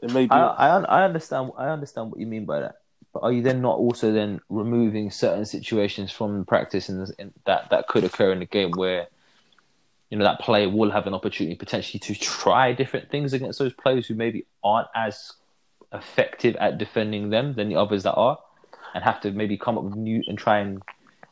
it 0.03 0.13
may 0.13 0.27
be 0.27 0.31
I, 0.31 0.79
I 0.79 0.79
I 0.81 1.05
understand 1.05 1.53
I 1.57 1.69
understand 1.69 2.11
what 2.11 2.21
you 2.21 2.27
mean 2.27 2.45
by 2.45 2.61
that. 2.61 2.77
But 3.13 3.23
are 3.23 3.33
you 3.33 3.43
then 3.43 3.63
not 3.63 3.79
also 3.79 4.13
then 4.13 4.41
removing 4.49 5.11
certain 5.11 5.47
situations 5.47 6.13
from 6.13 6.45
practice 6.45 6.89
in, 6.89 7.07
in 7.19 7.33
that 7.47 7.71
that 7.71 7.89
could 7.89 8.05
occur 8.05 8.33
in 8.33 8.41
the 8.41 8.47
game 8.47 8.73
where 8.73 9.09
you 10.11 10.19
know 10.19 10.25
that 10.25 10.41
player 10.41 10.69
will 10.69 10.91
have 10.91 11.07
an 11.07 11.15
opportunity 11.15 11.57
potentially 11.57 11.99
to 12.01 12.15
try 12.15 12.73
different 12.73 13.11
things 13.11 13.33
against 13.33 13.59
those 13.59 13.73
players 13.73 14.07
who 14.07 14.15
maybe 14.15 14.47
aren't 14.63 14.89
as 14.95 15.33
effective 15.93 16.57
at 16.57 16.79
defending 16.79 17.31
them 17.31 17.55
than 17.55 17.69
the 17.69 17.77
others 17.77 18.03
that 18.03 18.15
are, 18.15 18.39
and 18.95 19.03
have 19.03 19.21
to 19.21 19.31
maybe 19.31 19.57
come 19.57 19.79
up 19.79 19.85
with 19.85 19.97
new 19.97 20.23
and 20.27 20.39
try 20.39 20.59
and 20.59 20.83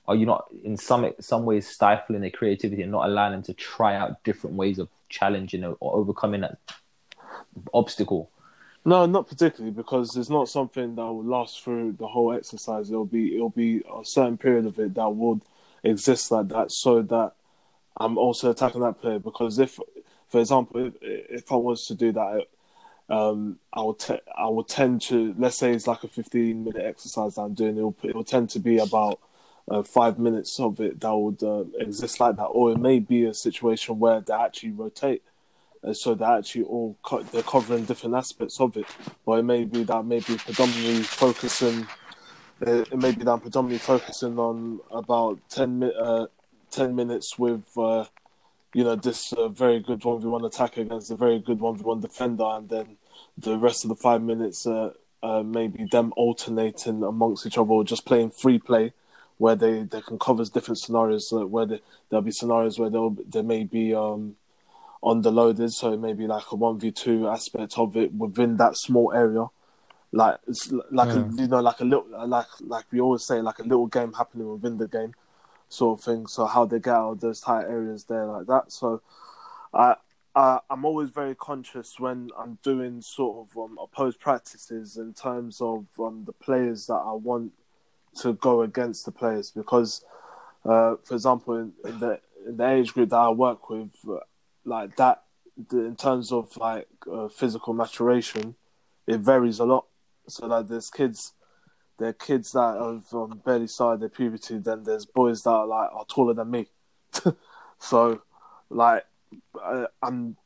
are 0.07 0.15
you 0.15 0.27
not 0.27 0.47
in 0.65 0.77
some 0.77 1.11
some 1.21 1.45
ways 1.45 1.67
stifling 1.67 2.21
their 2.21 2.31
creativity 2.31 2.83
and 2.83 2.93
not 2.93 3.07
allowing 3.07 3.33
them 3.33 3.43
to 3.43 3.55
try 3.55 3.95
out 3.95 4.23
different 4.23 4.57
ways 4.57 4.79
of 4.79 4.89
challenging 5.09 5.65
or, 5.65 5.77
or 5.81 5.97
overcoming 5.97 6.43
that 6.43 6.59
obstacle? 7.73 8.31
No, 8.85 9.07
not 9.07 9.27
particularly 9.27 9.73
because 9.73 10.15
it's 10.17 10.29
not 10.29 10.49
something 10.49 10.95
that 10.95 11.03
will 11.03 11.25
last 11.25 11.63
through 11.63 11.93
the 11.93 12.07
whole 12.07 12.35
exercise. 12.35 12.91
It'll 12.91 13.07
be 13.07 13.35
it'll 13.35 13.49
be 13.49 13.79
a 13.79 14.05
certain 14.05 14.37
period 14.37 14.67
of 14.67 14.79
it 14.79 14.95
that 14.95 15.09
would 15.09 15.41
exist 15.83 16.31
like 16.31 16.49
that, 16.49 16.71
so 16.71 17.01
that 17.03 17.33
I'm 17.97 18.19
also 18.19 18.51
attacking 18.51 18.83
that 18.83 19.01
player. 19.01 19.19
Because 19.19 19.59
if, 19.59 19.81
for 20.29 20.41
example, 20.41 20.87
if, 20.87 20.95
if 21.01 21.53
I 21.53 21.57
was 21.57 21.87
to 21.87 21.95
do 21.95 22.13
that, 22.13 22.47
um, 23.09 23.59
I 23.73 23.81
will 23.81 23.95
te- 23.95 24.21
I 24.37 24.47
will 24.49 24.65
tend 24.65 25.01
to 25.03 25.35
let's 25.39 25.57
say 25.57 25.73
it's 25.73 25.87
like 25.87 26.05
a 26.05 26.09
fifteen 26.09 26.65
minute 26.65 26.85
exercise 26.85 27.37
that 27.37 27.43
I'm 27.43 27.55
doing. 27.55 27.79
It 27.79 27.83
will 27.83 27.97
it 28.03 28.15
will 28.15 28.25
tend 28.25 28.51
to 28.51 28.59
be 28.59 28.79
about 28.79 29.19
uh, 29.67 29.83
five 29.83 30.19
minutes 30.19 30.61
of 30.61 30.79
it 30.81 31.01
that 31.01 31.17
would 31.17 31.43
uh, 31.43 31.65
exist 31.79 32.21
like 32.21 32.37
that, 32.37 32.45
or 32.45 32.73
it 32.73 32.79
may 32.79 32.99
be 32.99 33.25
a 33.25 33.33
situation 33.33 33.99
where 33.99 34.21
they 34.21 34.35
actually 34.35 34.73
rotate, 34.73 35.23
so 35.93 36.15
they're 36.15 36.39
actually 36.39 36.65
all 36.65 36.97
co- 37.03 37.23
they're 37.23 37.43
covering 37.43 37.85
different 37.85 38.15
aspects 38.15 38.61
of 38.61 38.77
it. 38.77 38.87
Or 39.27 39.39
it 39.39 39.43
may 39.43 39.65
be 39.65 39.85
that 39.85 40.05
maybe 40.05 40.37
predominantly 40.37 41.03
focusing. 41.03 41.87
Uh, 42.65 42.83
it 42.91 42.97
may 42.97 43.13
be 43.13 43.25
that 43.25 43.43
predominantly 43.43 43.79
focusing 43.79 44.39
on 44.39 44.81
about 44.91 45.39
10, 45.51 45.79
mi- 45.81 45.93
uh, 45.99 46.27
10 46.71 46.95
minutes 46.95 47.39
with 47.39 47.67
uh, 47.77 48.05
you 48.75 48.83
know, 48.83 48.97
this 48.97 49.33
uh, 49.33 49.49
very 49.49 49.81
good 49.81 50.01
1v1 50.01 50.47
attack 50.47 50.77
against 50.77 51.11
a 51.11 51.17
very 51.17 51.39
good 51.39 51.61
1v1 51.61 52.03
defender, 52.03 52.45
and 52.45 52.69
then 52.69 52.97
the 53.39 53.57
rest 53.57 53.85
of 53.85 53.89
the 53.89 53.95
five 53.95 54.21
minutes, 54.21 54.67
uh, 54.67 54.91
uh, 55.23 55.43
maybe 55.43 55.87
them 55.91 56.13
alternating 56.17 57.03
amongst 57.03 57.47
each 57.47 57.57
other 57.57 57.71
or 57.71 57.85
just 57.85 58.05
playing 58.05 58.31
free 58.31 58.59
play 58.59 58.93
where 59.39 59.57
they, 59.57 59.83
they 59.83 60.01
can 60.01 60.19
cover 60.19 60.45
different 60.45 60.79
scenarios, 60.79 61.33
uh, 61.33 61.47
where 61.47 61.67
they, 61.67 61.81
there'll 62.11 62.23
be 62.23 62.31
scenarios 62.31 62.79
where 62.79 62.91
they'll, 62.91 63.17
there 63.29 63.43
may 63.43 63.65
be 63.65 63.95
um, 63.95 64.37
underloaded, 65.05 65.71
so 65.71 65.93
it 65.93 66.01
may 66.01 66.15
be 66.15 66.27
like 66.27 66.45
a 66.51 66.57
1v2 66.57 67.31
aspect 67.33 67.79
of 67.79 67.97
it 67.97 68.13
within 68.15 68.57
that 68.57 68.77
small 68.77 69.13
area. 69.13 69.47
Like 70.13 70.39
it's 70.47 70.73
like 70.91 71.09
a, 71.09 71.29
you 71.37 71.49
know, 71.49 71.61
like 71.61 71.81
a 71.81 71.85
little, 71.85 72.07
like 72.27 72.47
like 72.61 72.85
we 72.93 73.01
always 73.01 73.27
say, 73.27 73.41
like 73.41 73.59
a 73.59 73.65
little 73.65 73.87
game 73.87 74.13
happening 74.13 74.49
within 74.49 74.79
the 74.79 74.87
game 74.87 75.15
sort 75.69 75.99
of 75.99 76.05
thing. 76.05 76.27
So 76.27 76.47
how 76.47 76.65
they 76.65 76.79
get 76.79 76.95
out 76.95 77.13
of 77.13 77.21
those 77.21 77.41
tight 77.41 77.65
areas 77.65 78.05
there 78.05 78.25
like 78.25 78.47
that. 78.47 78.73
So 78.73 79.03
I, 79.73 79.97
I 80.35 80.61
I'm 80.71 80.85
always 80.85 81.11
very 81.11 81.35
conscious 81.35 81.99
when 81.99 82.31
I'm 82.39 82.59
doing 82.63 83.03
sort 83.03 83.49
of 83.49 83.59
um, 83.59 83.79
opposed 83.83 84.21
practices 84.21 84.97
in 84.97 85.15
terms 85.15 85.61
of 85.61 85.87
um, 85.99 86.23
the 86.27 86.33
players 86.33 86.87
that 86.87 86.95
I 86.95 87.13
want 87.13 87.53
to 88.21 88.35
go 88.35 88.63
against 88.63 89.05
the 89.05 89.11
players 89.11 89.51
because, 89.51 90.05
uh, 90.65 90.95
for 91.03 91.15
example, 91.15 91.57
in, 91.57 91.73
in 91.85 91.99
the 91.99 92.21
in 92.47 92.57
the 92.57 92.71
age 92.71 92.93
group 92.93 93.11
that 93.11 93.17
I 93.17 93.31
work 93.31 93.69
with, 93.69 93.91
like 94.65 94.97
that, 94.97 95.23
in 95.73 95.97
terms 95.97 96.33
of 96.33 96.57
like 96.57 96.89
uh, 97.11 97.29
physical 97.29 97.75
maturation, 97.75 98.55
it 99.07 99.21
varies 99.21 99.59
a 99.59 99.65
lot. 99.65 99.87
So 100.29 100.47
like 100.47 100.69
there's 100.69 100.91
kids 100.91 101.35
there 101.99 102.09
are 102.09 102.13
kids 102.13 102.53
that 102.53 102.77
have 102.77 103.15
um, 103.15 103.41
barely 103.45 103.67
started 103.67 104.01
their 104.01 104.09
puberty. 104.09 104.59
Then 104.59 104.83
there's 104.85 105.07
boys 105.07 105.43
that 105.43 105.51
are 105.51 105.67
like 105.67 105.91
are 105.93 106.05
taller 106.07 106.35
than 106.35 106.51
me. 106.51 106.67
so, 107.79 108.23
like, 108.69 109.05
I, 109.63 109.87
I'm 110.03 110.37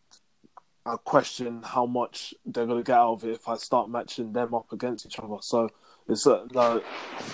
I 0.84 0.96
question 0.96 1.62
how 1.62 1.86
much 1.86 2.34
they're 2.44 2.66
gonna 2.66 2.82
get 2.82 2.96
out 2.96 3.14
of 3.14 3.24
it 3.24 3.32
if 3.32 3.48
I 3.48 3.56
start 3.56 3.90
matching 3.90 4.32
them 4.32 4.54
up 4.54 4.72
against 4.72 5.06
each 5.06 5.18
other. 5.18 5.36
So 5.40 5.70
it's 6.08 6.26
uh, 6.26 6.46
like, 6.52 6.84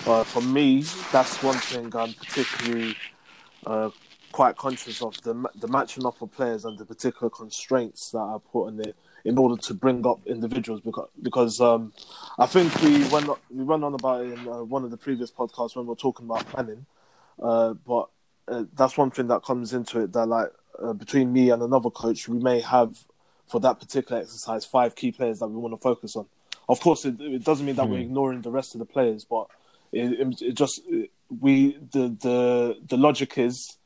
uh, 0.05 0.23
for 0.23 0.41
me, 0.41 0.83
that's 1.11 1.43
one 1.43 1.57
thing 1.57 1.93
I'm 1.95 2.13
particularly 2.13 2.95
uh, 3.65 3.89
quite 4.35 4.57
conscious 4.57 5.01
of 5.01 5.15
the 5.21 5.33
the 5.55 5.67
matching 5.69 6.05
up 6.05 6.21
of 6.21 6.29
players 6.29 6.65
and 6.65 6.77
the 6.77 6.83
particular 6.83 7.29
constraints 7.29 8.11
that 8.11 8.17
are 8.33 8.39
put 8.39 8.65
on 8.67 8.81
it 8.81 8.93
in 9.23 9.37
order 9.37 9.55
to 9.55 9.73
bring 9.73 10.05
up 10.05 10.19
individuals 10.25 10.81
because 10.81 11.07
because 11.21 11.61
um, 11.61 11.93
I 12.37 12.45
think 12.45 12.67
we 12.81 13.07
went 13.07 13.29
we 13.49 13.63
went 13.63 13.85
on 13.85 13.93
about 13.93 14.25
it 14.25 14.33
in 14.33 14.39
uh, 14.45 14.61
one 14.75 14.83
of 14.83 14.91
the 14.91 14.97
previous 14.97 15.31
podcasts 15.31 15.73
when 15.77 15.85
we 15.85 15.91
were 15.91 16.03
talking 16.07 16.25
about 16.25 16.45
planning, 16.49 16.85
uh, 17.41 17.75
but 17.91 18.09
uh, 18.49 18.65
that's 18.75 18.97
one 18.97 19.09
thing 19.09 19.27
that 19.29 19.41
comes 19.41 19.71
into 19.71 20.01
it 20.01 20.11
that 20.11 20.25
like 20.25 20.49
uh, 20.83 20.91
between 20.91 21.31
me 21.31 21.49
and 21.51 21.63
another 21.63 21.89
coach 21.89 22.27
we 22.27 22.37
may 22.37 22.59
have 22.59 22.91
for 23.47 23.61
that 23.61 23.79
particular 23.79 24.21
exercise 24.21 24.65
five 24.65 24.97
key 24.97 25.13
players 25.13 25.39
that 25.39 25.47
we 25.47 25.55
want 25.55 25.73
to 25.73 25.81
focus 25.81 26.17
on. 26.17 26.25
Of 26.67 26.81
course, 26.81 27.05
it, 27.05 27.21
it 27.21 27.45
doesn't 27.45 27.65
mean 27.65 27.77
that 27.77 27.85
mm. 27.85 27.91
we're 27.91 28.03
hmm. 28.03 28.09
ignoring 28.09 28.41
the 28.41 28.51
rest 28.51 28.75
of 28.75 28.79
the 28.79 28.85
players, 28.85 29.23
but 29.23 29.47
it, 29.93 30.11
it, 30.19 30.41
it 30.41 30.53
just 30.55 30.81
we 31.39 31.77
the 31.93 32.09
the 32.21 32.77
the 32.85 32.97
logic 32.97 33.37
is 33.37 33.77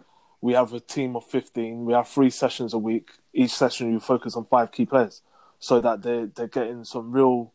we 0.42 0.54
have 0.54 0.74
a 0.74 0.80
team 0.80 1.16
of 1.16 1.26
15 1.26 1.86
we 1.86 1.94
have 1.94 2.08
three 2.08 2.30
sessions 2.30 2.74
a 2.74 2.78
week 2.78 3.10
each 3.34 3.52
session 3.52 3.92
you 3.92 4.00
focus 4.00 4.36
on 4.36 4.46
five 4.46 4.72
key 4.72 4.86
players 4.86 5.22
so 5.60 5.82
that 5.82 6.02
they 6.02 6.26
they're 6.36 6.48
getting 6.48 6.84
some 6.84 7.12
real 7.12 7.52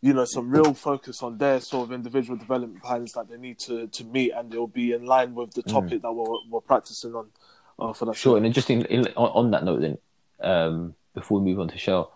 you 0.00 0.12
know 0.12 0.24
some 0.24 0.50
real 0.50 0.74
focus 0.74 1.22
on 1.22 1.38
their 1.38 1.60
sort 1.60 1.88
of 1.88 1.92
individual 1.92 2.36
development 2.36 2.82
plans 2.82 3.12
that 3.12 3.28
they 3.28 3.36
need 3.36 3.58
to 3.58 3.86
to 3.88 4.04
meet 4.04 4.32
and 4.32 4.52
it'll 4.52 4.66
be 4.66 4.92
in 4.92 5.06
line 5.06 5.34
with 5.34 5.52
the 5.52 5.62
mm. 5.62 5.72
topic 5.72 5.98
mm. 5.98 6.02
that 6.02 6.12
we're, 6.12 6.36
we're 6.50 6.60
practicing 6.60 7.14
on 7.14 7.28
uh, 7.78 7.92
for 7.92 8.06
that 8.06 8.16
sure 8.16 8.36
and 8.36 8.52
just 8.52 8.68
in, 8.68 8.84
in, 8.86 9.06
on 9.16 9.50
that 9.52 9.64
note 9.64 9.80
then 9.80 9.98
um, 10.40 10.94
before 11.14 11.40
we 11.40 11.50
move 11.50 11.60
on 11.60 11.68
to 11.68 11.78
show 11.78 12.10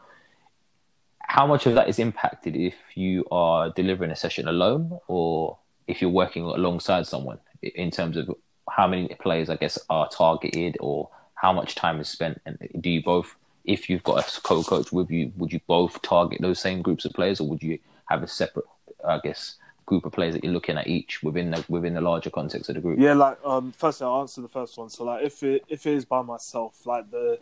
how 1.21 1.47
much 1.47 1.67
of 1.67 1.75
that 1.75 1.89
is 1.89 1.99
impacted 1.99 2.57
if 2.57 2.75
you 2.95 3.25
are 3.31 3.71
delivering 3.71 4.11
a 4.11 4.17
session 4.17 4.49
alone 4.49 4.99
or 5.07 5.59
if 5.87 6.01
you're 6.01 6.11
working 6.11 6.43
alongside 6.45 7.07
someone 7.07 7.39
in 7.63 7.91
terms 7.91 8.17
of 8.17 8.31
how 8.71 8.87
many 8.87 9.09
players 9.21 9.49
i 9.49 9.57
guess 9.57 9.79
are 9.91 10.09
targeted 10.09 10.77
or 10.81 11.09
how 11.35 11.53
much 11.53 11.75
time 11.75 12.01
is 12.01 12.09
spent 12.09 12.41
and 12.47 12.59
do 12.81 12.91
you 12.91 13.03
both 13.03 13.37
if 13.67 13.91
you've 13.91 14.05
got 14.05 14.27
a 14.27 14.41
co-coach 14.43 14.93
with 14.93 15.11
you, 15.11 15.33
would 15.37 15.53
you 15.53 15.61
both 15.67 16.01
target 16.03 16.41
those 16.41 16.61
same 16.61 16.83
groups 16.83 17.05
of 17.05 17.13
players, 17.13 17.41
or 17.41 17.49
would 17.49 17.63
you 17.63 17.79
have 18.07 18.23
a 18.23 18.29
separate, 18.29 18.67
I 19.07 19.19
guess, 19.19 19.57
group 19.85 20.05
of 20.05 20.13
players 20.13 20.35
that 20.35 20.45
you're 20.45 20.53
looking 20.53 20.79
at 20.79 20.87
each 20.87 21.23
within 21.23 21.51
the 21.51 21.65
within 21.69 21.95
the 21.95 22.01
larger 22.01 22.31
context 22.31 22.69
of 22.69 22.77
the 22.77 22.81
group? 22.81 22.99
Yeah, 22.99 23.15
like 23.15 23.39
um, 23.45 23.73
firstly, 23.73 24.07
I'll 24.07 24.21
answer 24.21 24.41
the 24.41 24.49
first 24.49 24.79
one. 24.79 24.89
So, 24.89 25.05
like, 25.05 25.25
if 25.25 25.43
it 25.43 25.65
if 25.69 25.87
it 25.87 25.95
is 25.95 26.05
by 26.05 26.23
myself, 26.23 26.87
like 26.87 27.11
the 27.11 27.39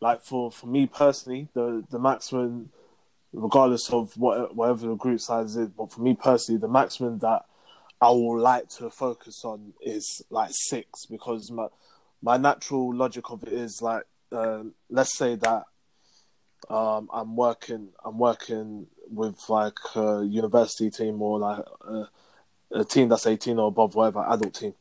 like 0.00 0.22
for 0.22 0.50
for 0.50 0.66
me 0.66 0.86
personally, 0.86 1.48
the 1.54 1.84
the 1.90 1.98
maximum, 1.98 2.70
regardless 3.32 3.90
of 3.90 4.16
what 4.16 4.54
whatever 4.54 4.88
the 4.88 4.94
group 4.96 5.20
size 5.20 5.56
is, 5.56 5.68
but 5.68 5.92
for 5.92 6.00
me 6.00 6.14
personally, 6.14 6.60
the 6.60 6.68
maximum 6.68 7.18
that 7.20 7.44
I 8.02 8.10
will 8.10 8.40
like 8.40 8.68
to 8.70 8.90
focus 8.90 9.44
on 9.44 9.74
is 9.80 10.22
like 10.28 10.50
six 10.52 11.06
because 11.06 11.52
my 11.52 11.68
my 12.20 12.36
natural 12.36 12.92
logic 12.92 13.30
of 13.30 13.44
it 13.44 13.52
is 13.52 13.80
like 13.80 14.02
uh, 14.32 14.64
let's 14.90 15.16
say 15.16 15.36
that 15.36 15.66
um, 16.68 17.08
I'm 17.12 17.36
working 17.36 17.90
I'm 18.04 18.18
working 18.18 18.88
with 19.08 19.38
like 19.48 19.78
a 19.94 20.24
university 20.24 20.90
team 20.90 21.22
or 21.22 21.38
like 21.38 21.64
a, 21.86 22.08
a, 22.72 22.84
team 22.84 23.08
that's 23.08 23.26
18 23.26 23.58
or 23.58 23.68
above, 23.68 23.94
whatever 23.94 24.24
adult 24.28 24.54
team, 24.54 24.74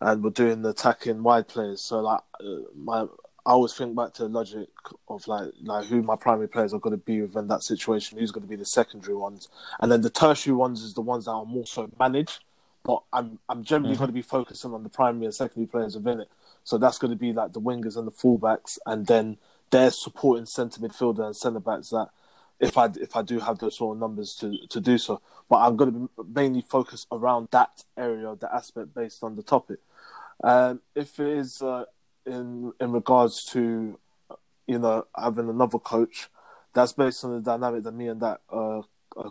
and 0.00 0.22
we're 0.22 0.30
doing 0.30 0.62
the 0.62 0.68
attacking 0.68 1.24
wide 1.24 1.48
players. 1.48 1.82
So 1.82 2.00
like 2.00 2.20
uh, 2.40 2.70
my 2.76 3.06
I 3.46 3.50
always 3.50 3.74
think 3.74 3.94
back 3.94 4.14
to 4.14 4.22
the 4.22 4.28
logic 4.28 4.68
of 5.08 5.28
like 5.28 5.52
like 5.62 5.86
who 5.86 6.02
my 6.02 6.16
primary 6.16 6.48
players 6.48 6.72
are 6.72 6.80
going 6.80 6.98
to 6.98 7.04
be 7.04 7.20
within 7.20 7.48
that 7.48 7.62
situation, 7.62 8.18
who's 8.18 8.30
going 8.30 8.42
to 8.42 8.48
be 8.48 8.56
the 8.56 8.64
secondary 8.64 9.14
ones, 9.14 9.48
and 9.80 9.92
then 9.92 10.00
the 10.00 10.10
tertiary 10.10 10.56
ones 10.56 10.82
is 10.82 10.94
the 10.94 11.02
ones 11.02 11.26
that 11.26 11.32
are 11.32 11.44
more 11.44 11.66
so 11.66 11.90
managed. 11.98 12.40
But 12.84 13.02
I'm 13.12 13.38
I'm 13.48 13.62
generally 13.62 13.94
mm-hmm. 13.94 14.00
going 14.00 14.08
to 14.08 14.14
be 14.14 14.22
focusing 14.22 14.72
on 14.72 14.82
the 14.82 14.88
primary 14.88 15.26
and 15.26 15.34
secondary 15.34 15.66
players 15.66 15.94
within 15.94 16.20
it. 16.20 16.28
So 16.64 16.78
that's 16.78 16.96
going 16.96 17.10
to 17.10 17.18
be 17.18 17.34
like 17.34 17.52
the 17.52 17.60
wingers 17.60 17.96
and 17.98 18.06
the 18.06 18.12
fullbacks, 18.12 18.78
and 18.86 19.06
then 19.06 19.36
their 19.70 19.90
supporting 19.90 20.46
centre 20.46 20.80
midfielder 20.80 21.26
and 21.26 21.36
centre 21.36 21.60
backs. 21.60 21.90
That 21.90 22.08
if 22.60 22.78
I 22.78 22.86
if 22.98 23.14
I 23.14 23.20
do 23.22 23.40
have 23.40 23.58
those 23.58 23.76
sort 23.76 23.96
of 23.96 24.00
numbers 24.00 24.34
to 24.36 24.66
to 24.68 24.80
do 24.80 24.96
so, 24.96 25.20
but 25.50 25.56
I'm 25.56 25.76
going 25.76 25.92
to 25.92 25.98
be 26.22 26.32
mainly 26.34 26.62
focused 26.62 27.08
around 27.12 27.48
that 27.50 27.84
area, 27.96 28.34
the 28.40 28.54
aspect 28.54 28.94
based 28.94 29.22
on 29.22 29.36
the 29.36 29.42
topic. 29.42 29.80
Um, 30.42 30.80
if 30.94 31.20
it 31.20 31.28
is 31.28 31.62
uh, 31.62 31.84
in 32.26 32.72
in 32.80 32.92
regards 32.92 33.44
to 33.52 33.98
you 34.66 34.78
know 34.78 35.06
having 35.16 35.48
another 35.48 35.78
coach, 35.78 36.28
that's 36.72 36.92
based 36.92 37.24
on 37.24 37.32
the 37.32 37.40
dynamic 37.40 37.84
that 37.84 37.92
me 37.92 38.08
and 38.08 38.20
that 38.20 38.40
uh, 38.50 38.82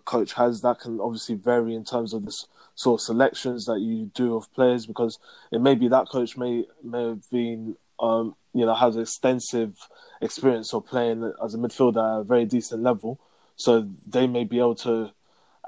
coach 0.05 0.33
has. 0.33 0.61
That 0.61 0.79
can 0.79 0.99
obviously 0.99 1.35
vary 1.35 1.75
in 1.75 1.83
terms 1.83 2.13
of 2.13 2.25
this 2.25 2.47
sort 2.75 2.99
of 2.99 3.05
selections 3.05 3.65
that 3.65 3.79
you 3.79 4.11
do 4.13 4.35
of 4.35 4.51
players 4.53 4.85
because 4.85 5.19
it 5.51 5.61
may 5.61 5.75
be 5.75 5.87
that 5.87 6.07
coach 6.09 6.37
may 6.37 6.65
may 6.83 7.09
have 7.09 7.29
been 7.29 7.75
um, 7.99 8.35
you 8.53 8.65
know 8.65 8.73
has 8.73 8.97
extensive 8.97 9.87
experience 10.21 10.73
of 10.73 10.85
playing 10.85 11.31
as 11.43 11.53
a 11.53 11.57
midfielder 11.57 12.17
at 12.17 12.21
a 12.21 12.23
very 12.23 12.45
decent 12.45 12.81
level, 12.81 13.19
so 13.55 13.87
they 14.07 14.27
may 14.27 14.43
be 14.43 14.59
able 14.59 14.75
to 14.75 15.11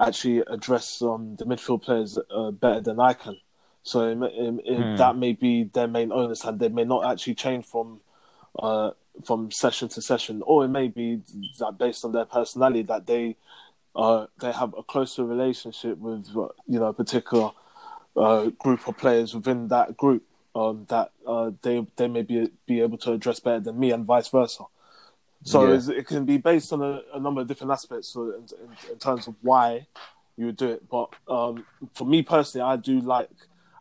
actually 0.00 0.40
address 0.46 1.00
um, 1.02 1.36
the 1.36 1.44
midfield 1.44 1.82
players 1.82 2.18
uh, 2.30 2.50
better 2.50 2.80
than 2.80 3.00
I 3.00 3.14
can. 3.14 3.36
So 3.86 4.08
it, 4.08 4.18
it, 4.20 4.60
it, 4.64 4.82
hmm. 4.82 4.96
that 4.96 5.16
may 5.16 5.32
be 5.32 5.62
their 5.62 5.86
main 5.86 6.10
onus, 6.10 6.44
and 6.44 6.58
they 6.58 6.68
may 6.68 6.82
not 6.82 7.06
actually 7.08 7.36
change 7.36 7.66
from 7.66 8.00
uh, 8.58 8.90
from 9.24 9.52
session 9.52 9.88
to 9.90 10.02
session, 10.02 10.42
or 10.44 10.64
it 10.64 10.68
may 10.68 10.88
be 10.88 11.20
that 11.60 11.78
based 11.78 12.04
on 12.04 12.10
their 12.10 12.24
personality 12.24 12.82
that 12.82 13.06
they 13.06 13.36
uh, 13.94 14.26
they 14.40 14.50
have 14.50 14.74
a 14.76 14.82
closer 14.82 15.24
relationship 15.24 15.98
with 15.98 16.26
uh, 16.36 16.48
you 16.66 16.80
know 16.80 16.86
a 16.86 16.92
particular 16.92 17.52
uh, 18.16 18.46
group 18.58 18.88
of 18.88 18.98
players 18.98 19.36
within 19.36 19.68
that 19.68 19.96
group 19.96 20.24
um, 20.56 20.84
that 20.88 21.12
uh, 21.24 21.52
they 21.62 21.86
they 21.94 22.08
may 22.08 22.22
be 22.22 22.50
be 22.66 22.80
able 22.80 22.98
to 22.98 23.12
address 23.12 23.38
better 23.38 23.60
than 23.60 23.78
me 23.78 23.92
and 23.92 24.04
vice 24.04 24.26
versa. 24.26 24.64
So 25.44 25.72
yeah. 25.72 25.98
it 25.98 26.08
can 26.08 26.24
be 26.24 26.38
based 26.38 26.72
on 26.72 26.82
a, 26.82 27.02
a, 27.14 27.20
number 27.20 27.40
of 27.40 27.46
different 27.46 27.70
aspects 27.70 28.08
so 28.08 28.30
in, 28.30 28.48
in, 28.64 28.92
in, 28.92 28.98
terms 28.98 29.28
of 29.28 29.36
why 29.42 29.86
you 30.36 30.46
would 30.46 30.56
do 30.56 30.70
it. 30.70 30.88
But 30.88 31.10
um, 31.28 31.64
for 31.94 32.04
me 32.04 32.22
personally, 32.22 32.64
I 32.64 32.74
do 32.74 33.00
like 33.00 33.30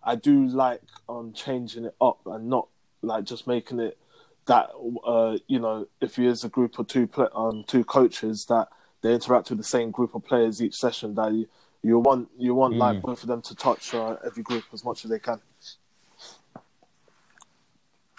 I 0.06 0.16
do 0.16 0.45
like 0.45 0.82
um, 1.10 1.34
changing 1.34 1.86
it 1.86 1.95
up 1.99 2.20
and 2.26 2.47
not 2.47 2.68
like 3.01 3.24
just 3.24 3.47
making 3.47 3.80
it 3.80 3.97
that 4.45 4.70
uh, 5.06 5.38
you 5.47 5.60
know 5.60 5.88
if 6.01 6.18
you 6.18 6.30
is 6.30 6.43
a 6.43 6.49
group 6.49 6.78
of 6.78 6.88
two 6.88 7.08
play, 7.08 7.28
um, 7.34 7.64
two 7.68 7.84
coaches 7.84 8.45
that 8.45 8.68
they 9.01 9.14
interact 9.14 9.49
with 9.49 9.58
the 9.58 9.64
same 9.64 9.91
group 9.91 10.14
of 10.16 10.24
players 10.24 10.62
each 10.62 10.76
session 10.76 11.16
that 11.16 11.34
you 11.34 11.47
you 11.82 11.99
want 11.99 12.30
you 12.38 12.53
want 12.53 12.76
mm. 12.76 12.80
like 12.80 13.01
both 13.01 13.22
of 13.24 13.28
them 13.28 13.41
to 13.41 13.56
touch 13.56 13.93
uh, 13.93 14.18
every 14.26 14.43
group 14.43 14.64
as 14.74 14.86
much 14.86 15.03
as 15.06 15.12
they 15.12 15.20
can. 15.20 15.39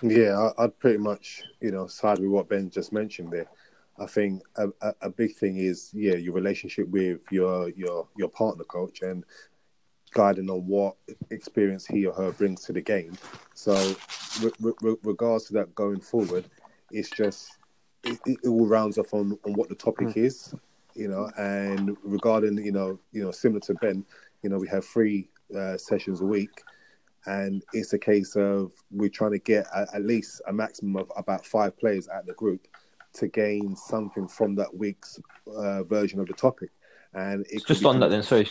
Yeah, 0.03 0.51
I'd 0.59 0.79
pretty 0.79 0.99
much 0.99 1.43
you 1.61 1.71
know 1.71 1.87
side 1.87 2.19
with 2.19 2.31
what 2.31 2.49
Ben 2.49 2.71
just 2.71 2.93
mentioned 2.93 3.31
there. 3.33 3.47
I 3.99 4.07
think 4.07 4.43
a, 4.57 4.69
a, 4.83 4.95
a, 5.03 5.11
big 5.11 5.35
thing 5.35 5.57
is 5.57 5.91
yeah 5.95 6.17
your 6.17 6.35
relationship 6.35 6.89
with 6.89 7.21
your 7.31 7.71
your 7.71 8.07
your 8.17 8.29
partner 8.29 8.65
coach 8.65 9.01
and 9.03 9.25
guiding 10.17 10.49
on 10.49 10.67
what 10.67 10.97
experience 11.31 11.87
he 11.87 12.07
or 12.07 12.15
her 12.15 12.33
brings 12.33 12.65
to 12.65 12.73
the 12.73 12.81
game. 12.81 13.13
So, 13.53 13.75
re- 14.41 14.73
re- 14.81 14.97
regards 15.03 15.45
to 15.47 15.53
that 15.55 15.75
going 15.75 16.01
forward, 16.01 16.47
it's 16.91 17.11
just 17.11 17.59
it, 18.03 18.19
it, 18.25 18.39
all 18.49 18.67
rounds 18.67 18.97
off 18.97 19.13
on, 19.13 19.39
on 19.45 19.53
what 19.53 19.69
the 19.69 19.75
topic 19.75 20.09
mm. 20.09 20.17
is, 20.17 20.55
you 20.95 21.09
know. 21.09 21.31
And 21.37 21.99
regarding 22.03 22.57
you 22.65 22.73
know 22.73 22.99
you 23.13 23.23
know 23.23 23.31
similar 23.31 23.61
to 23.61 23.75
Ben, 23.75 24.07
you 24.43 24.49
know 24.49 24.59
we 24.59 24.69
have 24.69 24.87
three 24.87 25.29
uh, 25.55 25.77
sessions 25.77 26.23
a 26.23 26.27
week. 26.27 26.63
And 27.29 27.65
it's 27.73 27.93
a 27.93 27.99
case 27.99 28.37
of 28.37 28.71
we're 28.93 29.11
trying 29.11 29.33
to 29.33 29.41
get 29.41 29.67
at 29.75 30.03
least 30.03 30.41
a 30.47 30.53
maximum 30.53 30.97
of 30.97 31.11
about 31.17 31.45
five 31.45 31.77
players 31.77 32.07
at 32.07 32.25
the 32.25 32.35
group 32.35 32.69
to 33.15 33.27
gain 33.27 33.75
something 33.75 34.29
from 34.29 34.55
that 34.55 34.73
week's 34.73 35.19
uh, 35.57 35.83
version 35.83 36.21
of 36.21 36.29
the 36.29 36.35
topic. 36.35 36.71
And 37.15 37.47
just 37.67 37.85
on 37.85 37.99
that, 38.01 38.11
then, 38.11 38.23
sorry, 38.23 38.47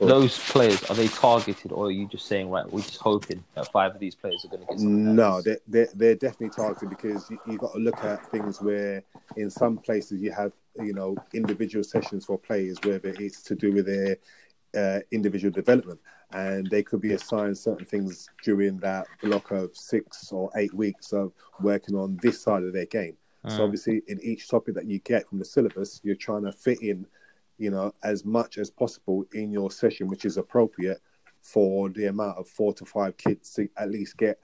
those 0.00 0.38
players 0.38 0.82
are 0.84 0.94
they 0.94 1.08
targeted, 1.08 1.72
or 1.72 1.86
are 1.86 1.90
you 1.90 2.06
just 2.06 2.26
saying, 2.26 2.48
right, 2.50 2.70
we're 2.70 2.82
just 2.82 2.98
hoping 2.98 3.42
that 3.54 3.70
five 3.72 3.94
of 3.94 4.00
these 4.00 4.14
players 4.14 4.44
are 4.44 4.48
going 4.48 4.60
to 4.60 4.66
get? 4.66 4.78
No, 4.78 5.42
they're, 5.42 5.58
they're, 5.66 5.88
they're 5.94 6.14
definitely 6.14 6.50
targeted 6.50 6.90
because 6.90 7.28
you, 7.30 7.38
have 7.46 7.58
got 7.58 7.72
to 7.72 7.78
look 7.78 8.04
at 8.04 8.24
things 8.30 8.60
where 8.60 9.02
in 9.36 9.50
some 9.50 9.76
places 9.78 10.20
you 10.20 10.30
have, 10.30 10.52
you 10.80 10.92
know, 10.92 11.16
individual 11.34 11.82
sessions 11.82 12.26
for 12.26 12.38
players, 12.38 12.78
whether 12.84 13.08
it's 13.18 13.42
to 13.42 13.56
do 13.56 13.72
with 13.72 13.86
their 13.86 14.16
uh, 14.76 15.00
individual 15.10 15.52
development, 15.52 15.98
and 16.32 16.68
they 16.68 16.82
could 16.82 17.00
be 17.00 17.14
assigned 17.14 17.56
certain 17.56 17.86
things 17.86 18.28
during 18.42 18.78
that 18.78 19.06
block 19.22 19.50
of 19.50 19.76
six 19.76 20.30
or 20.32 20.50
eight 20.56 20.74
weeks 20.74 21.12
of 21.12 21.32
working 21.60 21.96
on 21.96 22.18
this 22.22 22.40
side 22.40 22.62
of 22.62 22.72
their 22.72 22.86
game. 22.86 23.16
So 23.48 23.60
mm. 23.60 23.64
obviously, 23.64 24.02
in 24.08 24.20
each 24.22 24.48
topic 24.48 24.74
that 24.74 24.86
you 24.86 24.98
get 25.00 25.28
from 25.28 25.38
the 25.38 25.44
syllabus, 25.44 26.00
you're 26.02 26.16
trying 26.16 26.44
to 26.44 26.52
fit 26.52 26.82
in, 26.82 27.06
you 27.58 27.70
know, 27.70 27.94
as 28.02 28.24
much 28.24 28.58
as 28.58 28.70
possible 28.70 29.24
in 29.32 29.50
your 29.50 29.70
session, 29.70 30.08
which 30.08 30.24
is 30.24 30.36
appropriate 30.36 31.00
for 31.40 31.88
the 31.90 32.06
amount 32.06 32.38
of 32.38 32.48
four 32.48 32.74
to 32.74 32.84
five 32.84 33.16
kids 33.16 33.52
to 33.54 33.68
at 33.76 33.90
least 33.90 34.16
get 34.16 34.38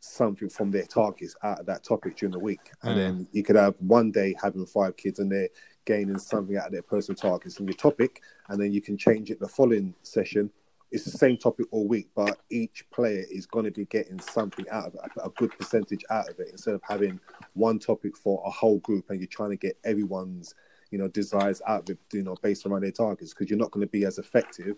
something 0.00 0.48
from 0.48 0.70
their 0.70 0.84
targets 0.84 1.34
out 1.42 1.58
of 1.58 1.66
that 1.66 1.82
topic 1.82 2.16
during 2.16 2.32
the 2.32 2.38
week. 2.38 2.70
And 2.82 2.92
mm. 2.92 2.96
then 2.96 3.28
you 3.32 3.42
could 3.42 3.56
have 3.56 3.74
one 3.78 4.10
day 4.10 4.34
having 4.42 4.66
five 4.66 4.96
kids 4.96 5.18
and 5.18 5.30
they're 5.30 5.48
gaining 5.84 6.18
something 6.18 6.56
out 6.56 6.66
of 6.66 6.72
their 6.72 6.82
personal 6.82 7.16
targets 7.16 7.58
in 7.58 7.66
your 7.66 7.74
topic, 7.74 8.22
and 8.48 8.60
then 8.60 8.72
you 8.72 8.80
can 8.80 8.96
change 8.96 9.30
it 9.30 9.40
the 9.40 9.48
following 9.48 9.94
session 10.02 10.50
it's 10.94 11.04
the 11.04 11.18
same 11.18 11.36
topic 11.36 11.66
all 11.72 11.88
week, 11.88 12.08
but 12.14 12.38
each 12.50 12.84
player 12.92 13.24
is 13.28 13.46
going 13.46 13.64
to 13.64 13.72
be 13.72 13.84
getting 13.86 14.20
something 14.20 14.64
out 14.70 14.86
of 14.86 14.94
it, 14.94 15.00
a 15.24 15.28
good 15.30 15.50
percentage 15.58 16.04
out 16.08 16.28
of 16.28 16.38
it, 16.38 16.50
instead 16.52 16.72
of 16.72 16.80
having 16.84 17.18
one 17.54 17.80
topic 17.80 18.16
for 18.16 18.40
a 18.46 18.50
whole 18.50 18.78
group 18.78 19.10
and 19.10 19.18
you're 19.18 19.26
trying 19.26 19.50
to 19.50 19.56
get 19.56 19.76
everyone's, 19.84 20.54
you 20.94 21.00
know, 21.00 21.08
desires 21.08 21.60
out 21.66 21.90
of 21.90 21.90
it, 21.90 21.98
you 22.12 22.22
know, 22.22 22.36
based 22.40 22.64
around 22.66 22.82
their 22.82 22.92
targets, 22.92 23.34
because 23.34 23.50
you're 23.50 23.58
not 23.58 23.72
going 23.72 23.84
to 23.84 23.90
be 23.90 24.04
as 24.04 24.18
effective 24.18 24.76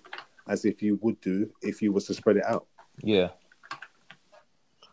as 0.48 0.64
if 0.64 0.80
you 0.80 0.98
would 1.02 1.20
do 1.20 1.46
if 1.60 1.82
you 1.82 1.92
was 1.92 2.06
to 2.06 2.14
spread 2.14 2.38
it 2.38 2.46
out. 2.46 2.64
Yeah. 3.02 3.28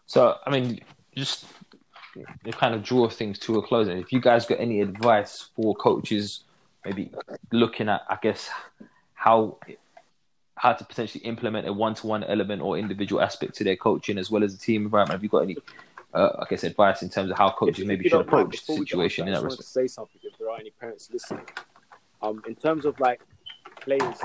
So, 0.05 0.36
I 0.45 0.49
mean, 0.49 0.82
just 1.15 1.45
to 2.43 2.51
kind 2.51 2.76
of 2.76 2.84
draw 2.84 3.07
things 3.07 3.39
to 3.39 3.57
a 3.59 3.61
close, 3.65 3.88
And 3.88 4.01
if 4.01 4.11
you 4.11 4.19
guys 4.19 4.45
got 4.45 4.59
any 4.59 4.82
advice 4.82 5.47
for 5.55 5.74
coaches, 5.76 6.41
maybe 6.84 7.09
looking 7.53 7.88
at, 7.88 8.01
I 8.09 8.17
guess, 8.21 8.49
how 9.13 9.59
how 10.55 10.74
to 10.74 10.84
potentially 10.84 11.24
implement 11.24 11.67
a 11.67 11.74
one-to-one 11.74 12.24
element 12.26 12.61
or 12.61 12.78
individual 12.78 13.21
aspect 13.21 13.55
to 13.55 13.63
their 13.63 13.78
coaching 13.78 14.17
as 14.17 14.30
well 14.30 14.43
as 14.43 14.55
the 14.55 14.61
team 14.61 14.84
environment. 14.84 15.15
Have 15.15 15.24
you 15.24 15.30
got 15.30 15.43
any, 15.43 15.57
uh, 16.14 16.30
I 16.39 16.45
guess, 16.49 16.64
advice 16.64 17.01
in 17.01 17.09
terms 17.09 17.32
of 17.32 17.38
how 17.38 17.51
coaches 17.51 17.80
if, 17.80 17.88
maybe 17.88 18.05
if 18.05 18.11
should 18.11 18.22
approach 18.22 18.66
the 18.66 18.74
situation 18.74 19.28
in 19.28 19.34
that 19.34 19.43
respect? 19.43 19.68
To 19.68 19.68
say 19.68 19.88
something 19.88 20.20
if 20.24 20.38
there 20.38 20.49
are 20.49 20.59
any 20.59 20.72
parents 20.72 21.09
listening. 21.11 21.45
Um, 22.22 22.41
in 22.47 22.55
terms 22.55 22.86
of 22.86 22.99
like 22.99 23.22
players 23.82 24.18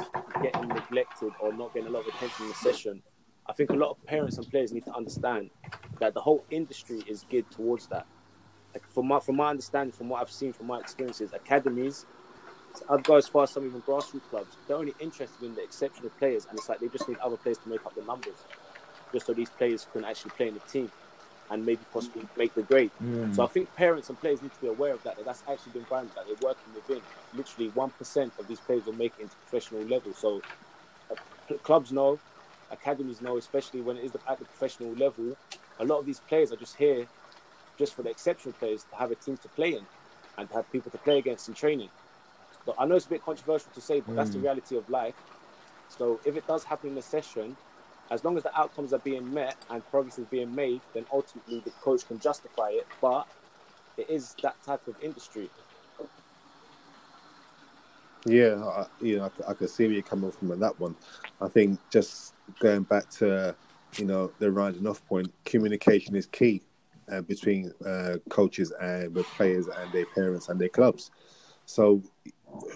getting 0.43 0.69
neglected 0.69 1.33
or 1.41 1.53
not 1.53 1.75
getting 1.75 1.89
a 1.89 1.91
lot 1.91 2.07
of 2.07 2.15
attention 2.15 2.45
in 2.45 2.49
the 2.51 2.55
session, 2.57 3.03
I 3.47 3.53
think 3.55 3.71
a 3.71 3.75
lot 3.75 3.91
of 3.91 4.05
parents 4.05 4.37
and 4.37 4.49
players 4.49 4.73
need 4.73 4.85
to 4.85 4.95
understand 4.95 5.51
that 5.99 6.15
the 6.15 6.21
whole 6.21 6.45
industry 6.51 7.03
is 7.07 7.25
geared 7.29 7.51
towards 7.51 7.87
that. 7.89 8.07
Like 8.75 8.89
from 8.91 9.09
my 9.09 9.19
from 9.19 9.37
my 9.37 9.49
understanding, 9.49 9.93
from 9.93 10.11
what 10.11 10.21
I've 10.21 10.31
seen, 10.31 10.53
from 10.53 10.67
my 10.67 10.79
experiences, 10.79 11.33
academies 11.33 12.07
I'd 12.91 13.03
go 13.03 13.17
as 13.17 13.27
far 13.27 13.45
as 13.45 13.51
some 13.51 13.67
even 13.67 13.81
grassroots 13.83 14.29
clubs. 14.29 14.57
They're 14.69 14.77
only 14.77 14.95
interested 15.01 15.43
in 15.45 15.55
the 15.55 15.63
exceptional 15.63 16.11
players, 16.11 16.47
and 16.49 16.59
it's 16.59 16.69
like 16.69 16.81
they 16.81 16.89
just 16.89 17.09
need 17.09 17.19
other 17.19 17.39
players 17.39 17.59
to 17.59 17.69
make 17.69 17.85
up 17.87 17.95
the 17.95 18.03
numbers, 18.03 18.45
just 19.11 19.27
so 19.27 19.33
these 19.33 19.49
players 19.49 19.87
can 19.93 20.05
actually 20.05 20.33
play 20.33 20.49
in 20.49 20.55
the 20.55 20.61
team 20.61 20.93
and 21.51 21.65
maybe 21.65 21.81
possibly 21.93 22.27
make 22.37 22.55
the 22.55 22.63
grade. 22.63 22.91
Mm. 23.03 23.35
So 23.35 23.45
I 23.45 23.47
think 23.47 23.75
parents 23.75 24.09
and 24.09 24.21
players 24.21 24.43
need 24.43 24.53
to 24.53 24.61
be 24.61 24.69
aware 24.69 24.95
of 24.95 25.03
that. 25.05 25.17
That 25.17 25.25
that's 25.25 25.43
actually 25.49 25.73
the 25.73 25.79
environment 25.81 26.15
that 26.17 26.27
they're 26.27 26.49
working 26.49 26.75
within. 26.75 27.03
Literally, 27.35 27.71
one 27.71 27.91
percent 27.91 28.33
of 28.39 28.47
these 28.49 28.61
players 28.61 28.85
will 28.85 28.95
make 28.95 29.13
it 29.19 29.23
into 29.23 29.37
professional 29.37 29.83
level. 29.83 30.13
So 30.13 30.43
uh, 31.11 31.55
clubs 31.63 31.93
know, 31.93 32.19
academies 32.71 33.21
know, 33.21 33.37
especially 33.37 33.81
when 33.81 33.97
it 33.97 34.05
is 34.05 34.13
at 34.29 34.39
the 34.39 34.45
professional 34.45 34.93
level. 34.95 35.37
A 35.81 35.85
lot 35.85 36.01
of 36.01 36.07
these 36.07 36.21
players 36.21 36.53
are 36.53 36.57
just 36.57 36.77
here 36.77 37.07
just 37.79 37.95
for 37.95 38.03
the 38.03 38.11
exceptional 38.11 38.53
players 38.55 38.85
to 38.91 38.97
have 38.97 39.13
a 39.13 39.15
team 39.15 39.37
to 39.37 39.49
play 39.51 39.75
in 39.75 39.87
and 40.37 40.49
to 40.49 40.57
have 40.57 40.71
people 40.73 40.91
to 40.91 40.99
play 40.99 41.19
against 41.19 41.49
in 41.49 41.55
training. 41.55 41.89
So 42.67 42.75
I 42.77 42.85
know 42.85 42.97
it's 42.97 43.07
a 43.07 43.11
bit 43.11 43.25
controversial 43.25 43.71
to 43.75 43.81
say, 43.81 44.01
but 44.01 44.13
mm. 44.13 44.17
that's 44.17 44.31
the 44.31 44.39
mm. 44.39 44.43
reality 44.43 44.77
of 44.77 44.89
life. 44.91 45.15
So 45.89 46.21
if 46.25 46.37
it 46.37 46.47
does 46.47 46.65
happen 46.65 46.91
in 46.91 46.99
a 46.99 47.03
session, 47.03 47.57
as 48.11 48.25
long 48.25 48.37
as 48.37 48.43
the 48.43 48.59
outcomes 48.59 48.93
are 48.93 48.99
being 49.01 49.33
met 49.33 49.57
and 49.71 49.85
progress 49.91 50.19
is 50.19 50.27
being 50.27 50.55
made, 50.55 50.81
then 50.95 51.05
ultimately 51.13 51.61
the 51.61 51.71
coach 51.83 52.07
can 52.07 52.19
justify 52.19 52.71
it. 52.71 52.87
But 53.01 53.27
it 53.97 54.09
is 54.09 54.35
that 54.43 54.63
type 54.65 54.87
of 54.89 54.95
industry. 55.03 55.51
Yeah, 58.25 58.63
I, 58.63 58.87
you 59.01 59.19
know, 59.19 59.31
I, 59.47 59.51
I 59.51 59.55
can 59.55 59.69
see 59.69 59.85
where 59.85 59.93
you're 59.93 60.03
coming 60.03 60.31
from 60.31 60.51
on 60.51 60.61
that 60.61 60.79
one. 60.81 60.97
I 61.41 61.49
think 61.49 61.79
just 61.91 62.35
going 62.59 62.83
back 62.83 63.09
to, 63.11 63.55
you 63.97 64.05
know, 64.05 64.33
the 64.39 64.51
rounding 64.51 64.87
off 64.87 65.05
point, 65.07 65.33
communication 65.45 66.17
is 66.17 66.27
key 66.27 66.63
uh, 67.11 67.21
between 67.23 67.73
uh, 67.87 68.17
coaches 68.29 68.73
and 68.81 69.15
with 69.15 69.27
players 69.27 69.69
and 69.69 69.93
their 69.93 70.07
parents 70.15 70.49
and 70.49 70.61
their 70.61 70.69
clubs. 70.69 71.11
So 71.65 72.03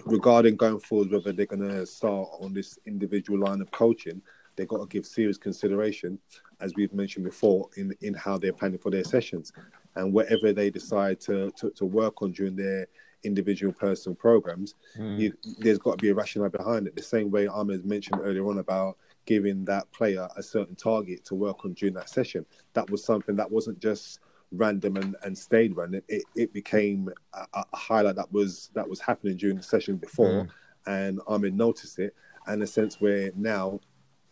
regarding 0.05 0.55
going 0.55 0.79
forward, 0.79 1.11
whether 1.11 1.31
they're 1.31 1.45
going 1.45 1.67
to 1.67 1.85
start 1.85 2.29
on 2.39 2.53
this 2.53 2.77
individual 2.85 3.39
line 3.39 3.61
of 3.61 3.71
coaching, 3.71 4.21
they've 4.55 4.67
got 4.67 4.79
to 4.79 4.87
give 4.87 5.05
serious 5.05 5.37
consideration, 5.37 6.19
as 6.59 6.73
we've 6.75 6.93
mentioned 6.93 7.25
before, 7.25 7.69
in 7.77 7.95
in 8.01 8.13
how 8.13 8.37
they're 8.37 8.53
planning 8.53 8.79
for 8.79 8.91
their 8.91 9.03
sessions, 9.03 9.53
and 9.95 10.13
whatever 10.13 10.53
they 10.53 10.69
decide 10.69 11.19
to 11.21 11.51
to, 11.51 11.69
to 11.71 11.85
work 11.85 12.21
on 12.21 12.31
during 12.31 12.55
their 12.55 12.87
individual 13.23 13.71
personal 13.71 14.15
programs, 14.15 14.75
mm. 14.97 15.17
you, 15.17 15.33
there's 15.59 15.77
got 15.77 15.97
to 15.97 16.01
be 16.01 16.09
a 16.09 16.15
rationale 16.15 16.49
behind 16.49 16.87
it. 16.87 16.95
The 16.95 17.03
same 17.03 17.31
way 17.31 17.47
Ahmed 17.47 17.85
mentioned 17.85 18.19
earlier 18.21 18.45
on 18.49 18.57
about 18.57 18.97
giving 19.25 19.63
that 19.63 19.89
player 19.93 20.27
a 20.35 20.43
certain 20.43 20.75
target 20.75 21.23
to 21.23 21.35
work 21.35 21.63
on 21.63 21.71
during 21.73 21.93
that 21.93 22.09
session. 22.09 22.45
That 22.73 22.89
was 22.89 23.05
something 23.05 23.37
that 23.37 23.49
wasn't 23.49 23.79
just 23.79 24.19
random 24.53 24.95
and, 24.97 25.15
and 25.23 25.37
stayed 25.37 25.75
random, 25.75 26.01
it, 26.07 26.23
it 26.35 26.53
became 26.53 27.09
a, 27.33 27.45
a, 27.53 27.77
highlight 27.77 28.15
that 28.15 28.31
was 28.31 28.69
that 28.73 28.87
was 28.87 28.99
happening 28.99 29.35
during 29.35 29.57
the 29.57 29.63
session 29.63 29.97
before, 29.97 30.43
mm. 30.45 30.49
and 30.85 31.19
Ahmed 31.27 31.55
noticed 31.55 31.99
it, 31.99 32.15
and 32.47 32.61
a 32.61 32.67
sense 32.67 33.01
where 33.01 33.31
now 33.35 33.79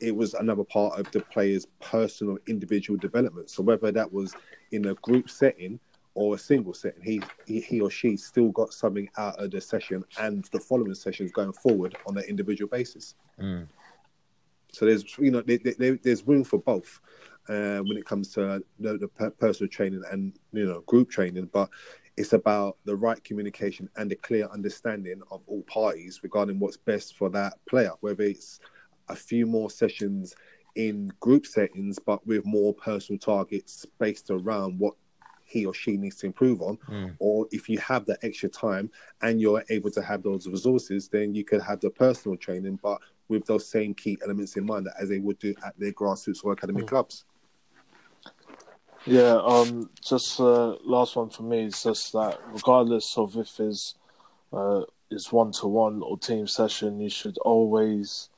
it 0.02 0.16
was 0.16 0.34
another 0.34 0.64
part 0.64 1.00
of 1.00 1.10
the 1.12 1.22
player's 1.22 1.68
personal 1.80 2.38
individual 2.48 2.98
development. 2.98 3.50
So 3.50 3.64
whether 3.64 3.92
that 3.92 4.12
was 4.12 4.34
in 4.72 4.88
a 4.88 4.96
group 4.96 5.30
setting 5.30 5.80
or 6.14 6.36
a 6.36 6.38
single 6.38 6.74
setting, 6.74 7.02
he 7.04 7.22
he, 7.46 7.62
he 7.62 7.82
or 7.82 7.90
she 7.90 8.18
still 8.18 8.50
got 8.50 8.74
something 8.74 9.08
out 9.18 9.42
of 9.42 9.52
the 9.52 9.62
session 9.62 10.04
and 10.20 10.44
the 10.52 10.60
following 10.60 10.96
sessions 10.96 11.32
going 11.32 11.54
forward 11.54 11.96
on 12.08 12.18
an 12.18 12.24
individual 12.26 12.70
basis. 12.70 13.16
Mm. 13.40 13.68
So 14.72 14.86
there's 14.86 15.06
you 15.18 15.32
know 15.32 15.42
there, 15.42 15.60
there, 15.78 16.00
there's 16.02 16.28
room 16.28 16.44
for 16.44 16.60
both 16.60 17.00
uh, 17.48 17.80
when 17.80 17.98
it 17.98 18.06
comes 18.06 18.30
to 18.34 18.64
the, 18.80 18.98
the, 18.98 19.08
personal 19.40 19.70
training 19.70 20.04
and 20.12 20.34
you 20.52 20.66
know 20.66 20.82
group 20.82 21.10
training, 21.10 21.50
but 21.54 21.70
it's 22.18 22.34
about 22.34 22.78
the 22.86 22.96
right 22.96 23.24
communication 23.24 23.90
and 23.96 24.12
a 24.12 24.16
clear 24.16 24.48
understanding 24.48 25.22
of 25.32 25.42
all 25.48 25.64
parties 25.64 26.20
regarding 26.24 26.60
what's 26.60 26.78
best 26.78 27.18
for 27.18 27.30
that 27.30 27.54
player. 27.68 27.92
Whether 28.02 28.24
it's 28.24 28.60
a 29.10 29.16
few 29.16 29.46
more 29.46 29.70
sessions 29.70 30.36
in 30.76 31.12
group 31.20 31.46
settings, 31.46 32.00
but 32.00 32.26
with 32.26 32.46
more 32.46 32.74
personal 32.74 33.20
targets 33.20 33.86
based 34.00 34.30
around 34.30 34.80
what 34.80 34.94
he 35.44 35.66
or 35.66 35.74
she 35.74 35.98
needs 35.98 36.16
to 36.18 36.26
improve 36.26 36.62
on, 36.62 36.78
mm. 36.90 37.14
or 37.20 37.46
if 37.52 37.68
you 37.68 37.78
have 37.80 38.06
that 38.06 38.20
extra 38.24 38.48
time 38.48 38.90
and 39.22 39.42
you're 39.42 39.64
able 39.70 39.92
to 39.92 40.02
have 40.02 40.24
those 40.24 40.48
resources, 40.48 41.10
then 41.10 41.36
you 41.36 41.44
could 41.44 41.62
have 41.62 41.80
the 41.82 41.90
personal 41.90 42.38
training, 42.38 42.80
but 42.82 43.00
with 43.28 43.46
those 43.46 43.70
same 43.70 43.94
key 43.94 44.18
elements 44.24 44.56
in 44.56 44.66
mind 44.66 44.88
as 45.00 45.10
they 45.10 45.20
would 45.20 45.40
do 45.40 45.54
at 45.66 45.78
their 45.78 45.92
grassroots 45.92 46.44
or 46.44 46.54
academy 46.54 46.84
mm. 46.84 46.88
clubs. 46.88 47.26
Yeah, 49.06 49.42
um, 49.44 49.90
just 50.08 50.40
uh, 50.40 50.76
last 50.84 51.16
one 51.16 51.30
for 51.30 51.44
me 51.44 51.66
is 51.66 51.82
just 51.82 52.14
that 52.14 52.40
regardless 52.54 53.18
of 53.18 53.36
if 53.36 53.60
it's 53.60 53.96
uh, 54.54 54.82
is 55.10 55.32
one 55.32 55.52
to 55.54 55.68
one 55.68 56.02
or 56.04 56.18
team 56.18 56.46
session, 56.46 57.00
you 57.00 57.10
should 57.10 57.38
always 57.40 58.30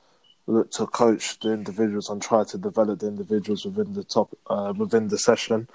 look 0.46 0.70
to 0.72 0.86
coach 0.86 1.38
the 1.40 1.52
individuals 1.52 2.08
and 2.08 2.20
try 2.20 2.44
to 2.44 2.58
develop 2.58 3.00
the 3.00 3.06
individuals 3.06 3.64
within 3.64 3.94
the 3.94 4.04
top 4.04 4.36
uh, 4.48 4.72
within 4.76 5.08
the 5.08 5.18
session. 5.18 5.68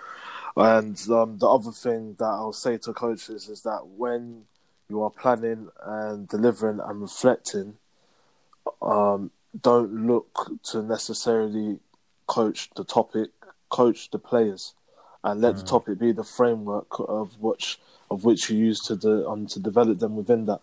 And 0.56 1.00
um, 1.10 1.38
the 1.38 1.48
other 1.48 1.72
thing 1.72 2.16
that 2.20 2.26
I'll 2.26 2.54
say 2.54 2.78
to 2.80 2.94
coaches 2.94 3.50
is 3.50 3.62
that 3.64 3.88
when 3.98 4.44
you 4.90 5.02
are 5.04 5.10
planning 5.10 5.70
and 5.84 6.28
delivering 6.28 6.80
and 6.80 7.02
reflecting, 7.02 7.78
um, 8.82 9.32
don't 9.60 10.08
look 10.08 10.52
to 10.72 10.82
necessarily 10.82 11.80
coach 12.28 12.70
the 12.76 12.84
topic, 12.84 13.30
coach 13.70 14.10
the 14.12 14.20
players, 14.20 14.74
and 15.24 15.41
let 15.41 15.56
mm. 15.56 15.60
the 15.60 15.66
topic 15.66 16.00
be 16.00 16.12
the 16.12 16.24
framework 16.24 17.00
of 17.00 17.40
which 17.40 17.80
of 18.12 18.24
which 18.24 18.50
you 18.50 18.58
use 18.58 18.80
to 18.80 18.96
de- 18.96 19.28
um, 19.28 19.46
to 19.48 19.60
develop 19.60 20.00
them 20.00 20.16
within 20.16 20.46
that. 20.46 20.62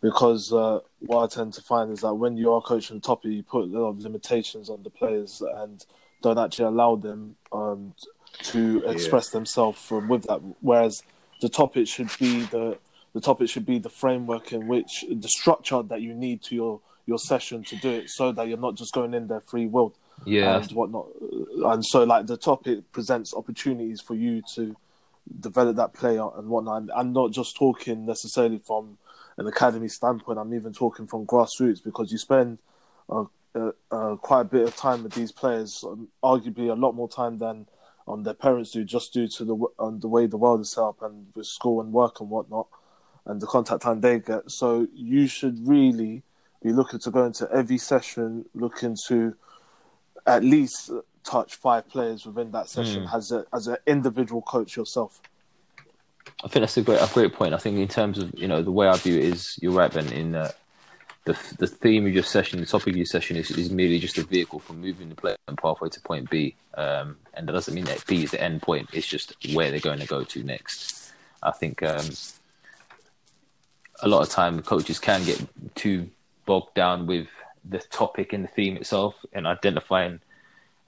Because 0.00 0.52
uh, 0.52 0.80
what 1.00 1.24
I 1.24 1.34
tend 1.34 1.54
to 1.54 1.62
find 1.62 1.90
is 1.90 2.00
that 2.00 2.14
when 2.14 2.36
you 2.36 2.52
are 2.52 2.60
coaching 2.60 2.98
the 2.98 3.00
topic, 3.00 3.32
you 3.32 3.42
put 3.42 3.64
a 3.64 3.66
lot 3.66 3.88
of 3.88 4.00
limitations 4.00 4.68
on 4.68 4.82
the 4.82 4.90
players 4.90 5.42
and 5.56 5.84
don't 6.22 6.38
actually 6.38 6.66
allow 6.66 6.96
them 6.96 7.36
um, 7.52 7.94
to 8.42 8.82
express 8.86 9.28
yeah. 9.28 9.38
themselves 9.38 9.80
from 9.80 10.08
with 10.08 10.24
that. 10.24 10.40
Whereas 10.60 11.02
the 11.40 11.48
topic 11.48 11.88
should 11.88 12.10
be 12.18 12.40
the 12.42 12.78
the 13.14 13.20
topic 13.20 13.48
should 13.48 13.64
be 13.64 13.78
the 13.78 13.88
framework 13.88 14.52
in 14.52 14.66
which 14.66 15.04
the 15.10 15.28
structure 15.28 15.82
that 15.82 16.02
you 16.02 16.14
need 16.14 16.42
to 16.42 16.54
your 16.54 16.80
your 17.06 17.18
session 17.18 17.62
to 17.64 17.76
do 17.76 17.90
it, 17.90 18.10
so 18.10 18.32
that 18.32 18.48
you're 18.48 18.58
not 18.58 18.74
just 18.74 18.92
going 18.92 19.14
in 19.14 19.28
there 19.28 19.40
free 19.40 19.66
will 19.66 19.94
yeah, 20.24 20.56
and 20.56 20.70
whatnot. 20.72 21.06
And 21.64 21.84
so, 21.84 22.04
like 22.04 22.26
the 22.26 22.36
topic 22.36 22.90
presents 22.92 23.34
opportunities 23.34 24.00
for 24.00 24.14
you 24.14 24.42
to 24.54 24.76
develop 25.40 25.76
that 25.76 25.92
player 25.92 26.26
and 26.36 26.48
whatnot. 26.48 26.82
And 26.82 26.90
I'm 26.92 27.12
not 27.12 27.32
just 27.32 27.56
talking 27.56 28.06
necessarily 28.06 28.58
from 28.58 28.98
an 29.38 29.46
academy 29.46 29.88
standpoint. 29.88 30.38
I'm 30.38 30.54
even 30.54 30.72
talking 30.72 31.06
from 31.06 31.26
grassroots 31.26 31.82
because 31.82 32.10
you 32.12 32.18
spend 32.18 32.58
uh, 33.08 33.24
uh, 33.54 33.72
uh, 33.90 34.16
quite 34.16 34.42
a 34.42 34.44
bit 34.44 34.68
of 34.68 34.76
time 34.76 35.02
with 35.02 35.14
these 35.14 35.32
players, 35.32 35.84
um, 35.86 36.08
arguably 36.22 36.70
a 36.70 36.74
lot 36.74 36.94
more 36.94 37.08
time 37.08 37.38
than 37.38 37.66
um, 38.08 38.22
their 38.22 38.34
parents 38.34 38.70
do, 38.70 38.84
just 38.84 39.12
due 39.12 39.28
to 39.28 39.44
the 39.44 39.56
um, 39.78 40.00
the 40.00 40.08
way 40.08 40.26
the 40.26 40.36
world 40.36 40.60
is 40.60 40.70
set 40.70 40.82
up 40.82 41.02
and 41.02 41.26
with 41.34 41.46
school 41.46 41.80
and 41.80 41.92
work 41.92 42.20
and 42.20 42.30
whatnot, 42.30 42.68
and 43.24 43.40
the 43.40 43.46
contact 43.46 43.82
time 43.82 44.00
they 44.00 44.18
get. 44.18 44.50
So 44.50 44.86
you 44.94 45.26
should 45.26 45.66
really 45.66 46.22
be 46.62 46.72
looking 46.72 47.00
to 47.00 47.10
go 47.10 47.24
into 47.24 47.48
every 47.52 47.78
session, 47.78 48.44
looking 48.54 48.96
to 49.08 49.34
at 50.26 50.44
least 50.44 50.90
touch 51.24 51.56
five 51.56 51.88
players 51.88 52.24
within 52.26 52.52
that 52.52 52.68
session 52.68 53.04
mm. 53.04 53.14
as 53.14 53.32
a 53.32 53.44
as 53.52 53.66
an 53.66 53.76
individual 53.86 54.42
coach 54.42 54.76
yourself. 54.76 55.20
I 56.44 56.48
think 56.48 56.62
that's 56.62 56.76
a 56.76 56.82
great 56.82 57.00
a 57.00 57.10
great 57.12 57.32
point. 57.32 57.54
I 57.54 57.58
think 57.58 57.78
in 57.78 57.88
terms 57.88 58.18
of 58.18 58.32
you 58.38 58.48
know 58.48 58.62
the 58.62 58.72
way 58.72 58.88
I 58.88 58.96
view 58.96 59.18
it 59.18 59.24
is 59.24 59.58
you're 59.60 59.72
right, 59.72 59.92
Ben. 59.92 60.12
In 60.12 60.32
the 61.26 61.36
the 61.58 61.66
theme 61.66 62.06
of 62.06 62.14
your 62.14 62.22
session, 62.22 62.60
the 62.60 62.66
topic 62.66 62.88
of 62.88 62.96
your 62.96 63.04
session 63.04 63.36
is, 63.36 63.50
is 63.50 63.70
merely 63.70 63.98
just 63.98 64.16
a 64.16 64.22
vehicle 64.22 64.60
for 64.60 64.74
moving 64.74 65.08
the 65.08 65.14
player 65.16 65.36
pathway 65.56 65.88
to 65.88 66.00
point 66.00 66.30
B, 66.30 66.54
um, 66.74 67.16
and 67.34 67.48
that 67.48 67.52
doesn't 67.52 67.74
mean 67.74 67.84
that 67.86 68.06
B 68.06 68.22
is 68.22 68.30
the 68.30 68.40
end 68.40 68.62
point. 68.62 68.88
It's 68.92 69.06
just 69.06 69.34
where 69.52 69.70
they're 69.70 69.80
going 69.80 69.98
to 69.98 70.06
go 70.06 70.22
to 70.22 70.42
next. 70.44 71.12
I 71.42 71.50
think 71.50 71.82
um, 71.82 72.06
a 74.02 74.08
lot 74.08 74.22
of 74.22 74.28
time 74.28 74.62
coaches 74.62 74.98
can 74.98 75.24
get 75.24 75.44
too 75.74 76.08
bogged 76.46 76.74
down 76.74 77.06
with 77.06 77.26
the 77.68 77.78
topic 77.78 78.32
and 78.32 78.44
the 78.44 78.48
theme 78.48 78.76
itself 78.76 79.16
and 79.32 79.46
identifying 79.46 80.20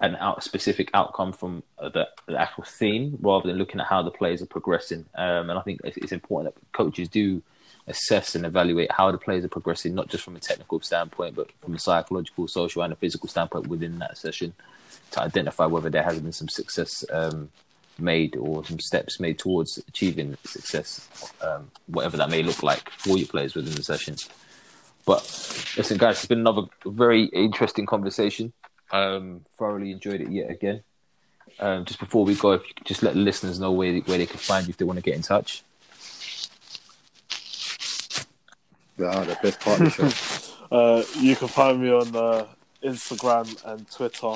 an 0.01 0.17
out 0.17 0.45
specific 0.45 0.91
outcome 0.95 1.33
from 1.33 1.63
the, 1.81 2.07
the, 2.27 2.41
actual 2.41 2.65
theme 2.65 3.19
rather 3.21 3.49
than 3.49 3.59
looking 3.59 3.81
at 3.81 3.87
how 3.87 4.03
the 4.03 4.11
players 4.11 4.41
are 4.41 4.47
progressing. 4.47 5.05
Um, 5.17 5.51
and 5.51 5.59
I 5.59 5.63
think 5.63 5.81
it's, 5.83 5.97
it's, 5.97 6.13
important 6.13 6.55
that 6.55 6.73
coaches 6.73 7.09
do 7.09 7.43
assess 7.89 8.37
and 8.37 8.47
evaluate 8.47 8.93
how 8.93 9.11
the 9.11 9.19
players 9.19 9.45
are 9.45 9.49
progressing, 9.49 9.95
not 9.95 10.09
just 10.09 10.23
from 10.23 10.37
a 10.37 10.41
technical 10.41 10.81
standpoint, 10.81 11.35
but 11.35 11.51
from 11.61 11.75
a 11.75 11.79
psychological, 11.79 12.47
social, 12.47 12.83
and 12.83 12.93
a 12.93 12.97
physical 12.97 13.29
standpoint 13.29 13.67
within 13.67 13.99
that 13.99 14.17
session 14.17 14.55
to 15.11 15.21
identify 15.21 15.67
whether 15.67 15.91
there 15.91 16.03
has 16.03 16.21
been 16.21 16.33
some 16.33 16.49
success 16.49 17.05
um, 17.11 17.51
made 17.99 18.37
or 18.37 18.65
some 18.65 18.79
steps 18.79 19.19
made 19.19 19.39
towards 19.39 19.79
achieving 19.89 20.37
success, 20.45 21.09
um, 21.43 21.71
whatever 21.87 22.17
that 22.17 22.31
may 22.31 22.43
look 22.43 22.63
like 22.63 22.89
for 22.91 23.19
your 23.19 23.27
players 23.27 23.55
within 23.55 23.75
the 23.75 23.83
session. 23.83 24.15
But 25.05 25.23
listen, 25.77 25.97
guys, 25.99 26.19
it's 26.19 26.27
been 26.27 26.41
another 26.41 26.63
very 26.85 27.25
interesting 27.25 27.87
conversation. 27.87 28.53
Um, 28.91 29.45
thoroughly 29.59 29.93
enjoyed 29.93 30.21
it 30.21 30.31
yet 30.31 30.51
again. 30.51 30.83
Um, 31.61 31.85
just 31.85 31.99
before 31.99 32.25
we 32.25 32.35
go, 32.35 32.53
if 32.53 32.67
you 32.69 32.75
could 32.75 32.87
just 32.87 33.03
let 33.03 33.15
the 33.15 33.21
listeners 33.21 33.59
know 33.59 33.73
where 33.73 33.93
they, 33.93 34.01
where 34.01 34.19
they 34.19 34.27
can 34.27 34.39
find 34.39 34.67
you 34.67 34.71
if 34.71 34.77
they 34.77 34.85
want 34.85 34.99
to 34.99 35.03
get 35.03 35.15
in 35.15 35.23
touch. 35.23 35.65
Yeah, 38.99 39.25
the 39.25 39.39
best 39.43 39.61
part 39.61 39.81
of 39.81 40.57
uh, 40.73 41.03
You 41.21 41.37
can 41.37 41.49
find 41.49 41.81
me 41.81 41.91
on 41.91 42.17
uh, 42.17 42.47
Instagram 42.83 43.65
and 43.65 43.91
Twitter 43.91 44.35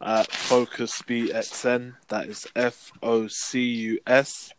at 0.00 0.28
FocusBXN. 0.28 1.94
That 2.08 2.28
is 2.28 2.46
F 2.56 2.92
O 3.02 3.28
C 3.28 3.60
U 3.60 4.00
S 4.06 4.52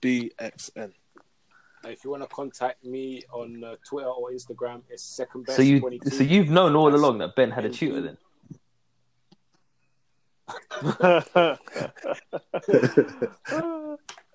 B 0.00 0.32
X 0.38 0.70
N. 0.76 0.92
If 1.84 2.04
you 2.04 2.10
want 2.10 2.22
to 2.22 2.28
contact 2.28 2.84
me 2.84 3.22
on 3.32 3.62
uh, 3.62 3.76
Twitter 3.88 4.08
or 4.08 4.30
Instagram, 4.30 4.82
it's 4.90 5.04
second 5.04 5.46
best. 5.46 5.56
So 5.56 5.62
you, 5.62 6.00
so 6.10 6.24
you've 6.24 6.50
known 6.50 6.74
all 6.74 6.92
along 6.92 7.18
that 7.18 7.36
Ben 7.36 7.50
had 7.50 7.64
a 7.64 7.70
tutor 7.70 8.00
then. 8.00 8.16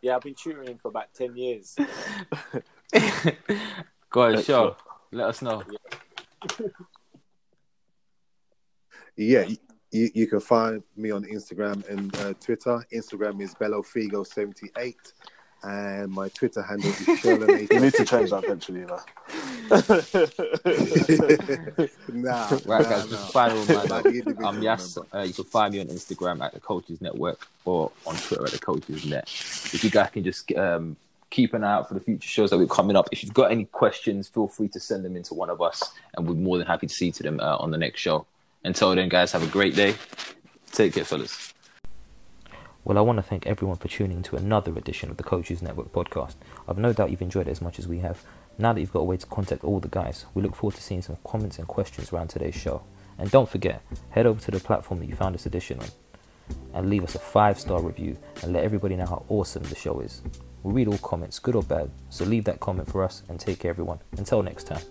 Yeah, 0.02 0.16
I've 0.16 0.22
been 0.22 0.36
tutoring 0.36 0.78
for 0.78 0.90
about 0.90 1.14
ten 1.14 1.36
years. 1.36 1.76
Go 4.10 4.24
ahead, 4.24 4.46
show. 4.46 4.76
Let 5.12 5.30
us 5.30 5.42
know. 5.42 5.64
Yeah, 9.16 9.46
you, 9.92 10.10
you 10.14 10.28
can 10.28 10.40
find 10.40 10.84
me 10.96 11.12
on 11.12 11.24
Instagram 11.26 11.88
and 11.90 12.16
uh, 12.18 12.34
Twitter. 12.40 12.84
Instagram 12.94 13.42
is 13.42 13.54
bellofigo78 13.56 14.96
and 15.64 16.12
my 16.12 16.28
Twitter 16.30 16.62
handle 16.62 16.90
is 16.90 16.96
Sherlin. 16.96 17.72
you 17.72 17.80
need 17.80 17.94
to 17.94 18.06
change 18.06 18.32
that 18.32 18.44
eventually, 18.44 18.82
you 18.82 18.88
know. 18.88 19.00
nah, 22.14 22.50
right, 22.66 22.84
guys. 22.84 23.06
Nah, 23.06 23.12
just 23.12 23.32
final 23.32 23.64
reminder. 23.66 24.46
Um, 24.46 24.62
yes, 24.62 24.98
uh, 25.14 25.20
you 25.20 25.34
can 25.34 25.46
find 25.46 25.74
me 25.74 25.80
on 25.82 25.88
Instagram 25.88 26.42
at 26.42 26.54
the 26.54 26.60
Coaches 26.60 27.00
Network 27.02 27.48
or 27.66 27.92
on 28.06 28.16
Twitter 28.16 28.46
at 28.46 28.52
the 28.52 28.60
Coaches 28.60 29.06
Net. 29.06 29.24
If 29.28 29.84
you 29.84 29.90
guys 29.90 30.12
can 30.12 30.24
just 30.24 30.52
um, 30.54 30.96
keep 31.32 31.54
an 31.54 31.64
eye 31.64 31.74
out 31.74 31.88
for 31.88 31.96
the 31.96 32.00
future 32.00 32.28
shows 32.28 32.52
that 32.52 32.58
we're 32.58 32.68
coming 32.68 32.96
up. 32.96 33.08
If 33.12 33.24
you've 33.24 33.34
got 33.34 33.52
any 33.52 33.66
questions, 33.66 34.28
feel 34.28 34.48
free 34.48 34.68
to 34.70 34.80
send 34.80 35.04
them 35.04 35.16
into 35.16 35.34
one 35.34 35.50
of 35.50 35.62
us, 35.62 35.92
and 36.16 36.28
we're 36.28 36.36
more 36.36 36.60
than 36.60 36.68
happy 36.68 36.88
to 36.88 36.94
see 36.94 37.12
to 37.12 37.24
them 37.24 37.40
uh, 37.40 37.58
on 37.58 37.72
the 37.72 37.78
next 37.78 38.02
show. 38.02 38.28
Until 38.64 38.94
then, 38.94 39.10
guys, 39.10 39.32
have 39.32 39.42
a 39.42 39.48
great 39.48 39.76
day. 39.76 39.96
Take 40.72 40.94
care, 40.94 41.06
fellas. 41.06 41.54
Well, 42.84 42.98
I 42.98 43.02
want 43.02 43.18
to 43.18 43.24
thank 43.24 43.46
everyone 43.46 43.78
for 43.78 43.88
tuning 43.88 44.24
to 44.24 44.36
another 44.36 44.76
edition 44.76 45.12
of 45.12 45.18
the 45.18 45.24
Coaches 45.24 45.62
Network 45.62 45.92
podcast. 45.92 46.34
I've 46.68 46.80
no 46.80 46.94
doubt 46.94 47.12
you've 47.12 47.22
enjoyed 47.22 47.48
it 47.48 47.52
as 47.52 47.62
much 47.62 47.78
as 47.78 47.88
we 47.88 48.00
have. 48.00 48.24
Now 48.58 48.74
that 48.74 48.80
you've 48.80 48.92
got 48.92 49.02
a 49.02 49.04
way 49.04 49.18
to 49.18 49.26
contact 49.28 49.64
all 49.64 49.80
the 49.80 49.88
guys, 49.88 50.26
we 50.34 50.42
look 50.42 50.56
forward 50.56 50.78
to 50.78 50.82
seeing 50.82 51.04
some 51.04 51.18
comments 51.24 51.60
and 51.60 51.68
questions 51.68 52.12
around 52.12 52.30
today's 52.30 52.56
show. 52.56 52.82
And 53.20 53.30
don't 53.30 53.48
forget, 53.48 53.84
head 54.10 54.26
over 54.26 54.42
to 54.42 54.50
the 54.50 54.60
platform 54.60 55.00
that 55.00 55.06
you 55.06 55.16
found 55.16 55.36
this 55.36 55.46
edition 55.46 55.80
on 55.80 55.90
and 56.74 56.90
leave 56.90 57.04
us 57.04 57.14
a 57.14 57.20
five 57.20 57.60
star 57.60 57.80
review 57.84 58.18
and 58.42 58.52
let 58.52 58.64
everybody 58.64 58.96
know 58.96 59.06
how 59.06 59.26
awesome 59.30 59.62
the 59.62 59.76
show 59.76 60.00
is. 60.00 60.24
We 60.64 60.74
read 60.74 60.88
all 60.88 60.98
comments, 60.98 61.38
good 61.38 61.56
or 61.56 61.64
bad, 61.64 61.92
so 62.10 62.26
leave 62.26 62.46
that 62.46 62.60
comment 62.60 62.92
for 62.92 63.04
us 63.04 63.22
and 63.30 63.40
take 63.40 63.60
care, 63.60 63.70
everyone. 63.70 64.00
Until 64.18 64.42
next 64.42 64.64
time. 64.64 64.82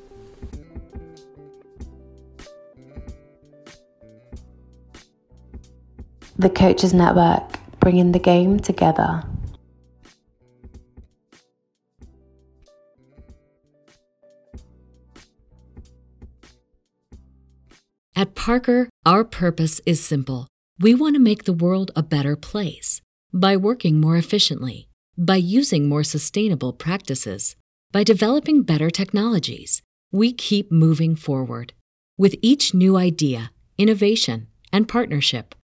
The 6.39 6.49
Coaches 6.49 6.95
Network 6.95 7.60
bringing 7.81 8.13
the 8.13 8.19
game 8.19 8.61
together. 8.61 9.25
At 18.15 18.35
Parker, 18.35 18.91
our 19.07 19.25
purpose 19.25 19.81
is 19.87 20.05
simple. 20.05 20.47
We 20.79 20.95
want 20.95 21.15
to 21.15 21.21
make 21.21 21.45
the 21.45 21.55
world 21.55 21.91
a 21.97 22.03
better 22.03 22.37
place 22.37 23.01
by 23.33 23.57
working 23.57 23.99
more 23.99 24.17
efficiently, 24.17 24.89
by 25.17 25.37
using 25.37 25.89
more 25.89 26.05
sustainable 26.05 26.75
practices, 26.75 27.57
by 27.93 28.05
developing 28.05 28.63
better 28.63 28.91
technologies. 28.91 29.81
We 30.13 30.33
keep 30.33 30.71
moving 30.71 31.17
forward. 31.17 31.73
With 32.19 32.37
each 32.43 32.75
new 32.75 32.99
idea, 32.99 33.53
innovation, 33.79 34.49
and 34.71 34.87
partnership, 34.87 35.55